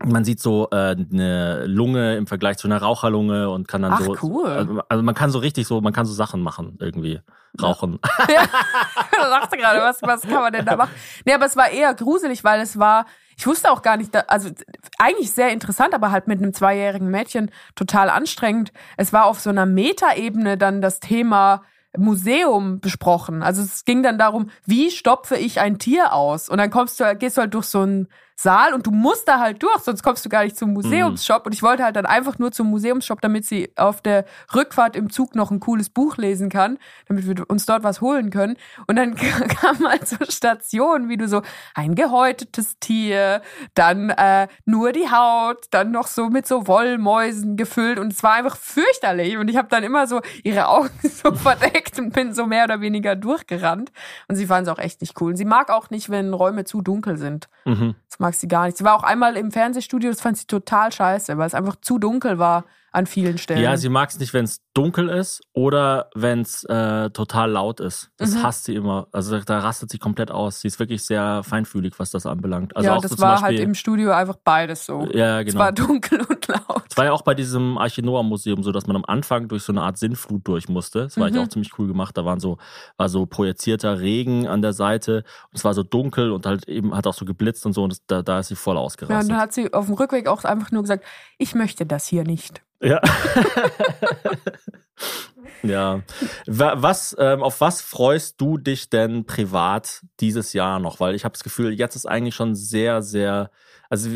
Man 0.04 0.24
sieht 0.24 0.40
so 0.40 0.70
äh, 0.72 0.96
eine 0.96 1.66
Lunge 1.66 2.16
im 2.16 2.26
Vergleich 2.26 2.58
zu 2.58 2.68
einer 2.68 2.82
Raucherlunge 2.82 3.50
und 3.50 3.68
kann 3.68 3.82
dann 3.82 3.94
Ach, 3.94 4.02
so. 4.02 4.16
cool. 4.24 4.48
Also, 4.48 4.82
also 4.88 5.04
man 5.04 5.16
kann 5.16 5.30
so 5.30 5.40
richtig 5.40 5.68
so, 5.68 5.82
man 5.82 5.94
kann 5.94 6.06
so 6.06 6.14
Sachen 6.14 6.42
machen 6.42 6.78
irgendwie. 6.80 7.22
Rauchen. 7.62 8.00
Ja, 8.30 8.46
da 9.12 9.40
dachte 9.40 9.58
gerade, 9.58 9.82
was, 9.82 10.02
was 10.02 10.22
kann 10.22 10.42
man 10.42 10.54
denn 10.54 10.66
da 10.66 10.76
machen? 10.76 10.92
Nee, 11.26 11.34
aber 11.34 11.46
es 11.46 11.58
war 11.58 11.70
eher 11.70 11.94
gruselig, 11.94 12.44
weil 12.44 12.62
es 12.62 12.78
war, 12.78 13.06
ich 13.38 13.48
wusste 13.48 13.72
auch 13.72 13.82
gar 13.82 13.98
nicht, 13.98 14.16
also 14.30 14.50
eigentlich 14.98 15.32
sehr 15.32 15.52
interessant, 15.52 15.94
aber 15.94 16.12
halt 16.12 16.28
mit 16.28 16.40
einem 16.40 16.54
zweijährigen 16.54 17.10
Mädchen 17.10 17.52
total 17.76 18.10
anstrengend. 18.10 18.72
Es 18.98 19.12
war 19.12 19.26
auf 19.26 19.40
so 19.40 19.50
einer 19.50 19.66
Metaebene 19.66 20.58
dann 20.58 20.82
das 20.82 21.00
Thema 21.00 21.64
Museum 21.98 22.80
besprochen. 22.80 23.42
Also 23.42 23.62
es 23.64 23.84
ging 23.84 24.04
dann 24.04 24.20
darum, 24.20 24.52
wie 24.66 24.92
stopfe 24.92 25.36
ich 25.36 25.60
ein 25.60 25.80
Tier 25.80 26.14
aus? 26.14 26.50
Und 26.50 26.60
dann 26.60 26.70
kommst 26.70 27.00
du, 27.00 27.16
gehst 27.16 27.38
du 27.38 27.42
halt 27.42 27.54
durch 27.54 27.66
so 27.66 27.82
einen 27.82 28.08
Saal 28.42 28.74
und 28.74 28.88
du 28.88 28.92
musst 28.92 29.28
da 29.28 29.42
halt 29.42 29.62
durch, 29.62 29.80
sonst 29.80 30.02
kommst 30.02 30.24
du 30.24 30.30
gar 30.30 30.46
nicht 30.46 30.56
zum 30.56 30.72
Museumsshop. 30.72 31.46
Und 31.46 31.54
ich 31.54 31.62
wollte 31.62 31.84
halt 31.84 31.98
dann 31.98 32.06
einfach 32.06 32.40
nur 32.40 32.54
zum 32.54 32.70
Museumsshop, 32.70 33.20
damit 33.20 33.46
sie 33.46 33.74
auf 33.76 34.00
der 34.00 34.24
Rückfahrt 34.56 34.96
im 34.96 35.10
Zug 35.10 35.36
noch 35.36 35.52
ein 35.52 35.60
cooles 35.60 35.90
Buch 35.90 36.16
lesen 36.16 36.48
kann, 36.48 36.78
damit 37.10 37.28
wir 37.28 37.50
uns 37.50 37.66
dort 37.66 37.84
was 37.84 38.00
holen 38.00 38.30
können. 38.30 38.56
Und 38.88 38.96
dann 38.96 39.16
kam 39.16 39.86
halt 39.86 40.08
so 40.08 40.16
Stationen, 40.30 41.10
wie 41.10 41.18
du 41.18 41.28
so 41.28 41.42
ein 41.76 41.96
gehäutetes 41.96 42.80
Tier, 42.80 43.42
dann 43.74 44.10
äh, 44.12 44.48
nur 44.64 44.94
die 44.94 45.12
Haut, 45.12 45.66
dann 45.72 45.92
noch 45.92 46.08
so 46.08 46.30
mit 46.30 46.48
so 46.48 46.66
Wollmäusen 46.66 47.58
gefüllt 47.58 48.00
und 48.00 48.14
es 48.14 48.24
war 48.24 48.36
einfach 48.36 48.56
fürchterlich. 48.56 49.38
Und 49.38 49.50
ich 49.50 49.58
habe 49.58 49.68
dann 49.68 49.84
immer 49.84 50.08
so 50.08 50.22
ihre 50.46 50.70
Augen 50.70 50.92
so 51.04 51.36
verdeckt 51.36 52.00
und 52.00 52.14
bin 52.14 52.34
so 52.34 52.46
mehr 52.46 52.64
oder 52.64 52.80
weniger 52.80 53.18
durchgerannt. 53.18 53.92
Und 54.30 54.38
sie 54.38 54.46
fand 54.46 54.66
es 54.66 54.74
auch 54.74 54.80
echt 54.80 55.02
nicht 55.02 55.20
cool. 55.20 55.32
Und 55.32 55.36
sie 55.36 55.44
mag 55.44 55.70
auch 55.70 55.90
nicht, 55.90 56.10
wenn 56.10 56.34
Räume 56.34 56.64
zu 56.64 56.82
dunkel 56.82 57.18
sind. 57.18 57.50
Mhm. 57.66 57.96
Das 58.10 58.20
mag 58.20 58.29
sie 58.36 58.48
gar 58.48 58.66
nicht. 58.66 58.78
Sie 58.78 58.84
war 58.84 58.96
auch 58.96 59.04
einmal 59.04 59.38
im 59.38 59.52
Fernsehstudio, 59.52 60.10
das 60.10 60.22
fand 60.22 60.38
sie 60.38 60.48
total 60.48 60.92
scheiße, 60.92 61.38
weil 61.38 61.48
es 61.48 61.54
einfach 61.54 61.76
zu 61.82 62.00
dunkel 62.00 62.40
war 62.40 62.66
an 62.92 63.06
vielen 63.06 63.38
Stellen. 63.38 63.62
Ja, 63.62 63.78
sie 63.78 63.90
mag 63.90 64.10
es 64.10 64.20
nicht, 64.20 64.34
wenn 64.34 64.46
es 64.46 64.62
dunkel 64.74 65.10
ist 65.10 65.42
oder 65.54 66.10
wenn 66.16 66.42
es 66.42 66.64
äh, 66.64 67.10
total 67.12 67.52
laut 67.52 67.80
ist. 67.80 68.10
Das 68.18 68.36
Mhm. 68.36 68.44
hasst 68.44 68.64
sie 68.66 68.76
immer. 68.76 69.08
Also 69.12 69.40
da 69.40 69.60
rastet 69.60 69.90
sie 69.92 69.98
komplett 70.00 70.32
aus. 70.32 70.62
Sie 70.62 70.68
ist 70.68 70.80
wirklich 70.80 71.04
sehr 71.04 71.44
feinfühlig, 71.44 71.94
was 72.00 72.12
das 72.12 72.26
anbelangt. 72.26 72.76
Also 72.76 72.90
ja, 72.90 72.96
auch 72.96 73.02
das 73.02 73.12
so 73.12 73.20
war 73.20 73.32
Beispiel, 73.42 73.46
halt 73.58 73.60
im 73.60 73.76
Studio 73.76 74.12
einfach 74.12 74.38
beides 74.44 74.86
so. 74.86 75.08
Ja, 75.14 75.40
Es 75.42 75.48
genau. 75.48 75.60
war 75.60 75.72
dunkel 75.72 76.22
und 76.22 76.48
laut. 76.48 76.84
Es 76.90 76.98
war 76.98 77.06
ja 77.06 77.12
auch 77.12 77.22
bei 77.22 77.36
diesem 77.36 77.78
Archinoa-Museum 77.78 78.64
so, 78.64 78.72
dass 78.72 78.88
man 78.88 78.96
am 78.96 79.06
Anfang 79.06 79.48
durch 79.48 79.64
so 79.64 79.72
eine 79.74 79.82
Art 79.82 79.98
Sinnflut 79.98 80.48
durch 80.48 80.70
musste. 80.70 81.04
Das 81.04 81.18
war 81.18 81.28
Mhm. 81.30 81.36
eigentlich 81.36 81.44
auch 81.48 81.50
ziemlich 81.52 81.78
cool 81.80 81.88
gemacht. 81.88 82.18
Da 82.18 82.26
waren 82.26 82.40
so, 82.40 82.58
war 82.98 83.10
so 83.10 83.26
projizierter 83.26 84.00
Regen 84.00 84.48
an 84.48 84.62
der 84.62 84.74
Seite. 84.74 85.18
Und 85.52 85.58
es 85.58 85.64
war 85.66 85.74
so 85.74 85.84
dunkel 85.84 86.32
und 86.32 86.46
halt 86.46 86.68
eben 86.68 86.96
hat 86.96 87.06
auch 87.08 87.14
so 87.14 87.26
geblitzt 87.26 87.66
und 87.66 87.74
so. 87.74 87.84
Und 87.84 87.92
das, 87.94 88.06
da, 88.08 88.22
da 88.22 88.40
ist 88.40 88.48
sie 88.48 88.56
voll 88.56 88.76
Ja, 88.76 88.80
und 88.82 88.86
ausgerastet. 88.86 89.32
dann 89.32 89.38
hat 89.40 89.54
sie 89.54 89.74
auf 89.74 89.86
dem 89.86 89.96
Rückweg 89.96 90.28
auch 90.28 90.44
einfach 90.44 90.72
nur 90.72 90.82
gesagt, 90.84 91.04
ich 91.38 91.54
möchte 91.56 91.86
das 91.86 92.06
hier 92.08 92.24
nicht. 92.24 92.62
Ja. 92.82 93.02
ja. 95.64 96.02
Wa- 96.48 96.76
Was, 96.78 97.16
ähm, 97.20 97.44
auf 97.44 97.62
was 97.62 97.82
freust 97.82 98.40
du 98.40 98.58
dich 98.58 98.90
denn 98.90 99.26
privat 99.26 100.02
dieses 100.20 100.54
Jahr 100.54 100.80
noch? 100.80 101.00
Weil 101.00 101.16
ich 101.16 101.26
habe 101.26 101.34
das 101.34 101.44
Gefühl, 101.44 101.74
jetzt 101.74 101.96
ist 101.96 102.06
eigentlich 102.06 102.36
schon 102.36 102.56
sehr, 102.56 103.02
sehr, 103.02 103.52
also 103.90 104.10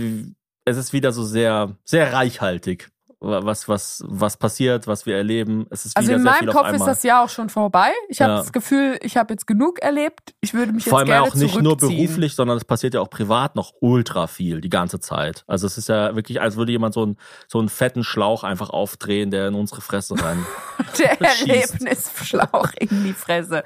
es 0.65 0.77
ist 0.77 0.93
wieder 0.93 1.11
so 1.11 1.23
sehr, 1.23 1.77
sehr 1.83 2.13
reichhaltig. 2.13 2.89
Wa- 3.23 3.43
Was, 3.43 3.67
was, 3.67 4.03
was 4.07 4.37
passiert, 4.37 4.85
was 4.87 5.05
wir 5.05 5.15
erleben. 5.17 5.65
Es 5.69 5.85
ist 5.85 5.97
Also 5.97 6.11
in 6.13 6.23
meinem 6.23 6.49
Kopf 6.49 6.71
ist 6.73 6.85
das 6.85 7.03
Jahr 7.03 7.23
auch 7.23 7.29
schon 7.29 7.49
vorbei. 7.49 7.91
Ich 8.09 8.21
habe 8.21 8.33
Ja. 8.33 8.37
das 8.39 8.51
Gefühl, 8.51 8.99
ich 9.01 9.17
habe 9.17 9.33
jetzt 9.33 9.47
genug 9.47 9.79
erlebt. 9.79 10.35
Ich 10.41 10.53
würde 10.53 10.71
mich 10.73 10.83
Vor 10.83 10.99
jetzt 10.99 10.99
allem 10.99 11.07
ja 11.09 11.15
gerne 11.21 11.31
auch 11.31 11.35
nicht 11.35 11.61
nur 11.61 11.77
beruflich, 11.77 12.35
sondern 12.35 12.57
es 12.57 12.65
passiert 12.65 12.93
ja 12.93 13.01
auch 13.01 13.09
privat 13.09 13.55
noch 13.55 13.73
ultra 13.79 14.27
viel 14.27 14.61
die 14.61 14.69
ganze 14.69 14.99
Zeit. 14.99 15.43
Also 15.47 15.65
es 15.67 15.77
ist 15.77 15.89
ja 15.89 16.15
wirklich, 16.15 16.41
als 16.41 16.55
würde 16.57 16.71
jemand 16.71 16.93
so 16.93 17.03
einen, 17.03 17.17
so 17.47 17.59
einen 17.59 17.69
fetten 17.69 18.03
Schlauch 18.03 18.43
einfach 18.43 18.69
aufdrehen, 18.69 19.31
der 19.31 19.47
in 19.47 19.55
unsere 19.55 19.81
Fresse 19.81 20.15
rein. 20.21 20.45
Der. 20.99 21.19
Erlebnisschlauch 21.83 22.69
in 22.79 23.03
die 23.03 23.13
Fresse. 23.13 23.63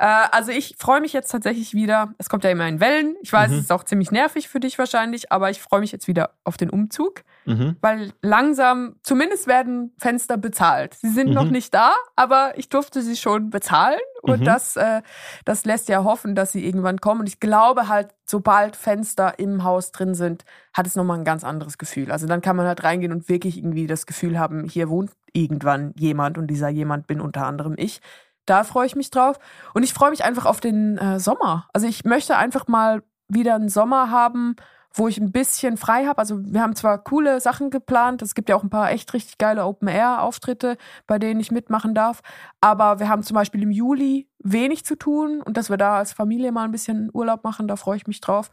Äh, 0.00 0.06
also 0.30 0.52
ich 0.52 0.76
freue 0.78 1.00
mich 1.00 1.12
jetzt 1.12 1.30
tatsächlich 1.30 1.74
wieder. 1.74 2.12
Es 2.18 2.28
kommt 2.28 2.44
ja 2.44 2.50
immer 2.50 2.68
in 2.68 2.80
Wellen. 2.80 3.16
Ich 3.22 3.32
weiß, 3.32 3.50
Mhm. 3.50 3.56
es 3.56 3.60
ist 3.64 3.72
auch 3.72 3.84
ziemlich 3.84 4.10
nervig 4.10 4.48
für 4.48 4.60
dich 4.60 4.78
wahrscheinlich, 4.78 5.32
aber 5.32 5.50
ich 5.50 5.60
freue 5.60 5.80
mich 5.80 5.92
jetzt 5.92 6.06
wieder 6.08 6.30
auf 6.44 6.56
den 6.56 6.70
Umzug. 6.70 7.22
Mhm. 7.48 7.76
weil 7.80 8.12
langsam, 8.22 8.96
zumindest 9.02 9.46
werden 9.46 9.92
Fenster 9.98 10.36
bezahlt. 10.36 10.94
Sie 10.94 11.08
sind 11.10 11.28
Mhm. 11.28 11.34
noch 11.34 11.50
nicht 11.50 11.72
da, 11.74 11.92
aber 12.16 12.52
ich 12.56 12.68
durfte 12.68 13.02
sie 13.02 13.16
schon 13.16 13.50
bezahlen 13.50 13.98
und 14.22 14.40
Mhm. 14.40 14.44
das, 14.44 14.76
äh, 14.76 15.02
das 15.44 15.64
lässt 15.64 15.88
ja 15.88 16.04
hoffen, 16.04 16.34
dass 16.34 16.52
sie 16.52 16.64
irgendwann 16.64 17.00
kommen. 17.00 17.20
Und 17.20 17.28
ich 17.28 17.40
glaube 17.40 17.88
halt, 17.88 18.08
sobald 18.26 18.76
Fenster 18.76 19.38
im 19.38 19.64
Haus 19.64 19.92
drin 19.92 20.14
sind, 20.14 20.44
hat 20.72 20.86
es 20.86 20.94
nochmal 20.96 21.18
ein 21.18 21.24
ganz 21.24 21.44
anderes 21.44 21.78
Gefühl. 21.78 22.12
Also 22.12 22.26
dann 22.26 22.40
kann 22.40 22.56
man 22.56 22.66
halt 22.66 22.84
reingehen 22.84 23.12
und 23.12 23.28
wirklich 23.28 23.58
irgendwie 23.58 23.86
das 23.86 24.06
Gefühl 24.06 24.38
haben, 24.38 24.64
hier 24.64 24.88
wohnt 24.88 25.10
irgendwann 25.32 25.92
jemand 25.96 26.38
und 26.38 26.46
dieser 26.48 26.68
jemand 26.68 27.06
bin 27.06 27.20
unter 27.20 27.46
anderem 27.46 27.74
ich. 27.76 28.00
Da 28.46 28.64
freue 28.64 28.86
ich 28.86 28.96
mich 28.96 29.10
drauf. 29.10 29.38
Und 29.74 29.82
ich 29.82 29.92
freue 29.92 30.10
mich 30.10 30.24
einfach 30.24 30.46
auf 30.46 30.60
den 30.60 30.96
äh, 30.98 31.20
Sommer. 31.20 31.68
Also 31.74 31.86
ich 31.86 32.04
möchte 32.04 32.36
einfach 32.36 32.66
mal 32.66 33.02
wieder 33.28 33.54
einen 33.54 33.68
Sommer 33.68 34.10
haben, 34.10 34.56
wo 34.98 35.08
ich 35.08 35.18
ein 35.18 35.32
bisschen 35.32 35.76
frei 35.76 36.06
habe. 36.06 36.18
Also 36.18 36.40
wir 36.44 36.60
haben 36.60 36.74
zwar 36.74 36.98
coole 37.02 37.40
Sachen 37.40 37.70
geplant, 37.70 38.20
es 38.22 38.34
gibt 38.34 38.48
ja 38.48 38.56
auch 38.56 38.62
ein 38.62 38.70
paar 38.70 38.90
echt 38.90 39.12
richtig 39.14 39.38
geile 39.38 39.64
Open-Air-Auftritte, 39.64 40.76
bei 41.06 41.18
denen 41.18 41.40
ich 41.40 41.50
mitmachen 41.50 41.94
darf, 41.94 42.20
aber 42.60 42.98
wir 42.98 43.08
haben 43.08 43.22
zum 43.22 43.34
Beispiel 43.34 43.62
im 43.62 43.70
Juli 43.70 44.28
wenig 44.40 44.84
zu 44.84 44.96
tun 44.96 45.40
und 45.42 45.56
dass 45.56 45.70
wir 45.70 45.76
da 45.76 45.96
als 45.96 46.12
Familie 46.12 46.52
mal 46.52 46.64
ein 46.64 46.72
bisschen 46.72 47.10
Urlaub 47.12 47.44
machen, 47.44 47.68
da 47.68 47.76
freue 47.76 47.96
ich 47.96 48.06
mich 48.06 48.20
drauf. 48.20 48.50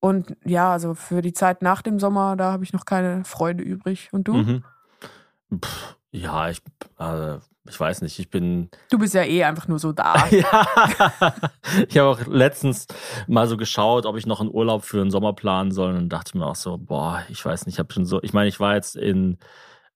Und 0.00 0.36
ja, 0.44 0.72
also 0.72 0.94
für 0.94 1.22
die 1.22 1.32
Zeit 1.32 1.62
nach 1.62 1.80
dem 1.80 2.00
Sommer, 2.00 2.34
da 2.36 2.50
habe 2.50 2.64
ich 2.64 2.72
noch 2.72 2.86
keine 2.86 3.24
Freude 3.24 3.62
übrig. 3.62 4.08
Und 4.12 4.26
du? 4.26 4.34
Mhm. 4.34 4.64
Pff, 5.60 5.96
ja, 6.10 6.50
ich, 6.50 6.60
äh, 6.98 7.38
ich 7.68 7.78
weiß 7.78 8.02
nicht, 8.02 8.18
ich 8.18 8.28
bin 8.28 8.70
Du 8.90 8.98
bist 8.98 9.14
ja 9.14 9.22
eh 9.22 9.44
einfach 9.44 9.68
nur 9.68 9.78
so 9.78 9.92
da. 9.92 10.14
Ja, 10.30 11.34
ich 11.88 11.98
habe 11.98 12.08
auch 12.08 12.26
letztens 12.26 12.86
mal 13.26 13.46
so 13.46 13.56
geschaut, 13.56 14.06
ob 14.06 14.16
ich 14.16 14.26
noch 14.26 14.40
einen 14.40 14.50
Urlaub 14.50 14.84
für 14.84 14.98
den 14.98 15.10
Sommer 15.10 15.32
planen 15.32 15.70
soll 15.70 15.94
und 15.94 16.08
dachte 16.08 16.36
mir 16.36 16.46
auch 16.46 16.56
so, 16.56 16.76
boah, 16.78 17.22
ich 17.28 17.44
weiß 17.44 17.66
nicht, 17.66 17.76
ich 17.76 17.78
habe 17.78 17.92
schon 17.92 18.04
so, 18.04 18.22
ich 18.22 18.32
meine, 18.32 18.48
ich 18.48 18.60
war 18.60 18.74
jetzt 18.74 18.96
in, 18.96 19.38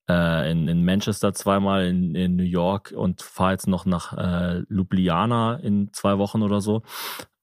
äh, 0.08 0.50
in, 0.50 0.68
in 0.68 0.84
Manchester 0.84 1.34
zweimal, 1.34 1.86
in, 1.86 2.14
in 2.14 2.36
New 2.36 2.44
York 2.44 2.92
und 2.96 3.22
fahre 3.22 3.52
jetzt 3.52 3.66
noch 3.66 3.84
nach 3.84 4.12
äh, 4.16 4.62
Ljubljana 4.68 5.56
in 5.56 5.92
zwei 5.92 6.18
Wochen 6.18 6.42
oder 6.42 6.60
so 6.60 6.82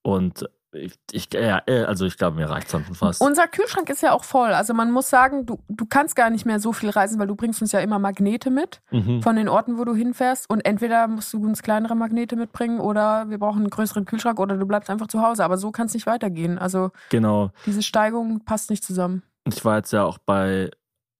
und 0.03 0.47
ich, 0.73 0.93
ich 1.11 1.29
ja, 1.33 1.61
äh, 1.65 1.83
also 1.83 2.05
ich 2.05 2.17
glaube, 2.17 2.37
mir 2.37 2.49
reicht's 2.49 2.71
dann 2.71 2.85
schon 2.85 2.95
fast. 2.95 3.21
Unser 3.21 3.47
Kühlschrank 3.47 3.89
ist 3.89 4.01
ja 4.01 4.11
auch 4.11 4.23
voll. 4.23 4.53
Also 4.53 4.73
man 4.73 4.91
muss 4.91 5.09
sagen, 5.09 5.45
du, 5.45 5.59
du 5.69 5.85
kannst 5.85 6.15
gar 6.15 6.29
nicht 6.29 6.45
mehr 6.45 6.59
so 6.59 6.73
viel 6.73 6.89
reisen, 6.89 7.19
weil 7.19 7.27
du 7.27 7.35
bringst 7.35 7.61
uns 7.61 7.71
ja 7.71 7.79
immer 7.79 7.99
Magnete 7.99 8.49
mit 8.49 8.81
mhm. 8.91 9.21
von 9.21 9.35
den 9.35 9.49
Orten, 9.49 9.77
wo 9.77 9.85
du 9.85 9.95
hinfährst. 9.95 10.49
Und 10.49 10.65
entweder 10.65 11.07
musst 11.07 11.33
du 11.33 11.43
uns 11.43 11.61
kleinere 11.61 11.95
Magnete 11.95 12.35
mitbringen 12.35 12.79
oder 12.79 13.29
wir 13.29 13.37
brauchen 13.37 13.59
einen 13.59 13.69
größeren 13.69 14.05
Kühlschrank 14.05 14.39
oder 14.39 14.57
du 14.57 14.65
bleibst 14.65 14.89
einfach 14.89 15.07
zu 15.07 15.21
Hause. 15.21 15.43
Aber 15.43 15.57
so 15.57 15.71
kann 15.71 15.87
es 15.87 15.93
nicht 15.93 16.07
weitergehen. 16.07 16.57
Also 16.57 16.91
Genau. 17.09 17.51
diese 17.65 17.83
Steigung 17.83 18.43
passt 18.45 18.69
nicht 18.69 18.83
zusammen. 18.83 19.23
Ich 19.45 19.63
war 19.65 19.77
jetzt 19.77 19.91
ja 19.91 20.03
auch 20.03 20.17
bei, 20.17 20.71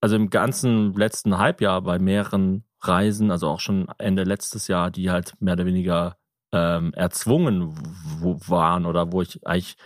also 0.02 0.16
im 0.16 0.30
ganzen 0.30 0.94
letzten 0.94 1.38
Halbjahr 1.38 1.82
bei 1.82 2.00
mehreren 2.00 2.64
Reisen, 2.82 3.32
also 3.32 3.48
auch 3.48 3.60
schon 3.60 3.88
Ende 3.98 4.24
letztes 4.24 4.68
Jahr, 4.68 4.92
die 4.92 5.12
halt 5.12 5.34
mehr 5.40 5.54
oder 5.54 5.66
weniger 5.66 6.18
ähm, 6.54 6.94
erzwungen 6.94 7.74
waren 8.48 8.86
oder 8.86 9.12
wo 9.12 9.22
ich 9.22 9.46
eigentlich 9.46 9.78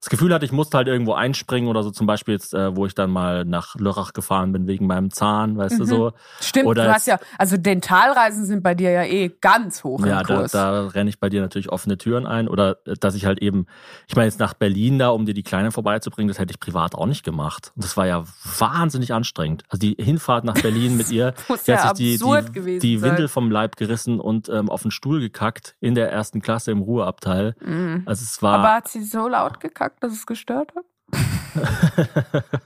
das 0.00 0.08
Gefühl 0.08 0.32
hatte, 0.32 0.46
ich 0.46 0.52
musste 0.52 0.78
halt 0.78 0.88
irgendwo 0.88 1.12
einspringen 1.12 1.68
oder 1.68 1.82
so. 1.82 1.90
Zum 1.90 2.06
Beispiel 2.06 2.32
jetzt, 2.34 2.54
äh, 2.54 2.74
wo 2.74 2.86
ich 2.86 2.94
dann 2.94 3.10
mal 3.10 3.44
nach 3.44 3.74
Lörrach 3.76 4.12
gefahren 4.14 4.50
bin 4.52 4.66
wegen 4.66 4.86
meinem 4.86 5.10
Zahn, 5.10 5.58
weißt 5.58 5.78
du 5.78 5.82
Mhm. 5.84 5.88
so. 5.88 6.12
Stimmt, 6.40 6.66
Oder 6.66 6.84
du 6.86 6.94
hast 6.94 7.06
ja, 7.06 7.18
also 7.36 7.56
Dentalreisen 7.58 8.46
sind 8.46 8.62
bei 8.62 8.74
dir 8.74 8.90
ja 8.90 9.04
eh 9.04 9.28
ganz 9.40 9.84
hoch 9.84 10.00
Ja, 10.06 10.20
im 10.22 10.26
da, 10.26 10.36
Kurs. 10.36 10.52
da 10.52 10.86
renne 10.86 11.10
ich 11.10 11.20
bei 11.20 11.28
dir 11.28 11.42
natürlich 11.42 11.68
offene 11.70 11.98
Türen 11.98 12.26
ein. 12.26 12.48
Oder 12.48 12.78
äh, 12.86 12.94
dass 12.98 13.14
ich 13.14 13.26
halt 13.26 13.40
eben, 13.42 13.66
ich 14.08 14.16
meine, 14.16 14.26
jetzt 14.26 14.38
nach 14.40 14.54
Berlin 14.54 14.98
da, 14.98 15.10
um 15.10 15.26
dir 15.26 15.34
die 15.34 15.42
Kleine 15.42 15.70
vorbeizubringen, 15.70 16.28
das 16.28 16.38
hätte 16.38 16.52
ich 16.52 16.60
privat 16.60 16.94
auch 16.94 17.06
nicht 17.06 17.22
gemacht. 17.24 17.72
Und 17.76 17.84
das 17.84 17.96
war 17.98 18.06
ja 18.06 18.24
wahnsinnig 18.58 19.12
anstrengend. 19.12 19.64
Also 19.68 19.80
die 19.80 20.02
Hinfahrt 20.02 20.44
nach 20.44 20.54
Berlin 20.54 20.96
mit 20.96 21.10
ihr, 21.10 21.34
muss 21.48 21.64
die 21.64 21.72
ja 21.72 21.84
hat 21.84 21.96
sich 21.98 22.18
die, 22.18 22.52
die, 22.60 22.78
die. 22.78 23.02
Windel 23.02 23.28
vom 23.28 23.50
Leib 23.50 23.76
gerissen 23.76 24.20
und 24.20 24.48
ähm, 24.48 24.70
auf 24.70 24.82
den 24.82 24.90
Stuhl 24.90 25.20
gekackt 25.20 25.74
in 25.80 25.94
der 25.94 26.10
ersten 26.10 26.40
Klasse 26.40 26.70
im 26.70 26.80
Ruheabteil. 26.80 27.54
Mhm. 27.60 28.02
Also 28.06 28.22
es 28.22 28.40
war. 28.42 28.58
Aber 28.60 28.74
hat 28.76 28.88
sie 28.88 29.02
so 29.04 29.28
laut 29.28 29.60
gekackt, 29.60 29.89
dass 30.00 30.12
es 30.12 30.26
gestört 30.26 30.72
hat? 30.76 30.84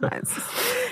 Nein, 0.00 0.20
es 0.22 0.36
ist, 0.36 0.42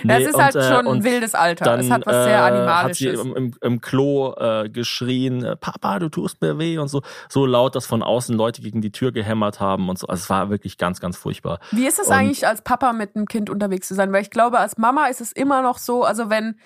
Nee, 0.04 0.18
das 0.18 0.22
ist 0.28 0.34
und, 0.34 0.42
halt 0.42 0.54
äh, 0.56 0.62
schon 0.74 0.88
ein 0.88 1.04
wildes 1.04 1.34
Alter. 1.34 1.64
dann 1.66 1.80
es 1.80 1.90
hat 1.90 2.06
was 2.06 2.24
sehr 2.24 2.34
äh, 2.34 2.40
hat 2.40 2.52
Animalisches. 2.52 2.98
sie 2.98 3.08
im, 3.28 3.36
im, 3.36 3.54
im 3.60 3.80
Klo 3.80 4.34
äh, 4.36 4.68
geschrien, 4.70 5.44
äh, 5.44 5.56
Papa, 5.56 5.98
du 6.00 6.08
tust 6.08 6.40
mir 6.40 6.58
weh 6.58 6.78
und 6.78 6.88
so. 6.88 7.02
So 7.28 7.46
laut, 7.46 7.76
dass 7.76 7.86
von 7.86 8.02
außen 8.02 8.36
Leute 8.36 8.62
gegen 8.62 8.80
die 8.80 8.90
Tür 8.90 9.12
gehämmert 9.12 9.60
haben 9.60 9.88
und 9.88 9.98
so. 9.98 10.06
Also 10.08 10.22
es 10.22 10.30
war 10.30 10.50
wirklich 10.50 10.78
ganz, 10.78 10.98
ganz 11.00 11.16
furchtbar. 11.16 11.60
Wie 11.70 11.86
ist 11.86 11.98
es 12.00 12.08
Und- 12.08 12.14
eigentlich 12.14 12.46
als 12.46 12.62
Papa 12.62 12.92
mit 12.92 13.14
einem 13.14 13.26
Kind 13.26 13.50
unterwegs 13.50 13.86
zu 13.88 13.94
sein? 13.94 14.12
Weil 14.12 14.22
ich 14.22 14.30
glaube, 14.30 14.58
als 14.58 14.78
Mama 14.78 15.06
ist 15.06 15.20
es 15.20 15.30
immer 15.32 15.62
noch 15.62 15.78
so, 15.78 16.02
also 16.04 16.30
wenn, 16.30 16.56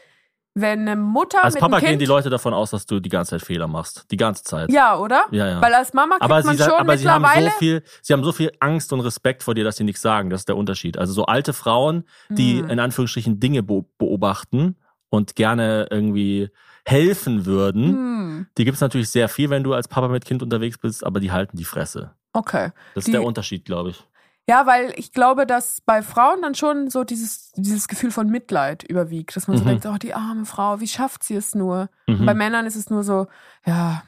wenn 0.59 0.81
eine 0.89 0.97
Mutter 0.97 1.45
Als 1.45 1.55
mit 1.55 1.61
Papa 1.61 1.79
Kind... 1.81 1.91
gehen 1.91 1.99
die 1.99 2.07
Leute 2.07 2.31
davon 2.31 2.55
aus, 2.55 2.71
dass 2.71 2.87
du 2.87 2.99
die 2.99 3.09
ganze 3.11 3.31
Zeit 3.33 3.43
Fehler 3.43 3.69
machst. 3.69 4.07
Die 4.11 4.17
ganze 4.17 4.43
Zeit. 4.43 4.73
ja, 4.73 4.97
oder? 4.99 5.25
Ja, 5.31 5.47
ja. 5.49 5.61
Weil 5.63 5.75
als 5.75 5.93
Mama 5.93 6.15
kriegt 6.17 6.25
aber 6.25 6.41
sie, 6.41 6.47
man 6.49 6.57
sa- 6.57 6.65
schon 6.65 6.75
aber 6.81 6.97
sie 6.97 7.09
haben 7.09 7.25
so 7.45 7.51
viel, 7.59 7.83
sie 8.03 8.13
haben 8.15 8.25
so 8.25 8.33
viel 8.33 8.51
Angst 8.61 8.93
und 8.93 9.01
Respekt 9.01 9.43
vor 9.43 9.55
dir, 9.55 9.65
dass 9.65 9.77
sie 9.77 9.85
nichts 9.85 10.01
sagen. 10.03 10.31
Das 10.31 10.41
ist 10.41 10.49
der 10.49 10.57
Unterschied. 10.57 10.97
Also 10.99 11.13
so 11.13 11.27
alte 11.27 11.53
Frauen, 11.53 12.05
die 12.31 12.61
Hm. 12.61 12.71
in 12.71 12.81
Anführungsstrichen 12.81 13.39
Dinge 13.39 13.63
be 13.63 13.85
beobachten 13.99 14.77
und 15.11 15.37
gerne 15.37 15.87
irgendwie 15.91 16.49
helfen 16.85 17.47
würden, 17.47 17.85
Hm, 17.91 18.47
die 18.57 18.65
gibt 18.65 18.77
es 18.77 18.81
natürlich 18.81 19.11
sehr 19.11 19.29
viel, 19.29 19.51
wenn 19.51 19.63
du 19.65 19.75
als 19.75 19.89
Papa 19.89 20.09
mit 20.09 20.25
Kind 20.25 20.43
unterwegs 20.43 20.79
bist, 20.79 21.05
aber 21.05 21.21
die 21.21 21.33
halten 21.33 21.57
die 21.57 21.65
Fresse. 21.65 22.13
okay. 22.33 22.71
Das 22.95 23.03
ist 23.03 23.09
Die- 23.09 23.13
der 23.13 23.25
Unterschied, 23.25 23.65
glaube 23.65 23.91
ich. 23.91 24.05
Ja, 24.49 24.65
weil 24.67 24.93
ich 24.97 25.13
glaube, 25.13 25.45
dass 25.47 25.81
bei 25.81 26.03
Frauen 26.03 26.41
dann 26.43 26.55
schon 26.55 26.89
so 26.89 27.03
dieses, 27.03 27.51
dieses 27.57 27.89
Gefühl 27.89 28.11
von 28.13 28.29
Mitleid 28.29 28.85
überwiegt. 28.85 29.35
Dass 29.37 29.49
man 29.49 29.57
so 29.57 29.65
Mhm. 29.65 29.69
denkt, 29.69 29.87
oh, 29.87 29.97
die 30.01 30.15
arme 30.15 30.45
Frau, 30.45 30.79
wie 30.81 30.87
schafft 30.87 31.25
sie 31.25 31.35
es 31.35 31.55
nur? 31.55 31.89
Mhm. 32.07 32.27
Bei 32.27 32.35
Männern 32.35 32.65
ist 32.67 32.77
es 32.77 32.89
nur 32.89 33.03
so, 33.03 33.27
ja, 33.65 34.03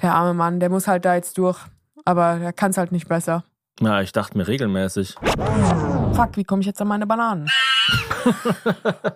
der 0.00 0.14
arme 0.14 0.32
Mann, 0.34 0.58
der 0.60 0.70
muss 0.70 0.88
halt 0.88 1.04
da 1.04 1.14
jetzt 1.14 1.36
durch. 1.36 1.58
Aber 2.06 2.38
der 2.38 2.52
kann 2.54 2.70
es 2.70 2.78
halt 2.78 2.92
nicht 2.92 3.08
besser. 3.08 3.44
Ja, 3.80 4.00
ich 4.00 4.12
dachte 4.12 4.36
mir 4.38 4.48
regelmäßig. 4.48 5.14
Fuck, 6.14 6.36
wie 6.36 6.44
komme 6.44 6.60
ich 6.60 6.66
jetzt 6.66 6.80
an 6.80 6.88
meine 6.88 7.06
Bananen? 7.06 7.48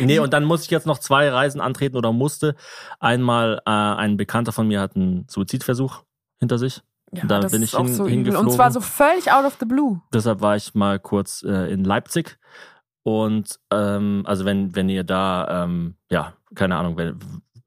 Nee, 0.00 0.18
und 0.18 0.32
dann 0.32 0.44
muss 0.44 0.64
ich 0.64 0.70
jetzt 0.70 0.86
noch 0.86 0.98
zwei 0.98 1.28
Reisen 1.30 1.60
antreten 1.60 1.96
oder 1.96 2.12
musste. 2.12 2.56
Einmal 2.98 3.60
äh, 3.66 3.70
ein 3.70 4.16
Bekannter 4.16 4.50
von 4.52 4.66
mir 4.66 4.80
hat 4.80 4.96
einen 4.96 5.26
Suizidversuch 5.28 6.02
hinter 6.40 6.58
sich. 6.58 6.82
Ja, 7.14 7.24
Da 7.26 7.40
bin 7.40 7.62
ich 7.62 7.76
hin- 7.76 7.88
so 7.88 8.04
übel. 8.04 8.04
Und 8.04 8.10
hingeflogen. 8.10 8.50
zwar 8.52 8.70
so 8.70 8.80
völlig 8.80 9.30
out 9.30 9.44
of 9.44 9.56
the 9.60 9.66
blue. 9.66 10.00
Deshalb 10.14 10.40
war 10.40 10.56
ich 10.56 10.74
mal 10.74 10.98
kurz 10.98 11.42
äh, 11.42 11.70
in 11.72 11.84
Leipzig. 11.84 12.38
Und 13.04 13.58
ähm, 13.70 14.22
also 14.26 14.44
wenn, 14.44 14.74
wenn 14.76 14.88
ihr 14.88 15.04
da, 15.04 15.64
ähm, 15.64 15.96
ja, 16.10 16.34
keine 16.54 16.76
Ahnung, 16.76 16.96
wenn, 16.96 17.18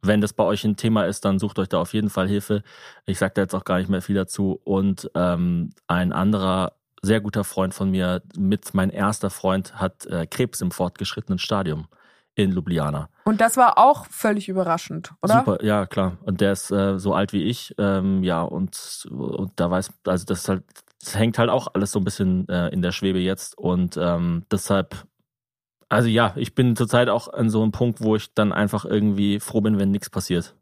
wenn 0.02 0.22
das 0.22 0.34
bei 0.34 0.43
euch 0.43 0.64
ein 0.64 0.78
Thema 0.78 1.06
ist, 1.06 1.26
dann 1.26 1.39
sucht 1.39 1.60
euch 1.60 1.68
da 1.70 1.80
auf 1.80 1.93
jeden 1.93 2.10
Fall 2.10 2.28
Hilfe. 2.28 2.64
Ich 3.06 3.20
sage 3.20 3.34
da 3.36 3.41
jetzt 3.41 3.54
auch 3.54 3.66
gar 3.66 3.78
nicht 3.80 3.89
mehr 3.89 4.02
viel 4.02 4.16
dazu. 4.16 4.60
Und 4.64 5.10
ähm, 5.16 5.72
ein 5.88 6.14
anderer 6.14 6.74
sehr 7.02 7.22
guter 7.22 7.43
Freund 7.43 7.74
von 7.74 7.91
mir, 7.91 8.24
mit 8.38 8.74
mein 8.74 8.89
erster 8.89 9.30
Freund, 9.30 9.76
hat 9.76 10.06
äh, 10.08 10.26
Krebs 10.26 10.62
im 10.62 10.72
fortgeschrittenen 10.72 11.38
Stadium 11.38 11.88
in 12.36 12.52
Ljubljana. 12.52 13.10
Und 13.24 13.42
das 13.42 13.58
war 13.58 13.78
auch 13.78 14.06
völlig 14.10 14.50
überraschend, 14.50 15.14
oder? 15.22 15.40
Super, 15.40 15.64
ja 15.64 15.86
klar. 15.86 16.18
Und 16.24 16.42
der 16.42 16.52
ist 16.52 16.72
äh, 16.72 17.00
so 17.00 17.14
alt 17.14 17.34
wie 17.34 17.44
ich, 17.44 17.74
ähm, 17.78 18.24
ja, 18.24 18.42
und, 18.42 19.08
und 19.10 19.52
da 19.56 19.72
weiß, 19.72 19.90
also 20.06 20.26
das 20.26 20.48
halt, 20.48 20.64
das 21.00 21.18
hängt 21.18 21.38
halt 21.38 21.50
auch 21.50 21.68
alles 21.74 21.92
so 21.92 22.00
ein 22.00 22.04
bisschen 22.04 22.48
äh, 22.50 22.70
in 22.70 22.82
der 22.82 22.92
Schwebe 22.92 23.20
jetzt. 23.20 23.58
Und 23.58 23.98
ähm, 23.98 24.44
deshalb, 24.52 25.06
also 25.90 26.08
ja, 26.08 26.34
ich 26.36 26.56
bin 26.56 26.76
zurzeit 26.76 27.10
auch 27.10 27.32
an 27.32 27.50
so 27.50 27.62
einem 27.62 27.72
Punkt, 27.72 28.02
wo 28.02 28.16
ich 28.16 28.34
dann 28.34 28.52
einfach 28.52 28.86
irgendwie 28.86 29.40
froh 29.40 29.62
bin, 29.62 29.80
wenn 29.80 29.92
nichts 29.92 30.10
passiert. 30.10 30.56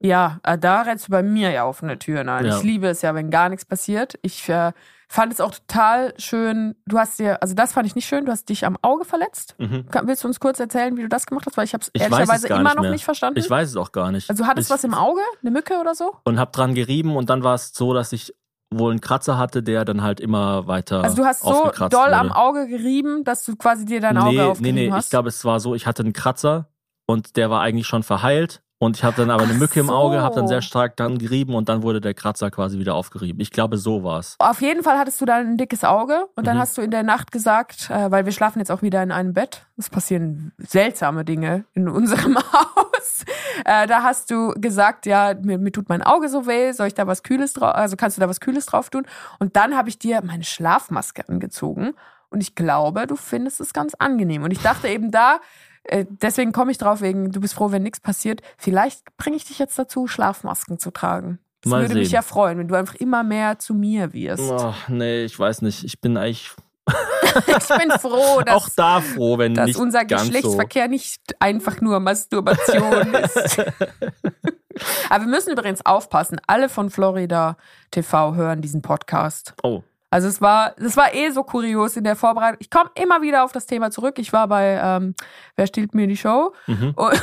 Ja, 0.00 0.38
äh, 0.44 0.56
da 0.56 0.82
rennst 0.82 1.08
du 1.08 1.10
bei 1.10 1.22
mir 1.22 1.50
ja 1.50 1.66
offene 1.66 1.98
Türen 1.98 2.28
ein. 2.28 2.46
Ja. 2.46 2.56
Ich 2.56 2.62
liebe 2.62 2.86
es 2.86 3.02
ja, 3.02 3.14
wenn 3.14 3.30
gar 3.30 3.48
nichts 3.48 3.64
passiert. 3.64 4.18
Ich 4.22 4.48
äh, 4.48 4.72
fand 5.08 5.32
es 5.32 5.40
auch 5.40 5.52
total 5.52 6.14
schön. 6.18 6.74
Du 6.86 6.98
hast 6.98 7.18
dir, 7.18 7.42
also 7.42 7.54
das 7.54 7.72
fand 7.72 7.86
ich 7.86 7.94
nicht 7.94 8.06
schön, 8.06 8.26
du 8.26 8.32
hast 8.32 8.48
dich 8.48 8.66
am 8.66 8.76
Auge 8.82 9.04
verletzt. 9.04 9.54
Mhm. 9.58 9.86
Willst 10.02 10.22
du 10.22 10.28
uns 10.28 10.38
kurz 10.38 10.60
erzählen, 10.60 10.96
wie 10.96 11.02
du 11.02 11.08
das 11.08 11.26
gemacht 11.26 11.46
hast? 11.46 11.56
Weil 11.56 11.64
ich 11.64 11.72
habe 11.72 11.82
es 11.82 11.88
ehrlicherweise 11.88 12.48
immer 12.48 12.62
nicht 12.62 12.74
noch 12.76 12.82
mehr. 12.82 12.90
nicht 12.90 13.04
verstanden. 13.04 13.38
Ich 13.38 13.48
weiß 13.48 13.70
es 13.70 13.76
auch 13.76 13.92
gar 13.92 14.12
nicht. 14.12 14.28
also 14.28 14.44
du 14.44 14.48
hattest 14.48 14.68
ich, 14.68 14.74
was 14.74 14.84
im 14.84 14.94
Auge? 14.94 15.20
Eine 15.40 15.50
Mücke 15.50 15.78
oder 15.80 15.94
so? 15.94 16.14
Und 16.24 16.38
hab 16.38 16.52
dran 16.52 16.74
gerieben 16.74 17.16
und 17.16 17.30
dann 17.30 17.42
war 17.42 17.54
es 17.54 17.72
so, 17.72 17.94
dass 17.94 18.12
ich 18.12 18.34
wohl 18.70 18.90
einen 18.90 19.00
Kratzer 19.00 19.38
hatte, 19.38 19.62
der 19.62 19.86
dann 19.86 20.02
halt 20.02 20.20
immer 20.20 20.66
weiter 20.66 21.02
Also 21.02 21.16
du 21.16 21.24
hast 21.24 21.40
so 21.40 21.70
doll 21.70 21.90
wurde. 21.90 22.16
am 22.16 22.30
Auge 22.30 22.66
gerieben, 22.66 23.24
dass 23.24 23.44
du 23.44 23.56
quasi 23.56 23.86
dir 23.86 24.00
dein 24.00 24.18
Auge 24.18 24.36
nee, 24.36 24.42
aufgerieben 24.42 24.74
nee, 24.74 24.86
nee, 24.88 24.92
hast. 24.92 25.06
ich 25.06 25.10
glaube, 25.10 25.28
es 25.28 25.42
war 25.46 25.58
so, 25.58 25.74
ich 25.74 25.86
hatte 25.86 26.02
einen 26.02 26.12
Kratzer 26.12 26.68
und 27.06 27.36
der 27.36 27.48
war 27.48 27.62
eigentlich 27.62 27.86
schon 27.86 28.02
verheilt 28.02 28.62
und 28.78 28.96
ich 28.96 29.04
hatte 29.04 29.22
dann 29.22 29.30
aber 29.30 29.44
eine 29.44 29.54
Ach 29.54 29.58
Mücke 29.58 29.80
im 29.80 29.90
Auge, 29.90 30.16
so. 30.18 30.22
habe 30.22 30.34
dann 30.36 30.48
sehr 30.48 30.62
stark 30.62 30.96
dran 30.96 31.18
gerieben 31.18 31.54
und 31.54 31.68
dann 31.68 31.82
wurde 31.82 32.00
der 32.00 32.14
Kratzer 32.14 32.50
quasi 32.50 32.78
wieder 32.78 32.94
aufgerieben. 32.94 33.40
Ich 33.40 33.50
glaube, 33.50 33.76
so 33.78 34.04
war's. 34.04 34.36
Auf 34.38 34.60
jeden 34.60 34.82
Fall 34.82 34.98
hattest 34.98 35.20
du 35.20 35.24
dann 35.24 35.46
ein 35.46 35.56
dickes 35.56 35.84
Auge 35.84 36.26
und 36.36 36.46
dann 36.46 36.56
Mhm. 36.56 36.60
hast 36.60 36.78
du 36.78 36.82
in 36.82 36.90
der 36.90 37.02
Nacht 37.02 37.32
gesagt, 37.32 37.90
äh, 37.90 38.10
weil 38.10 38.24
wir 38.24 38.32
schlafen 38.32 38.58
jetzt 38.60 38.70
auch 38.70 38.82
wieder 38.82 39.02
in 39.02 39.10
einem 39.12 39.32
Bett. 39.34 39.66
Es 39.76 39.90
passieren 39.90 40.52
seltsame 40.58 41.24
Dinge 41.24 41.64
in 41.74 41.88
unserem 41.88 42.36
Haus. 42.52 43.24
Äh, 43.64 43.86
da 43.86 44.02
hast 44.02 44.30
du 44.30 44.52
gesagt, 44.56 45.06
ja, 45.06 45.34
mir, 45.42 45.58
mir 45.58 45.72
tut 45.72 45.88
mein 45.88 46.02
Auge 46.02 46.28
so 46.28 46.46
weh, 46.46 46.72
soll 46.72 46.86
ich 46.86 46.94
da 46.94 47.06
was 47.06 47.22
Kühles 47.22 47.52
drauf, 47.54 47.74
also 47.74 47.96
kannst 47.96 48.16
du 48.16 48.20
da 48.20 48.28
was 48.28 48.40
Kühles 48.40 48.66
drauf 48.66 48.90
tun? 48.90 49.06
Und 49.38 49.56
dann 49.56 49.76
habe 49.76 49.88
ich 49.88 49.98
dir 49.98 50.22
meine 50.22 50.44
Schlafmaske 50.44 51.28
angezogen 51.28 51.94
Und 52.30 52.42
ich 52.42 52.54
glaube, 52.54 53.06
du 53.06 53.16
findest 53.16 53.58
es 53.60 53.72
ganz 53.72 53.94
angenehm. 53.94 54.42
Und 54.42 54.50
ich 54.50 54.60
dachte 54.60 54.86
eben 54.88 55.10
da, 55.10 55.40
deswegen 56.22 56.52
komme 56.52 56.70
ich 56.70 56.78
drauf, 56.78 57.00
wegen, 57.00 57.32
du 57.32 57.40
bist 57.40 57.54
froh, 57.54 57.70
wenn 57.70 57.82
nichts 57.82 58.00
passiert. 58.00 58.42
Vielleicht 58.56 59.04
bringe 59.16 59.36
ich 59.36 59.44
dich 59.44 59.58
jetzt 59.58 59.78
dazu, 59.78 60.06
Schlafmasken 60.06 60.78
zu 60.78 60.90
tragen. 60.90 61.38
Das 61.62 61.70
Mal 61.70 61.82
würde 61.82 61.94
mich 61.94 62.08
sehen. 62.08 62.14
ja 62.14 62.22
freuen, 62.22 62.58
wenn 62.58 62.68
du 62.68 62.74
einfach 62.76 62.94
immer 62.96 63.24
mehr 63.24 63.58
zu 63.58 63.74
mir 63.74 64.12
wirst. 64.12 64.42
Oh, 64.42 64.74
nee, 64.88 65.24
ich 65.24 65.38
weiß 65.38 65.62
nicht. 65.62 65.84
Ich 65.84 66.00
bin 66.00 66.16
eigentlich 66.16 66.52
Ich 67.46 67.68
bin 67.68 67.90
froh, 67.98 68.40
dass, 68.46 68.54
auch 68.54 68.68
da 68.76 69.00
froh, 69.00 69.38
wenn 69.38 69.54
dass 69.54 69.66
nicht 69.66 69.78
unser 69.78 70.04
ganz 70.04 70.22
so. 70.22 70.28
Geschlechtsverkehr 70.28 70.88
nicht 70.88 71.20
einfach 71.40 71.80
nur 71.80 72.00
Masturbation 72.00 73.14
ist. 73.14 73.58
Aber 75.10 75.24
wir 75.24 75.28
müssen 75.30 75.52
übrigens 75.52 75.84
aufpassen. 75.84 76.40
Alle 76.46 76.68
von 76.68 76.90
Florida 76.90 77.56
TV 77.90 78.34
hören 78.34 78.62
diesen 78.62 78.82
Podcast. 78.82 79.54
Oh, 79.62 79.82
Also 80.10 80.28
es 80.28 80.40
war, 80.40 80.74
es 80.78 80.96
war 80.96 81.14
eh 81.14 81.30
so 81.30 81.42
kurios 81.42 81.96
in 81.96 82.04
der 82.04 82.16
Vorbereitung. 82.16 82.58
Ich 82.60 82.70
komme 82.70 82.90
immer 82.94 83.20
wieder 83.20 83.44
auf 83.44 83.52
das 83.52 83.66
Thema 83.66 83.90
zurück. 83.90 84.18
Ich 84.18 84.32
war 84.32 84.48
bei 84.48 84.80
ähm, 84.82 85.14
Wer 85.56 85.66
stiehlt 85.66 85.94
mir 85.94 86.06
die 86.06 86.16
Show? 86.16 86.52
mhm. 86.66 86.92
Und 86.96 87.22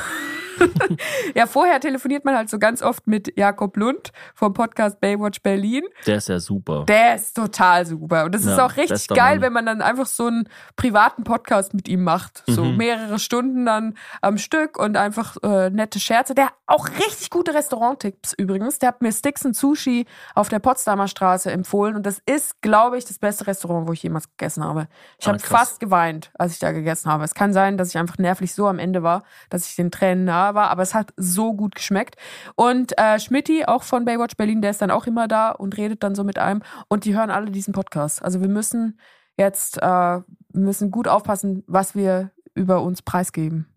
ja, 1.36 1.46
vorher 1.48 1.80
telefoniert 1.80 2.26
man 2.26 2.36
halt 2.36 2.50
so 2.50 2.60
ganz 2.60 2.82
oft 2.82 3.08
mit 3.08 3.38
Jakob 3.38 3.78
Lund 3.78 4.12
vom 4.34 4.54
Podcast 4.54 5.00
Baywatch 5.00 5.42
Berlin. 5.42 5.84
der 6.06 6.18
ist 6.18 6.30
ja 6.30 6.40
super. 6.40 6.86
Der 6.88 7.16
ist 7.16 7.36
total 7.36 7.86
super. 7.86 8.26
Und 8.26 8.36
das 8.36 8.46
ist 8.46 8.58
Ja, 8.58 8.66
auch 8.66 8.76
richtig 8.78 9.08
geil, 9.08 9.36
Mann. 9.36 9.42
wenn 9.42 9.54
man 9.54 9.66
dann 9.66 9.82
einfach 9.82 10.06
so 10.06 10.28
einen 10.28 10.50
privaten 10.76 11.24
Podcast 11.24 11.74
mit 11.74 11.88
ihm 11.88 12.04
macht. 12.04 12.44
So 12.48 12.64
Mhm. 12.64 12.78
mehrere 12.78 13.20
Stunden 13.20 13.66
dann 13.66 13.96
am 14.22 14.38
Stück 14.38 14.78
und 14.80 14.98
einfach 14.98 15.38
äh, 15.44 15.70
nette 15.70 16.00
Scherze. 16.00 16.36
Der 16.36 16.48
hat 16.48 16.54
auch 16.68 16.88
richtig 16.90 17.30
gute 17.30 17.54
Restauranttipps 17.54 18.34
übrigens. 18.34 18.80
Der 18.80 18.90
hat 18.90 19.02
mir 19.02 19.12
Sticks 19.12 19.46
and 19.46 19.56
Sushi 19.56 20.06
auf 20.34 20.50
der 20.50 20.60
Potsdamer 20.60 21.08
Straße 21.08 21.52
empfohlen. 21.52 21.96
Und 21.96 22.06
das 22.06 22.22
ist, 22.26 22.62
glaube 22.62 22.98
ich, 22.98 23.06
das 23.06 23.20
beste 23.20 23.48
Restaurant, 23.48 23.88
wo 23.88 23.94
ich 23.94 24.04
jemals 24.04 24.30
gegessen 24.30 24.64
habe. 24.64 24.88
Ich 25.20 25.26
Ah, 25.28 25.30
habe 25.32 25.40
fast 25.40 25.80
geweint, 25.80 26.32
als 26.38 26.54
ich 26.54 26.60
da 26.60 26.72
gegessen 26.72 27.12
habe. 27.12 27.24
Es 27.24 27.34
kann 27.36 27.54
sein, 27.54 27.78
dass 27.78 27.90
ich 27.90 27.98
einfach 27.98 28.18
nervlich 28.18 28.54
so 28.54 28.68
am 28.68 28.80
Ende 28.80 29.04
war, 29.04 29.24
dass 29.50 29.66
ich 29.68 29.76
den 29.76 29.92
Tränen 29.92 30.26
nahe 30.26 30.45
war, 30.54 30.70
aber 30.70 30.84
es 30.84 30.94
hat 30.94 31.14
so 31.18 31.54
gut 31.54 31.76
geschmeckt. 31.76 32.16
Und 32.56 32.98
äh, 32.98 33.20
Schmidti, 33.20 33.66
auch 33.66 33.84
von 33.84 34.06
Baywatch 34.06 34.36
Berlin, 34.38 34.62
der 34.62 34.72
ist 34.72 34.82
dann 34.82 34.92
auch 34.92 35.08
immer 35.08 35.28
da 35.28 35.52
und 35.52 35.78
redet 35.78 36.04
dann 36.04 36.14
so 36.14 36.24
mit 36.24 36.38
einem. 36.38 36.62
Und 36.88 37.06
die 37.06 37.16
hören 37.16 37.32
alle 37.32 37.50
diesen 37.52 37.74
Podcast. 37.74 38.24
Also 38.24 38.42
wir 38.42 38.50
müssen 38.50 39.00
jetzt, 39.38 39.80
äh, 39.82 40.20
müssen 40.54 40.92
gut 40.92 41.08
aufpassen, 41.08 41.64
was 41.68 41.96
wir 41.96 42.32
über 42.54 42.82
uns 42.82 43.02
preisgeben. 43.02 43.68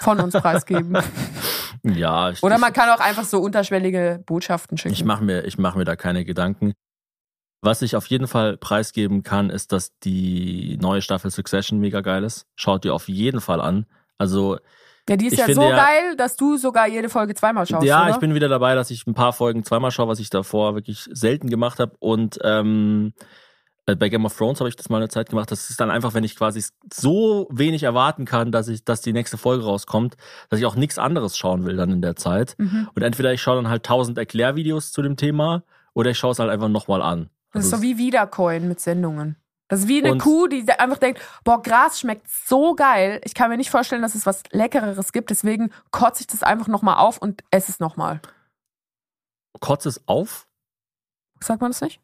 Von 0.00 0.20
uns 0.20 0.34
preisgeben. 0.34 0.98
Ja, 1.84 2.30
ich, 2.30 2.42
Oder 2.42 2.58
man 2.58 2.72
kann 2.72 2.90
auch 2.90 3.00
einfach 3.00 3.24
so 3.24 3.40
unterschwellige 3.40 4.22
Botschaften 4.26 4.76
schicken. 4.76 4.92
Ich 4.92 5.04
mache 5.04 5.24
mir, 5.24 5.44
ich 5.44 5.58
mach 5.58 5.76
mir 5.76 5.84
da 5.84 5.96
keine 5.96 6.24
Gedanken. 6.24 6.74
Was 7.60 7.82
ich 7.82 7.96
auf 7.96 8.06
jeden 8.06 8.28
Fall 8.28 8.56
preisgeben 8.56 9.22
kann, 9.22 9.50
ist, 9.50 9.72
dass 9.72 9.96
die 9.98 10.78
neue 10.80 11.02
Staffel 11.02 11.30
Succession 11.30 11.80
mega 11.80 12.00
geil 12.00 12.22
ist. 12.22 12.46
Schaut 12.54 12.84
ihr 12.84 12.94
auf 12.94 13.08
jeden 13.08 13.40
Fall 13.40 13.60
an. 13.60 13.86
Also, 14.16 14.58
ja, 15.08 15.16
die 15.16 15.26
ist 15.26 15.32
ich 15.34 15.38
ja 15.38 15.52
so 15.52 15.62
ja- 15.62 15.76
geil, 15.76 16.16
dass 16.16 16.36
du 16.36 16.56
sogar 16.56 16.88
jede 16.88 17.08
Folge 17.08 17.34
zweimal 17.34 17.66
schaust. 17.66 17.86
ja, 17.86 18.02
oder? 18.04 18.10
ich 18.10 18.16
bin 18.18 18.34
wieder 18.34 18.48
dabei, 18.48 18.74
dass 18.74 18.90
ich 18.90 19.06
ein 19.06 19.14
paar 19.14 19.32
Folgen 19.32 19.64
zweimal 19.64 19.90
schaue, 19.90 20.08
was 20.08 20.18
ich 20.20 20.30
davor 20.30 20.74
wirklich 20.74 21.08
selten 21.12 21.48
gemacht 21.48 21.78
habe. 21.80 21.92
Und 21.98 22.38
ähm, 22.42 23.12
äh, 23.86 23.96
bei 23.96 24.08
Game 24.08 24.24
of 24.26 24.36
Thrones 24.36 24.60
habe 24.60 24.68
ich 24.68 24.76
das 24.76 24.88
mal 24.90 24.98
eine 24.98 25.08
Zeit 25.08 25.30
gemacht. 25.30 25.50
Das 25.50 25.70
ist 25.70 25.80
dann 25.80 25.90
einfach, 25.90 26.14
wenn 26.14 26.24
ich 26.24 26.36
quasi 26.36 26.62
so 26.92 27.48
wenig 27.50 27.82
erwarten 27.82 28.24
kann, 28.26 28.52
dass 28.52 28.68
ich, 28.68 28.84
dass 28.84 29.00
die 29.00 29.12
nächste 29.12 29.38
Folge 29.38 29.64
rauskommt, 29.64 30.16
dass 30.50 30.60
ich 30.60 30.66
auch 30.66 30.76
nichts 30.76 30.98
anderes 30.98 31.36
schauen 31.36 31.64
will 31.64 31.76
dann 31.76 31.90
in 31.90 32.02
der 32.02 32.14
Zeit. 32.16 32.54
Mhm. 32.58 32.88
Und 32.94 33.02
entweder 33.02 33.32
ich 33.32 33.40
schaue 33.40 33.56
dann 33.56 33.68
halt 33.70 33.84
tausend 33.84 34.18
Erklärvideos 34.18 34.92
zu 34.92 35.02
dem 35.02 35.16
Thema 35.16 35.62
oder 35.94 36.10
ich 36.10 36.18
schaue 36.18 36.32
es 36.32 36.38
halt 36.38 36.50
einfach 36.50 36.68
nochmal 36.68 37.02
an. 37.02 37.30
Das 37.52 37.64
ist 37.64 37.72
Also 37.72 37.76
so 37.78 37.82
wie 37.82 37.96
Wiedercoin 37.98 38.68
mit 38.68 38.78
Sendungen. 38.80 39.36
Das 39.68 39.80
ist 39.80 39.88
wie 39.88 39.98
eine 39.98 40.12
Und- 40.12 40.18
Kuh, 40.22 40.46
die 40.46 40.66
einfach 40.70 40.98
denkt, 40.98 41.20
boah, 41.44 41.62
Gras 41.62 42.00
schmeckt 42.00 42.26
so 42.28 42.74
geil. 42.74 43.20
Ich 43.24 43.34
kann 43.34 43.50
mir 43.50 43.56
nicht 43.58 43.70
vorstellen, 43.70 44.02
dass 44.02 44.14
es 44.14 44.24
was 44.26 44.42
Leckereres 44.50 45.12
gibt. 45.12 45.30
Deswegen 45.30 45.70
kotze 45.90 46.22
ich 46.22 46.26
das 46.26 46.42
einfach 46.42 46.68
nochmal 46.68 46.96
auf 46.96 47.18
und 47.18 47.44
esse 47.50 47.70
es 47.70 47.78
nochmal. 47.78 48.20
kotzt 49.60 49.86
es 49.86 50.00
auf? 50.08 50.46
Sagt 51.40 51.60
man 51.60 51.70
das 51.70 51.80
nicht? 51.80 52.00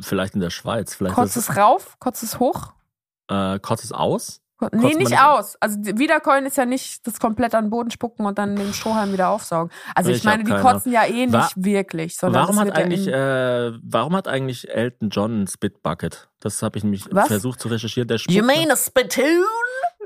Vielleicht 0.00 0.34
in 0.34 0.40
der 0.40 0.50
Schweiz. 0.50 0.94
Vielleicht 0.94 1.16
ist, 1.18 1.36
es 1.36 1.56
rauf? 1.56 1.98
Kotzt 2.00 2.22
es 2.22 2.38
hoch? 2.38 2.72
äh, 3.30 3.58
kotzt 3.60 3.84
es 3.84 3.92
aus? 3.92 4.40
Nee, 4.72 4.94
nicht 4.94 5.20
aus. 5.20 5.54
Also 5.60 5.76
die- 5.80 5.96
Wiedercoin 5.98 6.44
ist 6.46 6.56
ja 6.56 6.64
nicht 6.66 7.06
das 7.06 7.20
komplett 7.20 7.54
an 7.54 7.66
den 7.66 7.70
Boden 7.70 7.90
spucken 7.90 8.26
und 8.26 8.38
dann 8.38 8.56
den 8.56 8.72
Strohhalm 8.72 9.12
wieder 9.12 9.28
aufsaugen. 9.28 9.70
Also 9.94 10.10
ich, 10.10 10.18
Ich 10.18 10.24
meine, 10.24 10.42
die 10.44 10.50
kotzen 10.52 10.90
ja 10.92 11.04
eh 11.04 11.26
nicht 11.26 11.32
Wa- 11.32 11.48
wirklich. 11.56 12.16
Sondern 12.16 12.42
Warum 12.42 12.58
hat, 12.58 12.68
ja 12.68 12.74
eigentlich, 12.74 13.06
in- 13.06 13.12
äh, 13.14 13.72
warum 13.82 14.16
hat 14.16 14.26
eigentlich 14.26 14.68
Elton 14.68 15.10
John 15.10 15.42
ein 15.42 15.46
Spitbucket? 15.46 16.28
Das 16.40 16.60
habe 16.62 16.76
ich 16.78 16.84
nämlich 16.84 17.04
Was? 17.10 17.28
versucht 17.28 17.60
zu 17.60 17.68
recherchieren. 17.68 18.08
Der 18.08 18.18
spuckt, 18.18 18.36
You 18.36 18.44
mean 18.44 18.70
a 18.70 18.76
spittoon? 18.76 19.44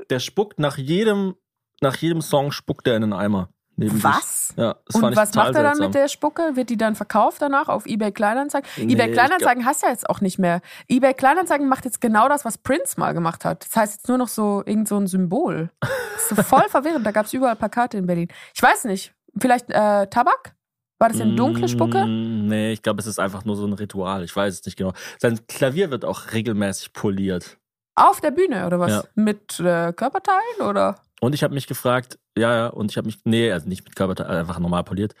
der 0.09 0.19
spuckt 0.19 0.59
nach 0.59 0.77
jedem, 0.77 1.35
nach 1.81 1.95
jedem 1.95 2.21
Song 2.21 2.51
spuckt 2.51 2.87
er 2.87 2.95
in 2.95 3.01
den 3.01 3.13
Eimer. 3.13 3.49
Was? 3.75 4.53
Ja, 4.55 4.75
Und 4.93 5.15
was 5.15 5.33
macht 5.33 5.47
er 5.55 5.63
dann 5.63 5.75
seltsam. 5.75 5.85
mit 5.87 5.95
der 5.95 6.07
Spucke? 6.07 6.55
Wird 6.55 6.69
die 6.69 6.77
dann 6.77 6.95
verkauft 6.95 7.41
danach 7.41 7.69
auf 7.69 7.85
eBay 7.85 8.11
Kleinanzeigen? 8.11 8.69
Nee, 8.77 8.93
eBay 8.93 9.11
Kleinanzeigen 9.11 9.65
hast 9.65 9.81
du 9.81 9.87
ja 9.87 9.91
jetzt 9.91 10.09
auch 10.09 10.21
nicht 10.21 10.37
mehr. 10.37 10.61
eBay 10.87 11.13
Kleinanzeigen 11.13 11.67
macht 11.67 11.85
jetzt 11.85 11.99
genau 12.01 12.29
das, 12.29 12.45
was 12.45 12.57
Prince 12.57 12.99
mal 12.99 13.13
gemacht 13.13 13.45
hat. 13.45 13.65
Das 13.65 13.75
heißt 13.75 13.93
jetzt 13.95 14.07
nur 14.09 14.17
noch 14.19 14.27
so 14.27 14.61
irgend 14.65 14.87
so 14.87 14.97
ein 14.97 15.07
Symbol. 15.07 15.69
Das 15.81 15.91
ist 16.23 16.29
so 16.29 16.35
voll 16.43 16.67
verwirrend. 16.69 17.05
Da 17.05 17.11
gab 17.11 17.25
es 17.25 17.33
überall 17.33 17.55
Plakate 17.55 17.97
in 17.97 18.05
Berlin. 18.05 18.27
Ich 18.53 18.61
weiß 18.61 18.85
nicht. 18.85 19.13
Vielleicht 19.39 19.69
äh, 19.69 20.07
Tabak? 20.07 20.53
War 20.99 21.09
das 21.09 21.19
in 21.19 21.35
dunkle 21.35 21.67
Spucke? 21.67 22.05
Mm, 22.05 22.47
Nee, 22.47 22.73
ich 22.73 22.81
glaube, 22.81 23.01
es 23.01 23.07
ist 23.07 23.19
einfach 23.19 23.43
nur 23.45 23.55
so 23.55 23.65
ein 23.65 23.73
Ritual. 23.73 24.23
Ich 24.23 24.35
weiß 24.35 24.53
es 24.53 24.65
nicht 24.65 24.77
genau. 24.77 24.93
Sein 25.17 25.39
Klavier 25.47 25.89
wird 25.89 26.05
auch 26.05 26.31
regelmäßig 26.33 26.93
poliert. 26.93 27.57
Auf 27.95 28.21
der 28.21 28.31
Bühne 28.31 28.65
oder 28.67 28.79
was? 28.79 28.91
Ja. 28.91 29.03
Mit 29.15 29.59
äh, 29.59 29.91
Körperteilen 29.93 30.61
oder? 30.67 30.95
Und 31.23 31.33
ich 31.33 31.41
habe 31.41 31.53
mich 31.53 31.67
gefragt, 31.67 32.19
ja, 32.37 32.53
ja, 32.53 32.67
und 32.67 32.91
ich 32.91 32.97
habe 32.97 33.05
mich, 33.05 33.19
nee, 33.23 33.49
also 33.49 33.69
nicht 33.69 33.85
mit 33.85 33.95
Körper, 33.95 34.29
einfach 34.29 34.59
normal 34.59 34.83
poliert. 34.83 35.15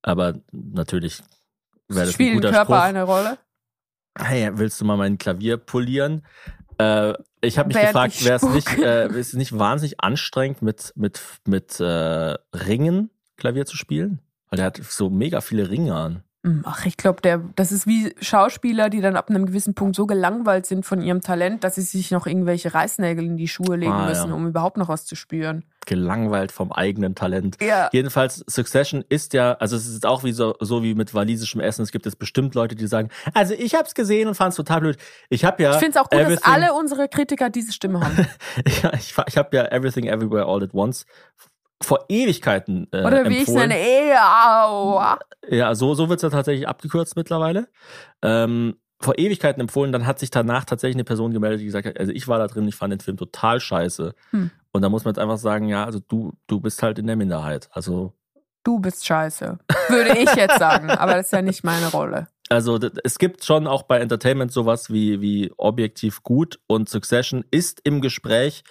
Aber 0.00 0.40
natürlich 0.50 1.22
wäre 1.88 2.06
das 2.06 2.08
ein 2.08 2.12
Spielt 2.14 2.34
guter 2.36 2.52
Körper 2.52 2.76
Spruch. 2.76 2.84
eine 2.84 3.02
Rolle? 3.02 3.38
Hey, 4.18 4.48
willst 4.54 4.80
du 4.80 4.86
mal 4.86 4.96
mein 4.96 5.18
Klavier 5.18 5.58
polieren? 5.58 6.24
Äh, 6.78 7.12
ich 7.42 7.58
habe 7.58 7.68
mich 7.68 7.78
gefragt, 7.78 8.24
wäre 8.24 8.36
es 8.36 8.42
nicht, 8.44 8.78
äh, 8.78 9.08
ist 9.08 9.34
nicht 9.34 9.58
wahnsinnig 9.58 10.00
anstrengend, 10.00 10.62
mit, 10.62 10.94
mit, 10.96 11.20
mit 11.46 11.78
äh, 11.80 11.84
Ringen 12.54 13.10
Klavier 13.36 13.66
zu 13.66 13.76
spielen? 13.76 14.22
Weil 14.48 14.56
der 14.56 14.64
hat 14.64 14.78
so 14.82 15.10
mega 15.10 15.42
viele 15.42 15.68
Ringe 15.68 15.94
an. 15.94 16.22
Hm, 16.44 16.62
Ach, 16.66 16.84
ich 16.86 16.96
glaube, 16.96 17.22
der, 17.22 17.40
das 17.54 17.70
ist 17.70 17.86
wie 17.86 18.14
Schauspieler, 18.20 18.90
die 18.90 19.00
dann 19.00 19.14
ab 19.14 19.30
einem 19.30 19.46
gewissen 19.46 19.74
Punkt 19.74 19.94
so 19.94 20.06
gelangweilt 20.06 20.66
sind 20.66 20.84
von 20.84 21.00
ihrem 21.00 21.20
Talent, 21.20 21.62
dass 21.62 21.76
sie 21.76 21.82
sich 21.82 22.10
noch 22.10 22.26
irgendwelche 22.26 22.74
Reißnägel 22.74 23.24
in 23.24 23.36
die 23.36 23.46
Schuhe 23.46 23.76
legen 23.76 23.92
Ah, 23.92 24.08
müssen, 24.08 24.30
ja. 24.30 24.34
um 24.34 24.48
überhaupt 24.48 24.76
noch 24.76 24.88
was 24.88 25.04
zu 25.06 25.14
spüren. 25.14 25.64
Gelangweilt 25.86 26.50
vom 26.50 26.72
eigenen 26.72 27.14
Talent. 27.14 27.58
Ja. 27.62 27.88
Jedenfalls, 27.92 28.44
Succession 28.48 29.04
ist 29.08 29.34
ja, 29.34 29.52
also 29.54 29.76
es 29.76 29.86
ist 29.86 30.04
auch 30.04 30.24
wie 30.24 30.32
so, 30.32 30.54
so 30.58 30.82
wie 30.82 30.94
mit 30.96 31.14
walisischem 31.14 31.60
Essen. 31.60 31.82
Es 31.82 31.92
gibt 31.92 32.06
jetzt 32.06 32.18
bestimmt 32.18 32.56
Leute, 32.56 32.74
die 32.74 32.88
sagen, 32.88 33.10
also 33.34 33.54
ich 33.54 33.74
habe 33.76 33.84
es 33.86 33.94
gesehen 33.94 34.26
und 34.26 34.34
fand 34.34 34.50
es 34.50 34.56
total 34.56 34.80
blöd. 34.80 34.96
Ich 35.28 35.44
habe 35.44 35.62
ja. 35.62 35.72
Ich 35.72 35.78
finde 35.78 35.96
es 35.98 36.04
auch 36.04 36.10
gut, 36.10 36.20
dass 36.20 36.42
alle 36.42 36.72
unsere 36.74 37.08
Kritiker 37.08 37.50
diese 37.50 37.72
Stimme 37.72 38.00
haben. 38.00 38.16
ja, 38.82 38.92
ich, 38.94 39.14
ich 39.28 39.36
habe 39.36 39.56
ja 39.56 39.64
Everything 39.66 40.06
Everywhere 40.06 40.46
All 40.46 40.62
at 40.64 40.74
Once 40.74 41.06
vor 41.82 42.04
Ewigkeiten 42.08 42.86
äh, 42.92 43.02
Oder 43.04 43.28
wie 43.28 43.34
ich 43.36 43.42
es 43.42 43.48
empfohlen. 43.48 43.68
nenne, 43.70 44.16
Eau. 44.20 45.02
Ja, 45.48 45.74
so, 45.74 45.94
so 45.94 46.08
wird's 46.08 46.22
ja 46.22 46.30
tatsächlich 46.30 46.68
abgekürzt 46.68 47.16
mittlerweile. 47.16 47.68
Ähm, 48.22 48.76
vor 49.00 49.18
Ewigkeiten 49.18 49.60
empfohlen, 49.60 49.90
dann 49.92 50.06
hat 50.06 50.18
sich 50.20 50.30
danach 50.30 50.64
tatsächlich 50.64 50.96
eine 50.96 51.04
Person 51.04 51.32
gemeldet, 51.32 51.60
die 51.60 51.64
gesagt 51.64 51.86
hat, 51.86 51.98
also 51.98 52.12
ich 52.12 52.28
war 52.28 52.38
da 52.38 52.46
drin, 52.46 52.68
ich 52.68 52.76
fand 52.76 52.92
den 52.92 53.00
Film 53.00 53.16
total 53.16 53.58
scheiße. 53.60 54.14
Hm. 54.30 54.50
Und 54.70 54.82
da 54.82 54.88
muss 54.88 55.04
man 55.04 55.12
jetzt 55.12 55.18
einfach 55.20 55.38
sagen, 55.38 55.68
ja, 55.68 55.84
also 55.84 55.98
du, 56.06 56.32
du 56.46 56.60
bist 56.60 56.82
halt 56.82 56.98
in 56.98 57.06
der 57.06 57.16
Minderheit. 57.16 57.68
Also, 57.72 58.12
Du 58.64 58.78
bist 58.78 59.04
scheiße. 59.04 59.58
Würde 59.88 60.18
ich 60.18 60.32
jetzt 60.36 60.58
sagen, 60.60 60.88
aber 60.88 61.14
das 61.14 61.26
ist 61.26 61.32
ja 61.32 61.42
nicht 61.42 61.64
meine 61.64 61.88
Rolle. 61.90 62.28
also 62.48 62.78
es 63.02 63.18
gibt 63.18 63.42
schon 63.42 63.66
auch 63.66 63.82
bei 63.82 63.98
Entertainment 63.98 64.52
sowas 64.52 64.92
wie, 64.92 65.20
wie 65.20 65.50
objektiv 65.56 66.22
gut 66.22 66.60
und 66.68 66.88
Succession 66.88 67.44
ist 67.50 67.80
im 67.82 68.00
Gespräch, 68.00 68.62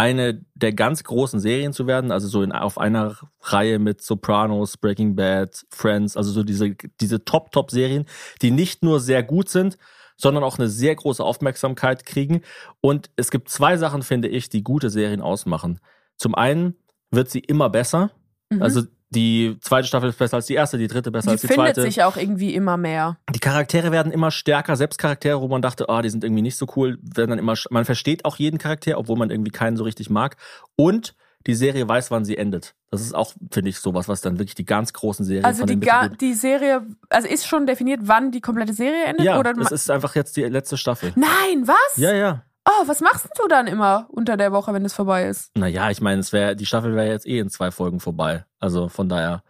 eine 0.00 0.40
der 0.54 0.72
ganz 0.72 1.04
großen 1.04 1.40
Serien 1.40 1.74
zu 1.74 1.86
werden, 1.86 2.10
also 2.10 2.26
so 2.26 2.42
in, 2.42 2.52
auf 2.52 2.78
einer 2.78 3.18
Reihe 3.42 3.78
mit 3.78 4.00
Sopranos, 4.00 4.78
Breaking 4.78 5.14
Bad, 5.14 5.66
Friends, 5.68 6.16
also 6.16 6.30
so 6.30 6.42
diese, 6.42 6.74
diese 7.00 7.24
Top-Top-Serien, 7.24 8.06
die 8.40 8.50
nicht 8.50 8.82
nur 8.82 9.00
sehr 9.00 9.22
gut 9.22 9.50
sind, 9.50 9.76
sondern 10.16 10.42
auch 10.42 10.58
eine 10.58 10.68
sehr 10.68 10.94
große 10.94 11.22
Aufmerksamkeit 11.22 12.06
kriegen. 12.06 12.40
Und 12.80 13.10
es 13.16 13.30
gibt 13.30 13.50
zwei 13.50 13.76
Sachen, 13.76 14.02
finde 14.02 14.28
ich, 14.28 14.48
die 14.48 14.62
gute 14.62 14.88
Serien 14.88 15.20
ausmachen. 15.20 15.80
Zum 16.16 16.34
einen 16.34 16.76
wird 17.10 17.30
sie 17.30 17.40
immer 17.40 17.68
besser, 17.68 18.10
Mhm. 18.50 18.62
also 18.62 18.82
die 19.10 19.58
zweite 19.60 19.88
Staffel 19.88 20.08
ist 20.08 20.18
besser 20.18 20.36
als 20.36 20.46
die 20.46 20.54
erste, 20.54 20.78
die 20.78 20.86
dritte 20.86 21.10
besser 21.10 21.26
die 21.26 21.32
als 21.32 21.40
die 21.40 21.48
findet 21.48 21.74
zweite. 21.74 21.82
sich 21.82 22.02
auch 22.04 22.16
irgendwie 22.16 22.54
immer 22.54 22.76
mehr. 22.76 23.18
Die 23.34 23.40
Charaktere 23.40 23.90
werden 23.90 24.12
immer 24.12 24.30
stärker, 24.30 24.76
selbst 24.76 24.98
Charaktere, 24.98 25.40
wo 25.40 25.48
man 25.48 25.62
dachte, 25.62 25.88
ah, 25.88 26.00
die 26.00 26.10
sind 26.10 26.22
irgendwie 26.22 26.42
nicht 26.42 26.56
so 26.56 26.66
cool, 26.76 26.98
werden 27.02 27.30
dann 27.30 27.38
immer, 27.38 27.54
man 27.70 27.84
versteht 27.84 28.24
auch 28.24 28.36
jeden 28.36 28.58
Charakter, 28.58 28.98
obwohl 28.98 29.16
man 29.16 29.30
irgendwie 29.30 29.50
keinen 29.50 29.76
so 29.76 29.84
richtig 29.84 30.10
mag. 30.10 30.36
Und 30.76 31.14
die 31.46 31.54
Serie 31.54 31.88
weiß, 31.88 32.10
wann 32.10 32.24
sie 32.24 32.36
endet. 32.36 32.74
Das 32.90 33.00
ist 33.00 33.14
auch, 33.14 33.32
finde 33.50 33.70
ich, 33.70 33.78
sowas, 33.78 34.08
was 34.08 34.20
dann 34.20 34.38
wirklich 34.38 34.54
die 34.54 34.66
ganz 34.66 34.92
großen 34.92 35.24
Serien 35.24 35.44
Also 35.44 35.64
die, 35.64 35.80
ga, 35.80 36.08
die 36.08 36.34
Serie, 36.34 36.86
also 37.08 37.26
ist 37.26 37.46
schon 37.46 37.66
definiert, 37.66 38.00
wann 38.04 38.30
die 38.30 38.40
komplette 38.40 38.74
Serie 38.74 39.04
endet? 39.04 39.24
Ja, 39.24 39.38
oder 39.38 39.54
das 39.54 39.72
ist 39.72 39.90
einfach 39.90 40.14
jetzt 40.14 40.36
die 40.36 40.42
letzte 40.42 40.76
Staffel. 40.76 41.12
Nein, 41.16 41.66
was? 41.66 41.96
Ja, 41.96 42.12
ja. 42.12 42.44
Oh, 42.66 42.86
was 42.86 43.00
machst 43.00 43.28
du 43.38 43.48
dann 43.48 43.66
immer 43.66 44.06
unter 44.10 44.36
der 44.36 44.52
Woche, 44.52 44.72
wenn 44.74 44.84
es 44.84 44.92
vorbei 44.94 45.26
ist? 45.26 45.50
Naja, 45.56 45.90
ich 45.90 46.00
meine, 46.00 46.20
es 46.20 46.32
wäre, 46.32 46.54
die 46.56 46.66
Staffel 46.66 46.94
wäre 46.94 47.08
jetzt 47.08 47.26
eh 47.26 47.38
in 47.38 47.48
zwei 47.50 47.70
Folgen 47.70 48.00
vorbei. 48.00 48.44
Also 48.58 48.88
von 48.88 49.08
daher, 49.08 49.42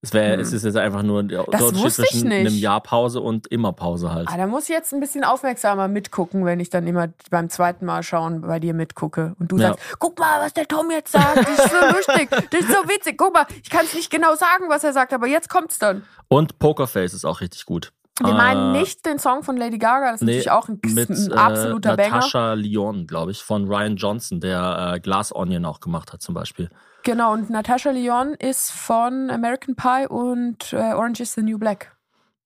es 0.00 0.12
wäre, 0.14 0.34
Hm. 0.34 0.40
es 0.40 0.52
ist 0.52 0.64
jetzt 0.64 0.76
einfach 0.76 1.02
nur 1.02 1.22
der 1.22 1.44
Das 1.44 1.60
Unterschied 1.62 1.84
wusste 1.84 2.02
ich 2.04 2.08
zwischen 2.10 2.28
nicht. 2.28 2.46
einem 2.46 2.56
Jahr 2.56 2.80
Pause 2.80 3.20
und 3.20 3.46
immer 3.48 3.72
Pause 3.72 4.12
halt. 4.12 4.28
Ah, 4.30 4.36
da 4.38 4.46
muss 4.46 4.64
ich 4.64 4.68
jetzt 4.70 4.92
ein 4.94 5.00
bisschen 5.00 5.22
aufmerksamer 5.24 5.86
mitgucken, 5.88 6.44
wenn 6.46 6.58
ich 6.60 6.70
dann 6.70 6.86
immer 6.86 7.08
beim 7.30 7.50
zweiten 7.50 7.84
Mal 7.84 8.02
schauen 8.02 8.40
bei 8.42 8.58
dir 8.58 8.72
mitgucke. 8.72 9.34
Und 9.38 9.52
du 9.52 9.58
Ja. 9.58 9.68
sagst, 9.68 9.84
guck 9.98 10.18
mal, 10.18 10.40
was 10.40 10.54
der 10.54 10.66
Tom 10.66 10.90
jetzt 10.90 11.12
sagt. 11.12 11.36
Das 11.36 11.48
ist 11.58 11.70
so 11.70 11.76
lustig. 11.96 12.30
Das 12.30 12.60
ist 12.60 12.68
so 12.70 12.88
witzig. 12.88 13.18
Guck 13.18 13.34
mal, 13.34 13.46
ich 13.62 13.68
kann 13.70 13.84
es 13.84 13.94
nicht 13.94 14.10
genau 14.10 14.34
sagen, 14.34 14.68
was 14.68 14.82
er 14.84 14.92
sagt, 14.94 15.12
aber 15.12 15.26
jetzt 15.26 15.48
kommt's 15.50 15.78
dann. 15.78 16.04
Und 16.28 16.58
Pokerface 16.58 17.12
ist 17.14 17.24
auch 17.24 17.40
richtig 17.40 17.66
gut. 17.66 17.92
Wir 18.22 18.30
Äh, 18.30 18.34
meinen 18.34 18.72
nicht 18.72 19.04
den 19.04 19.18
Song 19.18 19.42
von 19.42 19.56
Lady 19.56 19.78
Gaga, 19.78 20.12
das 20.12 20.22
ist 20.22 20.26
Nee, 20.26 20.32
natürlich 20.32 20.50
auch 20.50 20.68
ein, 20.68 20.80
mit 20.82 21.10
ein 21.10 21.30
äh, 21.30 21.34
absoluter 21.34 21.96
Banger. 21.96 22.16
Natasha 22.16 22.54
Lyon, 22.54 23.06
glaube 23.06 23.30
ich, 23.32 23.42
von 23.42 23.66
Ryan 23.66 23.96
Johnson, 23.96 24.40
der 24.40 24.94
äh, 24.94 25.00
Glass 25.00 25.34
Onion 25.34 25.64
auch 25.66 25.80
gemacht 25.80 26.12
hat 26.12 26.22
zum 26.22 26.34
Beispiel. 26.34 26.70
Genau, 27.02 27.32
und 27.34 27.50
Natasha 27.50 27.90
Lyon 27.90 28.34
ist 28.34 28.70
von 28.72 29.30
American 29.30 29.76
Pie 29.76 30.06
und 30.08 30.72
äh, 30.72 30.76
Orange 30.94 31.20
is 31.20 31.34
the 31.34 31.42
New 31.42 31.58
Black. 31.58 31.94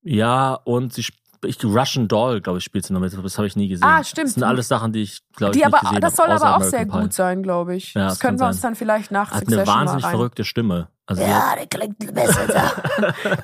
Ja, 0.02 0.54
und 0.64 0.92
sie 0.92 1.04
ich, 1.44 1.62
Russian 1.64 2.06
Doll, 2.08 2.40
glaube 2.40 2.58
ich, 2.58 2.64
spielt 2.64 2.84
sie 2.86 2.92
noch 2.92 3.00
mit. 3.00 3.12
Das 3.12 3.38
habe 3.38 3.46
ich 3.46 3.56
nie 3.56 3.68
gesehen. 3.68 3.86
Ah, 3.86 4.04
stimmt. 4.04 4.28
Das 4.28 4.34
sind 4.34 4.42
alles 4.44 4.68
Sachen, 4.68 4.92
die 4.92 5.02
ich, 5.02 5.20
glaube 5.36 5.54
ich, 5.54 5.60
Die 5.62 5.66
nicht 5.66 5.74
aber, 5.84 6.00
das 6.00 6.16
soll 6.16 6.26
aber 6.30 6.50
auch 6.50 6.56
American 6.56 6.70
sehr 6.70 6.86
Pie. 6.86 7.00
gut 7.02 7.12
sein, 7.12 7.42
glaube 7.42 7.76
ich. 7.76 7.94
Ja, 7.94 8.04
das 8.04 8.12
das 8.14 8.20
können 8.20 8.38
wir 8.38 8.46
uns 8.46 8.60
sein. 8.60 8.70
dann 8.72 8.76
vielleicht 8.76 9.10
nach 9.10 9.30
Hat 9.30 9.38
eine 9.46 9.56
Succession 9.56 9.66
wahnsinnig 9.74 10.02
mal 10.02 10.08
rein. 10.08 10.16
verrückte 10.16 10.44
Stimme. 10.44 10.88
Also 11.06 11.22
Ja, 11.22 11.54
der 11.56 11.66
klingt 11.66 11.98
besser. 12.14 12.72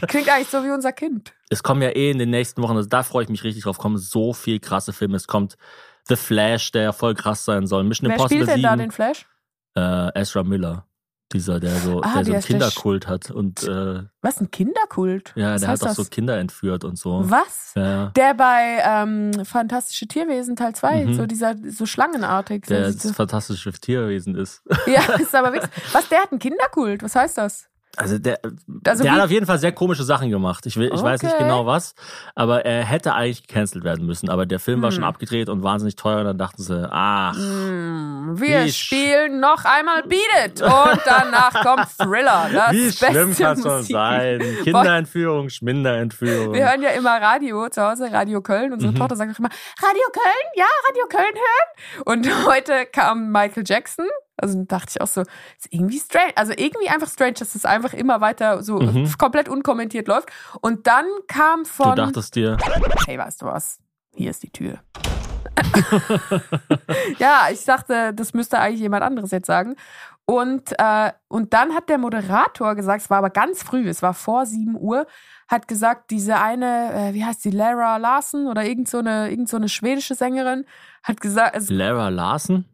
Die 0.03 0.07
klingt 0.07 0.29
eigentlich 0.29 0.49
so 0.49 0.63
wie 0.65 0.71
unser 0.71 0.93
Kind. 0.93 1.33
es 1.49 1.63
kommen 1.63 1.83
ja 1.83 1.89
eh 1.91 2.11
in 2.11 2.19
den 2.19 2.31
nächsten 2.31 2.63
Wochen, 2.63 2.77
also 2.77 2.89
da 2.89 3.03
freue 3.03 3.25
ich 3.25 3.29
mich 3.29 3.43
richtig 3.45 3.65
drauf, 3.65 3.79
kommen 3.79 3.99
so 3.99 4.33
viel 4.33 4.61
krasse 4.61 4.93
Filme. 4.93 5.17
Es 5.17 5.27
kommt 5.27 5.57
The 6.09 6.17
Flash, 6.17 6.71
der 6.73 6.83
ja 6.83 6.93
voll 6.93 7.15
krass 7.15 7.45
sein 7.45 7.67
soll. 7.67 7.83
Mission 7.85 8.09
Wer 8.09 8.17
Impossible 8.17 8.45
spielt 8.45 8.49
denn 8.49 8.57
7, 8.57 8.63
da 8.63 8.77
den 8.77 8.91
Flash? 8.93 9.27
äh, 9.77 10.21
Ezra 10.21 10.43
Miller. 10.45 10.87
Dieser, 11.33 11.59
der 11.59 11.75
so, 11.77 12.01
Ah, 12.03 12.23
der 12.23 12.25
so 12.25 12.33
einen 12.35 12.43
Kinderkult 12.43 13.09
hat 13.09 13.31
und 13.33 13.65
äh, 13.65 14.05
Was, 14.23 14.41
ein 14.41 14.51
Kinderkult? 14.53 15.33
ja, 15.35 15.55
Was 15.55 15.61
der 15.63 15.71
hat 15.71 15.83
auch 15.83 15.87
das? 15.89 15.97
so 15.97 16.05
Kinder 16.05 16.39
entführt 16.39 16.85
und 16.85 16.97
so. 16.97 17.23
Was? 17.29 17.73
Ja. 17.75 18.07
Der 18.17 18.35
bei 18.35 18.79
ähm, 18.85 19.45
Fantastische 19.45 20.07
Tierwesen 20.07 20.55
Teil 20.55 20.75
2, 20.75 21.05
Mhm. 21.07 21.15
so 21.15 21.27
dieser, 21.27 21.57
so 21.69 21.85
schlangenartig. 21.85 22.67
Der 22.67 22.93
so, 22.93 23.09
das 23.09 23.17
fantastische 23.17 23.73
Tierwesen 23.73 24.37
ist. 24.37 24.63
ja, 24.87 25.03
ist 25.19 25.35
aber 25.35 25.53
wirklich. 25.53 25.71
Was, 25.93 26.09
der 26.09 26.21
hat 26.23 26.31
einen 26.31 26.39
Kinderkult? 26.39 27.03
Was 27.03 27.17
heißt 27.17 27.39
das? 27.39 27.69
Also 27.97 28.19
der, 28.19 28.39
Also 28.87 29.03
der 29.03 29.13
hat 29.13 29.21
auf 29.23 29.31
jeden 29.31 29.47
Fall 29.47 29.59
sehr 29.59 29.73
komische 29.73 30.05
Sachen 30.05 30.31
gemacht. 30.31 30.67
Ich, 30.67 30.77
will, 30.77 30.91
ich 30.95 31.03
weiß 31.03 31.23
nicht 31.23 31.33
Okay. 31.35 31.43
genau 31.45 31.67
was, 31.67 31.95
aber 32.35 32.65
er 32.65 32.85
hätte 32.85 33.15
eigentlich 33.15 33.47
gecancelt 33.47 33.85
werden 33.85 34.05
müssen. 34.07 34.29
Aber 34.29 34.45
der 34.47 34.59
Film 34.59 34.83
war 34.83 34.91
Hm. 34.91 34.95
schon 34.97 35.05
abgedreht 35.05 35.49
und 35.49 35.63
wahnsinnig 35.63 35.97
teuer. 35.97 36.19
Und 36.19 36.25
dann 36.27 36.39
dachten 36.39 36.63
sie, 36.63 36.89
ach, 36.91 37.35
Hm, 37.37 38.35
wir 38.41 38.69
spielen 38.73 39.41
noch 39.41 39.65
einmal 39.65 40.03
Beat 40.03 40.21
It 40.47 40.63
und 40.63 41.01
danach 41.05 41.53
kommt 41.65 41.89
Thriller. 41.99 42.49
Das 42.53 42.73
wie 42.73 42.93
schlimm 42.93 43.29
beste 43.29 43.43
kann 43.43 43.57
es 43.59 43.63
schon 43.63 43.83
sein? 43.83 44.41
Kinderentführung, 44.65 45.49
Schminderentführung. 45.49 46.55
Wir 46.55 46.69
hören 46.71 46.83
ja 46.83 46.91
immer 46.91 47.21
Radio 47.21 47.69
zu 47.69 47.83
Hause, 47.83 48.13
Radio 48.13 48.41
Köln. 48.43 48.73
Unsere 48.73 48.93
Mhm. 48.93 48.97
Tochter 48.97 49.17
sagt 49.17 49.35
auch 49.35 49.39
immer, 49.39 49.51
Radio 49.83 50.03
Köln, 50.13 50.47
ja, 50.57 50.67
Radio 50.89 51.07
Köln 51.09 51.35
hören. 51.35 52.05
Und 52.05 52.47
heute 52.47 52.87
kam 52.87 53.31
Michael 53.33 53.65
Jackson. 53.67 54.07
Also 54.37 54.63
dachte 54.65 54.89
ich 54.91 55.01
auch 55.01 55.07
so, 55.07 55.23
ist 55.23 55.69
irgendwie 55.71 55.99
strange. 55.99 56.33
Also 56.37 56.53
irgendwie 56.57 56.89
einfach 56.89 57.09
strange, 57.09 57.35
dass 57.35 57.53
das 57.55 57.65
einfach 57.65 57.95
immer 57.95 58.21
weiter 58.21 58.63
so 58.63 58.79
Mhm. 58.79 59.11
komplett 59.19 59.49
unkommentiert 59.49 60.09
läuft. 60.09 60.29
Und 60.61 60.87
dann 60.87 61.07
kam 61.27 61.63
du 61.63 61.69
von, 61.69 61.97
dachtest 61.97 62.37
dir, 62.37 62.57
hey, 63.07 63.19
weißt 63.19 63.43
du 63.43 63.47
was? 63.47 63.79
Hier 64.15 64.31
ist 64.31 64.43
die 64.43 64.51
Tür. 64.51 64.79
ja, 67.19 67.49
ich 67.51 67.65
dachte, 67.65 68.13
das 68.15 68.35
müsste 68.35 68.59
eigentlich 68.59 68.81
jemand 68.81 69.03
anderes 69.03 69.31
jetzt 69.31 69.47
sagen. 69.47 69.77
Und, 70.25 70.73
äh, 70.79 71.13
und 71.29 71.53
dann 71.55 71.73
hat 71.75 71.89
der 71.89 71.99
Moderator 71.99 72.75
gesagt, 72.75 73.03
es 73.03 73.11
war 73.11 73.19
aber 73.19 73.31
ganz 73.31 73.63
früh, 73.63 73.89
es 73.89 74.03
war 74.03 74.13
vor 74.13 74.45
7 74.45 74.77
Uhr, 74.77 75.07
hat 75.47 75.69
gesagt, 75.69 76.11
diese 76.11 76.39
eine, 76.41 77.11
äh, 77.11 77.15
wie 77.15 77.25
heißt 77.25 77.43
sie, 77.43 77.51
Lara 77.51 77.97
Larson 77.97 78.49
oder 78.49 78.65
irgend 78.65 78.89
so 78.89 78.99
eine, 78.99 79.31
irgend 79.31 79.49
so 79.49 79.57
eine 79.57 79.69
schwedische 79.69 80.17
Sängerin, 80.17 80.65
hat 81.05 81.21
gesagt, 81.21 81.55
es, 81.57 81.71
Lara 81.71 82.09
Larson? 82.09 82.65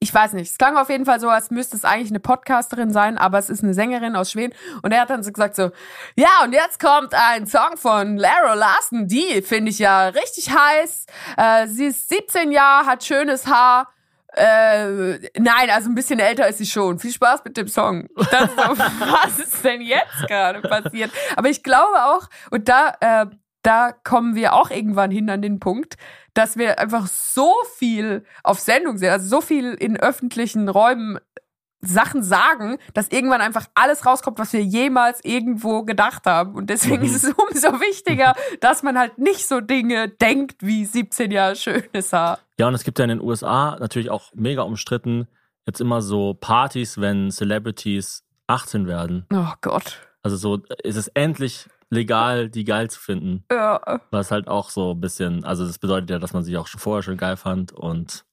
Ich 0.00 0.14
weiß 0.14 0.34
nicht, 0.34 0.50
es 0.50 0.58
klang 0.58 0.76
auf 0.76 0.90
jeden 0.90 1.06
Fall 1.06 1.18
so, 1.18 1.28
als 1.28 1.50
müsste 1.50 1.76
es 1.76 1.84
eigentlich 1.84 2.10
eine 2.10 2.20
Podcasterin 2.20 2.92
sein, 2.92 3.18
aber 3.18 3.38
es 3.38 3.50
ist 3.50 3.64
eine 3.64 3.74
Sängerin 3.74 4.14
aus 4.14 4.30
Schweden. 4.30 4.54
Und 4.82 4.92
er 4.92 5.00
hat 5.00 5.10
dann 5.10 5.24
so 5.24 5.32
gesagt 5.32 5.56
so, 5.56 5.70
ja, 6.14 6.44
und 6.44 6.52
jetzt 6.52 6.78
kommt 6.78 7.14
ein 7.14 7.46
Song 7.46 7.76
von 7.76 8.16
Lara 8.16 8.54
Larson, 8.54 9.08
die 9.08 9.42
finde 9.42 9.70
ich 9.70 9.80
ja 9.80 10.08
richtig 10.08 10.50
heiß. 10.54 11.06
Äh, 11.36 11.66
sie 11.66 11.86
ist 11.86 12.08
17 12.08 12.52
Jahre, 12.52 12.86
hat 12.86 13.04
schönes 13.04 13.46
Haar. 13.48 13.88
Äh, 14.34 15.18
nein, 15.36 15.70
also 15.70 15.88
ein 15.88 15.96
bisschen 15.96 16.20
älter 16.20 16.46
ist 16.46 16.58
sie 16.58 16.66
schon. 16.66 17.00
Viel 17.00 17.12
Spaß 17.12 17.42
mit 17.44 17.56
dem 17.56 17.66
Song. 17.66 18.08
So, 18.14 18.24
was 18.26 19.38
ist 19.38 19.64
denn 19.64 19.80
jetzt 19.80 20.28
gerade 20.28 20.60
passiert? 20.60 21.10
Aber 21.34 21.48
ich 21.48 21.64
glaube 21.64 22.04
auch, 22.04 22.28
und 22.50 22.68
da, 22.68 22.94
äh, 23.00 23.26
da 23.62 23.92
kommen 24.04 24.36
wir 24.36 24.52
auch 24.52 24.70
irgendwann 24.70 25.10
hin 25.10 25.28
an 25.28 25.42
den 25.42 25.58
Punkt, 25.58 25.96
dass 26.34 26.56
wir 26.56 26.78
einfach 26.78 27.06
so 27.06 27.52
viel 27.76 28.24
auf 28.42 28.60
Sendung 28.60 28.98
sind, 28.98 29.08
also 29.10 29.28
so 29.28 29.40
viel 29.40 29.74
in 29.74 29.96
öffentlichen 29.96 30.68
Räumen 30.68 31.18
Sachen 31.80 32.24
sagen, 32.24 32.78
dass 32.94 33.06
irgendwann 33.08 33.40
einfach 33.40 33.66
alles 33.76 34.04
rauskommt, 34.04 34.40
was 34.40 34.52
wir 34.52 34.64
jemals 34.64 35.20
irgendwo 35.24 35.84
gedacht 35.84 36.26
haben. 36.26 36.54
Und 36.56 36.70
deswegen 36.70 37.02
Mhm. 37.02 37.14
ist 37.14 37.22
es 37.22 37.32
umso 37.36 37.80
wichtiger, 37.80 38.34
dass 38.60 38.82
man 38.82 38.98
halt 38.98 39.18
nicht 39.18 39.46
so 39.46 39.60
Dinge 39.60 40.08
denkt 40.08 40.56
wie 40.66 40.84
17 40.84 41.30
Jahre 41.30 41.54
schönes 41.54 42.12
Haar. 42.12 42.40
Ja, 42.58 42.66
und 42.66 42.74
es 42.74 42.82
gibt 42.82 42.98
ja 42.98 43.04
in 43.04 43.10
den 43.10 43.20
USA 43.20 43.76
natürlich 43.78 44.10
auch 44.10 44.32
mega 44.34 44.62
umstritten 44.62 45.28
jetzt 45.66 45.80
immer 45.80 46.02
so 46.02 46.34
Partys, 46.34 46.98
wenn 47.00 47.30
Celebrities 47.30 48.24
18 48.48 48.88
werden. 48.88 49.26
Oh 49.32 49.52
Gott. 49.60 49.98
Also 50.22 50.36
so 50.36 50.56
ist 50.82 50.96
es 50.96 51.06
endlich 51.08 51.68
legal, 51.90 52.48
die 52.48 52.64
geil 52.64 52.90
zu 52.90 53.00
finden. 53.00 53.44
Ja. 53.50 54.00
Was 54.10 54.30
halt 54.30 54.48
auch 54.48 54.70
so 54.70 54.92
ein 54.92 55.00
bisschen, 55.00 55.44
also 55.44 55.66
das 55.66 55.78
bedeutet 55.78 56.10
ja, 56.10 56.18
dass 56.18 56.32
man 56.32 56.42
sie 56.42 56.56
auch 56.56 56.66
schon 56.66 56.80
vorher 56.80 57.02
schon 57.02 57.16
geil 57.16 57.36
fand 57.36 57.72
und 57.72 58.24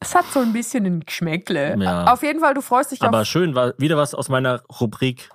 Es 0.00 0.14
hat 0.14 0.26
so 0.32 0.40
ein 0.40 0.52
bisschen 0.52 0.84
ein 0.86 1.00
Geschmäckle. 1.00 1.76
Ja. 1.80 2.12
Auf 2.12 2.22
jeden 2.22 2.40
Fall, 2.40 2.54
du 2.54 2.60
freust 2.60 2.92
dich 2.92 3.02
aber 3.02 3.20
auf. 3.22 3.26
schön 3.26 3.54
war 3.54 3.74
wieder 3.78 3.96
was 3.96 4.14
aus 4.14 4.28
meiner 4.28 4.62
Rubrik. 4.80 5.30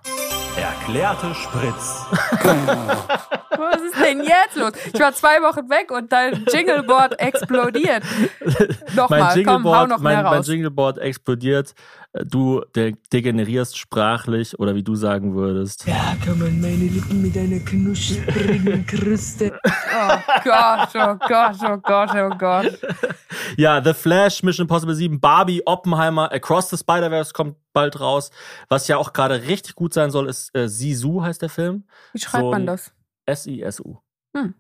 Erklärte 0.57 1.33
Spritz. 1.35 2.05
Was 3.59 3.81
ist 3.81 3.99
denn 4.01 4.23
jetzt 4.23 4.55
los? 4.55 4.71
Ich 4.93 4.99
war 4.99 5.13
zwei 5.13 5.41
Wochen 5.41 5.69
weg 5.69 5.91
und 5.91 6.11
dein 6.11 6.45
Jingleboard 6.51 7.19
explodiert. 7.19 8.03
mein 8.39 8.95
Nochmal, 8.95 9.19
komm, 9.19 9.25
hau 9.25 9.35
Jingleboard, 9.35 9.89
noch 9.89 9.99
mein, 9.99 10.15
mehr 10.15 10.23
mein 10.23 10.33
raus. 10.33 10.47
Jingleboard 10.47 10.97
explodiert. 10.97 11.73
Äh, 12.13 12.25
Du 12.25 12.61
de 12.75 12.95
degenerierst 13.13 13.77
sprachlich 13.77 14.57
oder 14.59 14.75
wie 14.75 14.83
du 14.83 14.95
sagen 14.95 15.35
würdest. 15.35 15.85
Ja, 15.85 16.15
kann 16.23 16.39
man 16.39 16.59
meine 16.59 16.75
Lippen 16.75 17.21
mit 17.21 17.37
einer 17.37 17.59
knusprigen 17.59 18.85
Kruste. 18.85 19.59
Oh 19.91 20.17
Gott, 20.45 20.89
oh 20.95 21.15
Gott, 21.27 21.57
oh 21.63 21.77
Gott, 21.77 22.11
oh 22.15 22.37
Gott. 22.37 22.79
Ja, 23.57 23.83
The 23.83 23.93
Flash, 23.93 24.43
Mission 24.43 24.63
Impossible 24.65 24.95
7, 24.95 25.19
Barbie, 25.19 25.61
Oppenheimer, 25.65 26.31
Across 26.31 26.69
the 26.69 26.77
Spider-Verse 26.77 27.33
kommt 27.33 27.57
bald 27.73 27.99
raus. 27.99 28.29
Was 28.69 28.87
ja 28.87 28.97
auch 28.97 29.11
gerade 29.11 29.43
richtig 29.47 29.75
gut 29.75 29.93
sein 29.93 30.11
soll, 30.11 30.29
ist 30.29 30.55
äh, 30.55 30.69
Sisu 30.69 31.21
heißt 31.23 31.41
der 31.41 31.49
Film. 31.49 31.85
Wie 32.13 32.19
schreibt 32.19 32.43
So 32.43 32.51
man 32.51 32.65
das? 32.65 32.93
S-I-S-U. 33.25 33.97
Hm. 34.37 34.53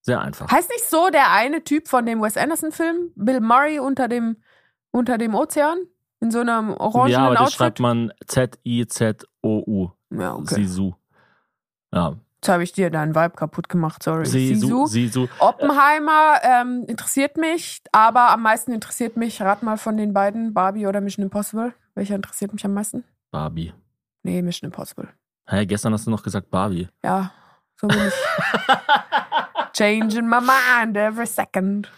Sehr 0.00 0.20
einfach. 0.20 0.50
Heißt 0.50 0.70
nicht 0.70 0.88
so 0.88 1.10
der 1.10 1.30
eine 1.30 1.62
Typ 1.62 1.86
von 1.86 2.04
dem 2.06 2.20
Wes 2.20 2.36
Anderson-Film? 2.36 3.12
Bill 3.14 3.40
Murray 3.40 3.78
unter 3.78 4.08
dem, 4.08 4.38
unter 4.90 5.18
dem 5.18 5.34
Ozean? 5.34 5.78
In 6.20 6.30
so 6.30 6.40
einem 6.40 6.70
orangenen 6.74 7.12
ja, 7.12 7.26
aber 7.26 7.34
das 7.34 7.40
Outfit? 7.42 7.56
schreibt 7.56 7.80
man 7.80 8.12
Z-I-Z-O-U. 8.26 9.90
ja, 10.10 10.34
okay. 10.34 10.54
Sisu. 10.54 10.94
Ja, 11.92 12.16
Jetzt 12.44 12.50
habe 12.50 12.62
ich 12.62 12.72
dir 12.72 12.90
deinen 12.90 13.14
Vibe 13.14 13.30
kaputt 13.30 13.70
gemacht, 13.70 14.02
sorry. 14.02 14.26
Sisu. 14.26 14.84
Sisu. 14.84 15.28
Oppenheimer 15.38 16.40
ähm, 16.42 16.84
interessiert 16.86 17.38
mich, 17.38 17.80
aber 17.90 18.28
am 18.32 18.42
meisten 18.42 18.72
interessiert 18.72 19.16
mich, 19.16 19.40
rat 19.40 19.62
mal 19.62 19.78
von 19.78 19.96
den 19.96 20.12
beiden, 20.12 20.52
Barbie 20.52 20.86
oder 20.86 21.00
Mission 21.00 21.22
Impossible. 21.22 21.72
Welcher 21.94 22.16
interessiert 22.16 22.52
mich 22.52 22.62
am 22.66 22.74
meisten? 22.74 23.02
Barbie. 23.30 23.72
Nee, 24.24 24.42
Mission 24.42 24.68
Impossible. 24.68 25.08
Hä, 25.48 25.64
gestern 25.64 25.94
hast 25.94 26.06
du 26.06 26.10
noch 26.10 26.22
gesagt 26.22 26.50
Barbie. 26.50 26.86
Ja, 27.02 27.32
so 27.80 27.86
bin 27.88 28.08
ich. 28.08 28.12
Changing 29.72 30.28
my 30.28 30.40
mind 30.40 30.98
every 30.98 31.26
second. 31.26 31.90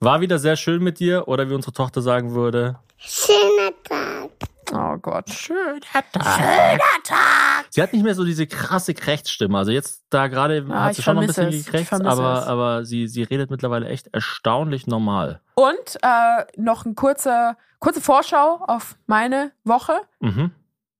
War 0.00 0.20
wieder 0.20 0.38
sehr 0.38 0.56
schön 0.56 0.82
mit 0.82 0.98
dir 1.00 1.28
oder 1.28 1.48
wie 1.48 1.54
unsere 1.54 1.72
Tochter 1.72 2.02
sagen 2.02 2.34
würde. 2.34 2.78
Schöner 3.06 3.72
Tag. 3.84 4.30
Oh 4.72 4.96
Gott. 4.98 5.28
Schöner 5.30 5.78
Schöner 5.82 6.78
Tag. 7.04 7.66
Sie 7.70 7.82
hat 7.82 7.92
nicht 7.92 8.02
mehr 8.02 8.14
so 8.14 8.24
diese 8.24 8.46
krasse 8.46 8.94
Krächzstimme. 8.94 9.58
Also 9.58 9.70
jetzt 9.72 10.04
da 10.10 10.26
gerade 10.28 10.66
Ah, 10.70 10.84
hat 10.84 10.94
sie 10.94 11.02
schon 11.02 11.16
noch 11.16 11.22
ein 11.22 11.26
bisschen 11.28 11.48
es. 11.48 11.66
Gekrächzt, 11.66 11.92
aber, 11.92 12.38
es. 12.40 12.46
aber 12.46 12.84
sie, 12.84 13.06
sie 13.06 13.22
redet 13.24 13.50
mittlerweile 13.50 13.88
echt 13.88 14.08
erstaunlich 14.08 14.86
normal. 14.86 15.40
Und 15.54 15.98
äh, 16.02 16.44
noch 16.56 16.84
eine 16.86 16.94
kurze, 16.94 17.56
kurze 17.78 18.00
Vorschau 18.00 18.64
auf 18.66 18.96
meine 19.06 19.52
Woche. 19.64 20.00
Mhm. 20.20 20.50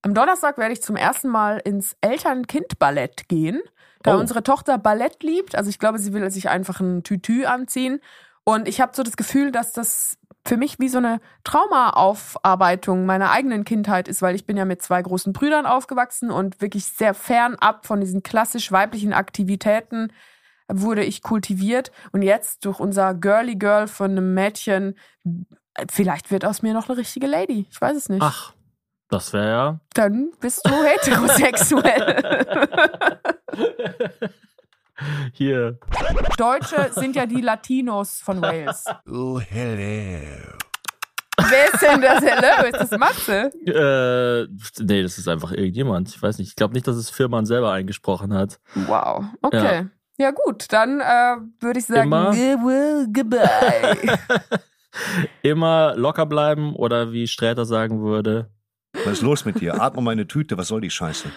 Am 0.03 0.13
Donnerstag 0.15 0.59
werde 0.59 0.75
ich 0.75 0.83
zum 0.83 0.97
ersten 0.97 1.29
Mal 1.29 1.59
ins 1.65 1.97
Eltern-Kind-Ballett 2.03 3.29
gehen, 3.29 3.63
da 4.03 4.17
Oh. 4.17 4.21
unsere 4.21 4.43
Tochter 4.43 4.77
Ballett 4.77 5.23
liebt. 5.23 5.57
Also 5.57 5.71
ich 5.71 5.79
glaube, 5.79 5.99
sie 5.99 6.13
will 6.13 6.31
sich 6.31 6.51
einfach 6.51 6.81
ein 6.81 7.03
Tütü 7.03 7.47
anziehen. 7.47 8.01
Und 8.45 8.69
ich 8.69 8.83
habe 8.83 8.93
so 8.95 9.03
das 9.03 9.17
Gefühl, 9.17 9.51
dass 9.51 9.73
das 9.73 10.19
für 10.47 10.57
mich 10.57 10.79
wie 10.79 10.89
so 10.89 10.99
eine 10.99 11.21
Traumaaufarbeitung 11.45 13.07
meiner 13.07 13.31
eigenen 13.31 13.65
Kindheit 13.65 14.09
ist, 14.09 14.21
weil 14.21 14.35
ich 14.35 14.45
bin 14.47 14.57
ja 14.57 14.65
mit 14.65 14.83
zwei 14.83 15.01
großen 15.01 15.33
Brüdern 15.33 15.65
aufgewachsen 15.67 16.31
und 16.31 16.61
wirklich 16.61 16.85
sehr 16.85 17.15
fernab 17.15 17.87
von 17.87 18.01
diesen 18.01 18.23
klassisch 18.23 18.71
weiblichen 18.71 19.13
Aktivitäten 19.15 20.13
wurde 20.69 21.05
ich 21.05 21.23
kultiviert. 21.23 21.93
Und 22.13 22.23
jetzt 22.23 22.65
durch 22.65 22.79
unser 22.81 23.15
Girly 23.15 23.57
Girl 23.57 23.87
von 23.87 24.13
einem 24.13 24.35
Mädchen, 24.35 24.97
vielleicht 25.91 26.31
wird 26.31 26.45
aus 26.45 26.63
mir 26.63 26.75
noch 26.75 26.89
eine 26.89 26.99
richtige 26.99 27.27
Lady. 27.27 27.67
Ich 27.71 27.81
weiß 27.81 27.97
es 27.97 28.09
nicht. 28.09 28.23
Ach, 28.23 28.53
das 29.09 29.33
wäre 29.33 29.49
ja. 29.49 29.81
Dann 29.95 30.31
bist 30.41 30.67
du 30.67 30.71
heterosexuell. 30.71 32.47
Hier. 35.33 35.79
Deutsche 36.37 36.91
sind 36.93 37.17
ja 37.17 37.27
die 37.27 37.41
Latinos 37.41 38.21
von 38.21 38.41
Wales. 38.43 38.85
Oh, 39.11 39.41
hello. 39.41 40.21
Wer 41.49 41.73
ist 41.75 41.83
denn 41.83 42.01
das 42.01 42.23
Hello? 42.23 42.69
Ist 42.69 42.81
das 42.93 42.99
Matze? 42.99 43.51
Äh, 43.67 44.47
nee, 44.83 45.03
das 45.03 45.19
ist 45.19 45.29
einfach 45.29 45.51
irgendjemand. 45.53 46.09
Ich 46.09 46.23
weiß 46.23 46.39
nicht. 46.39 46.49
Ich 46.49 46.57
glaube 46.57 46.75
nicht, 46.75 46.87
dass 46.87 46.97
es 46.97 47.11
Firman 47.11 47.45
selber 47.45 47.73
eingesprochen 47.73 48.33
hat. 48.33 48.61
Wow. 48.75 49.25
Okay. 49.43 49.87
Ja, 50.17 50.31
gut, 50.31 50.67
dann 50.73 51.01
äh, 51.01 51.37
würde 51.61 51.81
ich 51.81 51.87
sagen, 51.87 52.03
Immer. 52.07 52.31
"Good- 52.31 52.65
well, 52.65 53.07
goodbye. 53.13 54.19
Immer 55.43 55.95
locker 55.97 56.25
bleiben 56.27 56.75
oder 56.77 57.11
wie 57.13 57.27
Sträter 57.27 57.65
sagen 57.65 58.01
würde. 58.03 58.49
Was 59.05 59.15
ist 59.15 59.23
los 59.23 59.45
mit 59.45 59.61
dir? 59.61 59.81
Atme 59.83 60.03
meine 60.03 60.29
Tüte, 60.29 60.57
was 60.57 60.69
soll 60.69 60.81
die 60.81 60.91
Scheiße? 60.91 61.29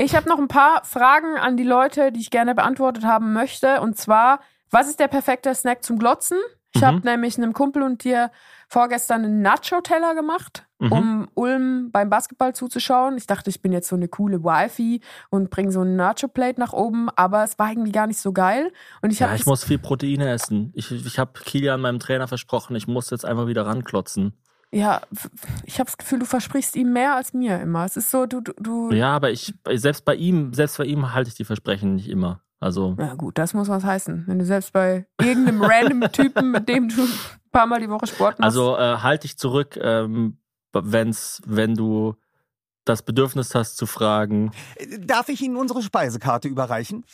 Ich 0.00 0.14
habe 0.14 0.28
noch 0.28 0.38
ein 0.38 0.48
paar 0.48 0.84
Fragen 0.84 1.36
an 1.36 1.56
die 1.56 1.64
Leute, 1.64 2.12
die 2.12 2.20
ich 2.20 2.30
gerne 2.30 2.54
beantwortet 2.54 3.04
haben 3.04 3.32
möchte. 3.32 3.80
Und 3.80 3.96
zwar, 3.98 4.40
was 4.70 4.88
ist 4.88 5.00
der 5.00 5.08
perfekte 5.08 5.52
Snack 5.54 5.82
zum 5.82 5.98
Glotzen? 5.98 6.38
Ich 6.74 6.82
Mhm. 6.82 6.86
habe 6.86 7.00
nämlich 7.02 7.36
einem 7.36 7.52
Kumpel 7.52 7.82
und 7.82 8.04
dir 8.04 8.30
vorgestern 8.68 9.24
einen 9.24 9.40
Nacho-Teller 9.42 10.14
gemacht, 10.14 10.66
Mhm. 10.78 10.92
um 10.92 11.28
Ulm 11.34 11.90
beim 11.90 12.10
Basketball 12.10 12.54
zuzuschauen. 12.54 13.16
Ich 13.16 13.26
dachte, 13.26 13.50
ich 13.50 13.60
bin 13.62 13.72
jetzt 13.72 13.88
so 13.88 13.96
eine 13.96 14.06
coole 14.06 14.44
Wifi 14.44 15.00
und 15.30 15.50
bringe 15.50 15.72
so 15.72 15.80
ein 15.80 15.96
Nacho-Plate 15.96 16.60
nach 16.60 16.74
oben, 16.74 17.08
aber 17.16 17.42
es 17.42 17.58
war 17.58 17.70
irgendwie 17.70 17.90
gar 17.92 18.06
nicht 18.06 18.20
so 18.20 18.32
geil. 18.32 18.70
Und 19.02 19.10
ich 19.12 19.18
Ja, 19.20 19.34
ich 19.34 19.46
muss 19.46 19.64
viel 19.64 19.78
Proteine 19.78 20.30
essen. 20.30 20.70
Ich, 20.76 20.92
ich 20.92 21.18
habe 21.18 21.32
Kilian, 21.44 21.80
meinem 21.80 21.98
Trainer, 21.98 22.28
versprochen, 22.28 22.76
ich 22.76 22.86
muss 22.86 23.10
jetzt 23.10 23.24
einfach 23.24 23.46
wieder 23.48 23.66
ranklotzen. 23.66 24.34
Ja, 24.72 25.00
ich 25.64 25.78
habe 25.78 25.86
das 25.86 25.96
Gefühl, 25.96 26.18
du 26.18 26.26
versprichst 26.26 26.76
ihm 26.76 26.92
mehr 26.92 27.16
als 27.16 27.32
mir 27.32 27.60
immer. 27.60 27.84
Es 27.84 27.96
ist 27.96 28.10
so, 28.10 28.26
du, 28.26 28.40
du, 28.40 28.52
du 28.58 28.92
Ja, 28.92 29.14
aber 29.14 29.30
ich, 29.30 29.54
selbst 29.74 30.04
bei 30.04 30.14
ihm, 30.14 30.52
selbst 30.52 30.78
bei 30.78 30.84
ihm 30.84 31.12
halte 31.14 31.28
ich 31.28 31.34
die 31.34 31.44
Versprechen 31.44 31.94
nicht 31.94 32.08
immer. 32.08 32.42
Also, 32.60 32.96
Ja 32.98 33.14
gut, 33.14 33.38
das 33.38 33.54
muss 33.54 33.68
was 33.68 33.84
heißen. 33.84 34.24
Wenn 34.26 34.38
du 34.38 34.44
selbst 34.44 34.72
bei 34.72 35.06
irgendeinem 35.20 35.62
random 35.62 36.00
Typen, 36.12 36.50
mit 36.50 36.68
dem 36.68 36.88
du 36.88 37.02
ein 37.02 37.10
paar 37.52 37.66
Mal 37.66 37.80
die 37.80 37.88
Woche 37.88 38.06
Sport 38.06 38.38
machst. 38.38 38.44
also 38.44 38.76
äh, 38.76 38.98
halt 38.98 39.24
dich 39.24 39.38
zurück, 39.38 39.78
ähm, 39.80 40.38
wenn's, 40.72 41.40
wenn 41.46 41.74
du 41.74 42.16
das 42.84 43.02
Bedürfnis 43.02 43.54
hast 43.54 43.76
zu 43.76 43.86
fragen. 43.86 44.50
Darf 45.00 45.28
ich 45.28 45.40
Ihnen 45.40 45.56
unsere 45.56 45.82
Speisekarte 45.82 46.48
überreichen? 46.48 47.04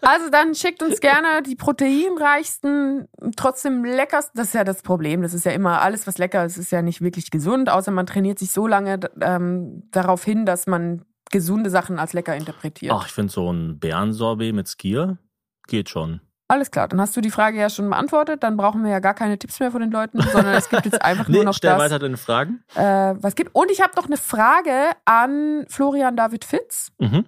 Also 0.00 0.30
dann 0.30 0.54
schickt 0.54 0.82
uns 0.82 1.00
gerne 1.00 1.42
die 1.42 1.56
proteinreichsten, 1.56 3.08
trotzdem 3.36 3.84
leckersten. 3.84 4.38
Das 4.38 4.48
ist 4.48 4.54
ja 4.54 4.64
das 4.64 4.82
Problem. 4.82 5.22
Das 5.22 5.34
ist 5.34 5.44
ja 5.44 5.52
immer 5.52 5.80
alles, 5.82 6.06
was 6.06 6.18
lecker 6.18 6.44
ist, 6.44 6.56
ist 6.56 6.72
ja 6.72 6.82
nicht 6.82 7.00
wirklich 7.00 7.30
gesund, 7.30 7.70
außer 7.70 7.90
man 7.90 8.06
trainiert 8.06 8.38
sich 8.38 8.50
so 8.50 8.66
lange 8.66 9.00
ähm, 9.20 9.88
darauf 9.90 10.24
hin, 10.24 10.46
dass 10.46 10.66
man 10.66 11.04
gesunde 11.30 11.70
Sachen 11.70 11.98
als 11.98 12.12
lecker 12.12 12.34
interpretiert. 12.36 12.92
Ach, 12.94 13.06
ich 13.06 13.12
finde 13.12 13.32
so 13.32 13.52
ein 13.52 13.78
Bärensorbet 13.78 14.54
mit 14.54 14.68
Skier 14.68 15.18
geht 15.68 15.88
schon. 15.88 16.20
Alles 16.48 16.72
klar, 16.72 16.88
dann 16.88 17.00
hast 17.00 17.16
du 17.16 17.20
die 17.20 17.30
Frage 17.30 17.58
ja 17.60 17.70
schon 17.70 17.88
beantwortet. 17.88 18.42
Dann 18.42 18.56
brauchen 18.56 18.82
wir 18.82 18.90
ja 18.90 18.98
gar 18.98 19.14
keine 19.14 19.38
Tipps 19.38 19.60
mehr 19.60 19.70
von 19.70 19.82
den 19.82 19.92
Leuten, 19.92 20.20
sondern 20.20 20.54
es 20.56 20.68
gibt 20.68 20.84
jetzt 20.84 21.00
einfach 21.00 21.28
nur 21.28 21.38
Nee, 21.38 21.44
noch 21.44 21.54
stell 21.54 21.70
das. 21.70 21.78
weiter 21.80 22.00
deine 22.00 22.16
Fragen. 22.16 22.64
äh, 22.74 23.14
was 23.20 23.36
gibt. 23.36 23.54
Und 23.54 23.70
ich 23.70 23.80
habe 23.80 23.92
noch 23.94 24.06
eine 24.06 24.16
Frage 24.16 24.72
an 25.04 25.64
Florian 25.68 26.16
David 26.16 26.44
Fitz. 26.44 26.90
Mhm. 26.98 27.24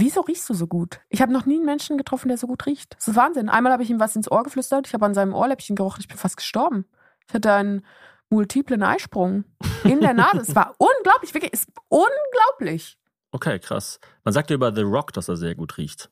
Wieso 0.00 0.20
riechst 0.20 0.48
du 0.48 0.54
so 0.54 0.68
gut? 0.68 1.00
Ich 1.08 1.20
habe 1.20 1.32
noch 1.32 1.44
nie 1.44 1.56
einen 1.56 1.64
Menschen 1.64 1.98
getroffen, 1.98 2.28
der 2.28 2.38
so 2.38 2.46
gut 2.46 2.66
riecht. 2.66 2.94
Das 2.94 3.08
ist 3.08 3.16
Wahnsinn. 3.16 3.48
Einmal 3.48 3.72
habe 3.72 3.82
ich 3.82 3.90
ihm 3.90 3.98
was 3.98 4.14
ins 4.14 4.30
Ohr 4.30 4.44
geflüstert. 4.44 4.86
Ich 4.86 4.94
habe 4.94 5.04
an 5.04 5.12
seinem 5.12 5.34
Ohrläppchen 5.34 5.74
gerochen. 5.74 6.00
Ich 6.00 6.06
bin 6.06 6.16
fast 6.16 6.36
gestorben. 6.36 6.84
Ich 7.26 7.34
hatte 7.34 7.52
einen 7.52 7.84
multiplen 8.30 8.84
Eisprung 8.84 9.42
in 9.82 10.00
der 10.00 10.14
Nase. 10.14 10.42
es 10.42 10.54
war 10.54 10.76
unglaublich, 10.78 11.34
wirklich, 11.34 11.52
es 11.52 11.62
ist 11.62 11.70
unglaublich. 11.88 12.96
Okay, 13.32 13.58
krass. 13.58 13.98
Man 14.22 14.32
sagt 14.32 14.50
ja 14.50 14.54
über 14.54 14.72
The 14.72 14.82
Rock, 14.82 15.12
dass 15.14 15.28
er 15.28 15.36
sehr 15.36 15.56
gut 15.56 15.78
riecht. 15.78 16.10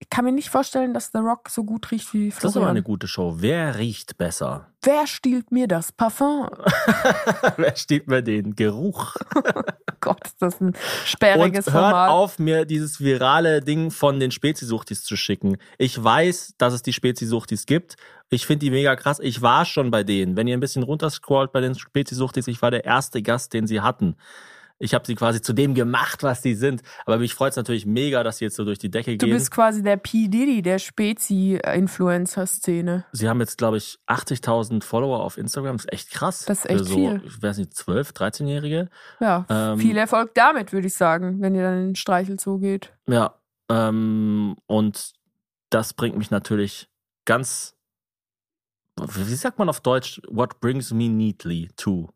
Ich 0.00 0.08
kann 0.10 0.24
mir 0.24 0.32
nicht 0.32 0.48
vorstellen, 0.48 0.94
dass 0.94 1.10
The 1.12 1.18
Rock 1.18 1.48
so 1.48 1.64
gut 1.64 1.90
riecht 1.90 2.14
wie 2.14 2.28
Das 2.28 2.38
ist 2.38 2.44
aber 2.44 2.52
Florian. 2.52 2.70
eine 2.70 2.82
gute 2.84 3.08
Show. 3.08 3.34
Wer 3.38 3.78
riecht 3.78 4.16
besser? 4.16 4.68
Wer 4.84 5.06
stiehlt 5.08 5.50
mir 5.50 5.66
das 5.66 5.90
Parfum? 5.90 6.48
Wer 7.56 7.74
steht 7.76 8.06
mir 8.06 8.22
den 8.22 8.54
Geruch? 8.54 9.16
Gott, 10.00 10.24
ist 10.24 10.40
das 10.40 10.60
ein 10.60 10.74
sperriges 11.04 11.66
Und 11.66 11.72
hört 11.74 11.84
Format. 11.90 12.10
auf, 12.10 12.38
mir 12.38 12.64
dieses 12.64 13.00
virale 13.00 13.60
Ding 13.60 13.90
von 13.90 14.20
den 14.20 14.30
Spezisuchtis 14.30 15.02
zu 15.02 15.16
schicken. 15.16 15.56
Ich 15.78 16.02
weiß, 16.02 16.54
dass 16.58 16.74
es 16.74 16.82
die 16.82 16.92
Spezisuchtis 16.92 17.66
gibt. 17.66 17.96
Ich 18.30 18.46
finde 18.46 18.60
die 18.66 18.70
mega 18.70 18.94
krass. 18.94 19.18
Ich 19.20 19.42
war 19.42 19.64
schon 19.64 19.90
bei 19.90 20.04
denen. 20.04 20.36
Wenn 20.36 20.46
ihr 20.46 20.56
ein 20.56 20.60
bisschen 20.60 20.84
runterscrollt 20.84 21.50
bei 21.50 21.60
den 21.60 21.74
Spezisuchtis, 21.74 22.46
ich 22.46 22.62
war 22.62 22.70
der 22.70 22.84
erste 22.84 23.20
Gast, 23.20 23.52
den 23.52 23.66
sie 23.66 23.80
hatten. 23.80 24.14
Ich 24.80 24.94
habe 24.94 25.04
sie 25.06 25.16
quasi 25.16 25.40
zu 25.42 25.52
dem 25.52 25.74
gemacht, 25.74 26.22
was 26.22 26.40
sie 26.42 26.54
sind. 26.54 26.82
Aber 27.04 27.18
mich 27.18 27.34
freut 27.34 27.50
es 27.50 27.56
natürlich 27.56 27.84
mega, 27.84 28.22
dass 28.22 28.38
sie 28.38 28.44
jetzt 28.44 28.54
so 28.56 28.64
durch 28.64 28.78
die 28.78 28.90
Decke 28.90 29.16
Du 29.16 29.26
gehen. 29.26 29.34
bist 29.34 29.50
quasi 29.50 29.82
der 29.82 29.96
P. 29.96 30.28
Diddy 30.28 30.62
der 30.62 30.78
Spezi-Influencer-Szene. 31.88 33.04
Sie 33.12 33.28
haben 33.28 33.40
jetzt, 33.40 33.58
glaube 33.58 33.76
ich, 33.78 33.98
80.000 34.06 34.82
Follower 34.84 35.20
auf 35.22 35.36
Instagram. 35.38 35.76
Das 35.78 35.84
ist 35.86 35.92
echt 35.92 36.10
krass. 36.10 36.44
Das 36.44 36.60
ist 36.64 36.70
echt 36.70 36.84
so, 36.84 36.94
viel. 36.94 37.22
Ich 37.26 37.42
weiß 37.42 37.58
nicht, 37.58 37.74
12, 37.74 38.10
13-Jährige. 38.10 38.88
Ja, 39.20 39.46
Ähm, 39.48 39.78
viel 39.78 39.96
Erfolg 39.96 40.34
damit, 40.34 40.72
würde 40.72 40.86
ich 40.86 40.94
sagen, 40.94 41.40
wenn 41.40 41.54
ihr 41.54 41.62
dann 41.62 41.78
in 41.78 41.86
den 41.90 41.96
Streichelzoo 41.96 42.58
geht. 42.58 42.92
Ja, 43.08 43.34
ähm, 43.70 44.56
und 44.66 45.12
das 45.70 45.92
bringt 45.92 46.16
mich 46.16 46.30
natürlich 46.30 46.88
ganz, 47.24 47.74
wie 48.96 49.34
sagt 49.34 49.58
man 49.58 49.68
auf 49.68 49.80
Deutsch, 49.80 50.20
what 50.28 50.60
brings 50.60 50.92
me 50.92 51.08
neatly 51.08 51.68
to? 51.76 52.08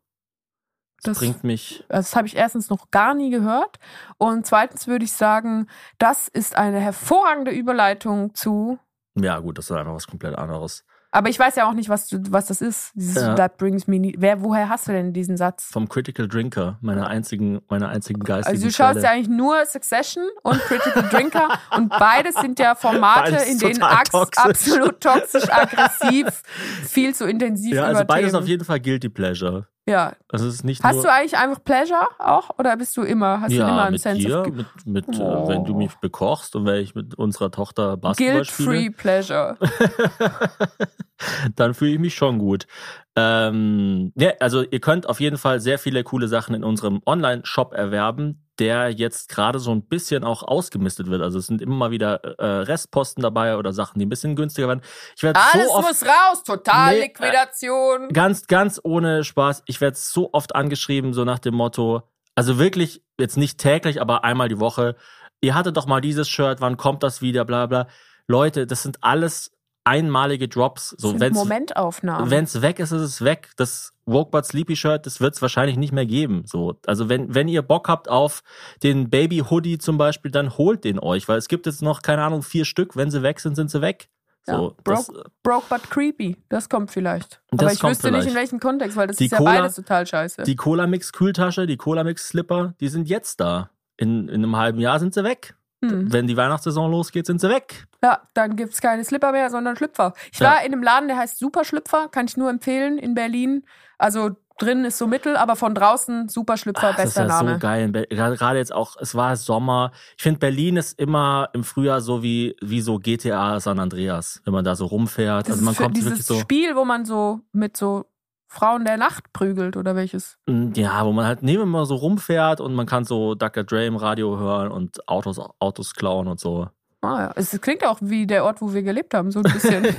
Das, 1.03 1.13
Das- 1.13 1.19
bringt 1.19 1.43
mich, 1.43 1.83
das 1.89 2.15
habe 2.15 2.27
ich 2.27 2.35
erstens 2.35 2.69
noch 2.69 2.89
gar 2.91 3.13
nie 3.13 3.29
gehört. 3.29 3.77
Und 4.17 4.45
zweitens 4.45 4.87
würde 4.87 5.05
ich 5.05 5.11
sagen, 5.13 5.67
das 5.99 6.27
ist 6.27 6.55
eine 6.55 6.79
hervorragende 6.79 7.51
Überleitung 7.51 8.33
zu. 8.35 8.79
ja 9.15 9.39
gut, 9.39 9.57
das 9.57 9.65
ist 9.69 9.71
einfach 9.75 9.93
was 9.93 10.07
komplett 10.07 10.35
anderes. 10.37 10.83
Aber 11.15 11.29
ich 11.29 11.37
weiß 11.37 11.55
ja 11.57 11.69
auch 11.69 11.73
nicht, 11.73 11.89
was, 11.89 12.07
du, 12.07 12.17
was 12.31 12.47
das 12.47 12.59
ist. 12.59 12.89
Dieses 12.95 13.21
Ja. 13.21 13.35
That 13.35 13.57
brings 13.57 13.85
me. 13.85 13.99
ne- 13.99 14.15
Wer, 14.17 14.41
woher 14.41 14.67
hast 14.67 14.87
du 14.87 14.93
denn 14.93 15.13
diesen 15.13 15.37
Satz? 15.37 15.65
Vom 15.71 15.87
Critical 15.87 16.27
Drinker, 16.27 16.79
meiner 16.81 17.05
einzigen, 17.05 17.61
meiner 17.69 17.89
einzigen 17.89 18.21
geistigen 18.23 18.55
Also 18.55 18.65
du 18.67 18.73
schaust 18.73 19.03
ja 19.03 19.11
eigentlich 19.11 19.27
nur 19.29 19.63
Succession 19.67 20.23
und 20.41 20.57
Critical 20.61 21.07
Drinker 21.09 21.49
und 21.77 21.89
beides 21.89 22.33
sind 22.37 22.57
ja 22.57 22.73
Formate, 22.73 23.33
Beides 23.33 23.47
in 23.51 23.59
denen 23.59 23.79
toxisch. 24.09 24.43
absolut 24.43 25.01
toxisch, 25.01 25.43
aggressiv, 25.51 26.41
viel 26.83 27.13
zu 27.13 27.25
intensiv 27.27 27.75
ja, 27.75 27.83
also 27.83 28.05
beides 28.05 28.31
Themen. 28.31 28.41
auf 28.41 28.47
jeden 28.49 28.65
Fall 28.65 28.79
Guilty 28.79 29.09
Pleasure. 29.09 29.67
Ja. 29.85 30.13
Also 30.29 30.47
es 30.47 30.55
ist 30.55 30.63
nicht 30.63 30.81
Hast 30.83 31.03
du 31.03 31.11
eigentlich 31.11 31.37
einfach 31.37 31.61
Pleasure 31.63 32.07
auch 32.19 32.57
oder 32.57 32.77
bist 32.77 32.95
du 32.95 33.01
immer, 33.01 33.41
hast 33.41 33.51
du 33.51 33.57
immer 33.57 33.67
ja, 33.67 33.83
einen 33.83 33.91
mit 33.91 34.01
Sense 34.01 34.19
dir, 34.25 34.43
mit, 34.49 34.67
mit 34.85 35.05
Oh. 35.19 35.43
äh, 35.43 35.47
wenn 35.49 35.65
du 35.65 35.75
mich 35.75 35.93
bekochst 35.95 36.55
und 36.55 36.65
wenn 36.65 36.81
ich 36.81 36.95
mit 36.95 37.15
unserer 37.15 37.51
Tochter 37.51 37.97
Basketball 37.97 38.45
spiele. 38.45 38.67
Guilt-free 38.69 38.89
Pleasure? 38.91 39.57
dann 41.55 41.73
fühle 41.73 41.91
ich 41.91 41.99
mich 41.99 42.15
schon 42.15 42.39
gut. 42.39 42.67
Ähm, 43.15 44.11
ja, 44.15 44.31
also 44.39 44.63
ihr 44.63 44.79
könnt 44.79 45.07
auf 45.07 45.19
jeden 45.19 45.37
Fall 45.37 45.59
sehr 45.59 45.77
viele 45.77 46.03
coole 46.03 46.27
Sachen 46.27 46.55
in 46.55 46.63
unserem 46.63 47.01
Online-Shop 47.05 47.73
erwerben, 47.73 48.47
der 48.59 48.89
jetzt 48.89 49.29
gerade 49.29 49.59
so 49.59 49.71
ein 49.71 49.87
bisschen 49.87 50.23
auch 50.23 50.43
ausgemistet 50.43 51.07
wird. 51.07 51.21
Also 51.21 51.37
es 51.39 51.47
sind 51.47 51.61
immer 51.61 51.75
mal 51.75 51.91
wieder 51.91 52.23
äh, 52.39 52.45
Restposten 52.63 53.21
dabei 53.21 53.57
oder 53.57 53.71
Sachen, 53.71 53.99
die 53.99 54.05
ein 54.05 54.09
bisschen 54.09 54.35
günstiger 54.35 54.67
werden. 54.67 54.81
Ich 55.15 55.23
werde 55.23 55.39
Alles 55.39 55.67
so 55.67 55.75
oft 55.75 55.87
muss 55.87 56.03
raus, 56.03 56.43
total 56.43 56.93
Nee, 56.93 56.99
äh, 56.99 57.03
Liquidation. 57.03 58.09
ganz, 58.09 58.47
ganz 58.47 58.79
ohne 58.83 59.23
Spaß. 59.23 59.63
Ich 59.67 59.79
werde 59.79 59.97
so 59.97 60.29
oft 60.33 60.55
angeschrieben, 60.55 61.13
so 61.13 61.23
nach 61.23 61.39
dem 61.39 61.55
Motto, 61.55 62.03
also 62.35 62.57
wirklich 62.57 63.03
jetzt 63.19 63.37
nicht 63.37 63.59
täglich, 63.59 64.01
aber 64.01 64.23
einmal 64.23 64.49
die 64.49 64.59
Woche. 64.59 64.95
Ihr 65.41 65.53
hattet 65.53 65.77
doch 65.77 65.85
mal 65.85 66.01
dieses 66.01 66.29
Shirt, 66.29 66.61
wann 66.61 66.77
kommt 66.77 67.03
das 67.03 67.21
wieder, 67.21 67.45
bla 67.45 67.67
bla. 67.67 67.87
Leute, 68.27 68.65
das 68.65 68.81
sind 68.81 68.97
alles 69.01 69.51
einmalige 69.85 70.47
Drops. 70.47 70.95
So, 70.97 71.19
wenn's, 71.19 71.35
Momentaufnahmen. 71.35 72.29
wenn's 72.29 72.61
weg 72.61 72.79
ist, 72.79 72.91
ist 72.91 73.01
es 73.01 73.21
weg. 73.23 73.51
Das 73.57 73.93
Woke 74.05 74.31
But 74.31 74.45
Sleepy 74.45 74.75
Shirt, 74.75 75.05
das 75.05 75.19
wird's 75.21 75.41
wahrscheinlich 75.41 75.77
nicht 75.77 75.91
mehr 75.93 76.05
geben. 76.05 76.43
So, 76.45 76.75
also 76.85 77.09
wenn, 77.09 77.33
wenn 77.35 77.47
ihr 77.47 77.61
Bock 77.61 77.87
habt 77.89 78.09
auf 78.09 78.43
den 78.81 79.09
Baby 79.09 79.39
Hoodie 79.49 79.77
zum 79.77 79.97
Beispiel, 79.97 80.31
dann 80.31 80.57
holt 80.57 80.83
den 80.83 80.99
euch, 80.99 81.27
weil 81.27 81.37
es 81.37 81.47
gibt 81.47 81.65
jetzt 81.65 81.81
noch, 81.81 82.01
keine 82.01 82.23
Ahnung, 82.23 82.43
vier 82.43 82.65
Stück. 82.65 82.95
Wenn 82.95 83.11
sie 83.11 83.23
weg 83.23 83.39
sind, 83.39 83.55
sind 83.55 83.69
sie 83.71 83.81
weg. 83.81 84.09
So, 84.45 84.51
ja, 84.51 84.71
das, 84.83 85.07
broke, 85.07 85.23
broke 85.41 85.65
but 85.69 85.89
creepy. 85.89 86.35
Das 86.49 86.67
kommt 86.67 86.91
vielleicht. 86.91 87.41
Das 87.51 87.59
Aber 87.61 87.71
ich 87.71 87.81
wüsste 87.83 88.07
nicht, 88.07 88.15
in 88.15 88.21
vielleicht. 88.31 88.35
welchem 88.35 88.59
Kontext, 88.59 88.97
weil 88.97 89.07
das 89.07 89.15
Die 89.15 89.25
ist 89.25 89.31
ja 89.31 89.37
Cola- 89.37 89.51
beides 89.61 89.75
total 89.75 90.05
scheiße. 90.05 90.43
die 90.43 90.55
Cola 90.57 90.85
Mix 90.85 91.13
Kühltasche, 91.13 91.65
die 91.65 91.77
Cola 91.77 92.03
Mix 92.03 92.27
Slipper, 92.27 92.73
die 92.81 92.89
sind 92.89 93.07
jetzt 93.07 93.39
da. 93.39 93.69
In, 93.95 94.27
in 94.27 94.43
einem 94.43 94.57
halben 94.57 94.79
Jahr 94.81 94.99
sind 94.99 95.13
sie 95.13 95.23
weg. 95.23 95.55
Hm. 95.91 96.11
Wenn 96.13 96.27
die 96.27 96.37
Weihnachtssaison 96.37 96.89
losgeht, 96.91 97.25
sind 97.25 97.41
sie 97.41 97.49
weg. 97.49 97.87
Ja, 98.03 98.21
dann 98.33 98.55
gibt's 98.55 98.81
keine 98.81 99.03
Slipper 99.03 99.31
mehr, 99.31 99.49
sondern 99.49 99.75
Schlüpfer. 99.75 100.13
Ich 100.31 100.39
Ja. 100.39 100.51
war 100.51 100.59
in 100.65 100.73
einem 100.73 100.83
Laden, 100.83 101.07
der 101.07 101.17
heißt 101.17 101.37
Super 101.39 101.63
Schlüpfer, 101.65 102.07
kann 102.09 102.25
ich 102.25 102.37
nur 102.37 102.49
empfehlen, 102.49 102.97
in 102.97 103.13
Berlin. 103.15 103.63
Also 103.97 104.31
drin 104.59 104.85
ist 104.85 104.97
so 104.97 105.07
mittel, 105.07 105.35
aber 105.35 105.55
von 105.55 105.73
draußen 105.73 106.29
Super 106.29 106.57
Schlüpfer, 106.57 106.89
Ach, 106.91 106.95
das 106.95 107.05
ist 107.09 107.15
bester 107.15 107.21
ja 107.21 107.27
Name. 107.27 107.53
so 107.53 107.59
geil. 107.59 107.91
Gerade 108.09 108.57
jetzt 108.59 108.73
auch, 108.73 108.95
es 108.99 109.15
war 109.15 109.35
Sommer. 109.35 109.91
Ich 110.17 110.23
finde, 110.23 110.39
Berlin 110.39 110.77
ist 110.77 110.99
immer 110.99 111.49
im 111.53 111.63
Frühjahr 111.63 112.01
so 112.01 112.21
wie, 112.23 112.55
wie 112.61 112.81
so 112.81 112.99
GTA 112.99 113.59
San 113.59 113.79
Andreas, 113.79 114.41
wenn 114.45 114.53
man 114.53 114.63
da 114.63 114.75
so 114.75 114.85
rumfährt. 114.85 115.47
Das 115.47 115.53
also 115.53 115.65
man 115.65 115.75
kommt 115.75 115.97
dieses 115.97 116.11
wirklich 116.11 116.25
so, 116.25 116.35
Spiel, 116.39 116.75
wo 116.75 116.85
man 116.85 117.05
so 117.05 117.39
mit 117.51 117.75
so 117.77 118.05
Frauen 118.53 118.85
der 118.85 118.97
Nacht 118.97 119.33
prügelt 119.33 119.77
oder 119.77 119.95
welches? 119.95 120.37
Mm, 120.45 120.73
ja, 120.75 121.03
wo 121.05 121.11
man 121.11 121.25
halt 121.25 121.41
neben 121.41 121.63
immer 121.63 121.87
so 121.87 121.95
rumfährt 121.95 122.61
und 122.61 122.75
man 122.75 122.85
kann 122.85 123.03
so 123.03 123.33
Dr. 123.33 123.63
Dre 123.63 123.87
im 123.87 123.95
Radio 123.95 124.37
hören 124.37 124.71
und 124.71 125.09
Autos, 125.09 125.39
Autos 125.57 125.95
klauen 125.95 126.27
und 126.27 126.39
so. 126.39 126.67
Ah 127.01 127.19
ja, 127.19 127.31
es 127.35 127.59
klingt 127.59 127.81
ja 127.81 127.89
auch 127.89 127.97
wie 128.01 128.27
der 128.27 128.45
Ort, 128.45 128.61
wo 128.61 128.71
wir 128.71 128.83
gelebt 128.83 129.15
haben, 129.15 129.31
so 129.31 129.39
ein 129.39 129.51
bisschen. 129.51 129.83
ich 129.85 129.95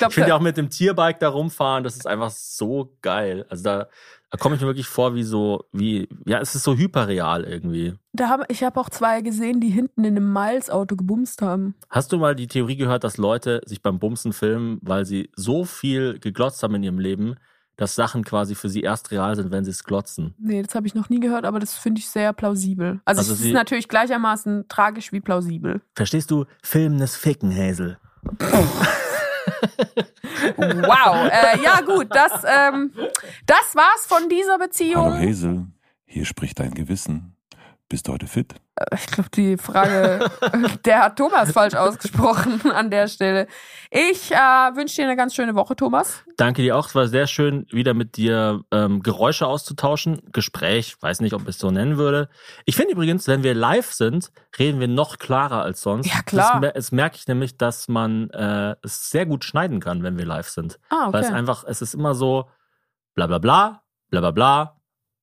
Ich 0.00 0.14
finde 0.14 0.30
ja 0.30 0.36
auch 0.36 0.40
mit 0.40 0.56
dem 0.56 0.70
Tierbike 0.70 1.20
da 1.20 1.28
rumfahren, 1.28 1.84
das 1.84 1.96
ist 1.96 2.06
einfach 2.06 2.30
so 2.30 2.96
geil. 3.02 3.44
Also 3.50 3.62
da, 3.62 3.88
da 4.30 4.38
komme 4.38 4.54
ich 4.54 4.62
mir 4.62 4.68
wirklich 4.68 4.88
vor 4.88 5.14
wie 5.14 5.22
so, 5.22 5.66
wie, 5.72 6.08
ja, 6.24 6.40
es 6.40 6.54
ist 6.54 6.64
so 6.64 6.74
hyperreal 6.74 7.44
irgendwie. 7.44 7.92
da 8.14 8.30
hab, 8.30 8.50
ich 8.50 8.64
habe 8.64 8.80
auch 8.80 8.88
zwei 8.88 9.20
gesehen, 9.20 9.60
die 9.60 9.68
hinten 9.68 10.02
in 10.02 10.16
einem 10.16 10.32
Miles-Auto 10.32 10.96
gebumst 10.96 11.42
haben. 11.42 11.74
Hast 11.90 12.10
du 12.10 12.16
mal 12.16 12.34
die 12.34 12.48
Theorie 12.48 12.76
gehört, 12.76 13.04
dass 13.04 13.18
Leute 13.18 13.60
sich 13.66 13.82
beim 13.82 13.98
Bumsen 13.98 14.32
filmen, 14.32 14.78
weil 14.80 15.04
sie 15.04 15.30
so 15.36 15.66
viel 15.66 16.18
geglotzt 16.18 16.62
haben 16.62 16.74
in 16.76 16.82
ihrem 16.82 16.98
Leben, 16.98 17.36
dass 17.82 17.94
Sachen 17.96 18.24
quasi 18.24 18.54
für 18.54 18.68
sie 18.68 18.80
erst 18.80 19.10
real 19.10 19.34
sind, 19.36 19.50
wenn 19.50 19.64
sie 19.64 19.70
es 19.72 19.82
glotzen? 19.84 20.34
Nee, 20.38 20.62
das 20.62 20.74
habe 20.74 20.86
ich 20.86 20.94
noch 20.94 21.10
nie 21.10 21.20
gehört, 21.20 21.44
aber 21.44 21.58
das 21.58 21.74
finde 21.74 21.98
ich 21.98 22.08
sehr 22.08 22.32
plausibel. 22.32 23.00
Also, 23.04 23.18
Also 23.20 23.32
es 23.34 23.40
sie- 23.40 23.48
ist 23.48 23.54
natürlich 23.54 23.88
gleichermaßen 23.88 24.66
tragisch 24.68 25.12
wie 25.12 25.20
plausibel. 25.20 25.82
Verstehst 25.94 26.30
du? 26.30 26.46
Filmendes 26.62 27.16
Ficken, 27.16 27.54
Hazel. 27.54 27.98
Wow. 30.56 31.30
äh, 31.30 31.60
ja, 31.62 31.80
gut, 31.80 32.08
das, 32.10 32.32
ähm, 32.44 32.92
das 33.46 33.74
war's 33.74 34.06
von 34.06 34.28
dieser 34.28 34.52
Hallo 34.52 34.64
Beziehung. 34.64 35.12
Hazel, 35.18 35.66
hier 36.06 36.24
spricht 36.24 36.58
dein 36.60 36.72
Gewissen. 36.74 37.31
Bist 37.92 38.08
du 38.08 38.14
heute 38.14 38.26
fit? 38.26 38.54
Ich 38.94 39.06
glaube, 39.08 39.28
die 39.34 39.58
Frage, 39.58 40.30
der 40.86 41.02
hat 41.02 41.18
Thomas 41.18 41.52
falsch 41.52 41.74
ausgesprochen 41.74 42.70
an 42.74 42.90
der 42.90 43.06
Stelle. 43.06 43.46
Ich 43.90 44.32
äh, 44.32 44.34
wünsche 44.34 44.96
dir 44.96 45.04
eine 45.04 45.14
ganz 45.14 45.34
schöne 45.34 45.54
Woche, 45.54 45.76
Thomas. 45.76 46.24
Danke 46.38 46.62
dir 46.62 46.78
auch. 46.78 46.88
Es 46.88 46.94
war 46.94 47.06
sehr 47.06 47.26
schön, 47.26 47.66
wieder 47.70 47.92
mit 47.92 48.16
dir 48.16 48.64
ähm, 48.70 49.02
Geräusche 49.02 49.46
auszutauschen. 49.46 50.22
Gespräch, 50.32 50.96
weiß 51.02 51.20
nicht, 51.20 51.34
ob 51.34 51.42
ich 51.42 51.48
es 51.48 51.58
so 51.58 51.70
nennen 51.70 51.98
würde. 51.98 52.30
Ich 52.64 52.76
finde 52.76 52.92
übrigens, 52.92 53.28
wenn 53.28 53.42
wir 53.42 53.52
live 53.52 53.92
sind, 53.92 54.32
reden 54.58 54.80
wir 54.80 54.88
noch 54.88 55.18
klarer 55.18 55.60
als 55.60 55.82
sonst. 55.82 56.06
Ja, 56.06 56.22
klar. 56.22 56.62
Das, 56.62 56.72
das 56.72 56.92
merke 56.92 57.18
ich 57.18 57.28
nämlich, 57.28 57.58
dass 57.58 57.88
man 57.88 58.30
äh, 58.30 58.74
es 58.82 59.10
sehr 59.10 59.26
gut 59.26 59.44
schneiden 59.44 59.80
kann, 59.80 60.02
wenn 60.02 60.16
wir 60.16 60.24
live 60.24 60.48
sind. 60.48 60.78
Ah, 60.88 61.12
Weil 61.12 61.24
es 61.24 61.28
okay. 61.28 61.36
einfach, 61.36 61.64
es 61.68 61.82
ist 61.82 61.92
immer 61.92 62.14
so 62.14 62.48
bla 63.14 63.26
bla 63.26 63.36
bla, 63.36 63.82
bla 64.08 64.20
bla 64.20 64.30
bla, 64.30 64.81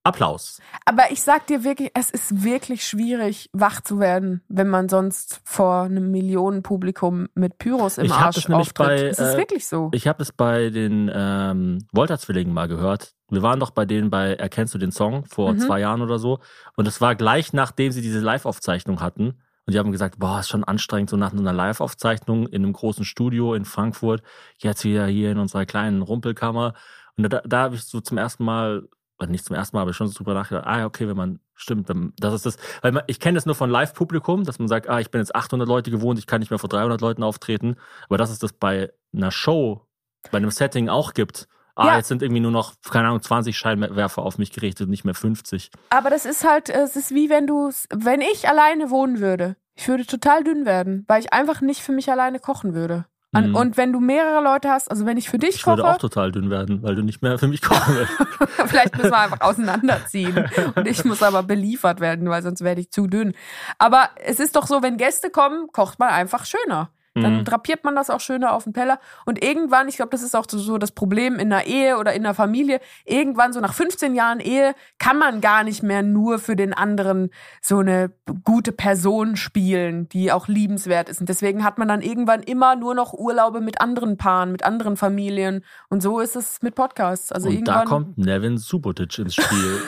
Applaus. 0.10 0.60
Aber 0.86 1.12
ich 1.12 1.22
sag 1.22 1.48
dir 1.48 1.64
wirklich, 1.64 1.92
es 1.94 2.10
ist 2.10 2.44
wirklich 2.44 2.86
schwierig, 2.86 3.50
wach 3.54 3.82
zu 3.82 4.00
werden, 4.00 4.42
wenn 4.50 4.68
man 4.70 4.90
sonst 4.90 5.42
vor 5.46 5.84
einem 5.84 6.12
Millionenpublikum 6.12 7.28
mit 7.36 7.58
Pyros 7.58 7.98
im 7.98 8.06
Ich 8.06 8.12
Arsch 8.12 8.36
das 8.36 8.50
nämlich 8.50 8.68
auftritt. 8.70 8.88
bei, 8.88 8.96
es 9.08 9.20
ist 9.20 9.34
äh, 9.36 9.38
wirklich 9.38 9.68
so. 9.68 9.90
Ich 9.94 10.08
habe 10.08 10.22
es 10.24 10.32
bei 10.32 10.70
den 10.70 11.10
ähm, 11.14 11.80
Wolter-Zwillingen 11.94 12.54
mal 12.54 12.68
gehört. 12.68 13.14
Wir 13.30 13.42
waren 13.44 13.60
doch 13.60 13.70
bei 13.72 13.86
denen 13.86 14.10
bei 14.10 14.34
Erkennst 14.34 14.74
du 14.74 14.78
den 14.78 14.92
Song 14.92 15.26
vor 15.26 15.54
Mhm. 15.54 15.60
zwei 15.60 15.80
Jahren 15.80 16.02
oder 16.02 16.20
so. 16.20 16.40
Und 16.76 16.88
es 16.88 17.00
war 17.02 17.16
gleich 17.16 17.54
nachdem 17.54 17.92
sie 17.92 18.02
diese 18.02 18.20
Live-Aufzeichnung 18.20 19.02
hatten. 19.02 19.36
Und 19.66 19.74
die 19.74 19.78
haben 19.80 19.92
gesagt, 19.92 20.18
boah, 20.18 20.40
ist 20.40 20.50
schon 20.50 20.64
anstrengend, 20.64 21.12
so 21.12 21.18
nach 21.18 21.32
einer 21.32 21.54
Live-Aufzeichnung 21.54 22.48
in 22.48 22.64
einem 22.64 22.74
großen 22.74 23.06
Studio 23.06 23.54
in 23.54 23.66
Frankfurt, 23.66 24.24
jetzt 24.58 24.84
wieder 24.84 25.06
hier 25.06 25.32
in 25.32 25.38
unserer 25.38 25.66
kleinen 25.68 26.02
Rumpelkammer. 26.02 26.74
Und 27.18 27.32
da, 27.32 27.42
da 27.46 27.60
habe 27.64 27.76
ich 27.76 27.84
so 27.84 28.02
zum 28.02 28.18
ersten 28.18 28.44
Mal, 28.44 28.88
oder 29.20 29.30
nicht 29.30 29.46
zum 29.46 29.56
ersten 29.56 29.76
Mal, 29.76 29.82
aber 29.82 29.94
schon 29.94 30.08
so 30.08 30.14
drüber 30.18 30.34
nachgedacht, 30.34 30.66
ah, 30.66 30.80
ja, 30.80 30.86
okay, 30.86 31.08
wenn 31.08 31.18
man, 31.18 31.40
stimmt, 31.56 31.90
dann, 31.90 32.14
das 32.18 32.34
ist 32.34 32.46
das, 32.46 32.58
weil 32.82 32.92
man, 32.94 33.04
ich 33.08 33.20
kenne 33.20 33.36
das 33.36 33.46
nur 33.46 33.56
von 33.56 33.70
Live-Publikum, 33.70 34.44
dass 34.46 34.60
man 34.60 34.68
sagt, 34.68 34.88
ah, 34.90 35.00
ich 35.00 35.12
bin 35.12 35.20
jetzt 35.22 35.36
800 35.36 35.68
Leute 35.68 35.92
gewohnt, 35.92 36.20
ich 36.20 36.28
kann 36.28 36.40
nicht 36.40 36.50
mehr 36.52 36.60
vor 36.60 36.70
300 36.70 37.02
Leuten 37.02 37.24
auftreten. 37.24 37.76
Aber 38.08 38.18
dass 38.18 38.30
es 38.30 38.40
das 38.40 38.54
bei 38.54 38.92
einer 39.14 39.32
Show, 39.32 39.86
bei 40.32 40.38
einem 40.38 40.52
Setting 40.52 40.90
auch 40.90 41.14
gibt. 41.14 41.48
Ah, 41.76 41.88
Ja. 41.88 41.98
jetzt 41.98 42.08
sind 42.10 42.22
irgendwie 42.22 42.42
nur 42.42 42.52
noch, 42.52 42.74
keine 42.90 43.08
Ahnung, 43.08 43.22
20 43.22 43.58
Scheinwerfer 43.58 44.22
auf 44.22 44.38
mich 44.38 44.52
gerichtet, 44.52 44.90
nicht 44.90 45.06
mehr 45.06 45.14
50. 45.16 45.72
Aber 45.90 46.10
das 46.10 46.26
ist 46.26 46.46
halt, 46.48 46.70
es 46.70 46.96
ist 46.96 47.12
wie 47.12 47.30
wenn 47.30 47.48
du, 47.48 47.72
wenn 47.90 48.22
ich 48.22 48.48
alleine 48.50 48.90
wohnen 48.90 49.20
würde. 49.20 49.56
Ich 49.76 49.88
würde 49.88 50.06
total 50.06 50.44
dünn 50.44 50.66
werden, 50.66 51.06
weil 51.08 51.22
ich 51.22 51.32
einfach 51.32 51.62
nicht 51.62 51.82
für 51.82 51.94
mich 51.94 52.12
alleine 52.12 52.40
kochen 52.40 52.74
würde. 52.74 53.06
Mhm. 53.32 53.56
Und 53.56 53.78
wenn 53.78 53.94
du 53.94 54.00
mehrere 54.00 54.44
Leute 54.44 54.70
hast, 54.70 54.90
also 54.90 55.06
wenn 55.06 55.18
ich 55.18 55.30
für 55.30 55.38
dich 55.38 55.58
Ich 55.58 55.64
koche, 55.64 55.78
würde 55.78 55.90
auch 55.90 55.98
total 55.98 56.32
dünn 56.32 56.50
werden, 56.50 56.82
weil 56.82 56.96
du 56.96 57.04
nicht 57.04 57.22
mehr 57.22 57.38
für 57.38 57.48
mich 57.48 57.62
kochen 57.62 57.96
willst. 57.96 58.14
Vielleicht 58.68 58.98
müssen 58.98 59.12
wir 59.12 59.20
einfach 59.20 59.42
auseinanderziehen. 59.42 60.50
Und 60.76 60.88
ich 60.88 61.06
muss 61.06 61.22
aber 61.22 61.44
beliefert 61.44 62.00
werden, 62.00 62.28
weil 62.30 62.42
sonst 62.42 62.64
werde 62.64 62.82
ich 62.82 62.90
zu 62.90 63.06
dünn. 63.08 63.34
Aber 63.78 64.10
es 64.24 64.40
ist 64.40 64.56
doch 64.56 64.66
so, 64.66 64.82
wenn 64.82 64.98
Gäste 64.98 65.30
kommen, 65.30 65.68
kocht 65.72 66.00
man 66.00 66.10
einfach 66.10 66.46
schöner. 66.46 66.90
Dann 67.22 67.38
Mhm. 67.40 67.46
drapiert 67.46 67.84
man 67.84 67.96
das 67.96 68.10
auch 68.10 68.20
schöner 68.20 68.54
auf 68.54 68.64
den 68.64 68.74
Teller. 68.74 69.00
Und 69.26 69.44
irgendwann, 69.44 69.88
ich 69.88 69.96
glaube, 69.98 70.12
das 70.12 70.22
ist 70.24 70.36
auch 70.36 70.46
so- 70.50 70.58
so 70.58 70.78
das 70.78 70.92
Problem 70.92 71.36
in 71.36 71.52
einer 71.52 71.66
Ehe 71.66 71.98
oder 71.98 72.14
in 72.14 72.26
einer 72.26 72.34
Familie, 72.34 72.80
irgendwann 73.06 73.54
so 73.54 73.60
nach 73.60 73.74
15 73.74 74.16
Jahren 74.16 74.40
Ehe 74.40 74.74
kann 74.98 75.18
man 75.18 75.42
gar 75.42 75.64
nicht 75.64 75.84
mehr 75.84 76.04
nur 76.04 76.40
für 76.40 76.56
den 76.56 76.74
anderen 76.74 77.30
so 77.62 77.80
eine 77.80 78.12
gute 78.44 78.72
Person 78.72 79.36
spielen, 79.36 80.08
die 80.10 80.32
auch 80.32 80.48
liebenswert 80.48 81.10
ist. 81.10 81.20
Und 81.20 81.30
deswegen 81.30 81.64
hat 81.64 81.78
man 81.78 81.88
dann 81.88 82.02
irgendwann 82.02 82.42
immer 82.44 82.76
nur 82.76 82.96
noch 82.96 83.14
Urlaube 83.14 83.62
mit 83.62 83.82
anderen 83.82 84.18
Paaren, 84.18 84.52
mit 84.52 84.64
anderen 84.64 84.98
Familien. 84.98 85.64
Und 85.90 86.02
so 86.02 86.20
ist 86.20 86.36
es 86.36 86.62
mit 86.62 86.76
Podcasts. 86.76 87.32
Also 87.32 87.48
Und 87.50 87.56
irgendwann 87.56 87.76
da 87.80 87.86
kommt 87.86 88.18
Nevin 88.18 88.58
Subotic 88.58 89.18
ins 89.20 89.36
Spiel. 89.36 89.82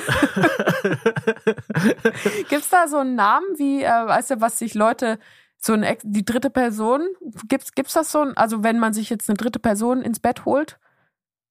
Gibt's 2.49 2.69
da 2.69 2.87
so 2.87 2.97
einen 2.97 3.15
Namen, 3.15 3.45
wie, 3.57 3.83
äh, 3.83 3.87
weißt 3.89 4.31
du, 4.31 4.41
was 4.41 4.59
sich 4.59 4.73
Leute, 4.73 5.19
so 5.63 5.73
ein, 5.73 5.83
Ex- 5.83 6.03
die 6.05 6.25
dritte 6.25 6.49
Person, 6.49 7.01
gibt's, 7.47 7.73
gibt's 7.73 7.93
das 7.93 8.11
so, 8.11 8.21
ein, 8.21 8.35
also 8.35 8.63
wenn 8.63 8.79
man 8.79 8.93
sich 8.93 9.09
jetzt 9.09 9.29
eine 9.29 9.38
dritte 9.38 9.59
Person 9.59 10.01
ins 10.01 10.19
Bett 10.19 10.45
holt, 10.45 10.79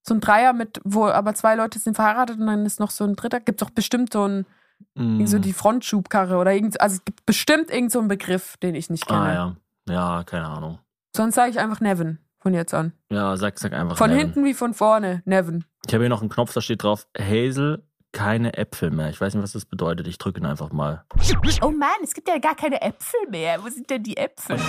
so 0.07 0.15
ein 0.15 0.21
Dreier 0.21 0.53
mit, 0.53 0.81
wo 0.85 1.07
aber 1.07 1.35
zwei 1.35 1.55
Leute 1.55 1.79
sind 1.79 1.95
verheiratet 1.95 2.39
und 2.41 2.47
dann 2.47 2.67
ist 2.67 2.81
noch 2.81 2.91
so 2.91 3.05
ein 3.05 3.15
dritter, 3.17 3.41
gibt's 3.41 3.61
doch 3.63 3.71
bestimmt 3.71 4.13
so 4.13 4.27
ein, 4.27 4.47
Mm. 4.95 5.27
so 5.27 5.39
die 5.39 5.53
Frontschubkarre 5.53 6.39
oder 6.39 6.55
irgend, 6.55 6.81
also 6.81 6.95
es 6.97 7.05
gibt 7.05 7.27
bestimmt 7.27 7.71
irgend 7.71 7.93
so 7.93 7.99
einen 7.99 8.09
Begriff, 8.09 8.57
den 8.57 8.75
ich 8.75 8.89
nicht 8.89 9.07
kenne. 9.07 9.21
ah 9.21 9.35
ja. 9.35 9.57
Ja, 9.91 10.25
keine 10.25 10.47
Ahnung. 10.47 10.79
Sonst 11.15 11.35
sage 11.35 11.51
ich 11.51 11.59
einfach 11.61 11.81
Nevin 11.81 12.17
von 12.39 12.55
jetzt 12.55 12.73
an. 12.73 12.95
Ja, 13.11 13.37
sag, 13.37 13.59
sag 13.59 13.75
einfach. 13.75 13.99
Von 13.99 14.09
Nevin. 14.09 14.25
hinten 14.25 14.45
wie 14.47 14.55
von 14.55 14.73
vorne, 14.73 15.21
Nevin. 15.27 15.65
Ich 15.87 15.93
habe 15.93 16.05
hier 16.05 16.09
noch 16.09 16.23
einen 16.23 16.31
Knopf, 16.31 16.55
da 16.55 16.63
steht 16.63 16.83
drauf, 16.83 17.07
Hazel, 17.19 17.85
keine 18.13 18.57
Äpfel 18.57 18.91
mehr. 18.91 19.11
Ich 19.11 19.21
weiß 19.21 19.35
nicht, 19.35 19.43
was 19.43 19.53
das 19.53 19.65
bedeutet. 19.65 20.07
Ich 20.07 20.19
drücke 20.19 20.41
ihn 20.41 20.47
einfach 20.47 20.73
mal. 20.73 21.05
Oh 21.63 21.71
Mann, 21.71 21.91
es 22.03 22.15
gibt 22.15 22.29
ja 22.29 22.39
gar 22.39 22.55
keine 22.55 22.81
Äpfel 22.83 23.21
mehr. 23.29 23.63
Wo 23.63 23.69
sind 23.69 23.89
denn 23.91 24.03
die 24.03 24.17
Äpfel? 24.17 24.59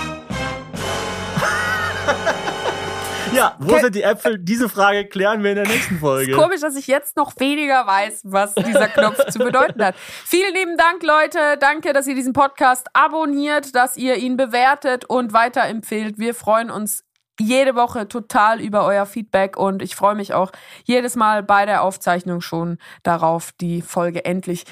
Ja, 3.34 3.56
wo 3.60 3.78
sind 3.78 3.96
die 3.96 4.04
Äpfel? 4.04 4.38
Diese 4.38 4.68
Frage 4.68 5.06
klären 5.06 5.42
wir 5.44 5.52
in 5.52 5.56
der 5.56 5.68
nächsten 5.68 6.00
Folge. 6.00 6.32
Ist 6.32 6.38
komisch, 6.38 6.60
dass 6.60 6.76
ich 6.76 6.88
jetzt 6.88 7.16
noch 7.16 7.32
weniger 7.40 7.88
weiß, 7.88 8.24
was 8.26 8.54
dieser 8.56 8.88
Knopf 8.90 9.26
zu 9.28 9.40
bedeuten 9.40 9.82
hat. 9.84 9.96
Vielen 10.26 10.54
lieben 10.54 10.78
Dank, 10.78 11.02
Leute. 11.02 11.58
Danke, 11.60 11.94
dass 11.94 12.08
ihr 12.08 12.16
diesen 12.16 12.34
Podcast 12.34 12.88
abonniert, 12.94 13.74
dass 13.74 13.96
ihr 13.96 14.18
ihn 14.18 14.36
bewertet 14.36 15.06
und 15.06 15.32
weiterempfehlt. 15.32 16.18
Wir 16.18 16.36
freuen 16.36 16.70
uns 16.70 17.06
jede 17.40 17.76
Woche 17.76 18.08
total 18.08 18.62
über 18.62 18.86
euer 18.86 19.06
Feedback 19.06 19.58
und 19.58 19.82
ich 19.82 19.96
freue 19.96 20.16
mich 20.16 20.34
auch 20.34 20.52
jedes 20.84 21.16
Mal 21.16 21.44
bei 21.44 21.66
der 21.66 21.84
Aufzeichnung 21.84 22.42
schon 22.42 22.78
darauf, 23.04 23.52
die 23.60 23.82
Folge 23.82 24.26
endlich 24.26 24.66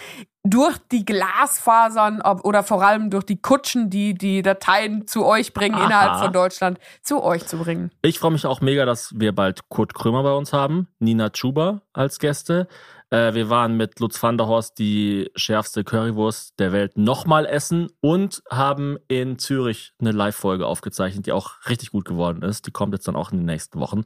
durch 0.43 0.77
die 0.91 1.03
Glasfasern 1.03 2.21
oder 2.21 2.63
vor 2.63 2.81
allem 2.81 3.09
durch 3.09 3.25
die 3.25 3.41
Kutschen, 3.41 3.89
die 3.89 4.13
die 4.13 4.41
Dateien 4.41 5.05
zu 5.05 5.25
euch 5.25 5.53
bringen 5.53 5.75
Aha. 5.75 5.85
innerhalb 5.85 6.23
von 6.23 6.33
Deutschland, 6.33 6.79
zu 7.01 7.21
euch 7.21 7.45
zu 7.45 7.57
bringen. 7.57 7.91
Ich 8.01 8.19
freue 8.19 8.31
mich 8.31 8.45
auch 8.45 8.61
mega, 8.61 8.85
dass 8.85 9.13
wir 9.15 9.33
bald 9.33 9.67
Kurt 9.69 9.93
Krömer 9.93 10.23
bei 10.23 10.31
uns 10.31 10.53
haben, 10.53 10.87
Nina 10.99 11.29
Chuba 11.29 11.81
als 11.93 12.19
Gäste. 12.19 12.67
Äh, 13.11 13.33
wir 13.33 13.49
waren 13.49 13.75
mit 13.77 13.99
Lutz 13.99 14.21
van 14.21 14.37
der 14.37 14.47
Horst 14.47 14.77
die 14.77 15.31
schärfste 15.35 15.83
Currywurst 15.83 16.59
der 16.59 16.71
Welt 16.71 16.97
nochmal 16.97 17.45
essen 17.45 17.89
und 18.01 18.43
haben 18.49 18.97
in 19.07 19.39
Zürich 19.39 19.93
eine 19.99 20.11
Live-Folge 20.11 20.65
aufgezeichnet, 20.65 21.25
die 21.25 21.31
auch 21.31 21.53
richtig 21.67 21.91
gut 21.91 22.05
geworden 22.05 22.43
ist. 22.43 22.67
Die 22.67 22.71
kommt 22.71 22.93
jetzt 22.93 23.07
dann 23.07 23.15
auch 23.15 23.31
in 23.31 23.39
den 23.39 23.45
nächsten 23.45 23.79
Wochen. 23.79 24.03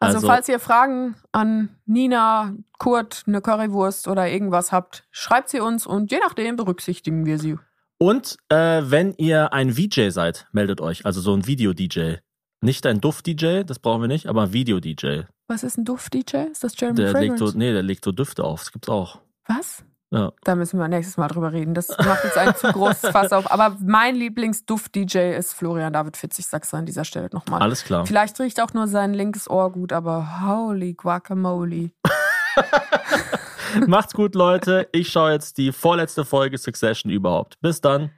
Also, 0.00 0.26
falls 0.26 0.48
ihr 0.48 0.58
Fragen 0.58 1.16
an 1.32 1.68
Nina, 1.84 2.54
Kurt, 2.78 3.24
eine 3.26 3.40
Currywurst 3.40 4.08
oder 4.08 4.28
irgendwas 4.28 4.72
habt, 4.72 5.04
schreibt 5.10 5.50
sie 5.50 5.60
uns 5.60 5.86
und 5.86 6.10
je 6.10 6.18
nachdem 6.18 6.56
berücksichtigen 6.56 7.26
wir 7.26 7.38
sie. 7.38 7.58
Und 7.98 8.36
äh, 8.50 8.82
wenn 8.84 9.14
ihr 9.16 9.52
ein 9.52 9.72
VJ 9.72 10.10
seid, 10.10 10.46
meldet 10.52 10.80
euch. 10.80 11.06
Also 11.06 11.20
so 11.20 11.34
ein 11.34 11.46
Video-DJ. 11.46 12.16
Nicht 12.66 12.84
ein 12.84 13.00
Duft-DJ, 13.00 13.62
das 13.62 13.78
brauchen 13.78 14.00
wir 14.00 14.08
nicht, 14.08 14.26
aber 14.26 14.42
ein 14.42 14.52
Video-DJ. 14.52 15.20
Was 15.46 15.62
ist 15.62 15.78
ein 15.78 15.84
Duft-DJ? 15.84 16.50
Ist 16.50 16.64
das 16.64 16.72
Jeremy 16.76 16.96
Der 16.96 17.12
legt 17.12 17.34
Fragrance? 17.38 17.52
so, 17.52 17.56
nee, 17.56 17.72
der 17.72 17.84
legt 17.84 18.04
so 18.04 18.10
Düfte 18.10 18.42
auf. 18.42 18.58
Das 18.58 18.72
gibt's 18.72 18.88
auch. 18.88 19.20
Was? 19.46 19.84
Ja. 20.10 20.32
Da 20.42 20.56
müssen 20.56 20.80
wir 20.80 20.88
nächstes 20.88 21.16
Mal 21.16 21.28
drüber 21.28 21.52
reden. 21.52 21.74
Das 21.74 21.96
macht 21.96 22.24
jetzt 22.24 22.36
ein 22.36 22.56
zu 22.56 22.72
großes 22.72 23.10
Fass 23.10 23.30
auf. 23.30 23.52
Aber 23.52 23.76
mein 23.80 24.16
Lieblingsduft-DJ 24.16 25.36
ist 25.36 25.52
Florian 25.52 25.92
David 25.92 26.16
Fitz. 26.16 26.40
Ich 26.40 26.48
sag's 26.48 26.74
an 26.74 26.86
dieser 26.86 27.04
Stelle 27.04 27.28
nochmal. 27.32 27.62
Alles 27.62 27.84
klar. 27.84 28.04
Vielleicht 28.04 28.40
riecht 28.40 28.60
auch 28.60 28.74
nur 28.74 28.88
sein 28.88 29.14
linkes 29.14 29.48
Ohr 29.48 29.70
gut, 29.70 29.92
aber 29.92 30.40
holy 30.44 30.94
guacamole. 30.94 31.90
Macht's 33.86 34.12
gut, 34.12 34.34
Leute. 34.34 34.88
Ich 34.90 35.12
schaue 35.12 35.30
jetzt 35.30 35.58
die 35.58 35.70
vorletzte 35.70 36.24
Folge 36.24 36.58
Succession 36.58 37.12
überhaupt. 37.12 37.60
Bis 37.60 37.80
dann. 37.80 38.10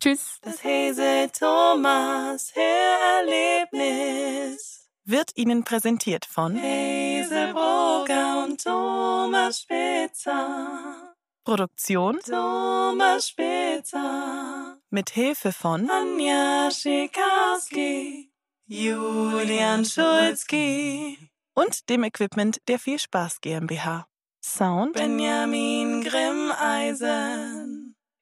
Tschüss. 0.00 0.38
Das 0.42 0.62
Hese 0.62 1.30
Thomas 1.38 2.52
Hörerlebnis 2.54 4.88
Wird 5.04 5.30
Ihnen 5.36 5.64
präsentiert 5.64 6.24
von 6.26 6.56
Hazelbrugger 6.56 8.44
und 8.44 8.62
Thomas 8.62 9.62
Spitzer. 9.62 11.14
Produktion 11.44 12.20
Thomas 12.20 13.28
Spitzer. 13.28 14.78
mit 14.90 15.10
Hilfe 15.10 15.52
von 15.52 15.90
Anja 15.90 16.70
Schikarski. 16.70 18.30
Julian 18.66 19.84
Schulzki. 19.84 21.18
und 21.54 21.88
dem 21.90 22.04
Equipment 22.04 22.58
der 22.68 22.78
Viel 22.78 22.98
Spaß 22.98 23.40
GmbH. 23.42 24.06
Sound, 24.42 24.94
Benjamin 24.94 26.02
Grimmeisen. 26.04 27.63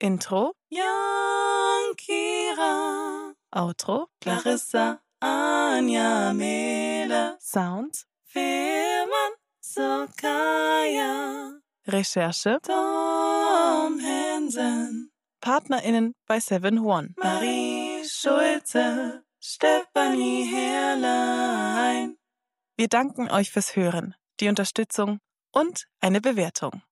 Intro, 0.02 0.52
Jan 0.68 1.94
Kira. 1.96 3.34
Outro, 3.52 4.08
Clarissa 4.20 5.00
Anja 5.20 6.32
Mehle. 6.32 7.36
Sound, 7.38 8.04
Firman 8.24 9.32
Sokaya. 9.60 11.60
Recherche, 11.86 12.58
Tom 12.62 14.00
Hansen. 14.00 15.12
PartnerInnen 15.40 16.14
bei 16.26 16.40
7 16.40 16.80
One. 16.80 17.14
Marie 17.16 18.02
Schulze. 18.04 19.22
Stefanie 19.40 20.46
Herrlein. 20.46 22.16
Wir 22.76 22.88
danken 22.88 23.30
euch 23.30 23.52
fürs 23.52 23.76
Hören, 23.76 24.16
die 24.40 24.48
Unterstützung 24.48 25.20
und 25.52 25.86
eine 26.00 26.20
Bewertung. 26.20 26.82